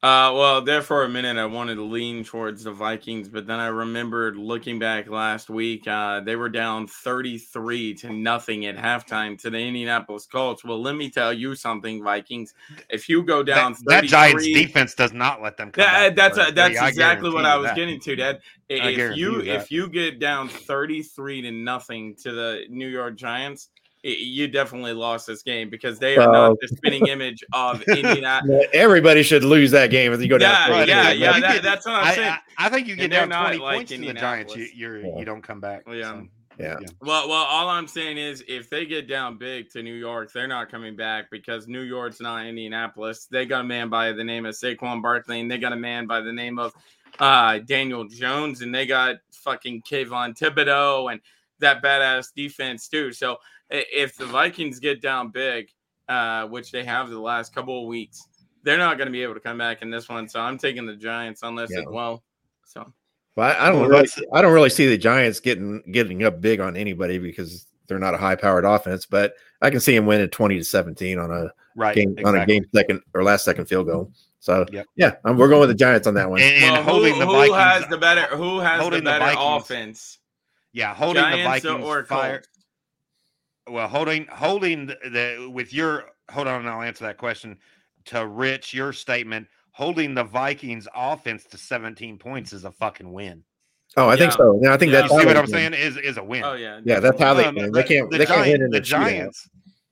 Uh, 0.03 0.33
well, 0.35 0.61
there 0.61 0.81
for 0.81 1.05
a 1.05 1.09
minute, 1.09 1.37
I 1.37 1.45
wanted 1.45 1.75
to 1.75 1.83
lean 1.83 2.25
towards 2.25 2.65
the 2.65 2.73
Vikings, 2.73 3.29
but 3.29 3.47
then 3.47 3.61
I 3.61 3.67
remembered 3.67 4.35
looking 4.35 4.77
back 4.77 5.07
last 5.07 5.49
week, 5.49 5.87
uh, 5.87 6.19
they 6.19 6.35
were 6.35 6.49
down 6.49 6.87
33 6.87 7.93
to 7.93 8.11
nothing 8.11 8.65
at 8.65 8.75
halftime 8.75 9.39
to 9.41 9.49
the 9.49 9.59
Indianapolis 9.59 10.25
Colts. 10.25 10.65
Well, 10.65 10.81
let 10.81 10.97
me 10.97 11.09
tell 11.09 11.31
you 11.31 11.55
something, 11.55 12.03
Vikings. 12.03 12.53
If 12.89 13.07
you 13.07 13.23
go 13.23 13.43
down 13.43 13.77
that, 13.85 14.01
that 14.01 14.03
Giants 14.03 14.45
defense 14.45 14.93
does 14.93 15.13
not 15.13 15.41
let 15.41 15.55
them 15.55 15.71
come 15.71 15.85
that, 15.85 16.17
That's 16.17 16.37
a, 16.37 16.51
that's 16.51 16.81
exactly 16.81 17.29
what 17.29 17.45
I 17.45 17.55
was 17.55 17.67
that. 17.67 17.77
getting 17.77 18.01
to, 18.01 18.15
Dad. 18.17 18.39
If 18.67 19.15
you, 19.15 19.41
you 19.41 19.53
if 19.53 19.71
you 19.71 19.87
get 19.87 20.19
down 20.19 20.49
33 20.49 21.43
to 21.43 21.51
nothing 21.51 22.15
to 22.23 22.33
the 22.33 22.65
New 22.69 22.89
York 22.89 23.15
Giants– 23.15 23.69
you 24.03 24.49
definitely 24.49 24.93
lost 24.93 25.25
this 25.25 25.43
game 25.43 25.69
because 25.69 25.97
they 25.97 26.17
are 26.17 26.31
not 26.31 26.57
the 26.59 26.67
spinning 26.67 27.07
image 27.07 27.43
of 27.53 27.81
Indiana. 27.87 28.61
Everybody 28.73 29.23
should 29.23 29.43
lose 29.43 29.71
that 29.71 29.91
game 29.91 30.11
if 30.11 30.21
you 30.21 30.27
go 30.27 30.37
down. 30.37 30.71
Yeah, 30.71 30.83
yeah, 30.83 31.11
yeah. 31.11 31.39
That, 31.39 31.63
that's 31.63 31.85
what 31.85 31.95
I'm 31.95 32.13
saying. 32.13 32.29
I, 32.57 32.67
I 32.67 32.69
think 32.69 32.87
you 32.87 32.95
get 32.95 33.11
down 33.11 33.29
twenty 33.29 33.57
like 33.57 33.75
points 33.77 33.91
to 33.91 33.97
the 33.97 34.13
Giants, 34.13 34.55
you 34.55 34.67
you're, 34.75 34.99
yeah. 34.99 35.17
you 35.17 35.25
don't 35.25 35.41
come 35.41 35.61
back. 35.61 35.83
Yeah. 35.87 36.01
So, 36.01 36.27
yeah. 36.59 36.77
yeah. 36.81 36.87
Well, 37.01 37.29
well, 37.29 37.45
all 37.45 37.69
I'm 37.69 37.87
saying 37.87 38.17
is 38.17 38.43
if 38.47 38.69
they 38.69 38.85
get 38.85 39.07
down 39.07 39.37
big 39.37 39.69
to 39.71 39.81
New 39.81 39.95
York, 39.95 40.33
they're 40.33 40.47
not 40.47 40.69
coming 40.69 40.95
back 40.95 41.31
because 41.31 41.67
New 41.67 41.81
York's 41.81 42.19
not 42.19 42.45
Indianapolis. 42.45 43.25
They 43.25 43.45
got 43.45 43.61
a 43.61 43.63
man 43.63 43.89
by 43.89 44.11
the 44.11 44.23
name 44.23 44.45
of 44.45 44.53
Saquon 44.53 45.01
Barkley, 45.01 45.39
and 45.39 45.49
they 45.49 45.57
got 45.57 45.73
a 45.73 45.77
man 45.77 46.05
by 46.07 46.19
the 46.19 46.33
name 46.33 46.59
of 46.59 46.73
uh, 47.19 47.59
Daniel 47.59 48.05
Jones, 48.05 48.61
and 48.61 48.75
they 48.75 48.85
got 48.85 49.15
fucking 49.31 49.81
Kayvon 49.83 50.37
Thibodeaux 50.37 51.11
and 51.11 51.21
that 51.59 51.81
badass 51.81 52.33
defense 52.35 52.87
too. 52.87 53.11
So 53.11 53.37
if 53.73 54.15
the 54.15 54.25
Vikings 54.25 54.79
get 54.79 55.01
down 55.01 55.29
big, 55.29 55.69
uh, 56.07 56.45
which 56.47 56.71
they 56.71 56.83
have 56.83 57.09
the 57.09 57.19
last 57.19 57.53
couple 57.53 57.81
of 57.81 57.87
weeks, 57.87 58.27
they're 58.63 58.77
not 58.77 58.97
going 58.97 59.07
to 59.07 59.11
be 59.11 59.23
able 59.23 59.33
to 59.33 59.39
come 59.39 59.57
back 59.57 59.81
in 59.81 59.89
this 59.89 60.07
one. 60.07 60.29
So 60.29 60.39
I'm 60.39 60.57
taking 60.57 60.85
the 60.85 60.95
Giants 60.95 61.41
unless 61.43 61.69
yeah. 61.71 61.81
it 61.81 61.91
well. 61.91 62.23
So, 62.65 62.91
well, 63.35 63.49
I, 63.49 63.67
I 63.67 63.69
don't 63.71 63.89
really, 63.89 64.07
I 64.31 64.41
don't 64.41 64.53
really 64.53 64.69
see 64.69 64.87
the 64.87 64.97
Giants 64.97 65.39
getting 65.39 65.83
getting 65.91 66.23
up 66.23 66.39
big 66.39 66.59
on 66.59 66.77
anybody 66.77 67.17
because 67.17 67.65
they're 67.87 67.99
not 67.99 68.13
a 68.13 68.17
high 68.17 68.35
powered 68.35 68.65
offense. 68.65 69.05
But 69.05 69.33
I 69.61 69.69
can 69.69 69.79
see 69.79 69.95
them 69.95 70.05
winning 70.05 70.29
20 70.29 70.57
to 70.57 70.63
17 70.63 71.19
on 71.19 71.31
a 71.31 71.51
right 71.75 71.95
game 71.95 72.11
exactly. 72.11 72.25
on 72.25 72.41
a 72.41 72.45
game 72.45 72.65
second 72.73 73.01
or 73.13 73.23
last 73.23 73.43
second 73.43 73.65
field 73.65 73.87
goal. 73.87 74.11
So 74.39 74.65
yep. 74.71 74.85
yeah, 74.95 75.15
I'm, 75.23 75.37
we're 75.37 75.47
going 75.47 75.61
with 75.61 75.69
the 75.69 75.75
Giants 75.75 76.05
on 76.05 76.13
that 76.15 76.29
one. 76.29 76.41
And, 76.41 76.63
and 76.63 76.73
well, 76.73 76.83
holding 76.83 77.13
who, 77.13 77.19
the 77.19 77.25
Vikings, 77.25 77.47
who 77.47 77.53
has 77.53 77.87
the 77.87 77.97
better 77.97 78.35
who 78.35 78.59
has 78.59 78.89
the 78.89 79.01
better 79.01 79.25
the 79.25 79.39
offense? 79.39 80.19
Yeah, 80.73 80.93
holding 80.93 81.23
Giants 81.23 81.63
the 81.63 81.69
Vikings 81.69 81.85
or 81.85 82.05
fire, 82.05 82.43
well, 83.69 83.87
holding 83.87 84.25
holding 84.27 84.87
the, 84.87 84.97
the 85.09 85.49
with 85.49 85.73
your 85.73 86.05
hold 86.31 86.47
on, 86.47 86.61
and 86.61 86.69
I'll 86.69 86.81
answer 86.81 87.05
that 87.05 87.17
question 87.17 87.57
to 88.05 88.25
Rich. 88.27 88.73
Your 88.73 88.93
statement 88.93 89.47
holding 89.71 90.13
the 90.13 90.23
Vikings 90.23 90.87
offense 90.95 91.45
to 91.45 91.57
17 91.57 92.17
points 92.17 92.53
is 92.53 92.63
a 92.63 92.71
fucking 92.71 93.11
win. 93.11 93.43
Oh, 93.95 94.07
I 94.07 94.13
yeah. 94.13 94.17
think 94.17 94.31
so. 94.33 94.59
Yeah, 94.61 94.73
I 94.73 94.77
think 94.77 94.91
yeah. 94.91 95.01
that's 95.01 95.13
you 95.13 95.19
see 95.19 95.25
what 95.25 95.37
I'm 95.37 95.43
win. 95.43 95.51
saying 95.51 95.73
is 95.73 95.97
is 95.97 96.17
a 96.17 96.23
win. 96.23 96.43
Oh 96.43 96.53
yeah, 96.53 96.81
yeah. 96.83 96.99
That's 96.99 97.19
how 97.19 97.33
they 97.33 97.45
um, 97.45 97.55
win. 97.55 97.71
They 97.71 97.83
can't. 97.83 98.09
The, 98.09 98.17
they 98.17 98.25
can't 98.25 98.41
win 98.41 98.61
in 98.61 98.69
the, 98.69 98.79
the 98.79 98.81
Giants. 98.81 99.49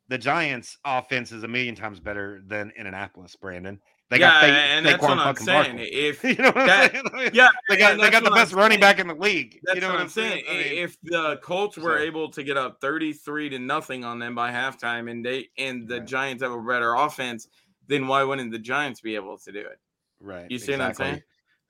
The 0.07 0.17
Giants' 0.17 0.77
offense 0.83 1.31
is 1.31 1.43
a 1.43 1.47
million 1.47 1.73
times 1.73 2.01
better 2.01 2.41
than 2.45 2.71
Indianapolis, 2.75 3.35
Brandon. 3.37 3.79
They 4.11 4.19
yeah, 4.19 4.41
got 4.41 4.49
and 4.49 4.85
that's 4.85 5.01
what 5.01 5.17
I'm 5.17 5.35
saying. 5.37 5.77
Barkley. 5.77 5.85
If 5.85 6.21
you 6.25 6.35
know 6.35 6.51
that, 6.51 7.31
yeah, 7.33 7.47
they 7.69 7.77
got 7.77 7.97
they 7.97 8.09
got 8.09 8.25
the 8.25 8.31
best 8.31 8.51
running 8.51 8.77
back 8.77 8.99
in 8.99 9.07
the 9.07 9.15
league. 9.15 9.61
That's 9.63 9.75
you 9.75 9.81
know 9.81 9.87
what, 9.87 9.93
what 9.93 10.01
I'm 10.01 10.09
saying. 10.09 10.43
saying? 10.45 10.59
I 10.67 10.69
mean, 10.69 10.83
if 10.83 10.97
the 11.01 11.39
Colts 11.41 11.77
were 11.77 11.97
so. 11.97 12.03
able 12.03 12.29
to 12.31 12.43
get 12.43 12.57
up 12.57 12.81
33 12.81 13.51
to 13.51 13.59
nothing 13.59 14.03
on 14.03 14.19
them 14.19 14.35
by 14.35 14.51
halftime, 14.51 15.09
and 15.09 15.25
they 15.25 15.47
and 15.57 15.87
the 15.87 15.99
right. 15.99 16.05
Giants 16.05 16.43
have 16.43 16.51
a 16.51 16.61
better 16.61 16.93
offense, 16.93 17.47
then 17.87 18.05
why 18.05 18.21
wouldn't 18.23 18.51
the 18.51 18.59
Giants 18.59 18.99
be 18.99 19.15
able 19.15 19.37
to 19.37 19.51
do 19.53 19.59
it? 19.59 19.79
Right. 20.19 20.51
You 20.51 20.59
see 20.59 20.73
exactly. 20.73 20.77
what 20.77 20.87
I'm 20.89 21.13
saying? 21.13 21.23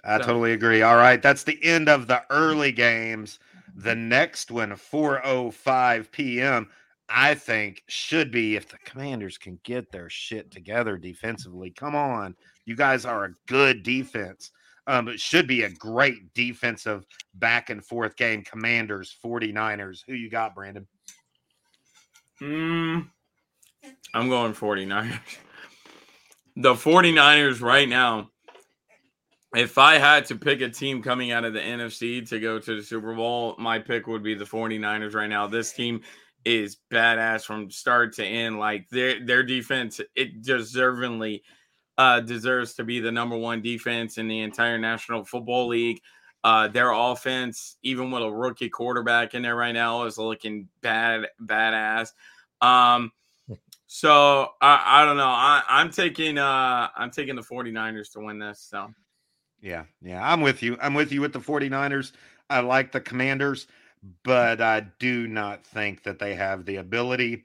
I 0.03 0.17
so. 0.17 0.23
totally 0.23 0.53
agree. 0.53 0.81
All 0.81 0.97
right, 0.97 1.21
that's 1.21 1.43
the 1.43 1.63
end 1.63 1.89
of 1.89 2.07
the 2.07 2.23
early 2.31 2.71
games. 2.71 3.37
The 3.75 3.93
next 3.93 4.49
one, 4.49 4.71
4:05 4.71 6.09
p.m. 6.09 6.69
I 7.11 7.35
think 7.35 7.83
should 7.87 8.31
be 8.31 8.55
if 8.55 8.67
the 8.69 8.77
commanders 8.85 9.37
can 9.37 9.59
get 9.63 9.91
their 9.91 10.09
shit 10.09 10.51
together 10.51 10.97
defensively. 10.97 11.71
Come 11.71 11.95
on. 11.95 12.35
You 12.65 12.75
guys 12.75 13.05
are 13.05 13.25
a 13.25 13.33
good 13.47 13.83
defense. 13.83 14.51
Um, 14.87 15.07
it 15.07 15.19
should 15.19 15.47
be 15.47 15.63
a 15.63 15.69
great 15.69 16.33
defensive 16.33 17.05
back 17.35 17.69
and 17.69 17.83
forth 17.85 18.15
game. 18.15 18.43
Commanders, 18.43 19.15
49ers. 19.23 20.03
Who 20.07 20.13
you 20.13 20.29
got, 20.29 20.55
Brandon? 20.55 20.87
Mm, 22.41 23.07
I'm 24.13 24.29
going 24.29 24.53
49ers. 24.53 25.19
The 26.57 26.73
49ers 26.73 27.61
right 27.61 27.87
now, 27.87 28.29
if 29.55 29.77
I 29.77 29.97
had 29.97 30.25
to 30.25 30.35
pick 30.35 30.61
a 30.61 30.69
team 30.69 31.01
coming 31.01 31.31
out 31.31 31.45
of 31.45 31.53
the 31.53 31.59
NFC 31.59 32.27
to 32.29 32.39
go 32.39 32.59
to 32.59 32.75
the 32.75 32.83
Super 32.83 33.13
Bowl, 33.13 33.55
my 33.57 33.79
pick 33.79 34.07
would 34.07 34.23
be 34.23 34.33
the 34.33 34.45
49ers 34.45 35.13
right 35.13 35.29
now. 35.29 35.47
This 35.47 35.71
team 35.71 36.01
is 36.45 36.77
badass 36.91 37.45
from 37.45 37.69
start 37.71 38.13
to 38.13 38.25
end. 38.25 38.59
Like 38.59 38.89
their 38.89 39.25
their 39.25 39.43
defense, 39.43 40.01
it 40.15 40.41
deservingly 40.43 41.41
uh, 41.97 42.21
deserves 42.21 42.73
to 42.75 42.83
be 42.83 42.99
the 42.99 43.11
number 43.11 43.37
one 43.37 43.61
defense 43.61 44.17
in 44.17 44.27
the 44.27 44.39
entire 44.41 44.77
National 44.77 45.23
Football 45.23 45.67
League. 45.67 46.01
Uh, 46.43 46.67
their 46.67 46.91
offense, 46.91 47.77
even 47.83 48.09
with 48.09 48.23
a 48.23 48.31
rookie 48.31 48.69
quarterback 48.69 49.35
in 49.35 49.43
there 49.43 49.55
right 49.55 49.73
now, 49.73 50.05
is 50.05 50.17
looking 50.17 50.67
bad, 50.81 51.27
badass. 51.43 52.09
Um, 52.61 53.11
So 53.93 54.47
I, 54.61 55.01
I 55.01 55.05
don't 55.05 55.17
know. 55.17 55.25
I, 55.27 55.63
I'm 55.67 55.91
taking 55.91 56.37
uh 56.37 56.87
I'm 56.95 57.11
taking 57.11 57.35
the 57.35 57.41
49ers 57.41 58.13
to 58.13 58.21
win 58.21 58.39
this. 58.39 58.61
So 58.61 58.89
yeah, 59.59 59.83
yeah, 60.01 60.25
I'm 60.25 60.39
with 60.39 60.63
you. 60.63 60.77
I'm 60.81 60.93
with 60.93 61.11
you 61.11 61.19
with 61.19 61.33
the 61.33 61.39
49ers. 61.41 62.13
I 62.49 62.61
like 62.61 62.93
the 62.93 63.01
commanders, 63.01 63.67
but 64.23 64.61
I 64.61 64.81
do 64.99 65.27
not 65.27 65.65
think 65.65 66.03
that 66.03 66.19
they 66.19 66.35
have 66.35 66.65
the 66.65 66.77
ability. 66.77 67.43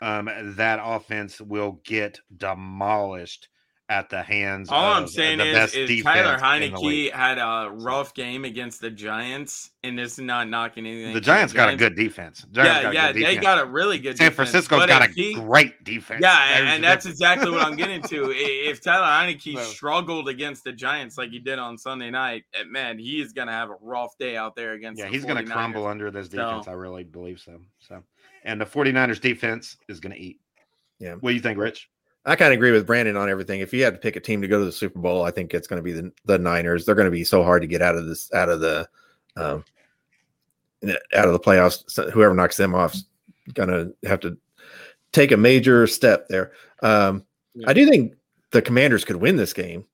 Um, 0.00 0.30
that 0.56 0.80
offense 0.82 1.40
will 1.40 1.80
get 1.84 2.20
demolished 2.36 3.48
at 3.88 4.10
the 4.10 4.22
hands. 4.22 4.68
All 4.70 4.92
I'm 4.92 5.06
saying 5.06 5.40
is, 5.40 5.74
is 5.74 6.02
Tyler 6.02 6.38
Heinicke 6.38 7.10
had 7.10 7.38
a 7.38 7.70
rough 7.70 8.12
game 8.12 8.44
against 8.44 8.80
the 8.80 8.90
Giants, 8.90 9.70
and 9.82 9.98
this 9.98 10.12
is 10.12 10.18
not 10.18 10.48
knocking 10.48 10.86
anything. 10.86 11.14
The 11.14 11.20
Giants, 11.20 11.52
the 11.52 11.56
got 11.56 11.72
a 11.72 11.76
good 11.76 11.96
defense. 11.96 12.44
Giants 12.52 12.94
yeah, 12.94 13.10
yeah, 13.10 13.12
they 13.12 13.36
got 13.36 13.58
a 13.58 13.64
really 13.64 13.98
good. 13.98 14.18
San 14.18 14.32
Francisco's 14.32 14.86
got 14.86 15.08
a 15.08 15.10
he, 15.10 15.34
great 15.34 15.84
defense. 15.84 16.20
Yeah, 16.22 16.58
and, 16.58 16.68
and 16.68 16.84
that's 16.84 17.06
exactly 17.06 17.50
what 17.50 17.62
I'm 17.62 17.76
getting 17.76 18.02
to. 18.02 18.30
If 18.34 18.82
Tyler 18.82 19.06
Heinicke 19.06 19.54
so, 19.54 19.62
struggled 19.72 20.28
against 20.28 20.64
the 20.64 20.72
Giants 20.72 21.16
like 21.16 21.30
he 21.30 21.38
did 21.38 21.58
on 21.58 21.78
Sunday 21.78 22.10
night, 22.10 22.44
eh, 22.54 22.64
man, 22.68 22.98
he 22.98 23.22
is 23.22 23.32
going 23.32 23.48
to 23.48 23.54
have 23.54 23.70
a 23.70 23.76
rough 23.80 24.16
day 24.18 24.36
out 24.36 24.54
there 24.54 24.72
against. 24.74 25.00
Yeah, 25.00 25.08
he's 25.08 25.24
going 25.24 25.42
to 25.42 25.50
crumble 25.50 25.86
under 25.86 26.10
this 26.10 26.28
defense. 26.28 26.66
So, 26.66 26.72
I 26.72 26.74
really 26.74 27.04
believe 27.04 27.40
so. 27.40 27.58
So, 27.78 28.02
and 28.44 28.60
the 28.60 28.66
49ers 28.66 29.20
defense 29.20 29.78
is 29.88 29.98
going 30.00 30.14
to 30.14 30.20
eat. 30.20 30.40
Yeah. 30.98 31.14
What 31.14 31.30
do 31.30 31.34
you 31.34 31.40
think, 31.40 31.58
Rich? 31.58 31.88
I 32.28 32.36
kind 32.36 32.52
of 32.52 32.58
agree 32.58 32.72
with 32.72 32.86
Brandon 32.86 33.16
on 33.16 33.30
everything. 33.30 33.60
If 33.60 33.72
you 33.72 33.82
had 33.82 33.94
to 33.94 34.00
pick 34.00 34.16
a 34.16 34.20
team 34.20 34.42
to 34.42 34.48
go 34.48 34.58
to 34.58 34.64
the 34.64 34.72
Super 34.72 34.98
Bowl, 34.98 35.24
I 35.24 35.30
think 35.30 35.54
it's 35.54 35.66
going 35.66 35.78
to 35.78 35.82
be 35.82 35.92
the, 35.92 36.12
the 36.26 36.38
Niners. 36.38 36.84
They're 36.84 36.94
going 36.94 37.06
to 37.06 37.10
be 37.10 37.24
so 37.24 37.42
hard 37.42 37.62
to 37.62 37.68
get 37.68 37.80
out 37.80 37.96
of 37.96 38.06
this, 38.06 38.32
out 38.34 38.50
of 38.50 38.60
the, 38.60 38.86
um, 39.36 39.64
out 41.14 41.26
of 41.26 41.32
the 41.32 41.40
playoffs. 41.40 41.84
So 41.88 42.10
whoever 42.10 42.34
knocks 42.34 42.58
them 42.58 42.74
off 42.74 42.94
is 42.94 43.04
going 43.54 43.70
to 43.70 43.94
have 44.06 44.20
to 44.20 44.36
take 45.12 45.32
a 45.32 45.36
major 45.36 45.86
step 45.86 46.28
there. 46.28 46.52
Um, 46.82 47.24
yeah. 47.54 47.70
I 47.70 47.72
do 47.72 47.88
think 47.88 48.14
the 48.50 48.62
Commanders 48.62 49.04
could 49.04 49.16
win 49.16 49.36
this 49.36 49.52
game. 49.52 49.86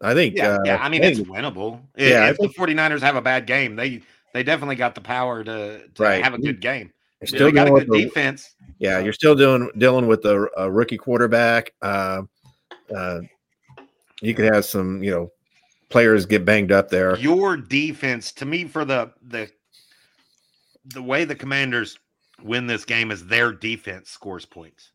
I 0.00 0.12
think. 0.12 0.36
Yeah, 0.36 0.54
uh, 0.54 0.58
yeah 0.64 0.78
I 0.80 0.88
mean, 0.88 1.02
I 1.02 1.14
think, 1.14 1.20
it's 1.20 1.28
winnable. 1.28 1.80
Yeah, 1.96 2.28
if, 2.28 2.36
think, 2.36 2.54
the 2.54 2.60
49ers 2.60 3.00
have 3.00 3.16
a 3.16 3.22
bad 3.22 3.46
game, 3.46 3.76
they 3.76 4.02
they 4.34 4.42
definitely 4.42 4.76
got 4.76 4.94
the 4.94 5.00
power 5.00 5.42
to, 5.42 5.88
to 5.88 6.02
right. 6.02 6.22
have 6.22 6.34
a 6.34 6.38
good 6.38 6.60
game. 6.60 6.92
You're 7.20 7.28
still 7.28 7.52
got 7.52 7.68
a 7.68 7.70
good 7.70 7.88
the, 7.88 8.04
defense. 8.04 8.54
Yeah, 8.78 8.98
you're 8.98 9.12
still 9.12 9.34
doing 9.34 9.70
dealing 9.78 10.06
with 10.06 10.24
a, 10.26 10.48
a 10.56 10.70
rookie 10.70 10.98
quarterback. 10.98 11.72
Uh, 11.80 12.22
uh, 12.94 13.20
you 14.20 14.34
could 14.34 14.52
have 14.52 14.64
some, 14.64 15.02
you 15.02 15.10
know, 15.10 15.32
players 15.88 16.26
get 16.26 16.44
banged 16.44 16.72
up 16.72 16.90
there. 16.90 17.16
Your 17.16 17.56
defense, 17.56 18.32
to 18.32 18.44
me, 18.44 18.64
for 18.64 18.84
the 18.84 19.12
the 19.22 19.50
the 20.84 21.02
way 21.02 21.24
the 21.24 21.34
Commanders 21.34 21.98
win 22.42 22.66
this 22.66 22.84
game 22.84 23.10
is 23.10 23.26
their 23.26 23.52
defense 23.52 24.10
scores 24.10 24.44
points. 24.44 24.92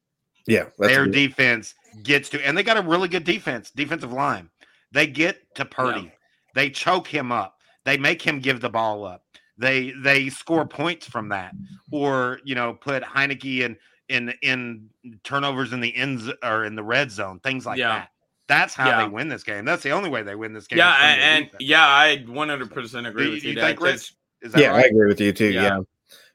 Yeah, 0.47 0.65
their 0.77 1.07
defense 1.07 1.75
gets 2.03 2.29
to, 2.29 2.45
and 2.45 2.57
they 2.57 2.63
got 2.63 2.77
a 2.77 2.81
really 2.81 3.07
good 3.07 3.23
defense, 3.23 3.71
defensive 3.71 4.11
line. 4.11 4.49
They 4.91 5.07
get 5.07 5.55
to 5.55 5.65
Purdy, 5.65 6.01
yeah. 6.01 6.09
they 6.53 6.69
choke 6.69 7.07
him 7.07 7.31
up, 7.31 7.57
they 7.83 7.97
make 7.97 8.21
him 8.21 8.39
give 8.39 8.59
the 8.59 8.69
ball 8.69 9.05
up 9.05 9.23
they 9.61 9.91
they 9.91 10.29
score 10.29 10.65
points 10.65 11.07
from 11.07 11.29
that, 11.29 11.53
or 11.91 12.39
you 12.43 12.55
know, 12.55 12.73
put 12.73 13.03
Heinicke 13.03 13.61
in 13.61 13.77
in 14.09 14.33
in 14.41 14.89
turnovers 15.23 15.71
in 15.71 15.79
the 15.79 15.95
ends 15.95 16.29
or 16.43 16.65
in 16.65 16.75
the 16.75 16.83
red 16.83 17.11
zone, 17.11 17.39
things 17.39 17.65
like 17.65 17.77
yeah. 17.77 17.99
that. 17.99 18.09
That's 18.47 18.73
how 18.73 18.89
yeah. 18.89 19.03
they 19.03 19.07
win 19.07 19.29
this 19.29 19.43
game. 19.43 19.63
That's 19.63 19.83
the 19.83 19.91
only 19.91 20.09
way 20.09 20.23
they 20.23 20.35
win 20.35 20.51
this 20.51 20.67
game. 20.67 20.79
Yeah, 20.79 20.93
and, 20.99 21.45
and 21.45 21.51
yeah, 21.59 21.87
I 21.87 22.17
100 22.27 22.71
percent 22.71 23.07
agree 23.07 23.25
do, 23.25 23.31
with 23.31 23.43
you. 23.43 23.51
you 23.51 23.61
think, 23.61 23.79
Rich? 23.79 24.13
yeah, 24.57 24.67
right? 24.67 24.85
I 24.85 24.87
agree 24.87 25.07
with 25.07 25.21
you 25.21 25.31
too. 25.31 25.51
Yeah, 25.51 25.61
yeah. 25.61 25.79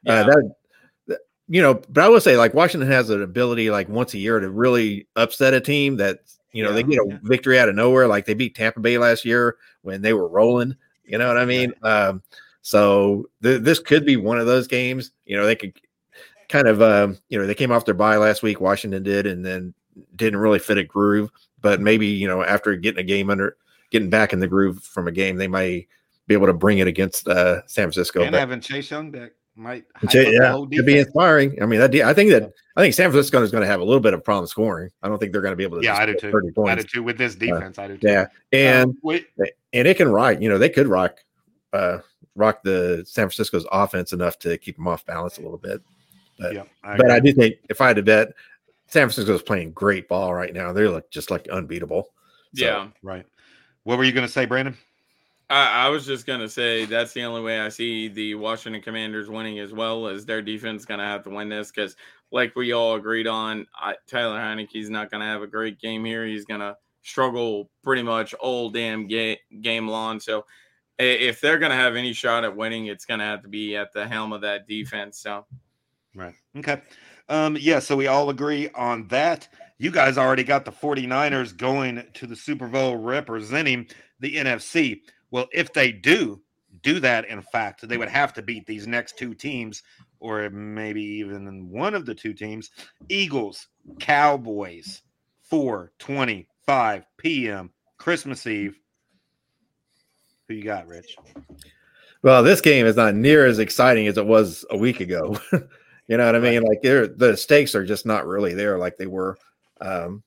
yeah. 0.03 0.13
Uh, 0.13 0.23
that, 0.23 0.51
that 1.07 1.19
you 1.49 1.61
know, 1.61 1.81
but 1.89 2.03
I 2.03 2.09
would 2.09 2.23
say 2.23 2.37
like 2.37 2.53
Washington 2.53 2.89
has 2.89 3.09
an 3.09 3.21
ability 3.21 3.69
like 3.69 3.89
once 3.89 4.13
a 4.13 4.17
year 4.17 4.39
to 4.39 4.49
really 4.49 5.07
upset 5.17 5.53
a 5.53 5.61
team 5.61 5.97
that 5.97 6.19
you 6.53 6.63
know 6.63 6.69
yeah, 6.69 6.75
they 6.75 6.83
get 6.83 6.99
a 6.99 7.19
victory 7.23 7.59
out 7.59 7.69
of 7.69 7.75
nowhere. 7.75 8.07
Like 8.07 8.25
they 8.25 8.33
beat 8.33 8.55
Tampa 8.55 8.79
Bay 8.79 8.97
last 8.97 9.25
year 9.25 9.57
when 9.81 10.01
they 10.01 10.13
were 10.13 10.29
rolling. 10.29 10.77
You 11.03 11.17
know 11.17 11.27
what 11.27 11.37
I 11.37 11.45
mean? 11.45 11.73
Um, 11.83 12.23
so 12.67 13.29
th- 13.41 13.61
this 13.61 13.79
could 13.79 14.05
be 14.05 14.17
one 14.17 14.37
of 14.37 14.45
those 14.45 14.67
games. 14.67 15.11
You 15.25 15.37
know, 15.37 15.45
they 15.45 15.55
could 15.55 15.79
kind 16.49 16.67
of, 16.67 16.81
um, 16.81 17.17
you 17.29 17.39
know, 17.39 17.47
they 17.47 17.55
came 17.55 17.71
off 17.71 17.85
their 17.85 17.93
bye 17.93 18.17
last 18.17 18.43
week. 18.43 18.59
Washington 18.59 19.03
did, 19.03 19.25
and 19.25 19.45
then 19.45 19.73
didn't 20.17 20.41
really 20.41 20.59
fit 20.59 20.77
a 20.77 20.83
groove. 20.83 21.29
But 21.61 21.79
maybe 21.79 22.07
you 22.07 22.27
know, 22.27 22.43
after 22.43 22.75
getting 22.75 22.99
a 22.99 23.03
game 23.03 23.29
under, 23.29 23.55
getting 23.89 24.09
back 24.09 24.33
in 24.33 24.41
the 24.41 24.49
groove 24.49 24.83
from 24.83 25.07
a 25.07 25.13
game, 25.13 25.37
they 25.37 25.47
might 25.47 25.87
be 26.27 26.33
able 26.33 26.47
to 26.47 26.53
bring 26.53 26.79
it 26.79 26.87
against 26.87 27.25
uh, 27.29 27.65
San 27.67 27.85
Francisco. 27.85 28.21
And 28.21 28.33
but, 28.33 28.39
having 28.39 28.59
Chase 28.59 28.91
Young 28.91 29.11
back 29.11 29.31
might 29.55 29.85
yeah, 30.13 30.57
could 30.69 30.85
be 30.85 30.97
inspiring. 30.97 31.63
I 31.63 31.67
mean, 31.67 31.79
that 31.79 31.95
I 31.95 32.13
think 32.13 32.31
that 32.31 32.51
I 32.75 32.81
think 32.81 32.95
San 32.95 33.09
Francisco 33.09 33.41
is 33.43 33.49
going 33.49 33.61
to 33.61 33.67
have 33.67 33.79
a 33.79 33.85
little 33.85 34.01
bit 34.01 34.13
of 34.13 34.25
problem 34.25 34.45
scoring. 34.45 34.89
I 35.01 35.07
don't 35.07 35.19
think 35.19 35.31
they're 35.31 35.41
going 35.41 35.53
to 35.53 35.55
be 35.55 35.63
able 35.63 35.79
to. 35.79 35.85
Yeah, 35.85 35.95
I 35.95 36.05
do 36.05 36.17
too. 36.19 36.33
I 36.67 36.75
do 36.75 36.83
too 36.83 37.01
with 37.01 37.17
this 37.17 37.33
uh, 37.33 37.39
defense. 37.39 37.79
Uh, 37.79 37.83
I 37.83 37.87
do 37.87 37.97
too. 37.97 38.09
Yeah, 38.09 38.25
and 38.51 38.93
um, 39.05 39.17
and 39.71 39.87
it 39.87 39.95
can 39.95 40.09
rock. 40.09 40.41
You 40.41 40.49
know, 40.49 40.57
they 40.57 40.67
could 40.67 40.87
rock 40.87 41.19
uh, 41.71 41.99
rock 42.37 42.63
the 42.63 43.03
San 43.05 43.27
Francisco's 43.27 43.65
offense 43.71 44.13
enough 44.13 44.39
to 44.39 44.57
keep 44.57 44.77
them 44.77 44.87
off 44.87 45.05
balance 45.05 45.37
a 45.37 45.41
little 45.41 45.57
bit. 45.57 45.81
But, 46.39 46.53
yeah, 46.53 46.63
I 46.83 46.95
but 46.95 47.11
I 47.11 47.19
do 47.19 47.33
think 47.33 47.55
if 47.69 47.81
I 47.81 47.87
had 47.87 47.95
to 47.97 48.03
bet, 48.03 48.29
San 48.87 49.07
Francisco's 49.07 49.41
playing 49.41 49.71
great 49.71 50.07
ball 50.07 50.33
right 50.33 50.53
now. 50.53 50.71
They're 50.71 50.89
like 50.89 51.09
just 51.09 51.31
like 51.31 51.47
unbeatable. 51.49 52.09
So, 52.55 52.65
yeah, 52.65 52.87
right. 53.01 53.25
What 53.83 53.97
were 53.97 54.03
you 54.03 54.11
going 54.11 54.25
to 54.25 54.31
say, 54.31 54.45
Brandon? 54.45 54.77
I, 55.49 55.85
I, 55.85 55.89
was 55.89 56.05
just 56.05 56.25
going 56.25 56.41
to 56.41 56.49
say 56.49 56.85
that's 56.85 57.13
the 57.13 57.23
only 57.23 57.41
way 57.41 57.59
I 57.59 57.69
see 57.69 58.09
the 58.09 58.35
Washington 58.35 58.81
Commanders 58.81 59.29
winning 59.29 59.59
as 59.59 59.71
well 59.71 60.07
as 60.07 60.25
their 60.25 60.41
defense 60.41 60.83
going 60.83 60.99
to 60.99 61.05
have 61.05 61.23
to 61.23 61.29
win 61.29 61.49
this 61.49 61.71
because, 61.71 61.95
like 62.31 62.55
we 62.55 62.73
all 62.73 62.95
agreed 62.95 63.27
on, 63.27 63.65
I, 63.73 63.95
Tyler 64.07 64.39
Heinicke's 64.39 64.89
not 64.89 65.09
going 65.09 65.21
to 65.21 65.27
have 65.27 65.41
a 65.41 65.47
great 65.47 65.79
game 65.79 66.03
here. 66.03 66.25
He's 66.25 66.43
going 66.43 66.59
to 66.59 66.75
struggle 67.01 67.69
pretty 67.83 68.03
much 68.03 68.33
all 68.35 68.69
damn 68.69 69.07
ga- 69.07 69.39
game 69.61 69.87
long. 69.87 70.19
So 70.19 70.45
if 70.99 71.41
they're 71.41 71.59
going 71.59 71.69
to 71.69 71.75
have 71.75 71.95
any 71.95 72.13
shot 72.13 72.43
at 72.43 72.55
winning, 72.55 72.87
it's 72.87 73.05
going 73.05 73.19
to 73.19 73.25
have 73.25 73.41
to 73.43 73.47
be 73.47 73.75
at 73.75 73.93
the 73.93 74.07
helm 74.07 74.33
of 74.33 74.41
that 74.41 74.67
defense. 74.67 75.19
So, 75.19 75.45
right. 76.15 76.33
Okay. 76.57 76.81
Um, 77.29 77.57
yeah. 77.59 77.79
So 77.79 77.95
we 77.95 78.07
all 78.07 78.29
agree 78.29 78.69
on 78.69 79.07
that. 79.09 79.47
You 79.77 79.91
guys 79.91 80.17
already 80.17 80.43
got 80.43 80.65
the 80.65 80.71
49ers 80.71 81.55
going 81.55 82.03
to 82.15 82.25
the 82.25 82.35
Super 82.35 82.67
Bowl 82.67 82.97
representing 82.97 83.87
the 84.19 84.35
NFC. 84.35 85.01
Well, 85.29 85.47
if 85.53 85.71
they 85.73 85.91
do 85.91 86.41
do 86.81 86.99
that, 86.99 87.25
in 87.25 87.41
fact, 87.41 87.87
they 87.87 87.97
would 87.97 88.09
have 88.09 88.33
to 88.33 88.41
beat 88.41 88.65
these 88.65 88.87
next 88.87 89.17
two 89.17 89.35
teams, 89.35 89.83
or 90.19 90.49
maybe 90.49 91.03
even 91.03 91.69
one 91.69 91.93
of 91.93 92.05
the 92.05 92.15
two 92.15 92.33
teams 92.33 92.71
Eagles, 93.09 93.67
Cowboys, 93.99 95.01
4 95.43 95.91
25 95.99 97.05
p.m. 97.17 97.71
Christmas 97.97 98.47
Eve 98.47 98.79
who 100.47 100.55
you 100.55 100.63
got, 100.63 100.87
Rich? 100.87 101.15
Well, 102.21 102.43
this 102.43 102.61
game 102.61 102.85
is 102.85 102.95
not 102.95 103.15
near 103.15 103.45
as 103.45 103.59
exciting 103.59 104.07
as 104.07 104.17
it 104.17 104.25
was 104.25 104.65
a 104.69 104.77
week 104.77 104.99
ago. 104.99 105.37
you 106.07 106.17
know 106.17 106.25
what 106.25 106.35
I 106.35 106.39
mean? 106.39 106.63
Like 106.63 106.81
the 106.81 107.35
stakes 107.37 107.75
are 107.75 107.85
just 107.85 108.05
not 108.05 108.25
really 108.25 108.53
there 108.53 108.77
like 108.77 108.97
they 108.97 109.07
were. 109.07 109.37
Um, 109.79 110.23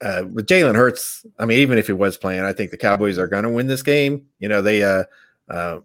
uh, 0.00 0.24
with 0.30 0.46
Jalen 0.46 0.76
Hurts, 0.76 1.24
I 1.38 1.46
mean, 1.46 1.58
even 1.60 1.78
if 1.78 1.86
he 1.86 1.92
was 1.92 2.16
playing, 2.16 2.44
I 2.44 2.52
think 2.52 2.70
the 2.70 2.76
Cowboys 2.76 3.18
are 3.18 3.26
going 3.26 3.44
to 3.44 3.50
win 3.50 3.66
this 3.66 3.82
game. 3.82 4.26
You 4.38 4.48
know, 4.48 4.60
they, 4.60 4.82
uh, 4.82 5.04
uh, 5.48 5.80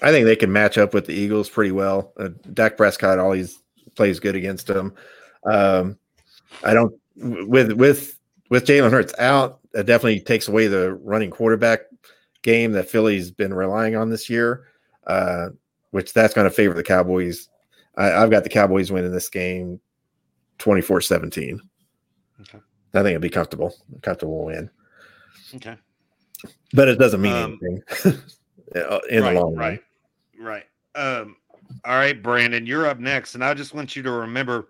I 0.00 0.10
think 0.10 0.26
they 0.26 0.36
can 0.36 0.52
match 0.52 0.78
up 0.78 0.94
with 0.94 1.06
the 1.06 1.14
Eagles 1.14 1.48
pretty 1.48 1.72
well. 1.72 2.12
Uh, 2.16 2.30
Dak 2.52 2.76
Prescott 2.76 3.18
always 3.18 3.58
plays 3.94 4.20
good 4.20 4.36
against 4.36 4.66
them. 4.66 4.94
Um, 5.44 5.98
I 6.62 6.74
don't 6.74 6.94
with 7.16 7.72
with 7.72 8.18
with 8.52 8.66
Jalen 8.66 8.90
Hurts 8.90 9.14
out, 9.18 9.60
it 9.72 9.86
definitely 9.86 10.20
takes 10.20 10.46
away 10.46 10.66
the 10.66 10.92
running 10.92 11.30
quarterback 11.30 11.80
game 12.42 12.72
that 12.72 12.86
Philly's 12.90 13.30
been 13.30 13.54
relying 13.54 13.96
on 13.96 14.10
this 14.10 14.28
year, 14.28 14.66
uh, 15.06 15.48
which 15.92 16.12
that's 16.12 16.34
going 16.34 16.44
to 16.44 16.54
favor 16.54 16.74
the 16.74 16.82
Cowboys. 16.82 17.48
I, 17.96 18.08
have 18.08 18.30
got 18.30 18.42
the 18.42 18.50
Cowboys 18.50 18.92
winning 18.92 19.10
this 19.10 19.30
game 19.30 19.80
24 20.58 21.00
17. 21.00 21.62
Okay. 22.42 22.58
I 22.92 22.98
think 22.98 23.06
it'd 23.06 23.22
be 23.22 23.30
comfortable, 23.30 23.74
comfortable 24.02 24.44
win. 24.44 24.68
Okay. 25.54 25.76
But 26.74 26.88
it 26.88 26.98
doesn't 26.98 27.22
mean 27.22 27.32
um, 27.32 27.58
anything 27.62 27.82
in 28.74 29.22
right, 29.22 29.32
the 29.32 29.40
long 29.40 29.54
run. 29.54 29.56
Right. 29.56 29.80
Right. 30.38 30.64
Um, 30.94 31.36
all 31.86 31.94
right, 31.94 32.22
Brandon, 32.22 32.66
you're 32.66 32.86
up 32.86 32.98
next. 32.98 33.34
And 33.34 33.42
I 33.42 33.54
just 33.54 33.72
want 33.72 33.96
you 33.96 34.02
to 34.02 34.10
remember 34.10 34.68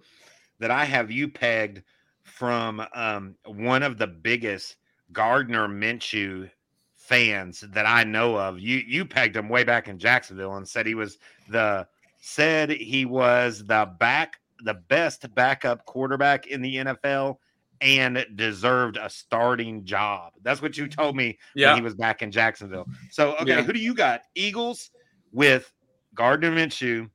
that 0.61 0.71
I 0.71 0.85
have 0.85 1.11
you 1.11 1.27
pegged 1.27 1.83
from 2.25 2.85
um, 2.95 3.35
one 3.47 3.83
of 3.83 3.99
the 3.99 4.07
biggest 4.07 4.77
Gardner 5.13 5.69
Minshew 5.69 6.51
fans 6.95 7.61
that 7.61 7.87
I 7.87 8.05
know 8.05 8.37
of. 8.39 8.59
You 8.61 8.79
you 8.87 9.05
pegged 9.05 9.37
him 9.37 9.49
way 9.49 9.65
back 9.65 9.89
in 9.89 9.99
Jacksonville 9.99 10.57
and 10.57 10.67
said 10.67 10.87
he 10.87 10.95
was 10.95 11.19
the 11.51 11.87
said 12.21 12.71
he 12.71 13.05
was 13.05 13.65
the 13.65 13.91
back 13.99 14.41
the 14.65 14.75
best 14.75 15.35
backup 15.35 15.85
quarterback 15.85 16.47
in 16.47 16.63
the 16.63 16.77
NFL 16.77 17.37
and 17.81 18.25
deserved 18.37 18.97
a 18.97 19.11
starting 19.11 19.85
job. 19.85 20.33
That's 20.43 20.63
what 20.63 20.77
you 20.79 20.87
told 20.87 21.17
me 21.17 21.37
yeah. 21.57 21.71
when 21.71 21.79
he 21.79 21.83
was 21.83 21.95
back 21.95 22.23
in 22.23 22.31
Jacksonville. 22.31 22.87
So 23.11 23.35
okay, 23.41 23.57
yeah. 23.57 23.63
who 23.63 23.73
do 23.73 23.81
you 23.81 23.93
got? 23.93 24.23
Eagles 24.37 24.91
with 25.33 25.73
Gardner 26.15 26.53
Minshew 26.53 27.11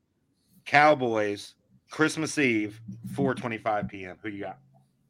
Cowboys, 0.65 1.55
Christmas 1.89 2.37
Eve, 2.37 2.79
4:25 3.13 3.89
p.m. 3.89 4.17
Who 4.21 4.29
you 4.29 4.41
got? 4.41 4.59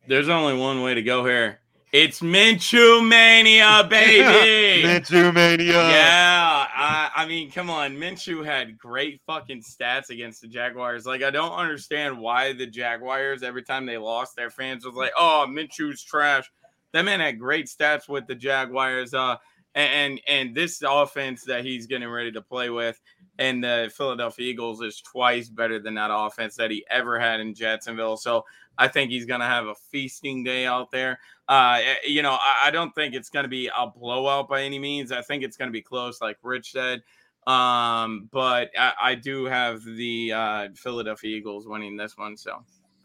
There's 0.08 0.30
only 0.30 0.58
one 0.58 0.82
way 0.82 0.94
to 0.94 1.04
go 1.04 1.26
here. 1.26 1.60
It's 1.92 2.22
Minshew 2.22 3.08
mania, 3.08 3.86
baby. 3.90 4.88
Minshew 4.88 5.34
mania. 5.34 5.74
Yeah, 5.74 6.68
I, 6.74 7.10
I 7.16 7.26
mean, 7.26 7.52
come 7.52 7.70
on. 7.70 7.98
Minshew 7.98 8.46
had 8.46 8.78
great 8.78 9.22
fucking 9.26 9.64
stats 9.64 10.10
against 10.10 10.42
the 10.42 10.48
Jaguars. 10.48 11.06
Like, 11.06 11.24
I 11.24 11.30
don't 11.30 11.52
understand 11.52 12.18
why 12.18 12.54
the 12.54 12.68
Jaguars, 12.68 13.44
every 13.44 13.64
time 13.64 13.86
they 13.86 13.98
lost, 13.98 14.36
their 14.36 14.50
fans 14.50 14.86
was 14.86 14.96
like, 14.96 15.12
"Oh, 15.18 15.46
Minshew's 15.48 16.04
trash." 16.04 16.50
That 16.94 17.04
man 17.04 17.20
had 17.20 17.40
great 17.40 17.68
stats 17.68 18.08
with 18.08 18.28
the 18.28 18.36
Jaguars. 18.36 19.14
Uh, 19.14 19.38
and 19.76 20.20
and 20.28 20.56
this 20.56 20.82
offense 20.88 21.44
that 21.44 21.64
he's 21.64 21.86
getting 21.86 22.10
ready 22.10 22.32
to 22.32 22.42
play 22.42 22.70
with 22.70 23.00
and 23.40 23.64
the 23.64 23.92
Philadelphia 23.96 24.50
Eagles 24.50 24.82
is 24.82 25.02
twice 25.02 25.50
better 25.50 25.80
than 25.80 25.94
that 25.96 26.10
offense 26.12 26.56
that 26.56 26.72
he 26.72 26.86
ever 26.90 27.20
had 27.20 27.40
in 27.40 27.54
Jacksonville. 27.54 28.18
So 28.18 28.46
I 28.78 28.88
think 28.88 29.12
he's 29.12 29.26
going 29.26 29.40
to 29.40 29.46
have 29.46 29.68
a 29.68 29.76
feasting 29.92 30.44
day 30.44 30.66
out 30.66 30.92
there. 30.92 31.20
Uh, 31.48 31.80
eh, 31.84 31.96
you 32.06 32.22
know, 32.22 32.34
I, 32.34 32.66
I 32.66 32.72
don't 32.72 32.94
think 32.94 33.14
it's 33.14 33.30
going 33.30 33.44
to 33.44 33.50
be 33.50 33.68
a 33.68 33.88
blowout 33.88 34.50
by 34.50 34.62
any 34.62 34.80
means. 34.80 35.12
I 35.12 35.22
think 35.22 35.44
it's 35.44 35.58
going 35.58 35.70
to 35.70 35.74
be 35.74 35.82
close, 35.82 36.22
like 36.22 36.38
Rich 36.44 36.72
said. 36.72 37.02
Um, 37.48 38.30
but 38.32 38.72
I, 38.78 38.94
I, 39.02 39.16
do 39.16 39.46
have 39.46 39.82
the 39.82 40.34
uh, 40.34 40.68
Philadelphia 40.76 41.38
Eagles 41.38 41.66
winning 41.66 41.96
this 41.96 42.18
one. 42.18 42.36
So 42.36 42.62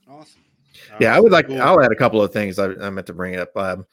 awesome. 0.09 0.43
yeah, 0.99 1.15
I 1.15 1.21
would 1.21 1.31
like. 1.31 1.47
Cool. 1.47 1.63
I'll 1.63 1.81
add 1.81 1.93
a 1.93 1.97
couple 1.97 2.21
of 2.21 2.33
things 2.33 2.59
I, 2.59 2.73
I 2.73 2.91
meant 2.91 3.07
to 3.07 3.13
bring 3.13 3.37
up. 3.37 3.57
Um, 3.57 3.87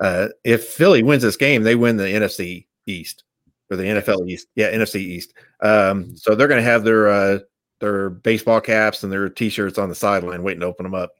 uh, 0.00 0.28
if 0.42 0.64
Philly 0.64 1.04
wins 1.04 1.22
this 1.22 1.36
game, 1.36 1.62
they 1.62 1.76
win 1.76 1.96
the 1.96 2.06
NFC 2.08 2.66
East 2.86 3.22
or 3.70 3.76
the 3.76 3.84
NFL 3.84 4.28
East. 4.28 4.48
Yeah, 4.56 4.72
NFC 4.72 4.96
East. 4.96 5.34
Um, 5.62 6.16
so 6.16 6.34
they're 6.34 6.48
going 6.48 6.62
to 6.62 6.68
have 6.68 6.82
their 6.82 7.08
uh, 7.08 7.38
their 7.84 8.10
baseball 8.10 8.60
caps 8.60 9.02
and 9.02 9.12
their 9.12 9.28
t-shirts 9.28 9.78
on 9.78 9.88
the 9.88 9.94
sideline 9.94 10.42
waiting 10.42 10.60
to 10.60 10.66
open 10.66 10.84
them 10.84 10.94
up. 10.94 11.12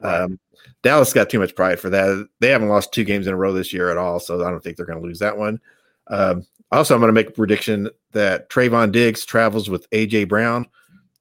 Right. 0.00 0.22
Um, 0.22 0.38
Dallas 0.82 1.12
got 1.12 1.28
too 1.28 1.38
much 1.38 1.54
pride 1.54 1.80
for 1.80 1.90
that. 1.90 2.28
They 2.40 2.48
haven't 2.48 2.68
lost 2.68 2.92
two 2.92 3.04
games 3.04 3.26
in 3.26 3.34
a 3.34 3.36
row 3.36 3.52
this 3.52 3.72
year 3.72 3.90
at 3.90 3.98
all, 3.98 4.20
so 4.20 4.44
I 4.44 4.50
don't 4.50 4.62
think 4.62 4.76
they're 4.76 4.86
going 4.86 5.00
to 5.00 5.06
lose 5.06 5.18
that 5.18 5.36
one. 5.36 5.60
Um, 6.08 6.46
also, 6.72 6.94
I'm 6.94 7.00
going 7.00 7.08
to 7.08 7.12
make 7.14 7.28
a 7.28 7.32
prediction 7.32 7.90
that 8.12 8.48
Trevon 8.48 8.92
Diggs 8.92 9.24
travels 9.24 9.68
with 9.68 9.88
AJ 9.90 10.28
Brown, 10.28 10.66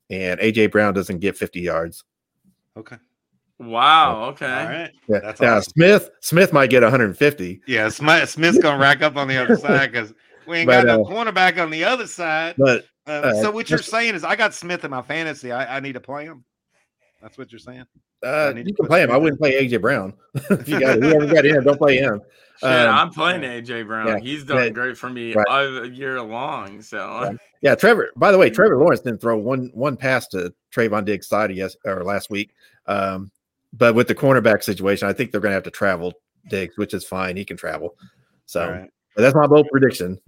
and 0.10 0.40
AJ 0.40 0.72
Brown 0.72 0.94
doesn't 0.94 1.20
get 1.20 1.38
50 1.38 1.60
yards. 1.60 2.04
Okay. 2.78 2.98
Wow. 3.60 4.26
Okay. 4.30 4.46
All 4.46 4.66
right. 4.66 4.92
Yeah. 5.08 5.20
That's 5.20 5.42
now 5.42 5.58
awesome. 5.58 5.74
Smith 5.74 6.10
Smith 6.22 6.54
might 6.54 6.70
get 6.70 6.82
150. 6.82 7.62
Yeah. 7.68 7.90
Smith 7.90 8.30
Smith's 8.30 8.58
gonna 8.58 8.78
rack 8.80 9.02
up 9.02 9.18
on 9.18 9.28
the 9.28 9.36
other 9.36 9.58
side 9.58 9.92
because 9.92 10.14
we 10.48 10.60
ain't 10.60 10.68
but, 10.68 10.86
got 10.86 10.98
no 10.98 11.06
uh, 11.06 11.10
cornerback 11.10 11.62
on 11.62 11.70
the 11.70 11.84
other 11.84 12.08
side. 12.08 12.56
But 12.58 12.86
uh, 13.08 13.34
so 13.42 13.52
what 13.52 13.70
you're 13.70 13.80
saying 13.80 14.16
is, 14.16 14.24
I 14.24 14.36
got 14.36 14.54
Smith 14.54 14.84
in 14.86 14.92
my 14.92 15.02
fantasy. 15.02 15.52
I, 15.52 15.78
I 15.78 15.80
need 15.80 15.94
to 15.94 16.00
play 16.00 16.26
him. 16.26 16.44
That's 17.22 17.38
what 17.38 17.52
you're 17.52 17.60
saying. 17.60 17.86
Uh, 18.24 18.54
you 18.56 18.74
can 18.74 18.86
play 18.86 19.04
him. 19.04 19.12
I 19.12 19.18
wouldn't 19.18 19.40
play 19.40 19.54
AJ 19.66 19.82
Brown. 19.82 20.14
if 20.36 20.68
you 20.68 20.80
got 20.80 21.00
whoever 21.00 21.26
got 21.26 21.46
in, 21.46 21.64
don't 21.64 21.78
play 21.78 21.98
him. 21.98 22.22
Shit, 22.60 22.70
um, 22.70 22.94
I'm 22.94 23.10
playing 23.10 23.42
AJ 23.42 23.88
Brown. 23.88 24.08
Yeah, 24.08 24.20
He's 24.20 24.44
done 24.44 24.58
yeah, 24.58 24.70
great 24.70 24.98
for 24.98 25.10
me 25.10 25.34
right. 25.34 25.48
all 25.48 25.86
year 25.86 26.22
long. 26.22 26.82
So 26.82 27.38
yeah, 27.62 27.76
Trevor. 27.76 28.10
By 28.18 28.34
the 28.34 28.38
way, 28.38 28.50
Trevor 28.50 28.78
Lawrence 28.80 29.00
didn't 29.00 29.22
throw 29.22 29.38
one 29.38 29.72
one 29.74 29.96
pass 29.96 30.28
to 30.30 30.54
Trevon 30.76 31.06
Diggs' 31.06 31.28
side 31.28 31.56
yes 31.56 31.78
or 31.86 32.04
last 32.04 32.30
week. 32.30 32.52
Um, 32.86 33.32
but 33.72 33.96
with 33.96 34.10
the 34.10 34.16
cornerback 34.16 34.64
situation, 34.64 35.08
I 35.08 35.14
think 35.14 35.32
they're 35.32 35.40
going 35.40 35.52
to 35.52 35.56
have 35.56 35.64
to 35.64 35.72
travel 35.72 36.14
Diggs, 36.50 36.78
which 36.78 36.94
is 36.94 37.06
fine. 37.06 37.38
He 37.38 37.46
can 37.46 37.56
travel. 37.56 37.96
So 38.46 38.70
right. 38.70 38.90
that's 39.16 39.36
my 39.36 39.48
bold 39.48 39.68
prediction. 39.72 40.20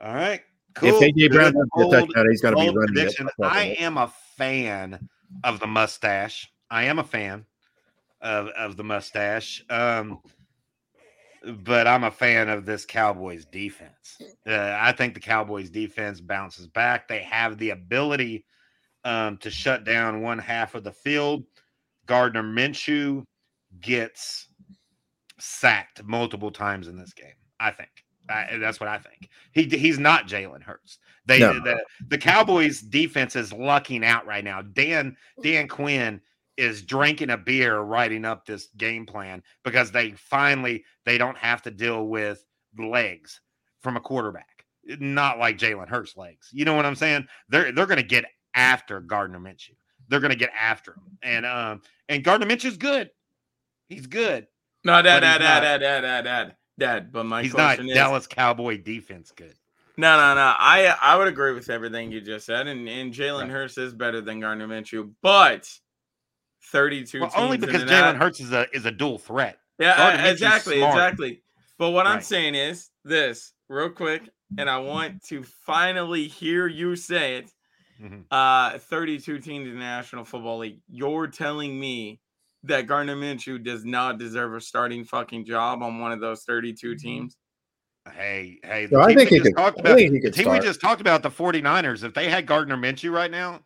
All 0.00 0.14
right. 0.14 0.40
Cool. 0.76 1.02
If 1.02 1.14
AJ 1.14 1.32
Brown 1.32 1.52
doesn't 1.52 1.70
get 1.76 1.90
touchdown, 1.90 2.30
he's 2.30 2.42
going 2.42 2.54
to 2.54 2.60
be 2.60 2.76
running. 2.76 2.94
Prediction. 2.94 3.28
I 3.42 3.76
am 3.78 3.96
a 3.96 4.12
fan 4.36 5.08
of 5.42 5.58
the 5.58 5.66
mustache. 5.66 6.50
I 6.70 6.84
am 6.84 6.98
a 6.98 7.04
fan 7.04 7.46
of, 8.20 8.48
of 8.48 8.76
the 8.76 8.84
mustache. 8.84 9.64
Um, 9.70 10.20
but 11.46 11.86
I'm 11.86 12.04
a 12.04 12.10
fan 12.10 12.48
of 12.48 12.66
this 12.66 12.84
Cowboys 12.84 13.46
defense. 13.46 14.20
Uh, 14.46 14.76
I 14.78 14.92
think 14.92 15.14
the 15.14 15.20
Cowboys 15.20 15.70
defense 15.70 16.20
bounces 16.20 16.66
back. 16.66 17.08
They 17.08 17.20
have 17.20 17.56
the 17.56 17.70
ability 17.70 18.44
um, 19.04 19.38
to 19.38 19.50
shut 19.50 19.84
down 19.84 20.20
one 20.20 20.38
half 20.38 20.74
of 20.74 20.84
the 20.84 20.92
field. 20.92 21.44
Gardner 22.06 22.42
Minshew 22.42 23.24
gets 23.80 24.48
sacked 25.38 26.02
multiple 26.04 26.50
times 26.50 26.88
in 26.88 26.98
this 26.98 27.12
game. 27.12 27.34
I 27.58 27.70
think. 27.70 27.90
I, 28.28 28.56
that's 28.58 28.80
what 28.80 28.88
I 28.88 28.98
think. 28.98 29.28
He 29.52 29.64
he's 29.64 29.98
not 29.98 30.26
Jalen 30.26 30.62
Hurts. 30.62 30.98
They 31.26 31.40
no. 31.40 31.54
the, 31.54 31.82
the 32.08 32.18
Cowboys 32.18 32.80
defense 32.80 33.36
is 33.36 33.52
lucking 33.52 34.04
out 34.04 34.26
right 34.26 34.44
now. 34.44 34.62
Dan 34.62 35.16
Dan 35.42 35.68
Quinn 35.68 36.20
is 36.56 36.82
drinking 36.82 37.30
a 37.30 37.36
beer 37.36 37.80
writing 37.80 38.24
up 38.24 38.46
this 38.46 38.68
game 38.76 39.06
plan 39.06 39.42
because 39.64 39.90
they 39.90 40.12
finally 40.12 40.84
they 41.04 41.18
don't 41.18 41.36
have 41.36 41.62
to 41.62 41.70
deal 41.70 42.06
with 42.06 42.44
legs 42.78 43.40
from 43.80 43.96
a 43.96 44.00
quarterback. 44.00 44.64
Not 44.84 45.38
like 45.38 45.58
Jalen 45.58 45.88
Hurts 45.88 46.16
legs. 46.16 46.48
You 46.52 46.64
know 46.64 46.74
what 46.74 46.86
I'm 46.86 46.94
saying? 46.94 47.26
They're 47.48 47.72
they're 47.72 47.86
gonna 47.86 48.02
get 48.02 48.24
after 48.54 49.00
Gardner 49.00 49.40
Minshew. 49.40 49.74
They're 50.08 50.20
gonna 50.20 50.36
get 50.36 50.50
after 50.58 50.92
him. 50.92 51.18
And 51.22 51.46
um 51.46 51.82
and 52.08 52.24
Gardner 52.24 52.46
Minshew's 52.46 52.76
good. 52.76 53.10
He's 53.88 54.06
good. 54.06 54.46
No, 54.84 55.02
dad, 55.02 55.20
dad, 55.20 55.38
dad, 55.38 55.60
dad, 55.60 56.00
dad, 56.00 56.22
dad, 56.22 56.55
Dad, 56.78 57.12
but 57.12 57.24
my 57.24 57.42
he's 57.42 57.54
not 57.54 57.78
is, 57.78 57.94
Dallas 57.94 58.26
Cowboy 58.26 58.82
defense 58.82 59.32
good. 59.34 59.54
No, 59.96 60.16
no, 60.16 60.34
no. 60.34 60.54
I 60.58 60.94
I 61.00 61.16
would 61.16 61.28
agree 61.28 61.52
with 61.52 61.70
everything 61.70 62.12
you 62.12 62.20
just 62.20 62.46
said, 62.46 62.66
and 62.66 62.88
and 62.88 63.12
Jalen 63.12 63.42
right. 63.42 63.50
Hurts 63.50 63.78
is 63.78 63.94
better 63.94 64.20
than 64.20 64.40
Gardner 64.40 64.68
Minshew, 64.68 65.12
but 65.22 65.68
thirty-two. 66.70 67.20
Well, 67.20 67.32
only 67.34 67.56
because 67.56 67.84
Jalen 67.84 68.16
Hurts 68.16 68.40
is 68.40 68.52
a 68.52 68.66
is 68.74 68.84
a 68.84 68.90
dual 68.90 69.18
threat. 69.18 69.58
Yeah, 69.78 70.26
exactly, 70.26 70.82
exactly. 70.82 71.42
But 71.78 71.90
what 71.90 72.06
right. 72.06 72.14
I'm 72.14 72.22
saying 72.22 72.54
is 72.54 72.90
this, 73.04 73.52
real 73.68 73.90
quick, 73.90 74.28
and 74.58 74.68
I 74.68 74.78
want 74.78 75.22
to 75.24 75.44
finally 75.44 76.28
hear 76.28 76.66
you 76.66 76.96
say 76.96 77.36
it. 77.38 77.52
Mm-hmm. 78.02 78.20
Uh, 78.30 78.78
32 78.78 79.38
teams 79.38 79.68
in 79.68 79.72
the 79.72 79.80
National 79.80 80.24
Football 80.24 80.58
League. 80.58 80.80
You're 80.86 81.28
telling 81.28 81.80
me 81.80 82.20
that 82.68 82.86
Gardner 82.86 83.16
Minshew 83.16 83.62
does 83.62 83.84
not 83.84 84.18
deserve 84.18 84.54
a 84.54 84.60
starting 84.60 85.04
fucking 85.04 85.44
job 85.44 85.82
on 85.82 85.98
one 85.98 86.12
of 86.12 86.20
those 86.20 86.42
32 86.44 86.86
mm-hmm. 86.86 86.96
teams? 86.96 87.36
Hey, 88.12 88.58
hey, 88.62 88.86
the 88.86 89.00
I 89.00 89.14
think 89.14 89.30
he 89.30 89.40
could, 89.40 89.52
about, 89.52 89.84
I 89.84 89.94
think 89.96 90.12
he 90.12 90.20
could 90.20 90.32
the 90.32 90.36
team 90.36 90.44
start. 90.44 90.60
we 90.60 90.66
just 90.66 90.80
talked 90.80 91.00
about, 91.00 91.22
the 91.22 91.30
49ers, 91.30 92.04
if 92.04 92.14
they 92.14 92.30
had 92.30 92.46
Gardner 92.46 92.76
Minshew 92.76 93.10
right 93.10 93.30
now, 93.30 93.60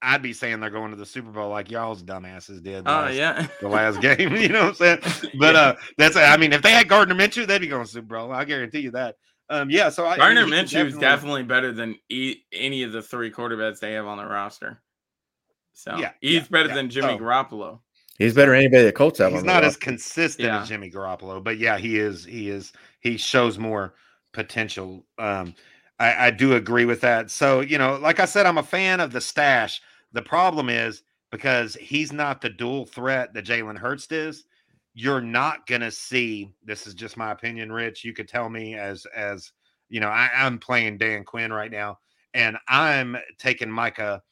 I'd 0.00 0.22
be 0.22 0.32
saying 0.32 0.60
they're 0.60 0.70
going 0.70 0.90
to 0.90 0.96
the 0.96 1.06
Super 1.06 1.30
Bowl 1.30 1.50
like 1.50 1.70
y'all's 1.70 2.02
dumbasses 2.02 2.62
did. 2.62 2.84
Oh 2.86 3.04
uh, 3.04 3.08
yeah, 3.08 3.48
the 3.60 3.68
last 3.68 4.00
game. 4.00 4.34
You 4.36 4.48
know 4.48 4.66
what 4.66 4.80
I'm 4.80 5.00
saying? 5.02 5.32
But 5.38 5.56
uh, 5.56 5.74
that's 5.96 6.16
I 6.16 6.36
mean, 6.36 6.52
if 6.52 6.62
they 6.62 6.70
had 6.70 6.88
Gardner 6.88 7.14
Minshew, 7.14 7.46
they'd 7.46 7.60
be 7.60 7.66
going 7.66 7.84
to 7.84 7.90
Super 7.90 8.16
Bowl. 8.16 8.32
I 8.32 8.44
guarantee 8.44 8.80
you 8.80 8.92
that. 8.92 9.16
Um, 9.50 9.70
yeah. 9.70 9.88
So 9.88 10.04
Gardner 10.04 10.42
I 10.42 10.44
mean, 10.44 10.52
Minshew 10.52 10.70
definitely... 10.70 10.92
is 10.92 10.98
definitely 10.98 11.42
better 11.44 11.72
than 11.72 11.96
e- 12.08 12.42
any 12.52 12.84
of 12.84 12.92
the 12.92 13.02
three 13.02 13.30
quarterbacks 13.30 13.80
they 13.80 13.94
have 13.94 14.06
on 14.06 14.18
the 14.18 14.26
roster. 14.26 14.80
So 15.72 15.96
yeah, 15.96 16.12
he's 16.20 16.34
yeah, 16.34 16.46
better 16.50 16.68
yeah. 16.68 16.74
than 16.74 16.90
Jimmy 16.90 17.14
oh. 17.14 17.18
Garoppolo. 17.18 17.80
He's 18.18 18.34
better 18.34 18.50
than 18.50 18.60
anybody 18.60 18.84
that 18.84 18.96
Colts 18.96 19.20
have. 19.20 19.32
He's 19.32 19.44
not 19.44 19.64
as 19.64 19.76
consistent 19.76 20.48
yeah. 20.48 20.62
as 20.62 20.68
Jimmy 20.68 20.90
Garoppolo, 20.90 21.42
but 21.42 21.58
yeah, 21.58 21.78
he 21.78 21.98
is. 21.98 22.24
He 22.24 22.50
is. 22.50 22.72
He 23.00 23.16
shows 23.16 23.58
more 23.58 23.94
potential. 24.32 25.06
Um, 25.18 25.54
I, 26.00 26.26
I 26.26 26.30
do 26.32 26.54
agree 26.54 26.84
with 26.84 27.00
that. 27.02 27.30
So 27.30 27.60
you 27.60 27.78
know, 27.78 27.96
like 27.96 28.18
I 28.18 28.24
said, 28.24 28.44
I'm 28.44 28.58
a 28.58 28.62
fan 28.62 28.98
of 28.98 29.12
the 29.12 29.20
stash. 29.20 29.80
The 30.12 30.22
problem 30.22 30.68
is 30.68 31.02
because 31.30 31.74
he's 31.76 32.12
not 32.12 32.40
the 32.40 32.48
dual 32.48 32.86
threat 32.86 33.32
that 33.34 33.46
Jalen 33.46 33.78
Hurts 33.78 34.10
is. 34.10 34.44
You're 34.94 35.20
not 35.20 35.66
gonna 35.68 35.90
see. 35.90 36.50
This 36.64 36.88
is 36.88 36.94
just 36.94 37.16
my 37.16 37.30
opinion, 37.30 37.70
Rich. 37.70 38.04
You 38.04 38.12
could 38.12 38.28
tell 38.28 38.48
me 38.48 38.74
as 38.74 39.06
as 39.14 39.52
you 39.88 40.00
know. 40.00 40.08
I, 40.08 40.28
I'm 40.34 40.58
playing 40.58 40.98
Dan 40.98 41.22
Quinn 41.22 41.52
right 41.52 41.70
now, 41.70 41.98
and 42.34 42.58
I'm 42.66 43.16
taking 43.38 43.70
Micah 43.70 44.22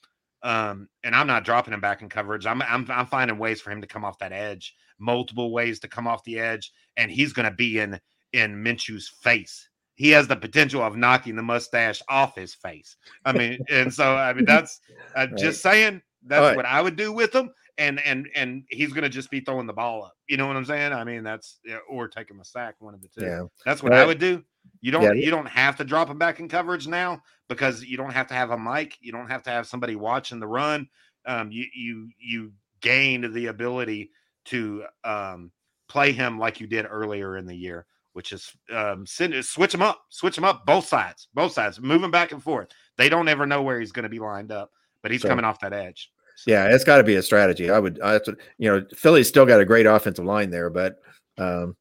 um, 0.47 0.89
and 1.02 1.12
I'm 1.12 1.27
not 1.27 1.44
dropping 1.44 1.74
him 1.74 1.81
back 1.81 2.02
in 2.02 2.09
coverage. 2.09 2.47
I'm, 2.47 2.62
I'm 2.62 2.86
I'm 2.89 3.06
finding 3.06 3.36
ways 3.36 3.60
for 3.60 3.73
him 3.73 3.81
to 3.81 3.86
come 3.86 4.05
off 4.05 4.20
that 4.20 4.32
edge, 4.32 4.77
multiple 5.01 5.51
ways 5.51 5.81
to 5.81 5.89
come 5.89 6.06
off 6.06 6.23
the 6.23 6.39
edge, 6.39 6.70
and 6.97 7.10
he's 7.10 7.32
going 7.32 7.51
to 7.51 7.55
be 7.55 7.81
in 7.81 8.01
in 8.32 8.62
Minshew's 8.62 9.09
face. 9.09 9.68
He 9.97 10.10
has 10.10 10.28
the 10.28 10.36
potential 10.36 10.82
of 10.82 10.97
knocking 10.97 11.35
the 11.35 11.43
mustache 11.43 12.01
off 12.09 12.36
his 12.36 12.55
face. 12.55 12.97
I 13.24 13.32
mean, 13.32 13.59
and 13.68 13.93
so 13.93 14.14
I 14.14 14.32
mean 14.35 14.44
that's 14.47 14.81
uh, 15.16 15.27
right. 15.28 15.36
just 15.36 15.62
saying 15.62 16.01
that's 16.24 16.40
right. 16.40 16.56
what 16.56 16.66
I 16.66 16.81
would 16.81 16.94
do 16.94 17.12
with 17.12 17.35
him. 17.35 17.51
And 17.78 18.01
and 18.06 18.28
and 18.36 18.62
he's 18.70 18.93
going 18.93 19.02
to 19.02 19.10
just 19.10 19.31
be 19.31 19.40
throwing 19.40 19.66
the 19.66 19.73
ball 19.73 20.05
up. 20.05 20.14
You 20.28 20.36
know 20.36 20.47
what 20.47 20.56
I'm 20.56 20.64
saying? 20.64 20.93
I 20.93 21.02
mean, 21.02 21.24
that's 21.24 21.59
or 21.90 22.09
taking 22.09 22.39
a 22.40 22.44
sack, 22.44 22.77
one 22.78 22.94
of 22.94 23.02
the 23.02 23.09
two. 23.09 23.27
Yeah. 23.27 23.43
That's 23.66 23.82
what 23.82 23.93
right. 23.93 24.01
I 24.01 24.06
would 24.06 24.18
do. 24.18 24.44
You 24.81 24.93
don't 24.93 25.02
yeah. 25.02 25.12
you 25.12 25.31
don't 25.31 25.48
have 25.48 25.77
to 25.77 25.85
drop 25.85 26.09
him 26.09 26.18
back 26.18 26.40
in 26.40 26.48
coverage 26.48 26.86
now 26.86 27.20
because 27.48 27.85
you 27.85 27.97
don't 27.97 28.12
have 28.12 28.27
to 28.28 28.35
have 28.35 28.51
a 28.51 28.59
mic. 28.59 28.97
You 29.01 29.12
don't 29.12 29.28
have 29.28 29.43
to 29.44 29.51
have 29.51 29.66
somebody 29.66 29.97
watching 29.97 30.40
the 30.40 30.47
run. 30.47 30.89
Um, 31.27 31.51
you 31.51 31.66
you 31.74 32.09
you 32.18 32.52
gained 32.81 33.32
the 33.35 33.47
ability 33.47 34.10
to 34.47 34.85
um, 35.05 35.51
play 35.89 36.12
him 36.12 36.39
like 36.39 36.60
you 36.60 36.66
did 36.66 36.86
earlier 36.89 37.36
in 37.36 37.47
the 37.47 37.55
year, 37.55 37.86
which 38.12 38.32
is 38.32 38.52
um, 38.73 39.06
send, 39.06 39.44
switch 39.44 39.74
him 39.74 39.82
up, 39.82 40.02
switch 40.09 40.39
him 40.39 40.44
up 40.44 40.64
both 40.66 40.86
sides, 40.86 41.28
both 41.35 41.52
sides, 41.52 41.81
moving 41.81 42.10
back 42.10 42.32
and 42.32 42.43
forth. 42.43 42.68
They 42.97 43.09
don't 43.09 43.28
ever 43.28 43.47
know 43.47 43.62
where 43.62 43.81
he's 43.81 43.93
going 43.93 44.05
to 44.05 44.09
be 44.09 44.18
lined 44.18 44.52
up, 44.52 44.70
but 45.02 45.10
he's 45.10 45.23
so, 45.23 45.28
coming 45.28 45.44
off 45.44 45.60
that 45.60 45.73
edge. 45.73 46.10
So. 46.36 46.51
Yeah, 46.51 46.66
it's 46.66 46.85
got 46.85 46.98
to 46.98 47.05
be 47.05 47.16
a 47.16 47.23
strategy. 47.23 47.70
I 47.70 47.78
would. 47.78 47.98
What 47.98 48.27
you 48.59 48.70
know. 48.70 48.85
Philly's 48.94 49.28
still 49.28 49.47
got 49.47 49.60
a 49.60 49.64
great 49.64 49.86
offensive 49.86 50.24
line 50.24 50.51
there, 50.51 50.70
but 50.70 50.98
um, 51.39 51.77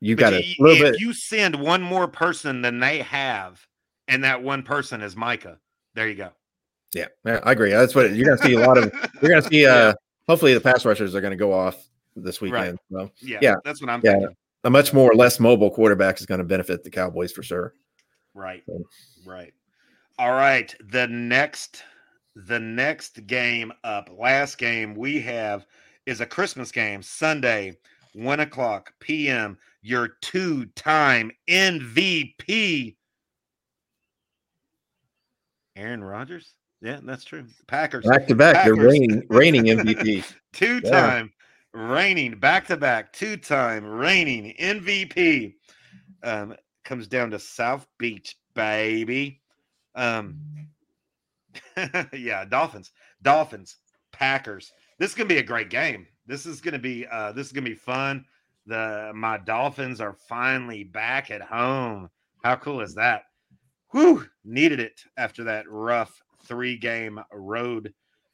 you 0.00 0.16
got 0.16 0.32
a 0.32 0.56
little 0.58 0.86
if 0.86 0.92
bit. 0.92 1.00
You 1.00 1.12
send 1.12 1.54
one 1.54 1.82
more 1.82 2.08
person 2.08 2.62
than 2.62 2.80
they 2.80 3.00
have, 3.00 3.66
and 4.10 4.24
that 4.24 4.42
one 4.42 4.62
person 4.62 5.00
is 5.00 5.16
Micah. 5.16 5.58
There 5.94 6.08
you 6.08 6.16
go. 6.16 6.30
Yeah, 6.92 7.06
I 7.24 7.52
agree. 7.52 7.70
That's 7.70 7.94
what 7.94 8.12
you're 8.12 8.26
going 8.26 8.38
to 8.38 8.44
see. 8.44 8.54
A 8.54 8.66
lot 8.66 8.76
of 8.76 8.92
you're 9.22 9.30
going 9.30 9.42
to 9.42 9.48
see. 9.48 9.66
Uh. 9.66 9.94
Hopefully, 10.28 10.54
the 10.54 10.60
pass 10.60 10.84
rushers 10.84 11.14
are 11.14 11.20
going 11.20 11.32
to 11.32 11.36
go 11.36 11.52
off 11.52 11.88
this 12.14 12.40
weekend. 12.40 12.78
Right. 12.90 13.08
So, 13.08 13.10
yeah, 13.26 13.38
yeah, 13.40 13.54
that's 13.64 13.80
what 13.80 13.90
I'm. 13.90 14.00
Yeah, 14.04 14.12
thinking. 14.12 14.36
a 14.64 14.70
much 14.70 14.92
more 14.92 15.14
less 15.14 15.40
mobile 15.40 15.70
quarterback 15.70 16.20
is 16.20 16.26
going 16.26 16.38
to 16.38 16.44
benefit 16.44 16.84
the 16.84 16.90
Cowboys 16.90 17.32
for 17.32 17.42
sure. 17.42 17.74
Right. 18.34 18.62
So. 18.66 18.82
Right. 19.26 19.52
All 20.18 20.32
right. 20.32 20.74
The 20.90 21.06
next, 21.08 21.82
the 22.36 22.60
next 22.60 23.26
game 23.26 23.72
up, 23.82 24.10
last 24.16 24.58
game 24.58 24.94
we 24.94 25.20
have 25.20 25.66
is 26.06 26.20
a 26.20 26.26
Christmas 26.26 26.70
game, 26.70 27.02
Sunday, 27.02 27.76
one 28.14 28.40
o'clock 28.40 28.92
p.m. 29.00 29.58
Your 29.82 30.08
two-time 30.20 31.30
MVP, 31.48 32.96
Aaron 35.80 36.04
Rodgers. 36.04 36.54
Yeah, 36.82 37.00
that's 37.02 37.24
true. 37.24 37.46
Packers 37.66 38.06
back 38.06 38.26
to 38.28 38.34
back. 38.34 38.64
They're 38.64 38.74
reigning 38.74 39.22
reigning 39.28 39.64
MVP. 39.64 40.24
two 40.52 40.80
time 40.80 41.32
yeah. 41.74 41.92
reigning 41.92 42.38
back 42.38 42.66
to 42.68 42.76
back. 42.76 43.12
Two 43.12 43.36
time 43.36 43.84
reigning 43.84 44.54
MVP. 44.58 45.54
Um, 46.22 46.54
comes 46.84 47.06
down 47.06 47.30
to 47.30 47.38
South 47.38 47.86
Beach, 47.98 48.36
baby. 48.54 49.40
Um, 49.94 50.38
yeah, 52.12 52.44
Dolphins, 52.44 52.92
Dolphins, 53.22 53.76
Packers. 54.12 54.72
This 54.98 55.10
is 55.10 55.16
gonna 55.16 55.28
be 55.28 55.38
a 55.38 55.42
great 55.42 55.70
game. 55.70 56.06
This 56.26 56.46
is 56.46 56.60
gonna 56.60 56.78
be 56.78 57.06
uh, 57.06 57.32
this 57.32 57.46
is 57.46 57.52
gonna 57.52 57.68
be 57.68 57.74
fun. 57.74 58.24
The 58.66 59.12
my 59.14 59.38
Dolphins 59.38 60.00
are 60.00 60.14
finally 60.28 60.84
back 60.84 61.30
at 61.30 61.42
home. 61.42 62.10
How 62.42 62.56
cool 62.56 62.80
is 62.80 62.94
that? 62.94 63.24
Whew, 63.92 64.26
needed 64.44 64.80
it 64.80 65.00
after 65.16 65.44
that 65.44 65.68
rough 65.68 66.22
three 66.44 66.76
game 66.76 67.20
road 67.32 67.92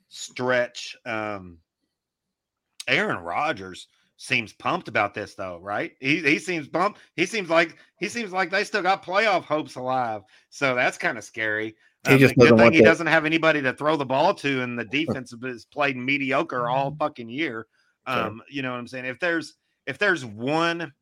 stretch. 0.08 0.96
Um, 1.04 1.58
Aaron 2.88 3.18
Rodgers 3.18 3.88
seems 4.16 4.52
pumped 4.52 4.88
about 4.88 5.14
this 5.14 5.34
though, 5.34 5.58
right? 5.58 5.92
He 6.00 6.20
he 6.20 6.38
seems 6.38 6.68
pumped. 6.68 7.00
He 7.14 7.26
seems 7.26 7.50
like 7.50 7.76
he 7.98 8.08
seems 8.08 8.32
like 8.32 8.50
they 8.50 8.64
still 8.64 8.82
got 8.82 9.04
playoff 9.04 9.44
hopes 9.44 9.76
alive. 9.76 10.22
So 10.50 10.74
that's 10.74 10.98
kind 10.98 11.18
of 11.18 11.24
scary. 11.24 11.76
He 12.06 12.14
um, 12.14 12.18
just 12.18 12.36
good 12.36 12.56
thing 12.56 12.72
he 12.72 12.82
doesn't 12.82 13.06
have 13.06 13.24
anybody 13.24 13.60
to 13.62 13.72
throw 13.72 13.96
the 13.96 14.06
ball 14.06 14.34
to, 14.34 14.62
and 14.62 14.78
the 14.78 14.84
defense 14.84 15.34
has 15.42 15.64
played 15.64 15.96
mediocre 15.96 16.68
all 16.68 16.94
fucking 16.98 17.28
year. 17.28 17.66
Um, 18.06 18.40
you 18.48 18.62
know 18.62 18.70
what 18.70 18.78
I'm 18.78 18.86
saying? 18.86 19.06
If 19.06 19.18
there's 19.18 19.54
if 19.86 19.98
there's 19.98 20.24
one 20.24 20.92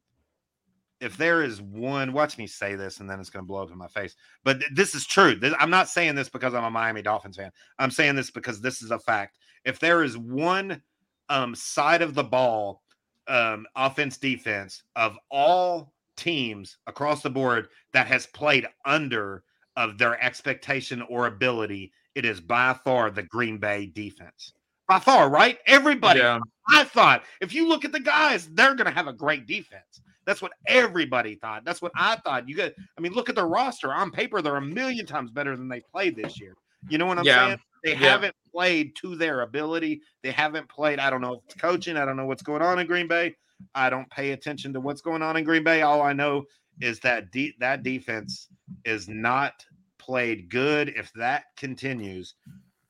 if 1.05 1.18
there 1.18 1.43
is 1.43 1.60
one, 1.60 2.14
watch 2.14 2.39
me 2.39 2.47
say 2.47 2.74
this 2.74 3.01
and 3.01 3.09
then 3.09 3.20
it's 3.20 3.28
going 3.28 3.44
to 3.44 3.47
blow 3.47 3.62
up 3.62 3.70
in 3.70 3.76
my 3.76 3.89
face. 3.89 4.16
But 4.43 4.60
th- 4.60 4.72
this 4.74 4.94
is 4.94 5.06
true. 5.06 5.35
This, 5.35 5.55
I'm 5.60 5.70
not 5.70 5.90
saying 5.90 6.14
this 6.14 6.31
because 6.31 6.55
I'm 6.55 6.64
a 6.64 6.70
Miami 6.70 7.02
Dolphins 7.02 7.36
fan. 7.36 7.51
I'm 7.78 7.90
saying 7.90 8.16
this 8.16 8.31
because 8.31 8.60
this 8.60 8.82
is 8.82 8.90
a 8.90 8.98
fact. 8.98 9.39
If 9.66 9.78
there 9.78 10.02
is 10.02 10.16
one 10.16 10.82
um, 11.28 11.55
side 11.55 12.01
of 12.01 12.14
the 12.14 12.24
ball, 12.24 12.82
um, 13.28 13.66
offense, 13.76 14.16
defense, 14.16 14.82
of 14.97 15.18
all 15.31 15.93
teams 16.16 16.78
across 16.86 17.22
the 17.22 17.31
board 17.31 17.68
that 17.93 18.06
has 18.06 18.26
played 18.26 18.66
under 18.86 19.44
of 19.76 19.98
their 19.98 20.22
expectation 20.24 21.02
or 21.02 21.26
ability, 21.26 21.93
it 22.14 22.24
is 22.24 22.40
by 22.40 22.74
far 22.82 23.10
the 23.10 23.24
Green 23.24 23.59
Bay 23.59 23.86
defense. 23.86 24.55
By 24.89 25.01
far, 25.01 25.28
right? 25.28 25.59
Everybody. 25.66 26.20
Yeah. 26.20 26.40
I 26.70 26.85
thought 26.85 27.24
if 27.43 27.55
you 27.55 27.68
look 27.68 27.85
at 27.85 27.93
the 27.93 28.01
guys, 28.01 28.48
they're 28.52 28.74
going 28.74 28.86
to 28.86 28.94
have 28.94 29.06
a 29.06 29.12
great 29.12 29.47
defense. 29.47 30.01
That's 30.27 30.43
what 30.43 30.53
everybody 30.67 31.35
thought. 31.35 31.65
That's 31.65 31.83
what 31.83 31.93
I 31.97 32.17
thought. 32.17 32.49
You 32.49 32.57
got, 32.57 32.73
I 32.97 33.01
mean, 33.01 33.13
look 33.13 33.29
at 33.29 33.35
the 33.35 33.45
roster. 33.45 33.93
On 33.93 34.11
paper, 34.11 34.41
they're 34.43 34.57
a 34.57 34.63
million 34.63 35.07
times 35.07 35.31
better 35.31 35.57
than 35.57 35.69
they 35.69 35.81
played 35.81 36.17
this 36.17 36.41
year. 36.41 36.55
You 36.89 36.99
know 36.99 37.07
what 37.07 37.19
I'm 37.19 37.25
yeah. 37.25 37.47
saying? 37.47 37.59
They 37.85 37.93
yeah. 37.93 38.11
haven't 38.11 38.35
played 38.53 38.97
to 38.97 39.15
their 39.17 39.43
ability. 39.43 40.01
They 40.23 40.31
haven't 40.31 40.69
played. 40.69 40.99
I 40.99 41.11
don't 41.11 41.21
know 41.21 41.35
if 41.35 41.41
it's 41.45 41.55
coaching. 41.55 41.97
I 41.97 42.05
don't 42.05 42.17
know 42.17 42.27
what's 42.27 42.43
going 42.43 42.63
on 42.63 42.79
in 42.79 42.87
Green 42.87 43.09
Bay. 43.09 43.35
I 43.75 43.91
don't 43.91 44.09
pay 44.11 44.33
attention 44.33 44.73
to 44.73 44.81
what's 44.81 45.01
going 45.01 45.23
on 45.23 45.37
in 45.37 45.45
Green 45.45 45.65
Bay. 45.65 45.83
All 45.83 46.03
I 46.03 46.13
know 46.13 46.45
is 46.81 46.99
that 47.01 47.31
de- 47.31 47.55
that 47.61 47.83
defense 47.83 48.49
is 48.85 49.09
not 49.09 49.53
played 49.99 50.51
good. 50.51 50.93
If 50.97 51.13
that 51.15 51.45
continues, 51.57 52.35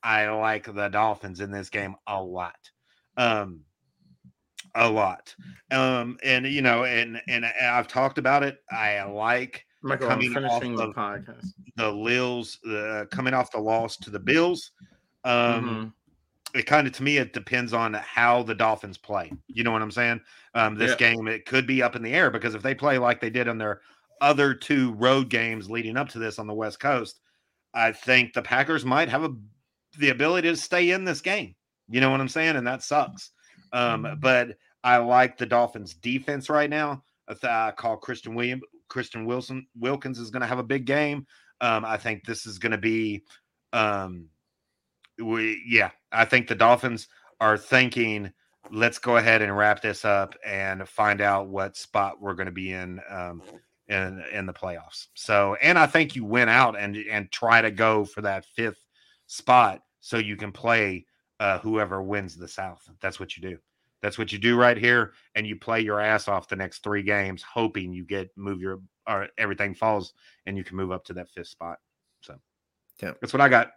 I 0.03 0.27
like 0.29 0.73
the 0.73 0.87
Dolphins 0.89 1.39
in 1.39 1.51
this 1.51 1.69
game 1.69 1.95
a 2.07 2.21
lot. 2.21 2.55
Um, 3.17 3.61
a 4.75 4.89
lot. 4.89 5.33
Um, 5.71 6.17
and 6.23 6.45
you 6.45 6.61
know, 6.61 6.83
and 6.83 7.21
and 7.27 7.45
I've 7.45 7.87
talked 7.87 8.17
about 8.17 8.43
it. 8.43 8.59
I 8.69 9.03
like 9.03 9.65
Michael, 9.81 10.07
coming 10.07 10.35
off 10.37 10.61
the 10.61 10.77
of 10.77 10.95
podcast. 10.95 11.53
the 11.75 11.91
Lils, 11.91 12.57
uh, 12.67 13.05
coming 13.05 13.33
off 13.33 13.51
the 13.51 13.59
loss 13.59 13.97
to 13.97 14.09
the 14.09 14.19
Bills. 14.19 14.71
Um, 15.23 15.33
mm-hmm. 15.33 16.59
It 16.59 16.65
kind 16.65 16.87
of 16.87 16.93
to 16.93 17.03
me, 17.03 17.17
it 17.17 17.33
depends 17.33 17.73
on 17.73 17.93
how 17.93 18.43
the 18.43 18.55
Dolphins 18.55 18.97
play. 18.97 19.31
You 19.47 19.63
know 19.63 19.71
what 19.71 19.81
I'm 19.81 19.91
saying? 19.91 20.21
Um, 20.53 20.75
this 20.75 20.91
yeah. 20.91 21.13
game 21.13 21.27
it 21.27 21.45
could 21.45 21.67
be 21.67 21.81
up 21.81 21.95
in 21.95 22.03
the 22.03 22.13
air 22.13 22.29
because 22.29 22.55
if 22.55 22.61
they 22.61 22.75
play 22.75 22.97
like 22.97 23.19
they 23.19 23.29
did 23.29 23.47
on 23.47 23.57
their 23.57 23.81
other 24.21 24.53
two 24.53 24.93
road 24.93 25.29
games 25.29 25.69
leading 25.69 25.97
up 25.97 26.07
to 26.09 26.19
this 26.19 26.39
on 26.39 26.47
the 26.47 26.53
West 26.53 26.79
Coast, 26.79 27.19
I 27.73 27.91
think 27.91 28.33
the 28.33 28.41
Packers 28.41 28.85
might 28.85 29.09
have 29.09 29.23
a 29.23 29.35
the 29.97 30.09
ability 30.09 30.49
to 30.49 30.57
stay 30.57 30.91
in 30.91 31.05
this 31.05 31.21
game. 31.21 31.55
You 31.89 32.01
know 32.01 32.09
what 32.09 32.21
I'm 32.21 32.29
saying? 32.29 32.55
And 32.55 32.67
that 32.67 32.83
sucks. 32.83 33.31
Um, 33.71 34.03
mm-hmm. 34.03 34.19
but 34.19 34.57
I 34.85 34.97
like 34.97 35.37
the 35.37 35.47
Dolphins 35.47 35.95
defense 35.95 36.47
right 36.47 36.69
now. 36.69 37.03
I 37.27 37.73
call 37.75 37.97
Christian 37.97 38.35
William 38.35 38.61
Christian 38.87 39.25
Wilson 39.25 39.65
Wilkins 39.75 40.19
is 40.19 40.29
going 40.29 40.41
to 40.41 40.47
have 40.47 40.59
a 40.59 40.63
big 40.63 40.85
game. 40.85 41.25
Um, 41.59 41.83
I 41.83 41.97
think 41.97 42.23
this 42.23 42.45
is 42.45 42.59
going 42.59 42.71
to 42.71 42.77
be, 42.77 43.23
um, 43.73 44.29
we 45.17 45.63
yeah. 45.67 45.89
I 46.11 46.25
think 46.25 46.47
the 46.47 46.53
Dolphins 46.53 47.07
are 47.41 47.57
thinking, 47.57 48.31
let's 48.71 48.99
go 48.99 49.17
ahead 49.17 49.41
and 49.41 49.57
wrap 49.57 49.81
this 49.81 50.05
up 50.05 50.35
and 50.45 50.87
find 50.87 51.19
out 51.19 51.47
what 51.47 51.75
spot 51.75 52.21
we're 52.21 52.35
going 52.35 52.45
to 52.45 52.51
be 52.51 52.71
in 52.71 53.01
um, 53.09 53.41
in 53.87 54.23
in 54.31 54.45
the 54.45 54.53
playoffs. 54.53 55.07
So, 55.15 55.55
and 55.63 55.79
I 55.79 55.87
think 55.87 56.15
you 56.15 56.25
win 56.25 56.47
out 56.47 56.77
and 56.79 56.95
and 56.95 57.31
try 57.31 57.61
to 57.61 57.71
go 57.71 58.05
for 58.05 58.21
that 58.21 58.45
fifth 58.55 58.85
spot 59.25 59.81
so 59.99 60.17
you 60.17 60.35
can 60.35 60.51
play 60.51 61.07
uh, 61.39 61.57
whoever 61.59 62.03
wins 62.03 62.35
the 62.35 62.47
South. 62.47 62.87
That's 63.01 63.19
what 63.19 63.35
you 63.35 63.49
do. 63.49 63.57
That's 64.05 64.19
what 64.19 64.31
you 64.31 64.37
do 64.37 64.55
right 64.55 64.77
here, 64.77 65.13
and 65.33 65.47
you 65.47 65.55
play 65.55 65.81
your 65.81 65.99
ass 65.99 66.27
off 66.27 66.47
the 66.47 66.55
next 66.55 66.83
three 66.83 67.01
games, 67.01 67.41
hoping 67.41 67.91
you 67.91 68.05
get 68.05 68.29
move 68.37 68.61
your 68.61 68.79
or 69.07 69.29
everything 69.39 69.73
falls 69.73 70.13
and 70.45 70.55
you 70.55 70.63
can 70.63 70.77
move 70.77 70.91
up 70.91 71.03
to 71.05 71.13
that 71.13 71.27
fifth 71.31 71.47
spot. 71.47 71.79
So, 72.21 72.35
yeah, 73.01 73.13
that's 73.19 73.33
what 73.33 73.41
I 73.41 73.49
got. 73.49 73.71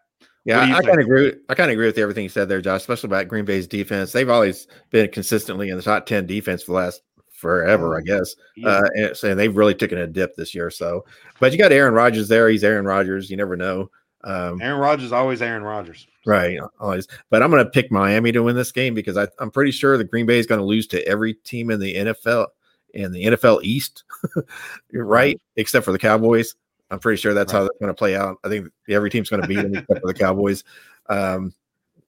Yeah, 0.44 0.60
I, 0.60 0.82
kind 0.82 1.00
of 1.00 1.06
agree. 1.06 1.24
With, 1.24 1.38
I 1.48 1.54
kind 1.54 1.70
of 1.70 1.72
agree 1.72 1.86
with 1.86 1.96
everything 1.96 2.24
you 2.24 2.28
said 2.28 2.46
there, 2.46 2.60
Josh. 2.60 2.82
Especially 2.82 3.08
about 3.08 3.28
Green 3.28 3.46
Bay's 3.46 3.66
defense. 3.66 4.12
They've 4.12 4.28
always 4.28 4.66
been 4.90 5.10
consistently 5.10 5.70
in 5.70 5.78
the 5.78 5.82
top 5.82 6.04
ten 6.04 6.26
defense 6.26 6.62
for 6.62 6.72
the 6.72 6.76
last 6.76 7.00
forever, 7.30 7.96
I 7.96 8.02
guess. 8.02 8.34
Yeah. 8.54 8.68
Uh, 8.68 8.88
and, 8.96 9.24
and 9.24 9.40
they've 9.40 9.56
really 9.56 9.74
taken 9.74 9.96
a 9.96 10.06
dip 10.06 10.36
this 10.36 10.54
year. 10.54 10.70
So, 10.70 11.06
but 11.40 11.52
you 11.52 11.58
got 11.58 11.72
Aaron 11.72 11.94
Rodgers 11.94 12.28
there. 12.28 12.50
He's 12.50 12.64
Aaron 12.64 12.84
Rodgers. 12.84 13.30
You 13.30 13.38
never 13.38 13.56
know. 13.56 13.90
Um, 14.24 14.60
Aaron 14.60 14.80
Rodgers 14.80 15.06
is 15.06 15.12
always 15.12 15.40
Aaron 15.42 15.62
Rodgers. 15.62 16.06
Right, 16.26 16.58
always. 16.80 17.06
But 17.30 17.42
I'm 17.42 17.50
going 17.50 17.64
to 17.64 17.70
pick 17.70 17.90
Miami 17.90 18.32
to 18.32 18.42
win 18.42 18.56
this 18.56 18.72
game 18.72 18.94
because 18.94 19.16
I, 19.16 19.28
am 19.40 19.50
pretty 19.50 19.70
sure 19.70 19.96
the 19.96 20.04
Green 20.04 20.26
Bay 20.26 20.38
is 20.38 20.46
going 20.46 20.60
to 20.60 20.64
lose 20.64 20.86
to 20.88 21.06
every 21.06 21.34
team 21.34 21.70
in 21.70 21.80
the 21.80 21.94
NFL 21.94 22.48
and 22.94 23.14
the 23.14 23.24
NFL 23.24 23.62
East, 23.62 24.04
right? 24.92 25.40
Except 25.56 25.84
for 25.84 25.92
the 25.92 25.98
Cowboys. 25.98 26.54
I'm 26.90 26.98
pretty 26.98 27.20
sure 27.20 27.34
that's 27.34 27.52
right. 27.52 27.60
how 27.60 27.64
that's 27.64 27.78
going 27.78 27.88
to 27.88 27.98
play 27.98 28.16
out. 28.16 28.38
I 28.44 28.48
think 28.48 28.68
every 28.88 29.10
team's 29.10 29.30
going 29.30 29.42
to 29.42 29.48
beat 29.48 29.56
them 29.56 29.74
except 29.74 30.00
for 30.00 30.06
the 30.06 30.18
Cowboys. 30.18 30.64
Um, 31.08 31.54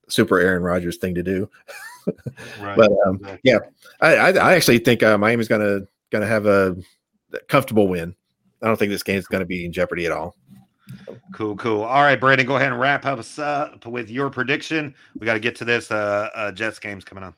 super 0.09 0.39
Aaron 0.39 0.63
Rodgers 0.63 0.97
thing 0.97 1.15
to 1.15 1.23
do. 1.23 1.49
right. 2.61 2.77
But 2.77 2.91
um, 3.07 3.21
yeah, 3.43 3.59
I, 4.01 4.17
I, 4.17 4.29
I, 4.31 4.55
actually 4.55 4.79
think 4.79 5.03
uh, 5.03 5.19
Miami's 5.19 5.49
going 5.49 5.61
to 5.61 5.87
going 6.11 6.23
to 6.23 6.29
have 6.29 6.47
a 6.47 6.77
comfortable 7.49 7.89
win. 7.89 8.15
I 8.63 8.67
don't 8.67 8.79
think 8.79 8.91
this 8.91 9.03
game 9.03 9.19
is 9.19 9.27
going 9.27 9.41
to 9.41 9.47
be 9.47 9.65
in 9.65 9.73
jeopardy 9.73 10.07
at 10.07 10.13
all. 10.13 10.35
Cool, 11.35 11.57
cool. 11.57 11.83
All 11.83 12.03
right, 12.03 12.19
Brandon, 12.19 12.47
go 12.47 12.57
ahead 12.57 12.73
and 12.73 12.81
wrap 12.81 13.05
us 13.07 13.39
up 13.39 13.87
with 13.87 14.11
your 14.11 14.31
prediction. 14.31 14.95
We 15.19 15.25
got 15.25 15.35
to 15.35 15.41
get 15.41 15.57
to 15.57 15.65
this 15.65 15.91
uh, 15.91 16.29
uh, 16.35 16.53
Jets 16.53 16.79
games 16.79 17.05
coming 17.05 17.25
up. 17.25 17.35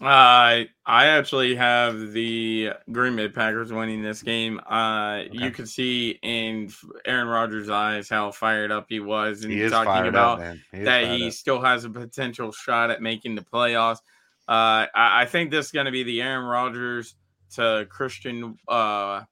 Uh, 0.00 0.66
I 0.84 1.06
actually 1.06 1.54
have 1.54 2.12
the 2.12 2.72
Green 2.90 3.14
Bay 3.14 3.28
Packers 3.28 3.72
winning 3.72 4.02
this 4.02 4.22
game. 4.22 4.60
Uh, 4.68 5.18
okay. 5.18 5.30
You 5.32 5.50
could 5.52 5.68
see 5.68 6.18
in 6.22 6.72
Aaron 7.06 7.28
Rodgers' 7.28 7.70
eyes 7.70 8.08
how 8.08 8.32
fired 8.32 8.72
up 8.72 8.86
he 8.88 8.98
was, 8.98 9.44
and 9.44 9.52
he 9.52 9.68
talking 9.68 10.08
about 10.08 10.40
up, 10.40 10.56
he 10.72 10.82
that 10.82 11.16
he 11.16 11.28
up. 11.28 11.32
still 11.32 11.60
has 11.60 11.84
a 11.84 11.90
potential 11.90 12.50
shot 12.50 12.90
at 12.90 13.02
making 13.02 13.36
the 13.36 13.42
playoffs. 13.42 13.98
Uh, 14.48 14.90
I, 14.94 15.22
I 15.22 15.26
think 15.26 15.50
this 15.50 15.66
is 15.66 15.72
going 15.72 15.86
to 15.86 15.92
be 15.92 16.02
the 16.02 16.20
Aaron 16.22 16.44
Rodgers 16.44 17.14
to 17.54 17.86
Christian 17.88 18.58
uh, 18.66 19.22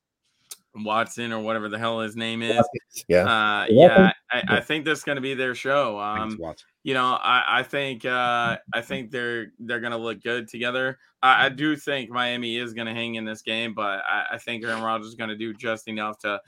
Watson 0.74 1.32
or 1.32 1.40
whatever 1.40 1.68
the 1.68 1.78
hell 1.78 2.00
his 2.00 2.16
name 2.16 2.42
is. 2.42 2.64
Yeah, 3.08 3.24
uh, 3.24 3.66
yeah. 3.68 4.12
I, 4.30 4.42
I, 4.48 4.60
think 4.60 4.84
that's 4.84 5.02
going 5.02 5.16
to 5.16 5.22
be 5.22 5.34
their 5.34 5.54
show. 5.54 5.98
Um, 5.98 6.38
you 6.82 6.94
know, 6.94 7.14
I, 7.14 7.58
I 7.58 7.62
think 7.62 8.04
uh, 8.04 8.58
I 8.72 8.80
think 8.80 9.10
they're 9.10 9.52
they're 9.58 9.80
going 9.80 9.92
to 9.92 9.98
look 9.98 10.22
good 10.22 10.48
together. 10.48 10.98
I, 11.22 11.46
I, 11.46 11.48
do 11.50 11.76
think 11.76 12.10
Miami 12.10 12.56
is 12.56 12.72
going 12.72 12.86
to 12.86 12.94
hang 12.94 13.16
in 13.16 13.24
this 13.24 13.42
game, 13.42 13.74
but 13.74 14.02
I, 14.08 14.26
I 14.32 14.38
think 14.38 14.64
Aaron 14.64 14.82
Rodgers 14.82 15.08
is 15.08 15.14
going 15.14 15.30
to 15.30 15.36
do 15.36 15.52
just 15.54 15.88
enough 15.88 16.18
to 16.20 16.40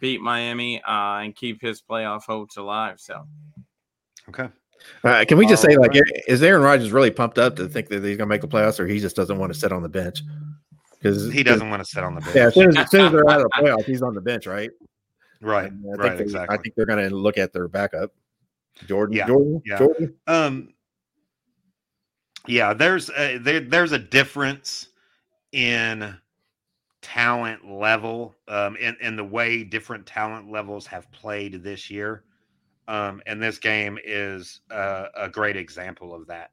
beat 0.00 0.20
Miami 0.20 0.82
uh, 0.82 1.18
and 1.18 1.34
keep 1.34 1.60
his 1.60 1.82
playoff 1.82 2.24
hopes 2.24 2.56
alive. 2.56 3.00
So, 3.00 3.26
okay. 4.28 4.48
Uh, 5.04 5.24
can 5.28 5.36
we 5.36 5.46
just 5.46 5.64
All 5.64 5.70
say, 5.70 5.76
right. 5.76 5.94
like, 5.94 6.02
is 6.26 6.42
Aaron 6.42 6.62
Rodgers 6.62 6.90
really 6.90 7.10
pumped 7.10 7.38
up 7.38 7.56
to 7.56 7.68
think 7.68 7.88
that 7.88 8.02
he's 8.02 8.16
going 8.16 8.18
to 8.18 8.26
make 8.26 8.40
the 8.40 8.48
playoffs, 8.48 8.80
or 8.80 8.86
he 8.86 8.98
just 8.98 9.16
doesn't 9.16 9.38
want 9.38 9.52
to 9.52 9.58
sit 9.58 9.72
on 9.72 9.82
the 9.82 9.88
bench? 9.88 10.22
Because 11.00 11.32
he 11.32 11.42
doesn't 11.42 11.70
want 11.70 11.82
to 11.82 11.88
sit 11.88 12.04
on 12.04 12.14
the 12.14 12.20
bench. 12.20 12.36
Yeah, 12.36 12.46
as 12.46 12.54
soon 12.54 12.68
as, 12.68 12.76
as 12.76 12.90
soon 12.90 13.06
as, 13.06 13.12
they're 13.12 13.28
out 13.28 13.40
of 13.40 13.44
the 13.44 13.62
playoffs, 13.62 13.84
he's 13.84 14.02
on 14.02 14.14
the 14.14 14.20
bench, 14.20 14.46
right? 14.46 14.70
Right, 15.40 15.72
I 15.72 15.96
right, 15.96 16.18
they, 16.18 16.24
exactly. 16.24 16.54
I 16.54 16.60
think 16.60 16.74
they're 16.74 16.86
going 16.86 17.08
to 17.08 17.14
look 17.14 17.38
at 17.38 17.52
their 17.52 17.68
backup, 17.68 18.12
Jordan. 18.86 19.16
Yeah, 19.16 19.26
Jordan, 19.26 19.62
yeah. 19.64 19.78
Jordan. 19.78 20.14
Um, 20.26 20.74
yeah, 22.46 22.74
there's 22.74 23.10
a, 23.16 23.38
there, 23.38 23.60
there's 23.60 23.92
a 23.92 23.98
difference 23.98 24.88
in 25.52 26.14
talent 27.00 27.66
level, 27.66 28.34
um, 28.48 28.76
in 28.76 28.96
in 29.00 29.16
the 29.16 29.24
way 29.24 29.64
different 29.64 30.04
talent 30.04 30.50
levels 30.50 30.86
have 30.86 31.10
played 31.12 31.62
this 31.62 31.90
year, 31.90 32.24
um, 32.88 33.22
and 33.24 33.42
this 33.42 33.58
game 33.58 33.98
is 34.04 34.60
a, 34.70 35.06
a 35.16 35.28
great 35.30 35.56
example 35.56 36.14
of 36.14 36.26
that. 36.26 36.50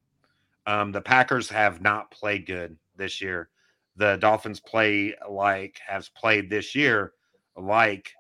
Um, 0.66 0.94
the 0.94 1.02
Packers 1.02 1.50
have 1.50 1.82
not 1.82 2.10
played 2.12 2.46
good 2.46 2.78
this 2.96 3.22
year 3.22 3.50
the 3.98 4.18
Dolphins 4.18 4.60
play 4.60 5.16
like 5.30 5.80
has 5.86 6.10
played 6.10 6.50
this 6.50 6.76
year, 6.76 7.14
like 7.56 8.12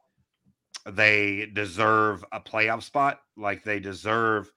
they 0.85 1.49
deserve 1.53 2.25
a 2.31 2.39
playoff 2.39 2.83
spot, 2.83 3.21
like 3.37 3.63
they 3.63 3.79
deserve 3.79 4.51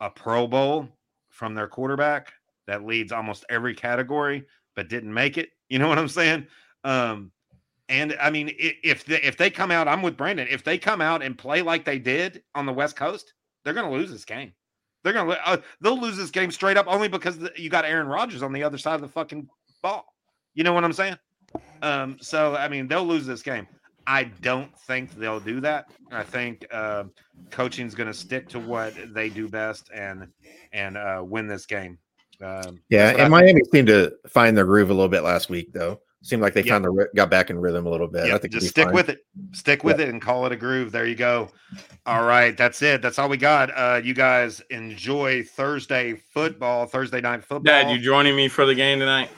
a 0.00 0.10
Pro 0.10 0.46
Bowl 0.46 0.88
from 1.30 1.54
their 1.54 1.68
quarterback 1.68 2.32
that 2.66 2.84
leads 2.84 3.12
almost 3.12 3.44
every 3.48 3.74
category, 3.74 4.44
but 4.74 4.88
didn't 4.88 5.12
make 5.12 5.38
it. 5.38 5.50
You 5.68 5.78
know 5.78 5.88
what 5.88 5.98
I'm 5.98 6.08
saying? 6.08 6.46
Um, 6.82 7.30
and 7.88 8.16
I 8.20 8.30
mean, 8.30 8.50
if 8.58 9.04
they, 9.04 9.20
if 9.22 9.36
they 9.36 9.50
come 9.50 9.70
out, 9.70 9.88
I'm 9.88 10.02
with 10.02 10.16
Brandon. 10.16 10.48
If 10.50 10.64
they 10.64 10.78
come 10.78 11.00
out 11.00 11.22
and 11.22 11.36
play 11.36 11.62
like 11.62 11.84
they 11.84 11.98
did 11.98 12.42
on 12.54 12.66
the 12.66 12.72
West 12.72 12.96
Coast, 12.96 13.34
they're 13.62 13.74
going 13.74 13.90
to 13.90 13.96
lose 13.96 14.10
this 14.10 14.24
game. 14.24 14.52
They're 15.02 15.12
going 15.12 15.28
to 15.28 15.48
uh, 15.48 15.58
they'll 15.82 16.00
lose 16.00 16.16
this 16.16 16.30
game 16.30 16.50
straight 16.50 16.78
up 16.78 16.86
only 16.88 17.08
because 17.08 17.38
you 17.56 17.68
got 17.68 17.84
Aaron 17.84 18.06
Rodgers 18.06 18.42
on 18.42 18.54
the 18.54 18.62
other 18.62 18.78
side 18.78 18.94
of 18.94 19.02
the 19.02 19.08
fucking 19.08 19.46
ball. 19.82 20.06
You 20.54 20.64
know 20.64 20.72
what 20.72 20.84
I'm 20.84 20.92
saying? 20.92 21.16
Um, 21.82 22.16
so 22.20 22.56
I 22.56 22.68
mean, 22.68 22.88
they'll 22.88 23.06
lose 23.06 23.26
this 23.26 23.42
game. 23.42 23.66
I 24.06 24.24
don't 24.24 24.76
think 24.80 25.14
they'll 25.14 25.40
do 25.40 25.60
that. 25.60 25.90
I 26.12 26.22
think 26.24 26.66
uh, 26.70 27.04
coaching's 27.50 27.94
going 27.94 28.06
to 28.06 28.14
stick 28.14 28.48
to 28.50 28.60
what 28.60 28.94
they 29.14 29.28
do 29.28 29.48
best 29.48 29.90
and 29.94 30.28
and 30.72 30.96
uh, 30.96 31.22
win 31.24 31.46
this 31.46 31.66
game. 31.66 31.98
Um, 32.40 32.80
yeah, 32.88 33.10
and 33.10 33.22
I 33.22 33.28
Miami 33.28 33.54
think. 33.54 33.72
seemed 33.72 33.88
to 33.88 34.12
find 34.28 34.56
their 34.56 34.64
groove 34.64 34.90
a 34.90 34.94
little 34.94 35.08
bit 35.08 35.22
last 35.22 35.48
week, 35.48 35.72
though. 35.72 36.00
Seemed 36.22 36.40
like 36.40 36.54
they 36.54 36.62
yep. 36.62 36.68
found 36.70 36.84
the 36.86 37.08
got 37.14 37.30
back 37.30 37.50
in 37.50 37.58
rhythm 37.58 37.86
a 37.86 37.90
little 37.90 38.08
bit. 38.08 38.26
Yep. 38.26 38.34
I 38.34 38.38
think 38.38 38.54
just 38.54 38.68
stick 38.68 38.86
fine. 38.86 38.94
with 38.94 39.08
it, 39.10 39.26
stick 39.52 39.84
with 39.84 39.98
yep. 39.98 40.08
it, 40.08 40.12
and 40.12 40.22
call 40.22 40.46
it 40.46 40.52
a 40.52 40.56
groove. 40.56 40.90
There 40.90 41.06
you 41.06 41.14
go. 41.14 41.50
All 42.06 42.24
right, 42.24 42.56
that's 42.56 42.80
it. 42.80 43.02
That's 43.02 43.18
all 43.18 43.28
we 43.28 43.36
got. 43.36 43.70
Uh, 43.76 44.00
you 44.02 44.14
guys 44.14 44.60
enjoy 44.70 45.42
Thursday 45.42 46.14
football, 46.14 46.86
Thursday 46.86 47.20
night 47.20 47.42
football. 47.44 47.60
Dad, 47.60 47.90
you 47.90 47.98
joining 47.98 48.34
me 48.34 48.48
for 48.48 48.64
the 48.64 48.74
game 48.74 48.98
tonight? 48.98 49.28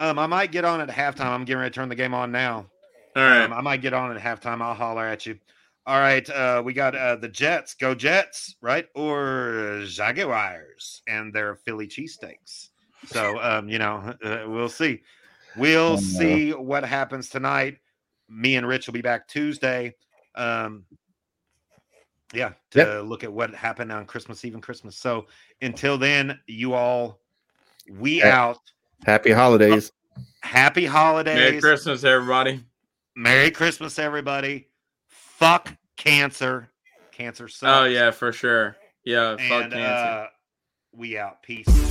Um, 0.00 0.18
I 0.18 0.26
might 0.26 0.50
get 0.50 0.64
on 0.64 0.80
at 0.80 0.88
halftime. 0.88 1.26
I'm 1.26 1.44
getting 1.44 1.60
ready 1.60 1.70
to 1.70 1.74
turn 1.74 1.90
the 1.90 1.94
game 1.94 2.14
on 2.14 2.32
now. 2.32 2.66
All 3.14 3.22
right. 3.22 3.42
Um, 3.42 3.52
I 3.52 3.60
might 3.60 3.82
get 3.82 3.92
on 3.92 4.16
at 4.16 4.20
halftime. 4.20 4.62
I'll 4.62 4.74
holler 4.74 5.06
at 5.06 5.26
you. 5.26 5.38
All 5.86 6.00
right. 6.00 6.28
Uh, 6.28 6.62
we 6.64 6.72
got 6.72 6.94
uh, 6.94 7.16
the 7.16 7.28
Jets. 7.28 7.74
Go 7.74 7.94
Jets, 7.94 8.56
right? 8.62 8.86
Or 8.94 9.82
Jaguars 9.86 11.02
and 11.06 11.34
their 11.34 11.54
Philly 11.54 11.86
cheesesteaks. 11.86 12.68
So, 13.06 13.38
um, 13.42 13.68
you 13.68 13.78
know, 13.78 14.14
uh, 14.24 14.44
we'll 14.46 14.70
see. 14.70 15.02
We'll 15.56 15.98
see 15.98 16.52
what 16.52 16.84
happens 16.84 17.28
tonight. 17.28 17.78
Me 18.28 18.56
and 18.56 18.66
Rich 18.66 18.86
will 18.86 18.94
be 18.94 19.02
back 19.02 19.28
Tuesday. 19.28 19.94
Um, 20.34 20.84
yeah, 22.32 22.52
to 22.70 22.78
yep. 22.78 23.04
look 23.04 23.24
at 23.24 23.32
what 23.32 23.52
happened 23.54 23.90
on 23.90 24.06
Christmas 24.06 24.44
Eve 24.44 24.54
and 24.54 24.62
Christmas. 24.62 24.96
So 24.96 25.26
until 25.60 25.98
then, 25.98 26.38
you 26.46 26.72
all, 26.72 27.18
we 27.90 28.22
out. 28.22 28.58
Happy 29.04 29.32
holidays. 29.32 29.92
Happy 30.42 30.86
holidays. 30.86 31.34
Merry 31.34 31.60
Christmas, 31.60 32.04
everybody. 32.04 32.64
Merry 33.16 33.50
Christmas, 33.50 33.98
everybody. 33.98 34.68
Fuck 35.08 35.76
cancer. 35.96 36.68
Cancer 37.12 37.48
sucks. 37.48 37.80
Oh, 37.80 37.84
yeah, 37.84 38.10
for 38.10 38.32
sure. 38.32 38.76
Yeah, 39.04 39.36
fuck 39.36 39.64
and, 39.64 39.72
cancer. 39.72 39.78
Uh, 39.80 40.26
we 40.94 41.18
out. 41.18 41.42
Peace. 41.42 41.89